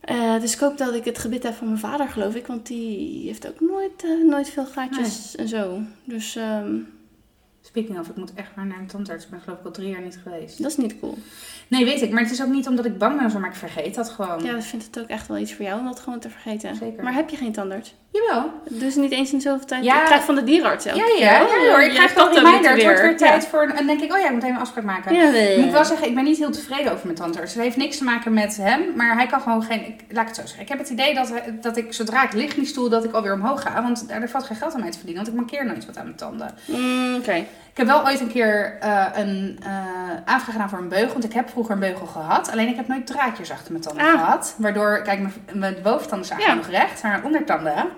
Eh, 0.00 0.40
dus 0.40 0.52
ik 0.52 0.58
hoop 0.58 0.78
dat 0.78 0.94
ik 0.94 1.04
het 1.04 1.18
gebit 1.18 1.42
heb 1.42 1.54
van 1.54 1.66
mijn 1.66 1.78
vader, 1.78 2.08
geloof 2.08 2.34
ik. 2.34 2.46
Want 2.46 2.66
die 2.66 3.26
heeft 3.26 3.48
ook 3.48 3.60
nooit, 3.60 4.04
eh, 4.04 4.28
nooit 4.28 4.50
veel 4.50 4.66
gaatjes 4.66 5.36
en 5.36 5.48
zo. 5.48 5.80
Dus 6.04 6.36
ehm, 6.36 6.74
Speaking 7.62 7.98
of, 7.98 8.08
ik 8.08 8.16
moet 8.16 8.32
echt 8.34 8.50
maar 8.54 8.66
naar 8.66 8.78
een 8.78 8.86
tandarts. 8.86 9.24
Ik 9.24 9.30
ben 9.30 9.40
geloof 9.40 9.58
ik 9.58 9.64
al 9.64 9.70
drie 9.70 9.88
jaar 9.88 10.00
niet 10.00 10.18
geweest. 10.22 10.62
dat 10.62 10.70
is 10.70 10.76
niet 10.76 11.00
cool. 11.00 11.18
Nee, 11.68 11.84
weet 11.84 12.02
ik. 12.02 12.10
Maar 12.10 12.22
het 12.22 12.32
is 12.32 12.42
ook 12.42 12.48
niet 12.48 12.66
omdat 12.66 12.84
ik 12.84 12.98
bang 12.98 13.18
ben 13.30 13.40
maar 13.40 13.50
ik 13.50 13.56
vergeet 13.56 13.94
dat 13.94 14.08
gewoon. 14.10 14.44
Ja, 14.44 14.56
ik 14.56 14.62
vind 14.62 14.84
het 14.84 14.98
ook 14.98 15.08
echt 15.08 15.26
wel 15.28 15.38
iets 15.38 15.54
voor 15.54 15.64
jou 15.64 15.78
om 15.78 15.84
dat 15.84 16.00
gewoon 16.00 16.18
te 16.18 16.30
vergeten. 16.30 16.76
Zeker. 16.76 17.02
Maar 17.04 17.14
heb 17.14 17.28
je 17.28 17.36
geen 17.36 17.52
tandarts? 17.52 17.94
Jawel. 18.12 18.50
Dus 18.68 18.94
niet 18.94 19.10
eens 19.12 19.32
in 19.32 19.40
zoveel 19.40 19.66
tijd? 19.66 19.84
Ja. 19.84 19.98
Ik 19.98 20.04
krijg 20.04 20.24
van 20.24 20.34
de 20.34 20.44
dierenarts 20.44 20.84
Ja, 20.84 20.90
elke 20.90 21.16
ja, 21.18 21.32
ja. 21.40 21.70
hoor. 21.70 21.82
Ik 21.82 21.90
krijg 21.90 22.14
dat 22.14 22.34
reminder. 22.36 22.70
Het 22.70 22.82
wordt 22.82 23.00
weer 23.00 23.10
Ja. 23.10 23.16
tijd 23.16 23.46
voor... 23.46 23.62
En 23.62 23.76
dan 23.76 23.86
denk 23.86 24.00
ik, 24.00 24.12
oh 24.12 24.18
ja, 24.18 24.26
ik 24.26 24.32
moet 24.32 24.42
even 24.42 24.54
een 24.54 24.60
afspraak 24.60 24.84
maken. 24.84 25.14
Ja, 25.14 25.32
Ik 25.32 25.62
moet 25.64 25.72
wel 25.72 25.84
zeggen, 25.84 26.08
ik 26.08 26.14
ben 26.14 26.24
niet 26.24 26.38
heel 26.38 26.50
tevreden 26.50 26.92
over 26.92 27.04
mijn 27.06 27.18
tandarts. 27.18 27.54
Het 27.54 27.62
heeft 27.62 27.76
niks 27.76 27.98
te 27.98 28.04
maken 28.04 28.32
met 28.32 28.56
hem, 28.56 28.80
maar 28.96 29.14
hij 29.14 29.26
kan 29.26 29.40
gewoon 29.40 29.62
geen... 29.62 29.86
Ik, 29.86 30.00
laat 30.08 30.22
ik 30.22 30.26
het 30.28 30.36
zo 30.36 30.42
zeggen. 30.42 30.60
Ik 30.62 30.68
heb 30.68 30.78
het 30.78 30.88
idee 30.88 31.14
dat, 31.14 31.32
dat 31.60 31.76
ik, 31.76 31.92
zodra 31.92 32.24
ik 32.24 32.32
lig 32.32 32.50
in 32.54 32.60
die 32.60 32.66
stoel, 32.68 32.88
dat 32.88 33.04
ik 33.04 33.12
alweer 33.12 33.32
omhoog 33.34 33.62
ga. 33.62 33.82
Want 33.82 34.04
er 34.08 34.28
valt 34.28 34.44
geen 34.44 34.56
geld 34.56 34.74
aan 34.74 34.80
mij 34.80 34.90
te 34.90 34.98
verdienen, 34.98 35.24
want 35.24 35.36
ik 35.36 35.40
mankeer 35.40 35.66
nooit 35.66 35.86
wat 35.86 35.96
aan 35.96 36.04
mijn 36.04 36.16
tanden. 36.16 36.54
Mm, 36.66 37.14
Oké. 37.16 37.44
Ik 37.70 37.76
heb 37.76 37.86
wel 37.86 38.04
ooit 38.06 38.20
een 38.20 38.28
keer 38.32 38.76
eh, 38.80 39.06
een 39.14 39.58
eh, 39.62 39.70
aanvraag 40.24 40.52
gedaan 40.52 40.68
voor 40.68 40.78
een 40.78 40.88
beugel. 40.88 41.12
Want 41.12 41.24
ik 41.24 41.32
heb 41.32 41.48
vroeger 41.50 41.74
een 41.74 41.80
beugel 41.80 42.06
gehad. 42.06 42.50
Alleen 42.50 42.68
ik 42.68 42.76
heb 42.76 42.88
nooit 42.88 43.06
draadjes 43.06 43.50
achter 43.50 43.72
mijn 43.72 43.84
tanden 43.84 44.04
Ah. 44.04 44.10
gehad. 44.10 44.54
Waardoor, 44.58 45.02
kijk, 45.02 45.20
mijn, 45.20 45.32
mijn 45.52 45.76
boventanden 45.82 46.26
zijn 46.26 46.40
Ja. 46.40 46.54
nog 46.54 46.66
recht. 46.66 47.02
Maar 47.02 47.12
mijn 47.12 47.24
ondertanden, 47.24 47.88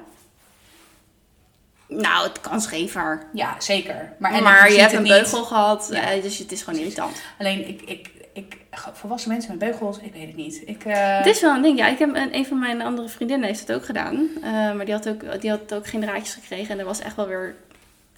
Nou, 1.88 2.28
het 2.28 2.40
kan 2.40 2.60
schever. 2.60 3.22
ja, 3.32 3.54
zeker. 3.58 4.12
Maar, 4.18 4.32
en 4.32 4.42
maar 4.42 4.72
je 4.72 4.80
hebt 4.80 4.92
een 4.92 5.02
niet. 5.02 5.12
beugel 5.12 5.44
gehad, 5.44 5.88
Ja. 5.92 6.10
eh, 6.10 6.22
dus 6.22 6.38
het 6.38 6.52
is 6.52 6.62
gewoon 6.62 6.78
irritant. 6.80 7.22
Alleen, 7.38 7.68
ik, 7.68 7.82
ik, 7.82 8.10
ik, 8.32 8.56
volwassen 8.92 9.30
mensen 9.30 9.50
met 9.50 9.58
beugels, 9.70 9.98
ik 9.98 10.12
weet 10.12 10.26
het 10.26 10.36
niet. 10.36 10.62
Ik, 10.66 10.84
eh, 10.84 11.16
Het 11.16 11.26
is 11.26 11.40
wel 11.40 11.54
een 11.54 11.62
ding. 11.62 11.78
Ja, 11.78 11.86
ik 11.86 11.98
heb 11.98 12.14
een, 12.14 12.34
een 12.34 12.46
van 12.46 12.58
mijn 12.58 12.82
andere 12.82 13.08
vriendinnen 13.08 13.46
heeft 13.46 13.60
het 13.60 13.72
ook 13.72 13.84
gedaan. 13.84 14.28
Eh, 14.42 14.50
maar 14.50 14.84
die 14.84 14.94
had, 14.94 15.08
ook, 15.08 15.40
die 15.40 15.50
had 15.50 15.74
ook 15.74 15.86
geen 15.86 16.00
draadjes 16.00 16.34
gekregen. 16.34 16.70
En 16.70 16.76
dat 16.76 16.86
was 16.86 17.00
echt 17.00 17.16
wel 17.16 17.26
weer 17.26 17.54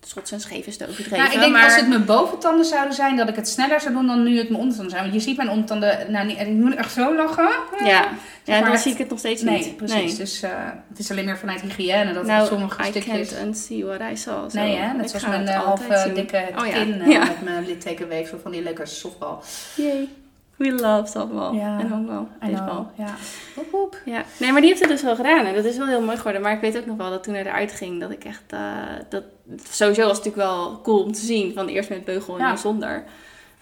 schots 0.09 0.33
en 0.33 0.41
scheef 0.41 0.67
is 0.67 0.77
te 0.77 0.85
overdreven. 0.89 1.19
Nou, 1.19 1.33
ik 1.33 1.39
denk 1.39 1.53
maar... 1.53 1.65
als 1.65 1.77
het 1.77 1.89
mijn 1.89 2.05
boventanden 2.05 2.65
zouden 2.65 2.95
zijn, 2.95 3.17
dat 3.17 3.29
ik 3.29 3.37
het 3.37 3.49
sneller 3.49 3.81
zou 3.81 3.95
doen 3.95 4.07
dan 4.07 4.23
nu 4.23 4.39
het 4.39 4.49
mijn 4.49 4.61
ondertanden 4.61 4.91
zijn. 4.91 5.03
Want 5.03 5.15
je 5.15 5.21
ziet 5.21 5.37
mijn 5.37 5.51
ondertanden, 5.51 5.99
nou, 6.09 6.27
niet, 6.27 6.37
en 6.37 6.47
ik 6.47 6.53
moet 6.53 6.75
echt 6.75 6.93
zo 6.93 7.15
lachen. 7.17 7.51
Ja, 7.85 8.09
ja 8.45 8.61
dan 8.61 8.73
echt- 8.73 8.83
zie 8.83 8.93
ik 8.93 8.99
het 8.99 9.09
nog 9.11 9.19
steeds 9.19 9.43
Nee, 9.43 9.59
niet. 9.59 9.77
precies. 9.77 10.17
Dus 10.17 10.43
eh, 10.43 10.51
het 10.89 10.99
is 10.99 11.11
alleen 11.11 11.25
meer 11.25 11.39
vanuit 11.39 11.61
hygiëne 11.61 12.13
dat 12.13 12.27
nou, 12.27 12.47
sommige 12.47 12.83
I 12.83 12.87
stukjes... 12.87 13.29
can't 13.31 13.47
unsee 13.47 13.85
what 13.85 14.01
I 14.13 14.17
saw. 14.17 14.53
Nee, 14.53 14.77
hè? 14.77 14.93
Net 14.93 15.03
Ik 15.05 15.09
zoals 15.09 15.27
mijn 15.27 15.47
eh, 15.47 15.63
halve 15.63 16.11
dikke 16.15 16.49
Oh, 16.59 16.67
ja. 16.67 16.73
kin 16.73 17.01
eh, 17.01 17.11
Ja. 17.11 17.19
met 17.25 17.43
mijn 17.43 17.67
littekenweefsel 17.67 18.39
van 18.43 18.51
die 18.51 18.63
leuke 18.63 18.87
softbal. 18.87 19.43
Yay. 19.75 20.09
We 20.57 20.73
love 20.73 21.07
softball. 21.11 21.55
Ja. 21.55 21.79
En 21.81 21.89
honkbal. 21.91 22.29
Baseball. 22.41 22.87
Ja. 22.97 23.15
Ja, 24.05 24.25
nee, 24.39 24.53
maar 24.53 24.61
die 24.61 24.71
heeft 24.71 24.81
het 24.83 24.91
dus 24.91 25.03
wel 25.03 25.17
gedaan. 25.17 25.45
En 25.45 25.55
dat 25.55 25.65
is 25.65 25.77
wel 25.77 25.87
heel 25.87 26.03
mooi 26.03 26.17
geworden. 26.17 26.43
Maar 26.43 26.53
ik 26.53 26.61
weet 26.61 26.79
ook 26.79 26.87
nog 26.87 26.97
wel 26.97 27.11
dat 27.11 27.23
toen 27.23 27.35
hij 27.35 27.45
eruit 27.47 27.73
ging, 27.73 28.01
dat 28.01 28.11
ik 28.11 28.25
echt... 28.25 28.43
eh, 28.47 28.61
dat, 29.09 29.23
sowieso 29.71 30.07
was 30.07 30.17
het 30.17 30.25
natuurlijk 30.27 30.37
wel 30.53 30.81
cool 30.83 31.03
om 31.03 31.13
te 31.13 31.21
zien. 31.21 31.53
Van 31.55 31.67
eerst 31.69 31.89
met 31.89 32.05
beugel 32.05 32.35
en 32.35 32.41
Ja. 32.41 32.49
dan 32.49 32.59
zonder. 32.59 33.05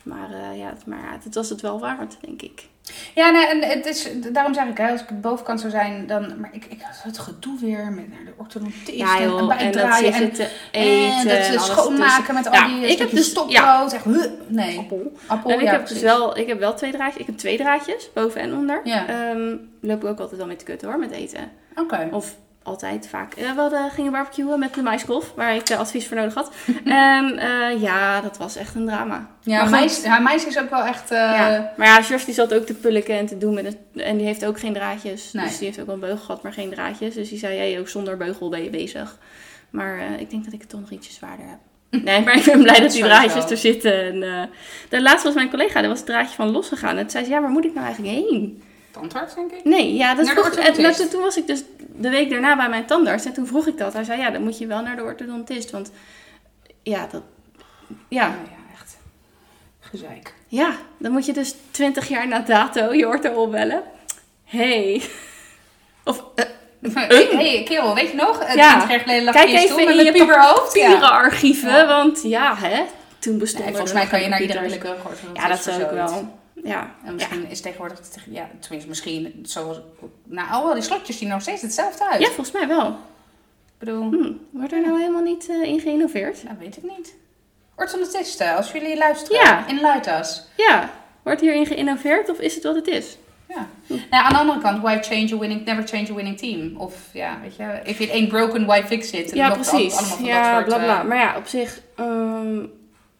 Maar 0.02 0.30
eh, 0.30 0.58
ja, 0.58 0.66
het, 0.68 0.86
maar 0.86 0.98
ja, 0.98 1.18
het 1.24 1.34
was 1.34 1.48
het 1.48 1.60
wel 1.60 1.80
waard, 1.80 2.16
denk 2.20 2.42
ik. 2.42 2.68
Ja, 3.14 3.30
nee, 3.30 3.46
en 3.46 3.62
het 3.68 3.86
is, 3.86 4.08
daarom 4.32 4.54
zeg 4.54 4.64
ik, 4.66 4.76
hè, 4.76 4.90
als 4.90 5.00
ik 5.00 5.08
de 5.08 5.14
bovenkant 5.14 5.60
zou 5.60 5.72
zijn, 5.72 6.06
dan... 6.06 6.40
Maar 6.40 6.50
ik, 6.52 6.64
ik 6.64 6.80
had 6.82 7.02
het 7.02 7.18
gedoe 7.18 7.58
weer 7.60 7.84
met 7.92 8.10
naar 8.10 8.24
de 8.24 8.32
orthodontist 8.36 8.88
Ja 8.98 9.18
en, 9.18 9.28
joh, 9.28 9.40
en 9.40 9.58
en 9.58 9.72
dat 9.72 9.72
bijdraaien 9.72 10.12
zitten 10.14 10.44
en, 10.44 10.50
te 10.70 10.78
en 10.78 10.82
eten. 10.82 11.28
dat 11.28 11.44
ze 11.44 11.50
alles 11.58 11.66
schoonmaken 11.66 12.34
met 12.34 12.46
al 12.46 12.52
Ja, 12.54 12.66
die 12.66 12.76
ik 12.76 12.82
ik 12.90 12.98
heb 12.98 13.06
heb 13.08 13.16
dus- 13.16 13.30
stokbrood. 13.30 13.92
Echt, 13.92 14.04
huh, 14.04 14.24
nee, 14.46 14.78
Appel. 14.78 15.12
appel, 15.26 15.50
En 15.50 15.58
ik 15.58 15.64
ja, 15.64 15.70
heb 15.72 15.88
dus 15.88 16.00
wel, 16.00 16.36
ik 16.38 16.46
heb 16.46 16.58
wel 16.58 16.74
twee 16.74 16.92
draadjes. 16.92 17.20
Ik 17.20 17.26
heb 17.26 17.36
twee 17.38 17.56
draadjes, 17.56 18.10
boven 18.14 18.40
en 18.40 18.54
onder. 18.54 18.80
Ja. 18.84 19.06
Ehm, 19.06 19.56
loop 19.80 20.02
ik 20.02 20.08
ook 20.08 20.20
altijd 20.20 20.38
wel 20.38 20.46
mee 20.46 20.56
te 20.56 20.64
kutten 20.64 20.88
hoor, 20.88 20.98
met 20.98 21.10
eten. 21.10 21.50
Oké. 21.76 22.08
Of 22.12 22.36
altijd 22.62 23.08
vaak. 23.08 23.34
Eh, 23.34 23.54
we 23.54 23.60
hadden, 23.60 23.90
gingen 23.90 24.12
barbecuen 24.12 24.58
met 24.58 24.74
de 24.74 24.82
maiskolf, 24.82 25.32
waar 25.36 25.54
ik 25.54 25.68
eh, 25.68 25.78
advies 25.78 26.08
voor 26.08 26.16
nodig 26.16 26.34
had. 26.34 26.52
en 26.84 27.38
eh, 27.38 27.82
ja, 27.82 28.20
dat 28.20 28.36
was 28.36 28.56
echt 28.56 28.74
een 28.74 28.86
drama. 28.86 29.28
Ja, 29.40 29.64
Maar 29.68 29.80
goed. 29.80 30.02
ja, 30.02 30.32
is 30.32 30.58
ook 30.58 30.70
wel 30.70 30.84
echt... 30.84 31.08
ja. 31.08 31.72
Maar 31.76 31.86
ja, 31.86 32.02
Sjors 32.02 32.24
die 32.24 32.34
zat 32.34 32.54
ook 32.54 32.66
te 32.66 32.74
pulken 32.74 33.18
en 33.18 33.26
te 33.26 33.38
doen. 33.38 33.54
Met 33.54 33.76
en 33.94 34.16
die 34.16 34.26
heeft 34.26 34.44
ook 34.44 34.60
geen 34.60 34.72
draadjes. 34.72 35.32
Nee. 35.32 35.44
Dus 35.44 35.58
die 35.58 35.66
heeft 35.66 35.80
ook 35.80 35.86
wel 35.86 35.94
een 35.94 36.00
beugel 36.00 36.24
gehad, 36.24 36.42
maar 36.42 36.52
geen 36.52 36.70
draadjes. 36.70 37.14
Dus 37.14 37.28
die 37.28 37.38
zei, 37.38 37.56
hey, 37.56 37.80
ook 37.80 37.88
zonder 37.88 38.16
beugel 38.16 38.48
ben 38.48 38.64
je 38.64 38.70
bezig. 38.70 39.18
Maar 39.70 40.20
ik 40.20 40.30
denk 40.30 40.44
dat 40.44 40.52
ik 40.52 40.60
het 40.60 40.68
toch 40.68 40.80
nog 40.80 40.90
ietsje 40.90 41.12
zwaarder 41.12 41.46
heb. 41.46 41.58
Nee, 42.04 42.24
maar 42.24 42.36
ik 42.36 42.44
ben 42.44 42.62
blij 42.62 42.80
dat 42.80 42.92
die 42.92 43.02
draadjes 43.02 43.50
er 43.50 43.56
zitten. 43.56 44.04
En, 44.04 44.50
de 44.88 45.02
laatste 45.02 45.26
was 45.26 45.36
mijn 45.36 45.50
collega, 45.50 45.80
daar 45.80 45.88
was 45.88 45.98
het 45.98 46.06
draadje 46.06 46.34
van 46.34 46.50
losgegaan. 46.50 46.96
En 46.96 47.00
toen 47.02 47.10
zei 47.10 47.24
ze, 47.24 47.30
ja, 47.30 47.40
waar 47.40 47.50
moet 47.50 47.64
ik 47.64 47.74
nou 47.74 47.86
eigenlijk 47.86 48.14
heen? 48.14 48.62
Tandarts, 48.92 49.34
denk 49.34 49.52
ik. 49.52 49.64
Nee, 49.64 49.94
ja, 49.94 50.14
dat 50.14 50.28
vroeg, 50.28 50.44
orthodontist. 50.44 50.98
nou, 50.98 51.10
toen, 51.10 51.20
was 51.20 51.36
ik 51.36 51.46
dus 51.46 51.62
de 51.76 52.08
week 52.10 52.30
daarna 52.30 52.56
bij 52.56 52.68
mijn 52.68 52.86
tandarts. 52.86 53.24
En 53.24 53.32
toen 53.32 53.46
vroeg 53.46 53.66
ik 53.66 53.78
dat. 53.78 53.92
Hij 53.92 54.04
zei, 54.04 54.20
ja, 54.20 54.30
dan 54.30 54.42
moet 54.42 54.58
je 54.58 54.66
wel 54.66 54.82
naar 54.82 54.96
de 54.96 55.02
orthodontist. 55.02 55.70
Want 55.70 55.90
ja, 56.82 57.06
dat... 57.10 57.22
Ja, 58.08 58.26
Oh, 58.26 58.34
ja, 58.50 58.56
echt. 58.80 58.96
Gezeik. 59.80 60.34
ja, 60.48 60.72
dan 60.98 61.12
moet 61.12 61.26
je 61.26 61.32
dus 61.32 61.54
20 61.70 62.08
jaar 62.08 62.28
na 62.28 62.38
dato 62.38 62.92
je 62.94 63.06
ortho 63.08 63.30
opbellen. 63.32 63.82
Hey. 64.44 65.02
Of 66.04 66.24
eh, 66.34 66.44
Hey, 66.92 67.28
hey, 67.32 67.62
kerel, 67.64 67.94
weet 67.94 68.10
je 68.10 68.16
nog? 68.16 68.38
Eh, 68.42 68.54
Ja. 68.54 68.68
20 68.68 68.90
jaar 68.90 69.00
geleden 69.00 69.24
lag 69.24 69.34
Kijk 69.34 69.48
je 69.48 69.58
even 69.58 69.98
in 69.98 70.04
je 70.04 70.12
puberhoofd. 70.12 70.74
Ja. 70.74 70.98
archieven, 70.98 71.70
Ja. 71.70 71.86
want 71.86 72.22
ja, 72.22 72.56
hè, 72.56 72.82
toen 73.18 73.38
bestond 73.38 73.64
Nee, 73.64 73.72
volgens 73.72 73.92
mij 73.92 74.06
kan 74.06 74.20
je 74.22 74.28
naar 74.28 74.40
iedere 74.40 74.60
willekeurige 74.60 75.08
orthodontist 75.08 75.42
Ja, 75.46 75.48
dat 75.48 75.62
zou 75.62 75.82
ik 75.82 75.90
wel. 75.90 76.40
Ja, 76.64 76.80
En 76.80 77.06
ja. 77.06 77.12
misschien 77.12 77.50
is 77.50 77.60
tegenwoordig, 77.60 78.00
ja, 78.30 78.48
tenminste 78.60 78.88
misschien, 78.88 79.40
zoals, 79.42 79.80
nou, 80.24 80.50
al 80.50 80.64
wel 80.64 80.74
die 80.74 80.82
slotjes 80.82 81.18
zien 81.18 81.28
nog 81.28 81.42
steeds 81.42 81.62
hetzelfde 81.62 82.08
uit. 82.10 82.20
ja, 82.20 82.26
volgens 82.26 82.52
mij 82.52 82.66
wel. 82.68 82.86
Ik 82.88 83.78
bedoel, 83.78 84.10
Hm, 84.10 84.32
wordt 84.50 84.72
er 84.72 84.80
nou 84.80 84.98
helemaal 84.98 85.22
niet 85.22 85.48
eh, 85.48 85.62
in 85.62 85.80
geïnnoveerd? 85.80 86.44
nou 86.44 86.56
weet 86.58 86.76
ik 86.76 86.82
niet. 86.82 87.14
Orthodontisten, 87.76 88.56
als 88.56 88.72
jullie 88.72 88.96
luisteren, 88.96 89.40
Ja. 89.44 89.66
in 89.68 89.80
Luitas. 89.80 90.42
Ja, 90.56 90.90
wordt 91.22 91.40
hierin 91.40 91.66
geïnnoveerd 91.66 92.30
of 92.30 92.38
is 92.38 92.54
het 92.54 92.64
wat 92.64 92.74
het 92.74 92.86
is? 92.88 93.16
Ja. 93.48 93.66
Nou, 93.86 94.24
aan 94.24 94.32
de 94.32 94.38
andere 94.38 94.60
kant, 94.60 94.82
why 94.82 94.98
change 95.00 95.34
a 95.34 95.38
winning, 95.38 95.64
never 95.64 95.86
change 95.86 96.10
a 96.10 96.14
winning 96.14 96.38
team. 96.38 96.76
Of 96.76 96.94
ja, 97.12 97.38
weet 97.42 97.56
je, 97.56 97.80
if 97.84 97.98
it 98.00 98.10
ain't 98.10 98.28
broken, 98.28 98.66
why 98.66 98.82
fix 98.82 99.10
it? 99.10 99.30
En 99.30 99.36
Ja, 99.36 99.50
precies. 99.50 99.96
Allemaal 99.96 100.16
van 100.16 100.24
Ja, 100.24 100.42
dat 100.42 100.54
soort, 100.54 100.66
bla 100.66 100.84
bla. 100.84 101.00
eh, 101.00 101.06
Maar 101.08 101.16
ja, 101.18 101.36
op 101.36 101.46
zich, 101.46 101.80
ehm, 101.96 102.58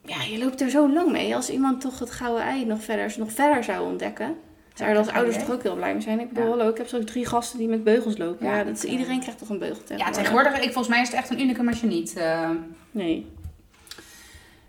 ja, 0.05 0.23
je 0.23 0.39
loopt 0.39 0.61
er 0.61 0.71
zo 0.71 0.93
lang 0.93 1.11
mee. 1.11 1.35
Als 1.35 1.51
iemand 1.51 1.81
toch 1.81 1.99
het 1.99 2.11
gouden 2.11 2.45
ei 2.45 2.65
nog 2.65 2.83
verder, 2.83 3.15
nog 3.17 3.33
verder 3.33 3.65
zou 3.65 3.87
ontdekken, 3.87 4.37
zouden 4.75 4.99
als 4.99 5.09
ouders 5.13 5.37
toch 5.39 5.51
ook 5.51 5.63
heel 5.63 5.75
blij 5.77 5.93
mee 5.93 6.03
zijn. 6.03 6.21
Ik 6.21 6.29
bedoel, 6.29 6.45
Ja. 6.45 6.51
hallo, 6.51 6.69
ik 6.71 6.77
heb 6.77 6.87
straks 6.87 7.05
drie 7.05 7.27
gasten 7.27 7.59
die 7.59 7.69
met 7.69 7.85
beugels 7.85 8.17
lopen. 8.19 8.47
Ja, 8.47 8.57
Ja, 8.57 8.65
dat 8.65 8.77
is, 8.77 8.85
eh, 8.85 8.91
iedereen 8.93 9.21
krijgt 9.21 9.39
toch 9.39 9.49
een 9.49 9.59
beugel 9.59 9.83
ja, 9.97 10.11
tegenwoordig? 10.11 10.55
ik, 10.57 10.63
volgens 10.63 10.89
mij 10.89 11.01
is 11.01 11.09
het 11.09 11.17
echt 11.17 11.31
een 11.31 11.41
unicum 11.41 11.69
als 11.69 11.81
je 11.81 11.87
niet. 11.87 12.17
eh, 12.17 12.51
Nee. 12.91 13.27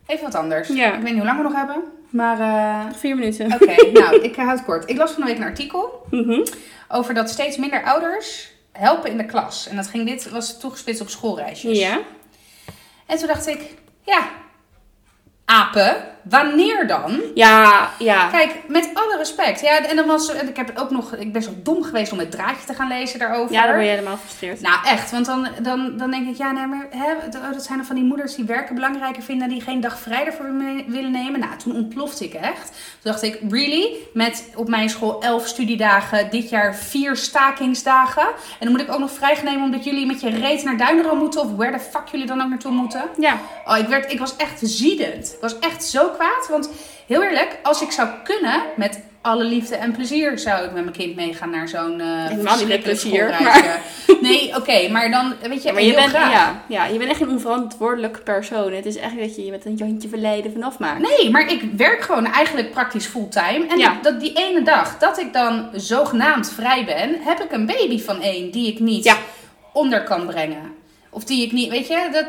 even 0.05 0.23
wat 0.23 0.35
anders. 0.35 0.67
Ja. 0.67 0.87
Ik 0.87 0.93
weet 1.01 1.03
niet 1.03 1.13
hoe 1.15 1.25
lang 1.25 1.37
we 1.37 1.43
nog 1.43 1.53
hebben, 1.55 1.83
maar... 2.09 2.39
eh, 2.39 2.85
Nog 2.87 2.99
vier 2.99 3.15
minuten. 3.15 3.53
Oké, 3.53 3.89
nou, 3.99 4.21
ik 4.21 4.35
houd 4.35 4.57
het 4.57 4.65
kort. 4.65 4.89
Ik 4.89 4.97
las 4.97 5.11
van 5.11 5.21
de 5.21 5.27
week 5.27 5.37
een 5.37 5.43
artikel 5.43 6.05
Mhm. 6.09 6.45
over 6.87 7.13
dat 7.13 7.29
steeds 7.29 7.57
minder 7.57 7.83
ouders 7.83 8.51
helpen 8.71 9.09
in 9.09 9.17
de 9.17 9.25
klas. 9.25 9.67
En 9.67 9.75
dat 9.75 9.87
ging, 9.87 10.07
dit 10.07 10.29
was 10.29 10.59
toegespitst 10.59 11.01
op 11.01 11.09
schoolreisjes. 11.09 11.79
Ja. 11.79 11.99
En 13.05 13.17
toen 13.17 13.27
dacht 13.27 13.47
ik, 13.47 13.73
ja, 14.01 14.27
apen, 15.47 16.12
wanneer 16.23 16.87
dan? 16.87 17.21
Ja, 17.33 17.89
ja. 17.99 18.27
Kijk, 18.27 18.55
met 18.67 18.89
alle 18.93 19.17
respect. 19.17 19.61
Ja, 19.61 19.85
en 19.85 19.95
dan 19.95 20.05
was, 20.07 20.33
en 20.33 20.49
ik 20.49 20.57
heb 20.57 20.71
ook 20.75 20.89
nog, 20.91 21.15
ik 21.15 21.33
ben 21.33 21.43
zo 21.43 21.51
dom 21.63 21.83
geweest 21.83 22.11
om 22.11 22.19
het 22.19 22.31
draadje 22.31 22.65
te 22.65 22.73
gaan 22.73 22.87
lezen 22.87 23.19
daarover. 23.19 23.53
Ja, 23.55 23.65
dan 23.65 23.75
ben 23.75 23.83
je 23.83 23.89
helemaal 23.89 24.15
gefrustreerd. 24.15 24.61
Nou, 24.61 24.75
echt. 24.85 25.11
Want 25.11 25.25
dan, 25.25 25.47
dan, 25.61 25.97
dan 25.97 26.11
denk 26.11 26.27
ik, 26.27 26.37
ja, 26.37 26.51
nee, 26.51 26.65
maar 26.65 26.87
hè, 26.89 27.29
dat 27.29 27.41
dat 27.53 27.63
zijn 27.63 27.79
er 27.79 27.85
van 27.85 27.95
die 27.95 28.05
moeders 28.05 28.35
die 28.35 28.45
werken 28.45 28.75
belangrijker 28.75 29.23
vinden, 29.23 29.49
die 29.49 29.61
geen 29.61 29.81
dag 29.81 29.99
vrij 29.99 30.25
ervoor 30.25 30.45
me- 30.51 30.83
willen 30.87 31.11
nemen. 31.11 31.39
Nou, 31.39 31.57
toen 31.57 31.75
ontplofte 31.75 32.23
ik 32.23 32.33
echt. 32.33 32.67
Toen 33.01 33.11
dacht 33.11 33.23
ik, 33.23 33.39
really? 33.49 33.97
Met 34.13 34.49
op 34.55 34.69
mijn 34.69 34.89
school 34.89 35.21
elf 35.21 35.47
studiedagen, 35.47 36.29
dit 36.29 36.49
jaar 36.49 36.75
vier 36.75 37.15
stakingsdagen. 37.15 38.23
En 38.59 38.59
dan 38.59 38.71
moet 38.71 38.81
ik 38.81 38.91
ook 38.91 38.99
nog 38.99 39.11
vrijgenemen 39.11 39.63
omdat 39.63 39.83
jullie 39.83 40.05
met 40.05 40.21
je 40.21 40.29
reet 40.29 40.63
naar 40.63 40.77
Duinero 40.77 41.15
moeten, 41.15 41.41
of 41.41 41.55
where 41.55 41.77
the 41.77 41.83
fuck 41.83 42.07
jullie 42.11 42.25
dan 42.27 42.41
ook 42.41 42.49
naartoe 42.49 42.71
moeten. 42.71 43.03
Ja. 43.19 43.37
Oh, 43.65 43.77
ik, 43.77 43.87
werd, 43.87 44.11
ik 44.11 44.19
was 44.19 44.35
echt 44.35 44.59
ziedend. 44.61 45.33
Ik 45.33 45.41
was 45.41 45.59
echt 45.59 45.83
zo 45.83 46.07
kwaad. 46.13 46.47
Want 46.49 46.69
heel 47.07 47.23
eerlijk, 47.23 47.57
als 47.63 47.81
ik 47.81 47.91
zou 47.91 48.07
kunnen, 48.23 48.61
met 48.75 48.99
alle 49.21 49.43
liefde 49.43 49.75
en 49.75 49.91
plezier, 49.91 50.39
zou 50.39 50.65
ik 50.65 50.71
met 50.71 50.83
mijn 50.83 50.95
kind 50.97 51.15
meegaan 51.15 51.49
naar 51.49 51.67
zo'n 51.67 51.99
eh 52.01 52.07
Helemaal 52.27 52.57
niet 52.57 52.67
met 52.67 52.83
plezier, 52.83 53.33
schoolreisje. 53.33 53.71
Nee, 54.21 54.55
oké, 54.55 54.89
maar 54.91 55.11
dan, 55.11 55.33
weet 55.49 55.61
je, 55.61 55.67
Ja, 55.67 55.73
maar 55.73 55.83
je 55.83 55.93
bent, 55.93 56.07
graag. 56.09 56.31
ja, 56.31 56.61
ja, 56.67 56.85
je 56.85 56.97
bent 56.97 57.09
echt 57.09 57.21
een 57.21 57.29
onverantwoordelijk 57.29 58.23
persoon. 58.23 58.73
Het 58.73 58.85
is 58.85 58.95
echt 58.97 59.19
dat 59.19 59.35
je 59.35 59.45
je 59.45 59.51
met 59.51 59.65
een 59.65 59.75
jantje 59.75 60.09
verleden 60.09 60.51
vanaf 60.51 60.79
maakt. 60.79 60.99
Nee, 60.99 61.29
maar 61.29 61.51
ik 61.51 61.61
werk 61.77 62.01
gewoon 62.01 62.25
eigenlijk 62.25 62.71
praktisch 62.71 63.05
fulltime. 63.05 63.65
En 63.69 63.77
Ja. 63.77 63.97
dat, 64.01 64.19
die 64.19 64.33
ene 64.33 64.61
dag 64.63 64.97
dat 64.97 65.19
ik 65.19 65.33
dan 65.33 65.69
zogenaamd 65.73 66.51
vrij 66.51 66.85
ben, 66.85 67.15
heb 67.21 67.39
ik 67.43 67.51
een 67.51 67.65
baby 67.65 68.01
van 68.01 68.21
één 68.21 68.51
die 68.51 68.71
ik 68.71 68.79
niet 68.79 69.03
Ja. 69.03 69.17
onder 69.73 70.03
kan 70.03 70.25
brengen. 70.25 70.75
Of 71.09 71.23
die 71.23 71.45
ik 71.45 71.51
niet, 71.51 71.69
weet 71.69 71.87
je, 71.87 72.07
dat, 72.11 72.25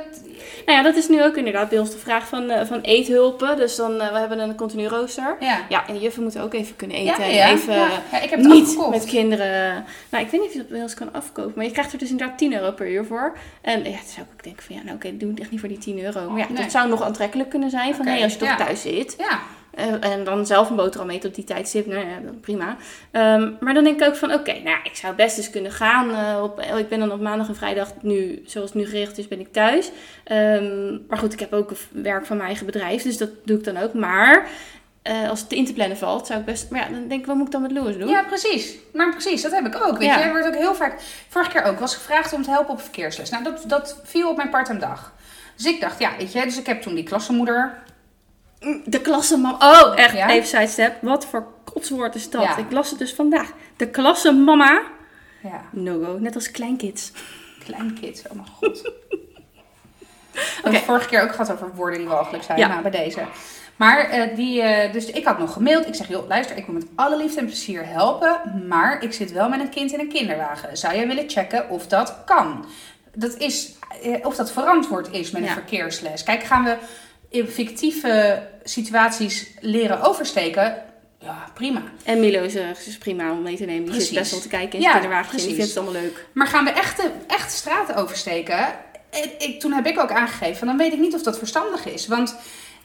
Nou 0.66 0.78
ja, 0.78 0.84
dat 0.84 0.96
is 0.96 1.08
nu 1.08 1.22
ook 1.24 1.36
inderdaad 1.36 1.68
bij 1.68 1.78
ons 1.78 1.90
de 1.90 1.98
vraag 1.98 2.28
van, 2.28 2.50
eh, 2.50 2.66
van 2.66 2.80
eethulpen. 2.80 3.56
Dus 3.56 3.76
dan, 3.76 4.00
eh, 4.00 4.12
we 4.12 4.18
hebben 4.18 4.38
een 4.38 4.54
continu 4.54 4.86
rooster. 4.86 5.36
ja. 5.40 5.58
Ja, 5.68 5.86
en 5.86 5.94
de 5.94 6.00
juffen 6.00 6.22
moeten 6.22 6.42
ook 6.42 6.54
even 6.54 6.76
kunnen 6.76 7.02
Ja, 7.04 7.12
eten. 7.12 7.34
ja, 7.34 7.48
en 7.48 7.54
even 7.56 7.74
ja. 7.74 7.88
Ja, 8.12 8.20
ik 8.20 8.30
heb 8.30 8.38
het 8.38 8.48
niet 8.48 8.62
afgekocht. 8.64 8.90
met 8.90 9.04
kinderen. 9.04 9.84
Nou, 10.10 10.24
ik 10.24 10.30
weet 10.30 10.40
niet 10.40 10.48
of 10.48 10.52
je 10.52 10.58
dat 10.58 10.68
bij 10.68 10.80
ons 10.82 10.94
kan 10.94 11.12
afkopen. 11.12 11.52
Maar 11.56 11.64
je 11.64 11.70
krijgt 11.70 11.92
er 11.92 11.98
dus 11.98 12.10
inderdaad 12.10 12.38
10 12.38 12.54
euro 12.54 12.70
per 12.72 12.90
uur 12.90 13.04
voor. 13.04 13.36
En 13.60 13.78
ja, 13.78 13.84
toen 13.84 14.06
zou 14.06 14.26
ik 14.26 14.32
ook 14.32 14.42
denken 14.42 14.62
van 14.62 14.76
ja, 14.76 14.82
nou 14.82 14.96
oké, 14.96 15.16
doe 15.16 15.30
het 15.30 15.40
echt 15.40 15.50
niet 15.50 15.60
voor 15.60 15.68
die 15.68 15.78
10 15.78 16.04
euro. 16.04 16.30
Maar 16.30 16.38
ja, 16.38 16.46
Nee. 16.48 16.62
dat 16.62 16.70
zou 16.70 16.88
nog 16.88 17.02
aantrekkelijk 17.02 17.48
kunnen 17.50 17.70
zijn. 17.70 17.94
Van 17.94 18.06
hé, 18.06 18.22
als 18.22 18.32
je 18.32 18.38
toch 18.38 18.48
ja. 18.48 18.56
thuis 18.56 18.80
zit. 18.82 19.14
Ja, 19.18 19.38
en 20.00 20.24
dan 20.24 20.46
zelf 20.46 20.70
een 20.70 20.76
boterham 20.76 21.10
eten 21.10 21.28
op 21.28 21.34
die 21.34 21.44
tijdstip. 21.44 21.86
Nou 21.86 22.06
ja, 22.06 22.18
prima. 22.40 22.76
Ehm, 23.10 23.50
maar 23.60 23.74
dan 23.74 23.84
denk 23.84 24.00
ik 24.00 24.08
ook 24.08 24.16
van 24.16 24.32
oké, 24.32 24.52
nou 24.52 24.64
ja, 24.68 24.84
ik 24.84 24.96
zou 24.96 25.14
best 25.14 25.36
eens 25.38 25.50
kunnen 25.50 25.72
gaan. 25.72 26.10
eh, 26.10 26.42
op, 26.42 26.60
ik 26.60 26.88
ben 26.88 26.98
dan 26.98 27.12
op 27.12 27.20
maandag 27.20 27.48
en 27.48 27.56
vrijdag 27.56 27.92
nu, 28.00 28.42
zoals 28.46 28.70
het 28.72 28.78
nu 28.78 28.86
geregeld 28.86 29.18
is, 29.18 29.28
ben 29.28 29.40
ik 29.40 29.52
thuis. 29.52 29.90
Ehm, 30.24 30.98
maar 31.08 31.18
goed, 31.18 31.32
ik 31.32 31.40
heb 31.40 31.52
ook 31.52 31.72
werk 31.92 32.26
van 32.26 32.36
mijn 32.36 32.48
eigen 32.48 32.66
bedrijf. 32.66 33.02
Dus 33.02 33.18
dat 33.18 33.30
doe 33.44 33.58
ik 33.58 33.64
dan 33.64 33.76
ook. 33.76 33.92
Maar 33.94 34.48
eh, 35.02 35.28
als 35.30 35.40
het 35.40 35.52
in 35.52 35.64
te 35.66 35.72
plannen 35.72 35.96
valt, 35.96 36.26
zou 36.26 36.38
ik 36.40 36.44
best... 36.44 36.70
Maar 36.70 36.80
ja, 36.80 36.88
dan 36.94 37.08
denk 37.08 37.20
ik, 37.20 37.26
wat 37.26 37.36
moet 37.36 37.46
ik 37.46 37.52
dan 37.52 37.62
met 37.62 37.72
Louis 37.72 37.96
doen? 37.98 38.08
Ja, 38.08 38.22
precies. 38.22 38.74
Maar 38.92 39.10
precies, 39.10 39.42
dat 39.42 39.52
heb 39.52 39.66
ik 39.66 39.86
ook. 39.86 39.98
Weet 39.98 40.08
Ja. 40.08 40.18
je, 40.18 40.24
er 40.24 40.30
wordt 40.30 40.46
ook 40.46 40.54
heel 40.54 40.74
vaak. 40.74 41.00
Vorige 41.28 41.50
keer 41.50 41.62
ook 41.64 41.78
was 41.78 41.94
gevraagd 41.94 42.32
om 42.32 42.42
te 42.42 42.50
helpen 42.50 42.72
op 42.72 42.80
verkeersles. 42.80 43.30
Nou, 43.30 43.44
dat, 43.44 43.64
dat 43.66 44.00
viel 44.04 44.28
op 44.30 44.36
mijn 44.36 44.50
part-time 44.50 44.78
dag. 44.80 45.12
Dus 45.56 45.66
ik 45.66 45.80
dacht, 45.80 45.98
ja, 45.98 46.10
weet 46.18 46.32
je, 46.32 46.42
dus 46.42 46.58
ik 46.58 46.66
heb 46.66 46.82
toen 46.82 46.94
die 46.94 47.04
klassenmoeder. 47.04 47.82
De 48.84 49.00
klassenmama. 49.00 49.56
Oh, 49.82 49.98
echt. 49.98 50.14
Ja? 50.16 50.28
Even 50.30 50.48
sidestep. 50.48 50.96
Wat 51.02 51.26
voor 51.26 51.46
kotswoord 51.64 52.14
is 52.14 52.30
dat? 52.30 52.42
Ja. 52.42 52.56
Ik 52.56 52.70
las 52.72 52.90
het 52.90 52.98
dus 52.98 53.14
vandaag. 53.14 53.52
De 53.76 53.88
klassenmama. 53.88 54.82
Ja, 55.42 55.60
No 55.70 56.04
go. 56.04 56.16
Net 56.20 56.34
als 56.34 56.50
kleinkids. 56.50 57.12
kleinkids, 57.64 58.22
oh 58.22 58.32
mijn 58.32 58.46
god. 58.60 58.82
Oké. 60.64 60.74
het 60.76 60.84
vorige 60.84 61.08
keer 61.08 61.22
ook 61.22 61.30
gehad 61.30 61.52
over 61.52 61.74
woorden 61.74 61.98
die 61.98 62.08
walgelijk 62.08 62.44
zijn, 62.44 62.58
Ja. 62.58 62.68
nou, 62.68 62.82
bij 62.82 62.90
deze. 62.90 63.20
Maar 63.76 63.98
eh, 63.98 64.36
die, 64.36 64.62
eh, 64.62 64.92
dus 64.92 65.06
ik 65.06 65.24
had 65.24 65.38
nog 65.38 65.52
gemaild. 65.52 65.86
Ik 65.86 65.94
zeg, 65.94 66.08
joh, 66.08 66.28
luister, 66.28 66.56
ik 66.56 66.64
wil 66.66 66.74
met 66.74 66.86
alle 66.94 67.16
liefde 67.16 67.40
en 67.40 67.46
plezier 67.46 67.86
helpen. 67.86 68.64
Maar 68.68 69.02
ik 69.02 69.12
zit 69.12 69.32
wel 69.32 69.48
met 69.48 69.60
een 69.60 69.68
kind 69.68 69.92
in 69.92 70.00
een 70.00 70.08
kinderwagen. 70.08 70.76
Zou 70.76 70.94
jij 70.94 71.06
willen 71.06 71.28
checken 71.30 71.68
of 71.70 71.86
dat 71.86 72.16
kan? 72.24 72.64
Dat 73.14 73.34
is, 73.36 73.72
eh, 74.02 74.26
of 74.26 74.36
dat 74.36 74.52
verantwoord 74.52 75.10
is 75.12 75.30
met 75.30 75.42
een 75.42 75.48
Ja. 75.48 75.52
verkeersles. 75.54 76.22
Kijk, 76.22 76.42
gaan 76.42 76.64
we 76.64 76.76
in 77.30 77.46
fictieve 77.46 78.42
situaties 78.64 79.46
leren 79.60 80.00
oversteken? 80.02 80.82
Ja, 81.20 81.50
prima. 81.54 81.82
En 82.04 82.20
Milo 82.20 82.42
is, 82.42 82.54
eh, 82.54 82.64
prima 82.98 83.30
om 83.32 83.42
mee 83.42 83.56
te 83.56 83.64
nemen. 83.64 83.82
Die 83.82 83.90
Precies. 83.90 84.08
zit 84.08 84.18
best 84.18 84.30
wel 84.30 84.40
te 84.40 84.48
kijken 84.48 84.72
in 84.72 84.80
Ja, 84.80 84.90
zijn 84.90 85.00
kinderwagentje. 85.00 85.46
Die 85.46 85.56
vindt 85.56 85.70
het 85.74 85.82
allemaal 85.82 86.02
leuk. 86.02 86.26
Maar 86.32 86.46
gaan 86.46 86.64
we 86.64 86.70
echt 86.70 86.96
de, 86.96 87.10
echt 87.26 87.52
straten 87.52 87.94
oversteken? 87.96 88.58
En 89.10 89.30
ik, 89.38 89.60
toen 89.60 89.72
heb 89.72 89.86
ik 89.86 89.98
ook 90.00 90.10
aangegeven, 90.10 90.66
dan 90.66 90.76
weet 90.76 90.92
ik 90.92 90.98
niet 90.98 91.14
of 91.14 91.22
dat 91.22 91.38
verstandig 91.38 91.86
is. 91.86 92.06
Want 92.06 92.36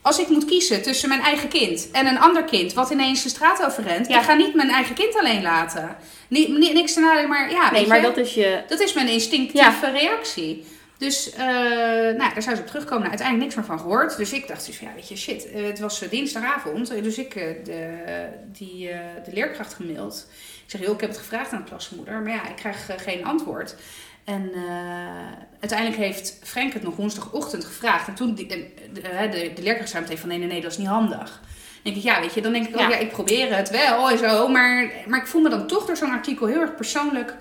als 0.02 0.20
ik 0.20 0.28
moet 0.30 0.46
kiezen 0.46 0.82
tussen 0.82 1.10
mijn 1.10 1.22
eigen 1.22 1.50
kind 1.50 1.92
en 1.92 2.06
een 2.08 2.20
ander 2.20 2.44
kind 2.44 2.74
wat 2.74 2.90
ineens 2.90 3.24
de 3.24 3.30
straat 3.30 3.66
overrent, 3.66 4.08
Ja. 4.08 4.18
ik 4.20 4.24
ga 4.26 4.34
niet 4.34 4.54
mijn 4.56 4.70
eigen 4.70 4.96
kind 4.96 5.16
alleen 5.20 5.42
laten. 5.42 5.96
Niet, 6.28 6.74
niks 6.74 6.94
te 6.94 7.00
nadelen, 7.00 7.30
maar 7.30 7.52
ja, 7.52 7.72
Nee, 7.72 7.88
maar 7.88 7.98
je, 7.98 8.04
dat 8.04 8.18
is 8.18 8.34
je... 8.34 8.64
dat 8.68 8.80
is 8.80 8.94
mijn 8.94 9.08
instinctieve 9.08 9.92
reactie. 9.92 10.66
Dus 11.00 11.32
eh, 11.32 11.48
nou, 12.18 12.18
daar 12.34 12.42
zou 12.42 12.56
ze 12.56 12.62
op 12.62 12.68
terugkomen. 12.68 13.00
Nou, 13.00 13.10
uiteindelijk 13.10 13.46
niks 13.48 13.56
meer 13.56 13.78
van 13.78 13.80
gehoord. 13.80 14.18
Dus 14.18 14.34
ik 14.34 14.48
dacht 14.48 14.66
dus 14.66 14.80
ja, 14.80 14.88
weet 14.96 15.08
je, 15.08 15.18
shit. 15.18 15.52
eh, 15.52 15.64
het 15.66 15.80
was 15.80 16.02
eh, 16.02 16.10
dinsdagavond. 16.10 16.88
Dus 17.04 17.18
ik 17.18 17.34
de, 17.64 17.94
die, 18.52 18.88
de 19.26 19.32
leerkracht 19.32 19.74
gemaild. 19.74 20.28
Ik 20.66 20.72
zeg, 20.72 20.82
joh, 20.82 20.94
ik 20.94 21.02
heb 21.02 21.10
het 21.10 21.20
gevraagd 21.20 21.52
aan 21.52 21.62
de 21.64 21.70
klasmoeder. 21.70 22.22
Maar 22.22 22.34
ja, 22.34 22.48
ik 22.50 22.56
krijg 22.56 22.90
geen 22.98 23.26
antwoord. 23.26 23.76
En 24.24 24.52
uiteindelijk 25.60 26.00
heeft 26.02 26.40
Frank 26.44 26.74
het 26.74 26.84
nog 26.84 26.96
woensdagochtend 26.96 27.66
gevraagd. 27.66 28.08
En 28.08 28.14
toen, 28.14 28.34
die, 28.34 28.46
de, 28.48 28.66
de, 28.94 29.52
de 29.56 29.62
leerkracht 29.62 29.90
zei 29.90 30.02
meteen 30.04 30.18
van, 30.18 30.30
nee, 30.30 30.38
nee, 30.38 30.48
nee, 30.48 30.62
dat 30.62 30.72
is 30.72 30.78
niet 30.78 30.88
handig. 30.88 31.42
Dan 31.84 31.94
denk 31.94 31.96
ik, 31.96 32.04
ja, 32.04 32.20
weet 32.22 32.34
je, 32.34 32.42
dan 32.42 32.52
denk 32.52 32.68
ik 32.68 32.74
ook, 32.74 32.82
Ja. 32.82 32.90
ja, 32.90 32.98
ik 32.98 33.12
probeer 33.12 33.56
het 33.56 33.70
wel 33.70 34.10
en 34.10 34.18
zo. 34.18 34.48
Maar, 34.48 34.92
maar 35.08 35.20
ik 35.20 35.28
voel 35.28 35.42
me 35.42 35.50
dan 35.50 35.68
toch 35.68 35.86
door 35.86 35.98
zo'n 35.98 36.12
artikel 36.12 36.48
heel 36.48 36.62
erg 36.62 36.76
persoonlijk 36.76 37.34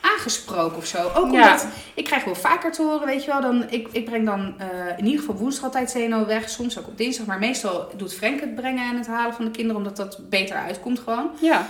aangesproken 0.00 0.76
of 0.76 0.86
zo. 0.86 1.10
Ook 1.14 1.32
Ja. 1.32 1.50
omdat 1.50 1.66
ik 1.94 2.04
krijg 2.04 2.24
wel 2.24 2.34
vaker 2.34 2.72
te 2.72 2.82
horen, 2.82 3.06
weet 3.06 3.24
je 3.24 3.30
wel. 3.30 3.40
Dan, 3.40 3.66
ik, 3.70 3.88
ik 3.92 4.04
breng 4.04 4.26
dan 4.26 4.54
eh, 4.58 4.66
in 4.96 5.04
ieder 5.04 5.20
geval 5.20 5.34
woensdag 5.36 5.64
altijd 5.64 5.90
Zeno 5.90 6.26
weg. 6.26 6.48
Soms 6.48 6.78
ook 6.78 6.86
op 6.86 6.98
dinsdag. 6.98 7.26
Maar 7.26 7.38
meestal 7.38 7.88
doet 7.96 8.14
Frank 8.14 8.40
het 8.40 8.54
brengen 8.54 8.90
en 8.90 8.96
het 8.96 9.06
halen 9.06 9.34
van 9.34 9.44
de 9.44 9.50
kinderen. 9.50 9.76
Omdat 9.76 9.96
dat 9.96 10.18
beter 10.30 10.56
uitkomt 10.56 10.98
gewoon. 10.98 11.30
Ja. 11.40 11.68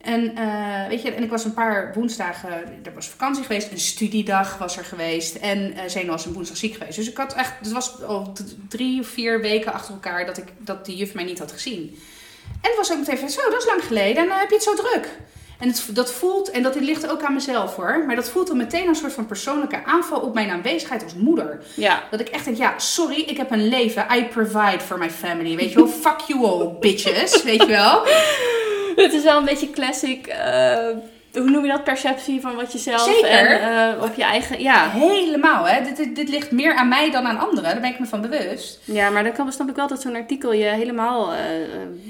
En 0.00 0.36
eh, 0.36 0.88
weet 0.88 1.02
je, 1.02 1.12
en 1.12 1.22
ik 1.22 1.30
was 1.30 1.44
een 1.44 1.54
paar 1.54 1.92
woensdagen, 1.94 2.50
er 2.82 2.94
was 2.94 3.08
vakantie 3.08 3.42
geweest, 3.42 3.70
een 3.70 3.78
studiedag 3.80 4.58
was 4.58 4.76
er 4.76 4.84
geweest 4.84 5.34
en 5.36 5.72
eh 5.76 5.82
Zeno 5.86 6.10
was 6.10 6.26
een 6.26 6.32
woensdag 6.32 6.56
ziek 6.56 6.72
geweest. 6.76 6.96
Dus 6.96 7.10
ik 7.10 7.16
had 7.16 7.34
echt, 7.34 7.52
het 7.58 7.72
was 7.72 8.02
al 8.02 8.32
drie 8.68 9.00
of 9.00 9.06
vier 9.06 9.40
weken 9.40 9.72
achter 9.72 9.94
elkaar 9.94 10.26
dat, 10.26 10.38
ik, 10.38 10.44
dat 10.58 10.84
die 10.84 10.96
juf 10.96 11.14
mij 11.14 11.24
niet 11.24 11.38
had 11.38 11.52
gezien. 11.52 11.98
En 12.60 12.68
het 12.68 12.76
was 12.76 12.92
ook 12.92 12.98
meteen 12.98 13.18
van, 13.18 13.30
zo, 13.30 13.50
dat 13.50 13.60
is 13.60 13.66
lang 13.66 13.84
geleden 13.84 14.22
en 14.22 14.28
dan 14.28 14.38
heb 14.38 14.48
je 14.48 14.54
het 14.54 14.64
zo 14.64 14.74
druk. 14.74 15.08
En 15.60 15.68
het, 15.68 15.86
dat 15.90 16.12
voelt, 16.12 16.50
en 16.50 16.62
dat 16.62 16.74
ligt 16.74 17.10
ook 17.10 17.22
aan 17.22 17.34
mezelf 17.34 17.76
hoor, 17.76 18.04
maar 18.06 18.16
dat 18.16 18.30
voelt 18.30 18.46
dan 18.46 18.56
meteen 18.56 18.88
een 18.88 18.94
soort 18.94 19.12
van 19.12 19.26
persoonlijke 19.26 19.84
aanval 19.84 20.20
op 20.20 20.34
mijn 20.34 20.50
aanwezigheid 20.50 21.02
als 21.02 21.14
moeder. 21.14 21.62
Ja. 21.74 22.02
Dat 22.10 22.20
ik 22.20 22.28
echt 22.28 22.44
denk, 22.44 22.56
ja, 22.56 22.74
sorry, 22.78 23.20
ik 23.20 23.36
heb 23.36 23.50
een 23.50 23.68
leven, 23.68 24.06
I 24.16 24.24
provide 24.24 24.80
for 24.80 24.98
my 24.98 25.10
family, 25.10 25.56
weet 25.56 25.70
je 25.72 25.76
wel. 25.76 25.88
Fuck 26.06 26.20
you 26.26 26.44
all, 26.44 26.68
bitches, 26.80 27.42
weet 27.42 27.62
je 27.62 27.66
wel. 27.68 28.02
Het 28.96 29.12
is 29.12 29.22
wel 29.22 29.38
een 29.38 29.44
beetje 29.44 29.70
classic... 29.70 30.26
eh, 30.26 30.86
hoe 31.32 31.50
noem 31.50 31.64
je 31.64 31.70
dat? 31.70 31.84
Perceptie 31.84 32.40
van 32.40 32.54
wat 32.56 32.72
je 32.72 32.78
zelf 32.78 33.00
Zeker. 33.02 33.28
en 33.30 33.96
eh, 33.96 34.02
op 34.02 34.14
je 34.14 34.22
eigen... 34.22 34.60
Ja. 34.62 34.88
Helemaal, 34.90 35.64
hè. 35.64 35.82
Dit, 35.84 35.96
dit, 35.96 36.16
dit 36.16 36.28
ligt 36.28 36.50
meer 36.50 36.74
aan 36.74 36.88
mij 36.88 37.10
dan 37.10 37.26
aan 37.26 37.38
anderen. 37.38 37.62
Daar 37.70 37.80
ben 37.80 37.90
ik 37.90 37.98
me 37.98 38.06
van 38.06 38.20
bewust. 38.20 38.80
ja, 38.84 39.10
maar 39.10 39.22
dan 39.22 39.32
kan, 39.32 39.52
snap 39.52 39.68
ik 39.68 39.76
wel 39.76 39.88
dat 39.88 40.00
zo'n 40.02 40.14
artikel 40.16 40.52
je 40.52 40.64
helemaal... 40.64 41.32
eh, 41.32 41.38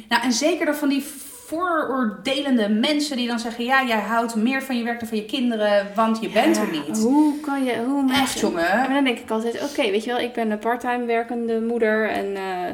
Nou, 0.08 0.22
en 0.22 0.32
zeker 0.32 0.66
dan 0.66 0.74
van 0.74 0.88
die 0.88 1.04
vooroordelende 1.50 2.68
mensen 2.68 3.16
die 3.16 3.26
dan 3.26 3.38
zeggen... 3.38 3.64
Ja, 3.64 3.84
jij 3.86 3.98
houdt 3.98 4.34
meer 4.34 4.62
van 4.62 4.76
je 4.78 4.84
werk 4.84 4.98
dan 5.00 5.08
van 5.08 5.18
je 5.18 5.24
kinderen, 5.24 5.86
want 5.94 6.20
je 6.20 6.28
bent 6.28 6.56
er 6.56 6.70
niet. 6.70 6.98
Hoe 7.02 7.40
kan 7.40 7.64
je... 7.64 7.76
Hoe 7.86 8.02
mensen- 8.04 8.22
Echt, 8.22 8.40
jongen. 8.40 8.76
Maar 8.76 8.88
dan 8.94 9.04
denk 9.04 9.18
ik 9.18 9.30
altijd, 9.30 9.62
oké, 9.62 9.90
weet 9.90 10.04
je 10.04 10.10
wel, 10.10 10.20
ik 10.20 10.32
ben 10.32 10.50
een 10.50 10.58
parttime 10.58 11.04
werkende 11.04 11.60
moeder 11.60 12.08
en 12.10 12.36
eh, 12.36 12.68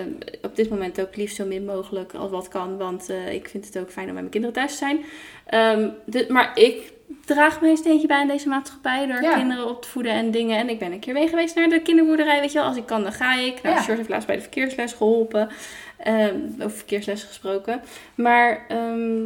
eh, 0.00 0.06
op 0.42 0.56
dit 0.56 0.70
moment 0.70 1.00
ook 1.00 1.16
liefst 1.16 1.36
zo 1.36 1.44
min 1.46 1.64
mogelijk 1.64 2.14
als 2.14 2.30
wat 2.30 2.48
kan, 2.48 2.76
want 2.76 3.08
eh, 3.10 3.32
ik 3.34 3.48
vind 3.48 3.66
het 3.66 3.78
ook 3.78 3.90
fijn 3.90 4.06
om 4.08 4.12
met 4.12 4.20
mijn 4.20 4.32
kinderen 4.32 4.56
thuis 4.56 4.70
te 4.70 4.76
zijn. 4.78 4.98
Ehm, 5.46 5.88
dit- 6.06 6.28
maar 6.28 6.50
ik 6.54 6.92
draag 7.24 7.60
mijn 7.60 7.76
steentje 7.76 8.06
bij 8.06 8.20
in 8.20 8.28
deze 8.28 8.48
maatschappij 8.48 9.06
door 9.06 9.22
Ja. 9.22 9.34
kinderen 9.36 9.68
op 9.68 9.82
te 9.82 9.88
voeden 9.88 10.12
en 10.12 10.30
dingen. 10.30 10.58
En 10.58 10.68
ik 10.68 10.78
ben 10.78 10.92
een 10.92 10.98
keer 11.00 11.14
mee 11.14 11.28
geweest 11.28 11.54
naar 11.54 11.68
de 11.68 11.80
kinderboerderij, 11.82 12.40
weet 12.40 12.52
je 12.52 12.58
wel, 12.58 12.66
als 12.68 12.76
ik 12.76 12.86
kan 12.86 13.02
dan 13.02 13.12
ga 13.12 13.34
ik. 13.34 13.62
Nou, 13.62 13.74
Ja. 13.74 13.80
George 13.80 13.96
heeft 13.96 14.08
laatst 14.08 14.26
bij 14.26 14.36
de 14.36 14.42
verkeersles 14.42 14.92
geholpen, 14.92 15.48
ehm, 15.96 16.36
over 16.58 16.76
verkeersles 16.76 17.22
gesproken. 17.22 17.80
Maar... 18.14 18.64
ehm, 18.68 19.22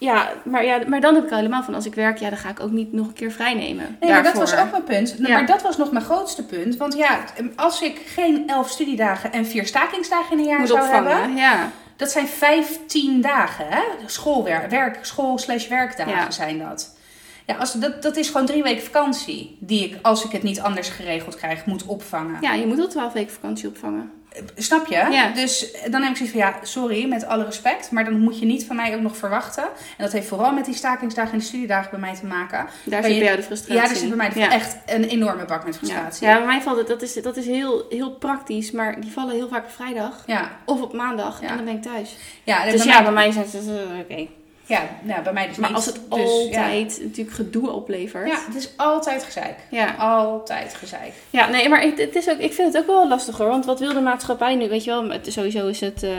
ja, 0.00 0.28
maar, 0.44 0.64
ja, 0.64 0.78
maar 0.86 1.00
dan 1.00 1.14
heb 1.14 1.24
ik 1.24 1.30
er 1.30 1.36
helemaal 1.36 1.62
van, 1.62 1.74
als 1.74 1.86
ik 1.86 1.94
werk, 1.94 2.18
ja, 2.18 2.28
dan 2.28 2.38
ga 2.38 2.48
ik 2.48 2.60
ook 2.60 2.70
niet 2.70 2.92
nog 2.92 3.06
een 3.06 3.12
keer 3.12 3.30
vrij 3.32 3.54
nemen. 3.54 3.96
Nee, 4.00 4.10
maar 4.10 4.22
dat 4.22 4.34
daarvoor. 4.34 4.40
was 4.56 4.64
ook 4.64 4.70
mijn 4.70 4.84
punt. 4.84 5.14
Ja. 5.18 5.28
Maar 5.28 5.46
dat 5.46 5.62
was 5.62 5.76
nog 5.76 5.92
mijn 5.92 6.04
grootste 6.04 6.44
punt. 6.46 6.76
Want 6.76 6.94
ja, 6.96 7.24
als 7.56 7.82
ik 7.82 7.98
geen 8.06 8.48
elf 8.48 8.68
studiedagen 8.70 9.32
en 9.32 9.46
vier 9.46 9.66
stakingsdagen 9.66 10.32
in 10.32 10.38
een 10.38 10.48
jaar 10.48 10.58
moet 10.58 10.68
zou 10.68 10.80
opvangen. 10.80 11.16
hebben... 11.16 11.36
Ja. 11.36 11.70
Dat 11.98 12.10
zijn 12.10 12.28
15 12.28 13.20
dagen, 13.20 13.66
hè? 13.68 13.80
Schoolwerk, 14.06 14.70
werk, 14.70 14.98
school 15.04 15.38
slash 15.38 15.68
werkdagen 15.68 16.12
Ja. 16.12 16.30
zijn 16.30 16.58
dat. 16.58 16.96
Ja, 17.46 17.56
als, 17.56 17.72
dat, 17.72 18.02
dat 18.02 18.16
is 18.16 18.26
gewoon 18.28 18.46
drie 18.46 18.62
weken 18.62 18.84
vakantie. 18.84 19.56
Die 19.60 19.84
ik, 19.84 19.98
als 20.02 20.24
ik 20.24 20.30
het 20.32 20.42
niet 20.42 20.60
anders 20.60 20.88
geregeld 20.88 21.34
krijg, 21.36 21.66
moet 21.66 21.84
opvangen. 21.86 22.38
ja, 22.40 22.52
je 22.54 22.66
moet 22.66 22.80
al 22.80 22.88
12 22.88 23.12
weken 23.12 23.32
vakantie 23.32 23.68
opvangen. 23.68 24.10
Snap 24.56 24.86
je? 24.86 24.94
Ja. 25.10 25.30
Dus 25.34 25.72
dan 25.90 26.02
heb 26.02 26.10
ik 26.10 26.16
zoiets 26.16 26.34
van, 26.36 26.44
ja, 26.46 26.54
sorry, 26.62 27.08
met 27.08 27.26
alle 27.26 27.44
respect. 27.44 27.90
Maar 27.90 28.04
dan 28.04 28.18
moet 28.20 28.38
je 28.38 28.46
niet 28.46 28.64
van 28.66 28.76
mij 28.76 28.94
ook 28.94 29.00
nog 29.00 29.16
verwachten. 29.16 29.62
En 29.62 30.04
dat 30.04 30.12
heeft 30.12 30.26
vooral 30.28 30.52
met 30.52 30.64
die 30.64 30.74
stakingsdagen 30.74 31.32
en 31.32 31.38
die 31.38 31.46
studiedagen 31.48 31.90
bij 31.90 32.00
mij 32.00 32.14
te 32.14 32.26
maken. 32.26 32.66
Daar 32.84 33.02
zit 33.04 33.12
bij 33.18 33.24
jou 33.24 33.36
de 33.36 33.42
frustratie. 33.42 33.74
Ja, 33.82 33.88
er 33.90 33.96
zit 33.96 34.08
bij 34.08 34.16
mij 34.16 34.30
ja. 34.34 34.50
echt 34.50 34.76
een 34.86 35.04
enorme 35.04 35.44
bak 35.44 35.64
met 35.64 35.74
Ja. 35.74 35.78
frustratie. 35.78 36.26
ja, 36.26 36.36
bij 36.36 36.46
mij 36.46 36.60
valt 36.60 36.76
het, 36.78 36.86
dat 36.86 37.02
is, 37.02 37.14
dat 37.14 37.36
is 37.36 37.46
heel, 37.46 37.86
heel 37.88 38.10
praktisch, 38.10 38.70
maar 38.70 39.00
die 39.00 39.12
vallen 39.12 39.34
heel 39.34 39.48
vaak 39.48 39.64
op 39.64 39.70
vrijdag 39.70 40.22
Ja, 40.26 40.50
of 40.64 40.80
op 40.80 40.92
maandag 40.92 41.40
Ja. 41.40 41.48
en 41.48 41.56
dan 41.56 41.64
ben 41.64 41.74
ik 41.74 41.82
thuis. 41.82 42.16
ja, 42.44 42.64
Dus 42.64 42.84
bij 42.84 42.86
ja, 42.86 42.94
mij, 42.94 43.02
bij 43.02 43.12
mij 43.12 43.32
zijn 43.32 43.44
het, 43.44 43.68
eh, 43.68 43.98
oké. 44.00 44.28
Ja, 44.68 44.88
nou, 45.02 45.22
bij 45.22 45.32
mij 45.32 45.46
dus 45.48 45.56
Maar 45.56 45.68
niet. 45.68 45.76
als 45.76 45.86
het 45.86 45.94
Dus, 46.10 46.48
ja. 46.50 46.62
altijd 46.64 46.98
natuurlijk 47.02 47.36
gedoe 47.36 47.70
oplevert. 47.70 48.28
Ja, 48.28 48.38
het 48.46 48.54
is 48.54 48.70
altijd 48.76 49.24
gezeik. 49.24 49.54
Ja. 49.70 49.94
Altijd 49.94 50.74
gezeik. 50.74 51.12
Ja, 51.30 51.48
nee, 51.48 51.68
maar 51.68 51.84
ik, 51.84 51.98
het 51.98 52.14
is 52.16 52.28
ook, 52.30 52.38
ik 52.38 52.52
vind 52.52 52.72
het 52.72 52.82
ook 52.82 52.86
wel 52.88 53.08
lastig 53.08 53.38
hoor. 53.38 53.48
Want 53.48 53.64
wat 53.64 53.80
wil 53.80 53.92
de 53.92 54.00
maatschappij 54.00 54.54
nu? 54.54 54.68
Weet 54.68 54.84
je 54.84 54.90
wel, 54.90 55.12
sowieso 55.22 55.66
is 55.66 55.80
het, 55.80 56.02
eh, 56.02 56.10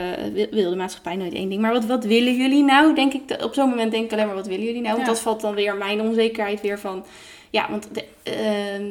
wil- 0.50 0.70
de 0.70 0.76
maatschappij 0.76 1.16
nooit 1.16 1.34
één 1.34 1.48
ding. 1.48 1.60
Maar 1.60 1.72
wat, 1.72 1.84
wat 1.84 2.04
willen 2.04 2.34
jullie 2.36 2.62
nou? 2.64 2.94
Denk 2.94 3.12
ik, 3.12 3.42
op 3.42 3.54
zo'n 3.54 3.68
moment 3.68 3.90
denk 3.90 4.04
ik 4.04 4.12
alleen 4.12 4.26
maar, 4.26 4.34
wat 4.34 4.46
willen 4.46 4.64
jullie 4.64 4.80
nou? 4.82 4.94
Want 4.94 5.06
Ja. 5.06 5.12
dat 5.12 5.22
valt 5.22 5.40
dan 5.40 5.54
weer 5.54 5.74
mijn 5.76 6.00
onzekerheid 6.00 6.60
weer 6.60 6.78
van... 6.78 7.04
Ja, 7.50 7.66
want 7.70 7.88
de, 7.92 8.04
ehm, 8.22 8.84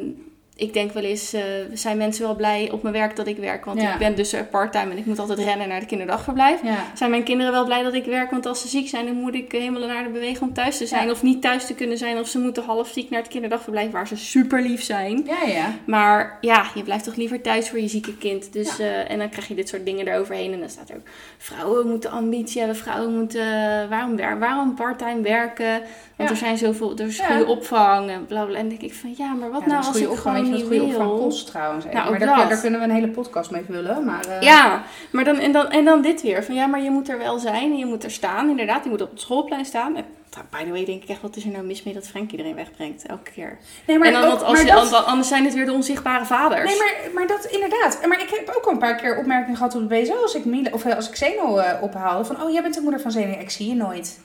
ik 0.59 0.73
denk 0.73 0.91
wel 0.91 1.03
eens, 1.03 1.33
eh, 1.33 1.41
zijn 1.73 1.97
mensen 1.97 2.23
wel 2.25 2.35
blij 2.35 2.69
op 2.71 2.81
mijn 2.81 2.93
werk 2.93 3.15
dat 3.15 3.27
ik 3.27 3.37
werk? 3.37 3.65
Want 3.65 3.81
Ja. 3.81 3.93
ik 3.93 3.99
ben 3.99 4.15
dus 4.15 4.33
eh, 4.33 4.41
parttime 4.51 4.91
en 4.91 4.97
ik 4.97 5.05
moet 5.05 5.19
altijd 5.19 5.39
rennen 5.39 5.67
naar 5.67 5.79
de 5.79 5.85
kinderdagverblijf. 5.85 6.63
Ja. 6.63 6.77
Zijn 6.93 7.09
mijn 7.09 7.23
kinderen 7.23 7.51
wel 7.51 7.65
blij 7.65 7.83
dat 7.83 7.93
ik 7.93 8.05
werk? 8.05 8.31
Want 8.31 8.45
als 8.45 8.61
ze 8.61 8.67
ziek 8.67 8.87
zijn, 8.87 9.05
dan 9.05 9.15
moet 9.15 9.33
ik 9.33 9.51
helemaal 9.51 9.87
naar 9.87 10.03
de 10.03 10.09
bewegen 10.09 10.47
om 10.47 10.53
thuis 10.53 10.77
te 10.77 10.85
zijn. 10.85 11.05
Ja. 11.05 11.11
Of 11.11 11.23
niet 11.23 11.41
thuis 11.41 11.65
te 11.65 11.73
kunnen 11.75 11.97
zijn. 11.97 12.17
Of 12.19 12.27
ze 12.27 12.39
moeten 12.39 12.63
half 12.63 12.87
ziek 12.87 13.09
naar 13.09 13.19
het 13.19 13.29
kinderdagverblijf 13.29 13.91
waar 13.91 14.07
ze 14.07 14.15
super 14.17 14.61
lief 14.61 14.83
zijn. 14.83 15.23
Ja, 15.25 15.49
ja. 15.49 15.73
Maar 15.85 16.37
ja, 16.41 16.65
je 16.75 16.83
blijft 16.83 17.03
toch 17.03 17.15
liever 17.15 17.41
thuis 17.41 17.69
voor 17.69 17.79
je 17.79 17.87
zieke 17.87 18.17
kind. 18.17 18.53
Dus, 18.53 18.79
eh, 18.79 19.11
en 19.11 19.17
dan 19.17 19.29
krijg 19.29 19.47
je 19.47 19.55
dit 19.55 19.69
soort 19.69 19.85
dingen 19.85 20.07
eroverheen. 20.07 20.53
En 20.53 20.59
dan 20.59 20.69
staat 20.69 20.89
er 20.89 20.95
ook, 20.95 21.07
vrouwen 21.37 21.87
moeten 21.87 22.11
ambitie 22.11 22.59
hebben. 22.59 22.77
Vrouwen 22.77 23.17
moeten, 23.17 23.89
waarom, 23.89 24.17
waarom 24.39 24.75
parttime 24.75 25.21
werken? 25.21 25.81
Want 26.27 26.31
er 26.31 26.37
zijn 26.37 26.57
zoveel, 26.57 26.97
er 26.97 27.05
is 27.07 27.19
goede 27.19 27.45
opvang 27.45 28.09
en 28.09 28.25
bla 28.25 28.43
bla. 28.45 28.57
En 28.57 28.69
denk 28.69 28.81
ik 28.81 28.93
van, 28.93 29.13
ja, 29.17 29.33
maar 29.33 29.49
wat 29.51 29.65
nou 29.65 29.77
als 29.85 29.95
ik 29.95 30.09
opvang, 30.09 30.37
gewoon 30.37 30.57
je 30.57 30.65
niet 30.69 30.81
opvang 30.81 31.09
kost 31.19 31.47
trouwens. 31.47 31.85
even. 31.85 31.97
Nou, 31.97 32.09
maar 32.09 32.19
daar, 32.19 32.49
daar 32.49 32.59
kunnen 32.59 32.79
we 32.79 32.85
een 32.85 32.91
hele 32.91 33.07
podcast 33.09 33.51
mee 33.51 33.63
vullen. 33.69 34.05
Maar, 34.05 34.25
eh, 34.27 34.41
Ja, 34.41 34.83
maar 35.11 35.23
dan, 35.23 35.37
en, 35.39 35.51
dan, 35.51 35.69
en 35.69 35.85
dan 35.85 36.01
dit 36.01 36.21
weer. 36.21 36.43
Van 36.43 36.55
ja, 36.55 36.65
maar 36.65 36.81
je 36.81 36.89
moet 36.89 37.09
er 37.09 37.17
wel 37.17 37.39
zijn 37.39 37.71
en 37.71 37.77
je 37.77 37.85
moet 37.85 38.03
er 38.03 38.11
staan. 38.11 38.49
Inderdaad, 38.49 38.83
je 38.83 38.89
moet 38.89 39.01
op 39.01 39.09
het 39.11 39.21
schoolplein 39.21 39.65
staan. 39.65 39.95
En 39.95 40.05
by 40.49 40.63
the 40.63 40.69
way 40.71 40.85
denk 40.85 41.03
ik 41.03 41.09
echt, 41.09 41.21
wat 41.21 41.35
is 41.35 41.43
er 41.45 41.51
nou 41.51 41.63
mis 41.65 41.83
mee 41.83 41.93
dat 41.93 42.07
Frank 42.07 42.31
iedereen 42.31 42.55
wegbrengt? 42.55 43.05
Elke 43.05 43.31
keer. 43.31 43.57
Nee, 43.87 43.97
maar 43.97 44.07
en 44.07 44.13
dan, 44.13 44.23
ook- 44.23 44.29
want 44.29 44.43
als 44.43 44.51
maar 44.51 44.65
je, 44.65 44.71
dat- 44.71 44.89
dan- 44.89 45.05
anders 45.05 45.27
zijn 45.27 45.43
het 45.45 45.53
weer 45.53 45.65
de 45.65 45.73
onzichtbare 45.73 46.25
vaders. 46.25 46.69
Nee, 46.69 46.77
maar, 46.77 46.95
maar 47.13 47.27
dat 47.27 47.45
inderdaad. 47.45 47.99
Maar 48.07 48.21
ik 48.21 48.29
heb 48.29 48.53
ook 48.57 48.65
al 48.65 48.71
een 48.71 48.77
paar 48.77 48.95
keer 48.95 49.17
opmerkingen 49.17 49.57
gehad 49.57 49.75
op 49.75 49.89
de 49.89 50.01
BSO 50.01 50.21
als 50.21 50.35
ik, 50.35 50.45
Miele, 50.45 50.73
of, 50.73 50.85
eh, 50.85 50.95
als 50.95 51.09
ik 51.09 51.15
Zeno 51.15 51.57
eh, 51.57 51.83
ophaalde. 51.83 52.25
Van, 52.25 52.41
oh, 52.43 52.51
jij 52.51 52.61
bent 52.61 52.73
de 52.73 52.81
moeder 52.81 52.99
van 52.99 53.11
Zeno. 53.11 53.39
Ik 53.39 53.49
zie 53.49 53.67
je 53.67 53.75
nooit. 53.75 54.19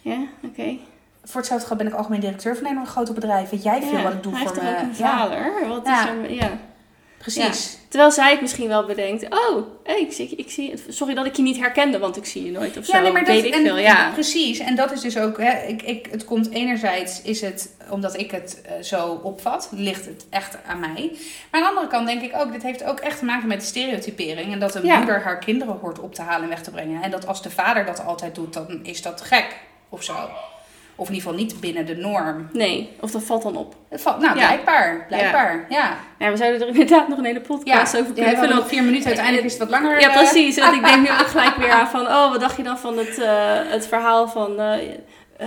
Ja, 0.00 0.16
oké. 0.44 0.76
Voor 1.24 1.40
hetzelfde 1.40 1.66
geld 1.66 1.78
ben 1.78 1.88
ik 1.88 1.94
algemeen 1.94 2.20
directeur 2.20 2.56
van 2.56 2.66
een 2.66 2.80
of 2.80 2.88
grote 2.88 3.12
bedrijf. 3.12 3.50
Weet 3.50 3.62
jij 3.62 3.82
veel 3.82 3.96
Ja, 3.98 4.02
wat 4.02 4.12
ik 4.12 4.22
doe 4.22 4.34
hij 4.34 4.42
voor 4.46 4.54
toch 4.54 4.64
ook 4.64 4.78
een 4.78 4.94
Ja, 4.96 5.18
vader? 5.18 5.68
Wat 5.68 5.86
Ja. 5.86 6.02
is 6.02 6.08
er, 6.08 6.32
ja. 6.32 6.50
precies. 7.18 7.78
Terwijl 7.88 8.12
zij 8.12 8.30
het 8.30 8.40
misschien 8.40 8.68
wel 8.68 8.86
bedenkt. 8.86 9.24
Oh, 9.24 9.66
hey, 9.84 10.00
ik, 10.00 10.12
zie, 10.12 10.28
ik 10.36 10.50
zie 10.50 10.70
het. 10.70 10.82
Sorry 10.88 11.14
dat 11.14 11.26
ik 11.26 11.36
je 11.36 11.42
niet 11.42 11.56
herkende, 11.58 11.98
want 11.98 12.16
ik 12.16 12.24
zie 12.26 12.44
je 12.44 12.50
nooit 12.50 12.76
of 12.76 12.84
zo. 12.84 12.96
Ja, 12.96 13.02
nee, 13.02 13.12
maar 13.12 13.24
dat, 13.24 13.34
weet 13.34 13.44
ik 13.44 13.54
en, 13.54 13.62
veel. 13.62 13.76
Ja. 13.76 14.10
precies. 14.12 14.58
En 14.58 14.74
dat 14.74 14.92
is 14.92 15.00
dus 15.00 15.18
ook, 15.18 15.38
hè, 15.38 15.66
ik, 15.66 15.82
ik, 15.82 16.08
het 16.10 16.24
komt 16.24 16.50
enerzijds, 16.50 17.22
is 17.22 17.40
het 17.40 17.74
omdat 17.90 18.18
ik 18.18 18.30
het 18.30 18.62
eh, 18.62 18.82
zo 18.82 19.20
opvat, 19.22 19.68
ligt 19.72 20.04
het 20.06 20.26
echt 20.30 20.58
aan 20.66 20.80
mij. 20.80 21.10
Maar 21.50 21.60
aan 21.60 21.60
de 21.60 21.68
andere 21.68 21.86
kant 21.86 22.06
denk 22.06 22.22
ik 22.22 22.34
ook, 22.36 22.52
dit 22.52 22.62
heeft 22.62 22.84
ook 22.84 23.00
echt 23.00 23.18
te 23.18 23.24
maken 23.24 23.48
met 23.48 23.60
de 23.60 23.66
stereotypering. 23.66 24.52
En 24.52 24.60
dat 24.60 24.74
een 24.74 24.82
moeder 24.96 25.22
haar 25.22 25.38
kinderen 25.38 25.78
hoort 25.80 25.98
op 25.98 26.14
te 26.14 26.22
halen 26.22 26.42
en 26.42 26.48
weg 26.48 26.62
te 26.62 26.70
brengen. 26.70 27.02
En 27.02 27.10
dat 27.10 27.26
als 27.26 27.42
de 27.42 27.50
vader 27.50 27.84
dat 27.84 28.04
altijd 28.04 28.34
doet, 28.34 28.52
dan 28.52 28.80
is 28.82 29.02
dat 29.02 29.20
gek 29.20 29.56
of 29.88 30.02
zo. 30.02 30.14
Of 30.96 31.08
in 31.08 31.14
ieder 31.14 31.28
geval 31.30 31.44
niet 31.44 31.60
binnen 31.60 31.86
de 31.86 31.96
norm. 31.96 32.48
Nee, 32.52 32.92
of 33.00 33.10
dat 33.10 33.22
valt 33.22 33.42
dan 33.42 33.56
op. 33.56 33.74
Het 33.88 34.00
valt, 34.02 34.18
nou, 34.20 34.38
Ja. 34.38 34.46
blijkbaar. 34.46 35.04
Blijkbaar, 35.08 35.66
ja. 35.68 35.96
Ja, 36.18 36.30
we 36.30 36.36
zouden 36.36 36.60
er 36.60 36.66
inderdaad 36.68 37.08
nog 37.08 37.18
een 37.18 37.24
hele 37.24 37.38
Ja, 37.40 37.46
podcast 37.46 37.94
over 37.96 38.04
kunnen 38.12 38.24
hebben 38.24 38.38
vullen. 38.44 38.56
nog 38.56 38.68
vier 38.68 38.82
minuten, 38.84 39.06
uiteindelijk 39.06 39.44
is 39.46 39.52
het 39.52 39.60
wat 39.60 39.70
langer. 39.70 40.00
Ja, 40.00 40.08
eh, 40.08 40.16
precies. 40.16 40.58
Want 40.58 40.74
ik 40.74 40.84
denk 40.84 41.02
nu 41.02 41.10
ook 41.10 41.26
gelijk 41.36 41.56
weer 41.56 41.70
aan 41.70 41.88
van... 41.88 42.06
Oh, 42.06 42.30
wat 42.30 42.40
dacht 42.40 42.56
je 42.56 42.62
dan 42.62 42.78
van 42.78 42.98
het, 42.98 43.18
eh, 43.18 43.58
het 43.70 43.86
verhaal 43.86 44.28
van... 44.28 44.58
eh, 44.60 45.46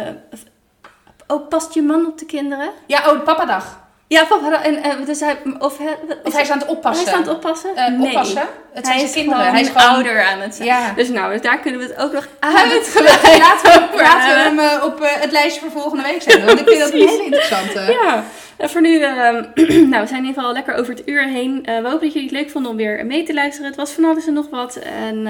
oh, 1.28 1.48
past 1.48 1.74
je 1.74 1.82
man 1.82 2.06
op 2.06 2.18
de 2.18 2.26
kinderen? 2.26 2.70
Ja, 2.88 3.12
oh, 3.12 3.24
papadag. 3.24 3.84
Ja, 4.08 4.26
papa. 4.26 4.64
En, 4.64 5.06
dus 5.06 5.20
hij, 5.20 5.38
of, 5.60 5.78
hij, 5.78 5.98
Of 6.24 6.34
hij 6.34 6.42
is 6.42 6.50
aan 6.50 6.60
het 6.60 6.68
oppassen. 6.68 7.06
Hij 7.06 7.14
is 7.14 7.20
aan 7.20 7.28
het 7.28 7.36
oppassen? 7.36 7.76
Eh, 7.76 7.88
nee. 7.88 8.08
oppassen. 8.08 8.42
Het 8.74 8.86
hij 8.86 8.94
zijn 8.94 9.06
is 9.06 9.12
zijn 9.12 9.26
kinderen. 9.26 9.52
Hij 9.52 9.62
is 9.62 9.68
gewoon 9.68 9.88
ouder 9.88 10.24
aan 10.24 10.40
het 10.40 10.56
zijn. 10.56 10.68
Ja. 10.68 10.94
Dus 10.96 11.10
nou, 11.10 11.32
dus 11.32 11.42
daar 11.42 11.60
kunnen 11.60 11.82
we 11.82 11.88
het 11.88 11.98
ook 11.98 12.14
nog 12.14 12.28
Laten 12.40 12.72
uitgebreid 12.72 13.22
we, 13.22 13.38
laten 13.38 13.90
we, 13.92 14.02
laten 14.02 14.36
we 14.36 14.42
hem 14.42 14.60
eh, 14.60 14.86
op 14.86 15.02
eh, 15.02 15.22
het 15.22 15.32
lijstje 15.32 15.62
voor 15.62 15.72
volgende 15.72 16.04
week 16.04 16.22
zetten. 16.22 16.46
Want 16.46 16.60
ik 16.60 16.68
vind 16.68 16.80
dat 16.80 16.94
een 16.94 17.08
hele 17.08 17.24
interessante. 17.24 17.80
Ja, 18.02 18.24
en 18.58 18.70
voor 18.70 18.82
nu, 18.82 19.02
ehm, 19.02 19.44
nou, 19.92 20.02
we 20.02 20.08
zijn 20.08 20.22
in 20.22 20.26
ieder 20.26 20.34
geval 20.34 20.54
lekker 20.54 20.76
over 20.76 20.94
het 20.94 21.08
uur 21.08 21.28
heen. 21.28 21.62
We 21.64 21.72
hopen 21.72 22.00
dat 22.00 22.14
jullie 22.14 22.30
het 22.30 22.32
leuk 22.32 22.50
vonden 22.50 22.72
om 22.72 22.78
weer 22.78 23.06
mee 23.06 23.24
te 23.24 23.34
luisteren. 23.34 23.68
Het 23.68 23.76
was 23.76 23.92
van 23.92 24.04
alles 24.04 24.28
en 24.28 24.34
nog 24.34 24.50
wat. 24.50 24.76
En 24.76 25.28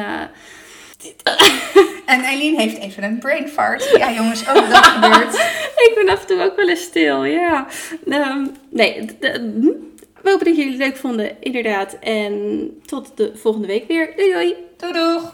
en 2.05 2.21
Eileen 2.21 2.59
heeft 2.59 2.77
even 2.77 3.03
een 3.03 3.19
brain 3.19 3.47
fart. 3.47 3.89
Ja, 3.97 4.11
jongens, 4.11 4.41
oh, 4.41 4.49
ook 4.49 4.69
dat 4.69 4.85
gebeurt. 4.85 5.33
ik 5.87 5.91
ben 5.95 6.09
af 6.09 6.21
en 6.21 6.27
toe 6.27 6.41
ook 6.41 6.55
wel 6.55 6.69
eens 6.69 6.81
stil, 6.81 7.23
ja. 7.23 7.67
Ehm, 8.07 8.45
nee, 8.69 9.05
hm? 9.19 9.69
we 10.21 10.29
hopen 10.29 10.45
dat 10.45 10.55
jullie 10.55 10.71
het 10.71 10.77
leuk 10.77 10.97
vonden, 10.97 11.35
inderdaad. 11.39 11.97
En 11.99 12.69
tot 12.85 13.11
de 13.15 13.31
volgende 13.35 13.67
week 13.67 13.87
weer. 13.87 14.13
Doei 14.15 14.33
doei. 14.33 14.55
Doei 14.77 14.93
doeg. 14.93 15.33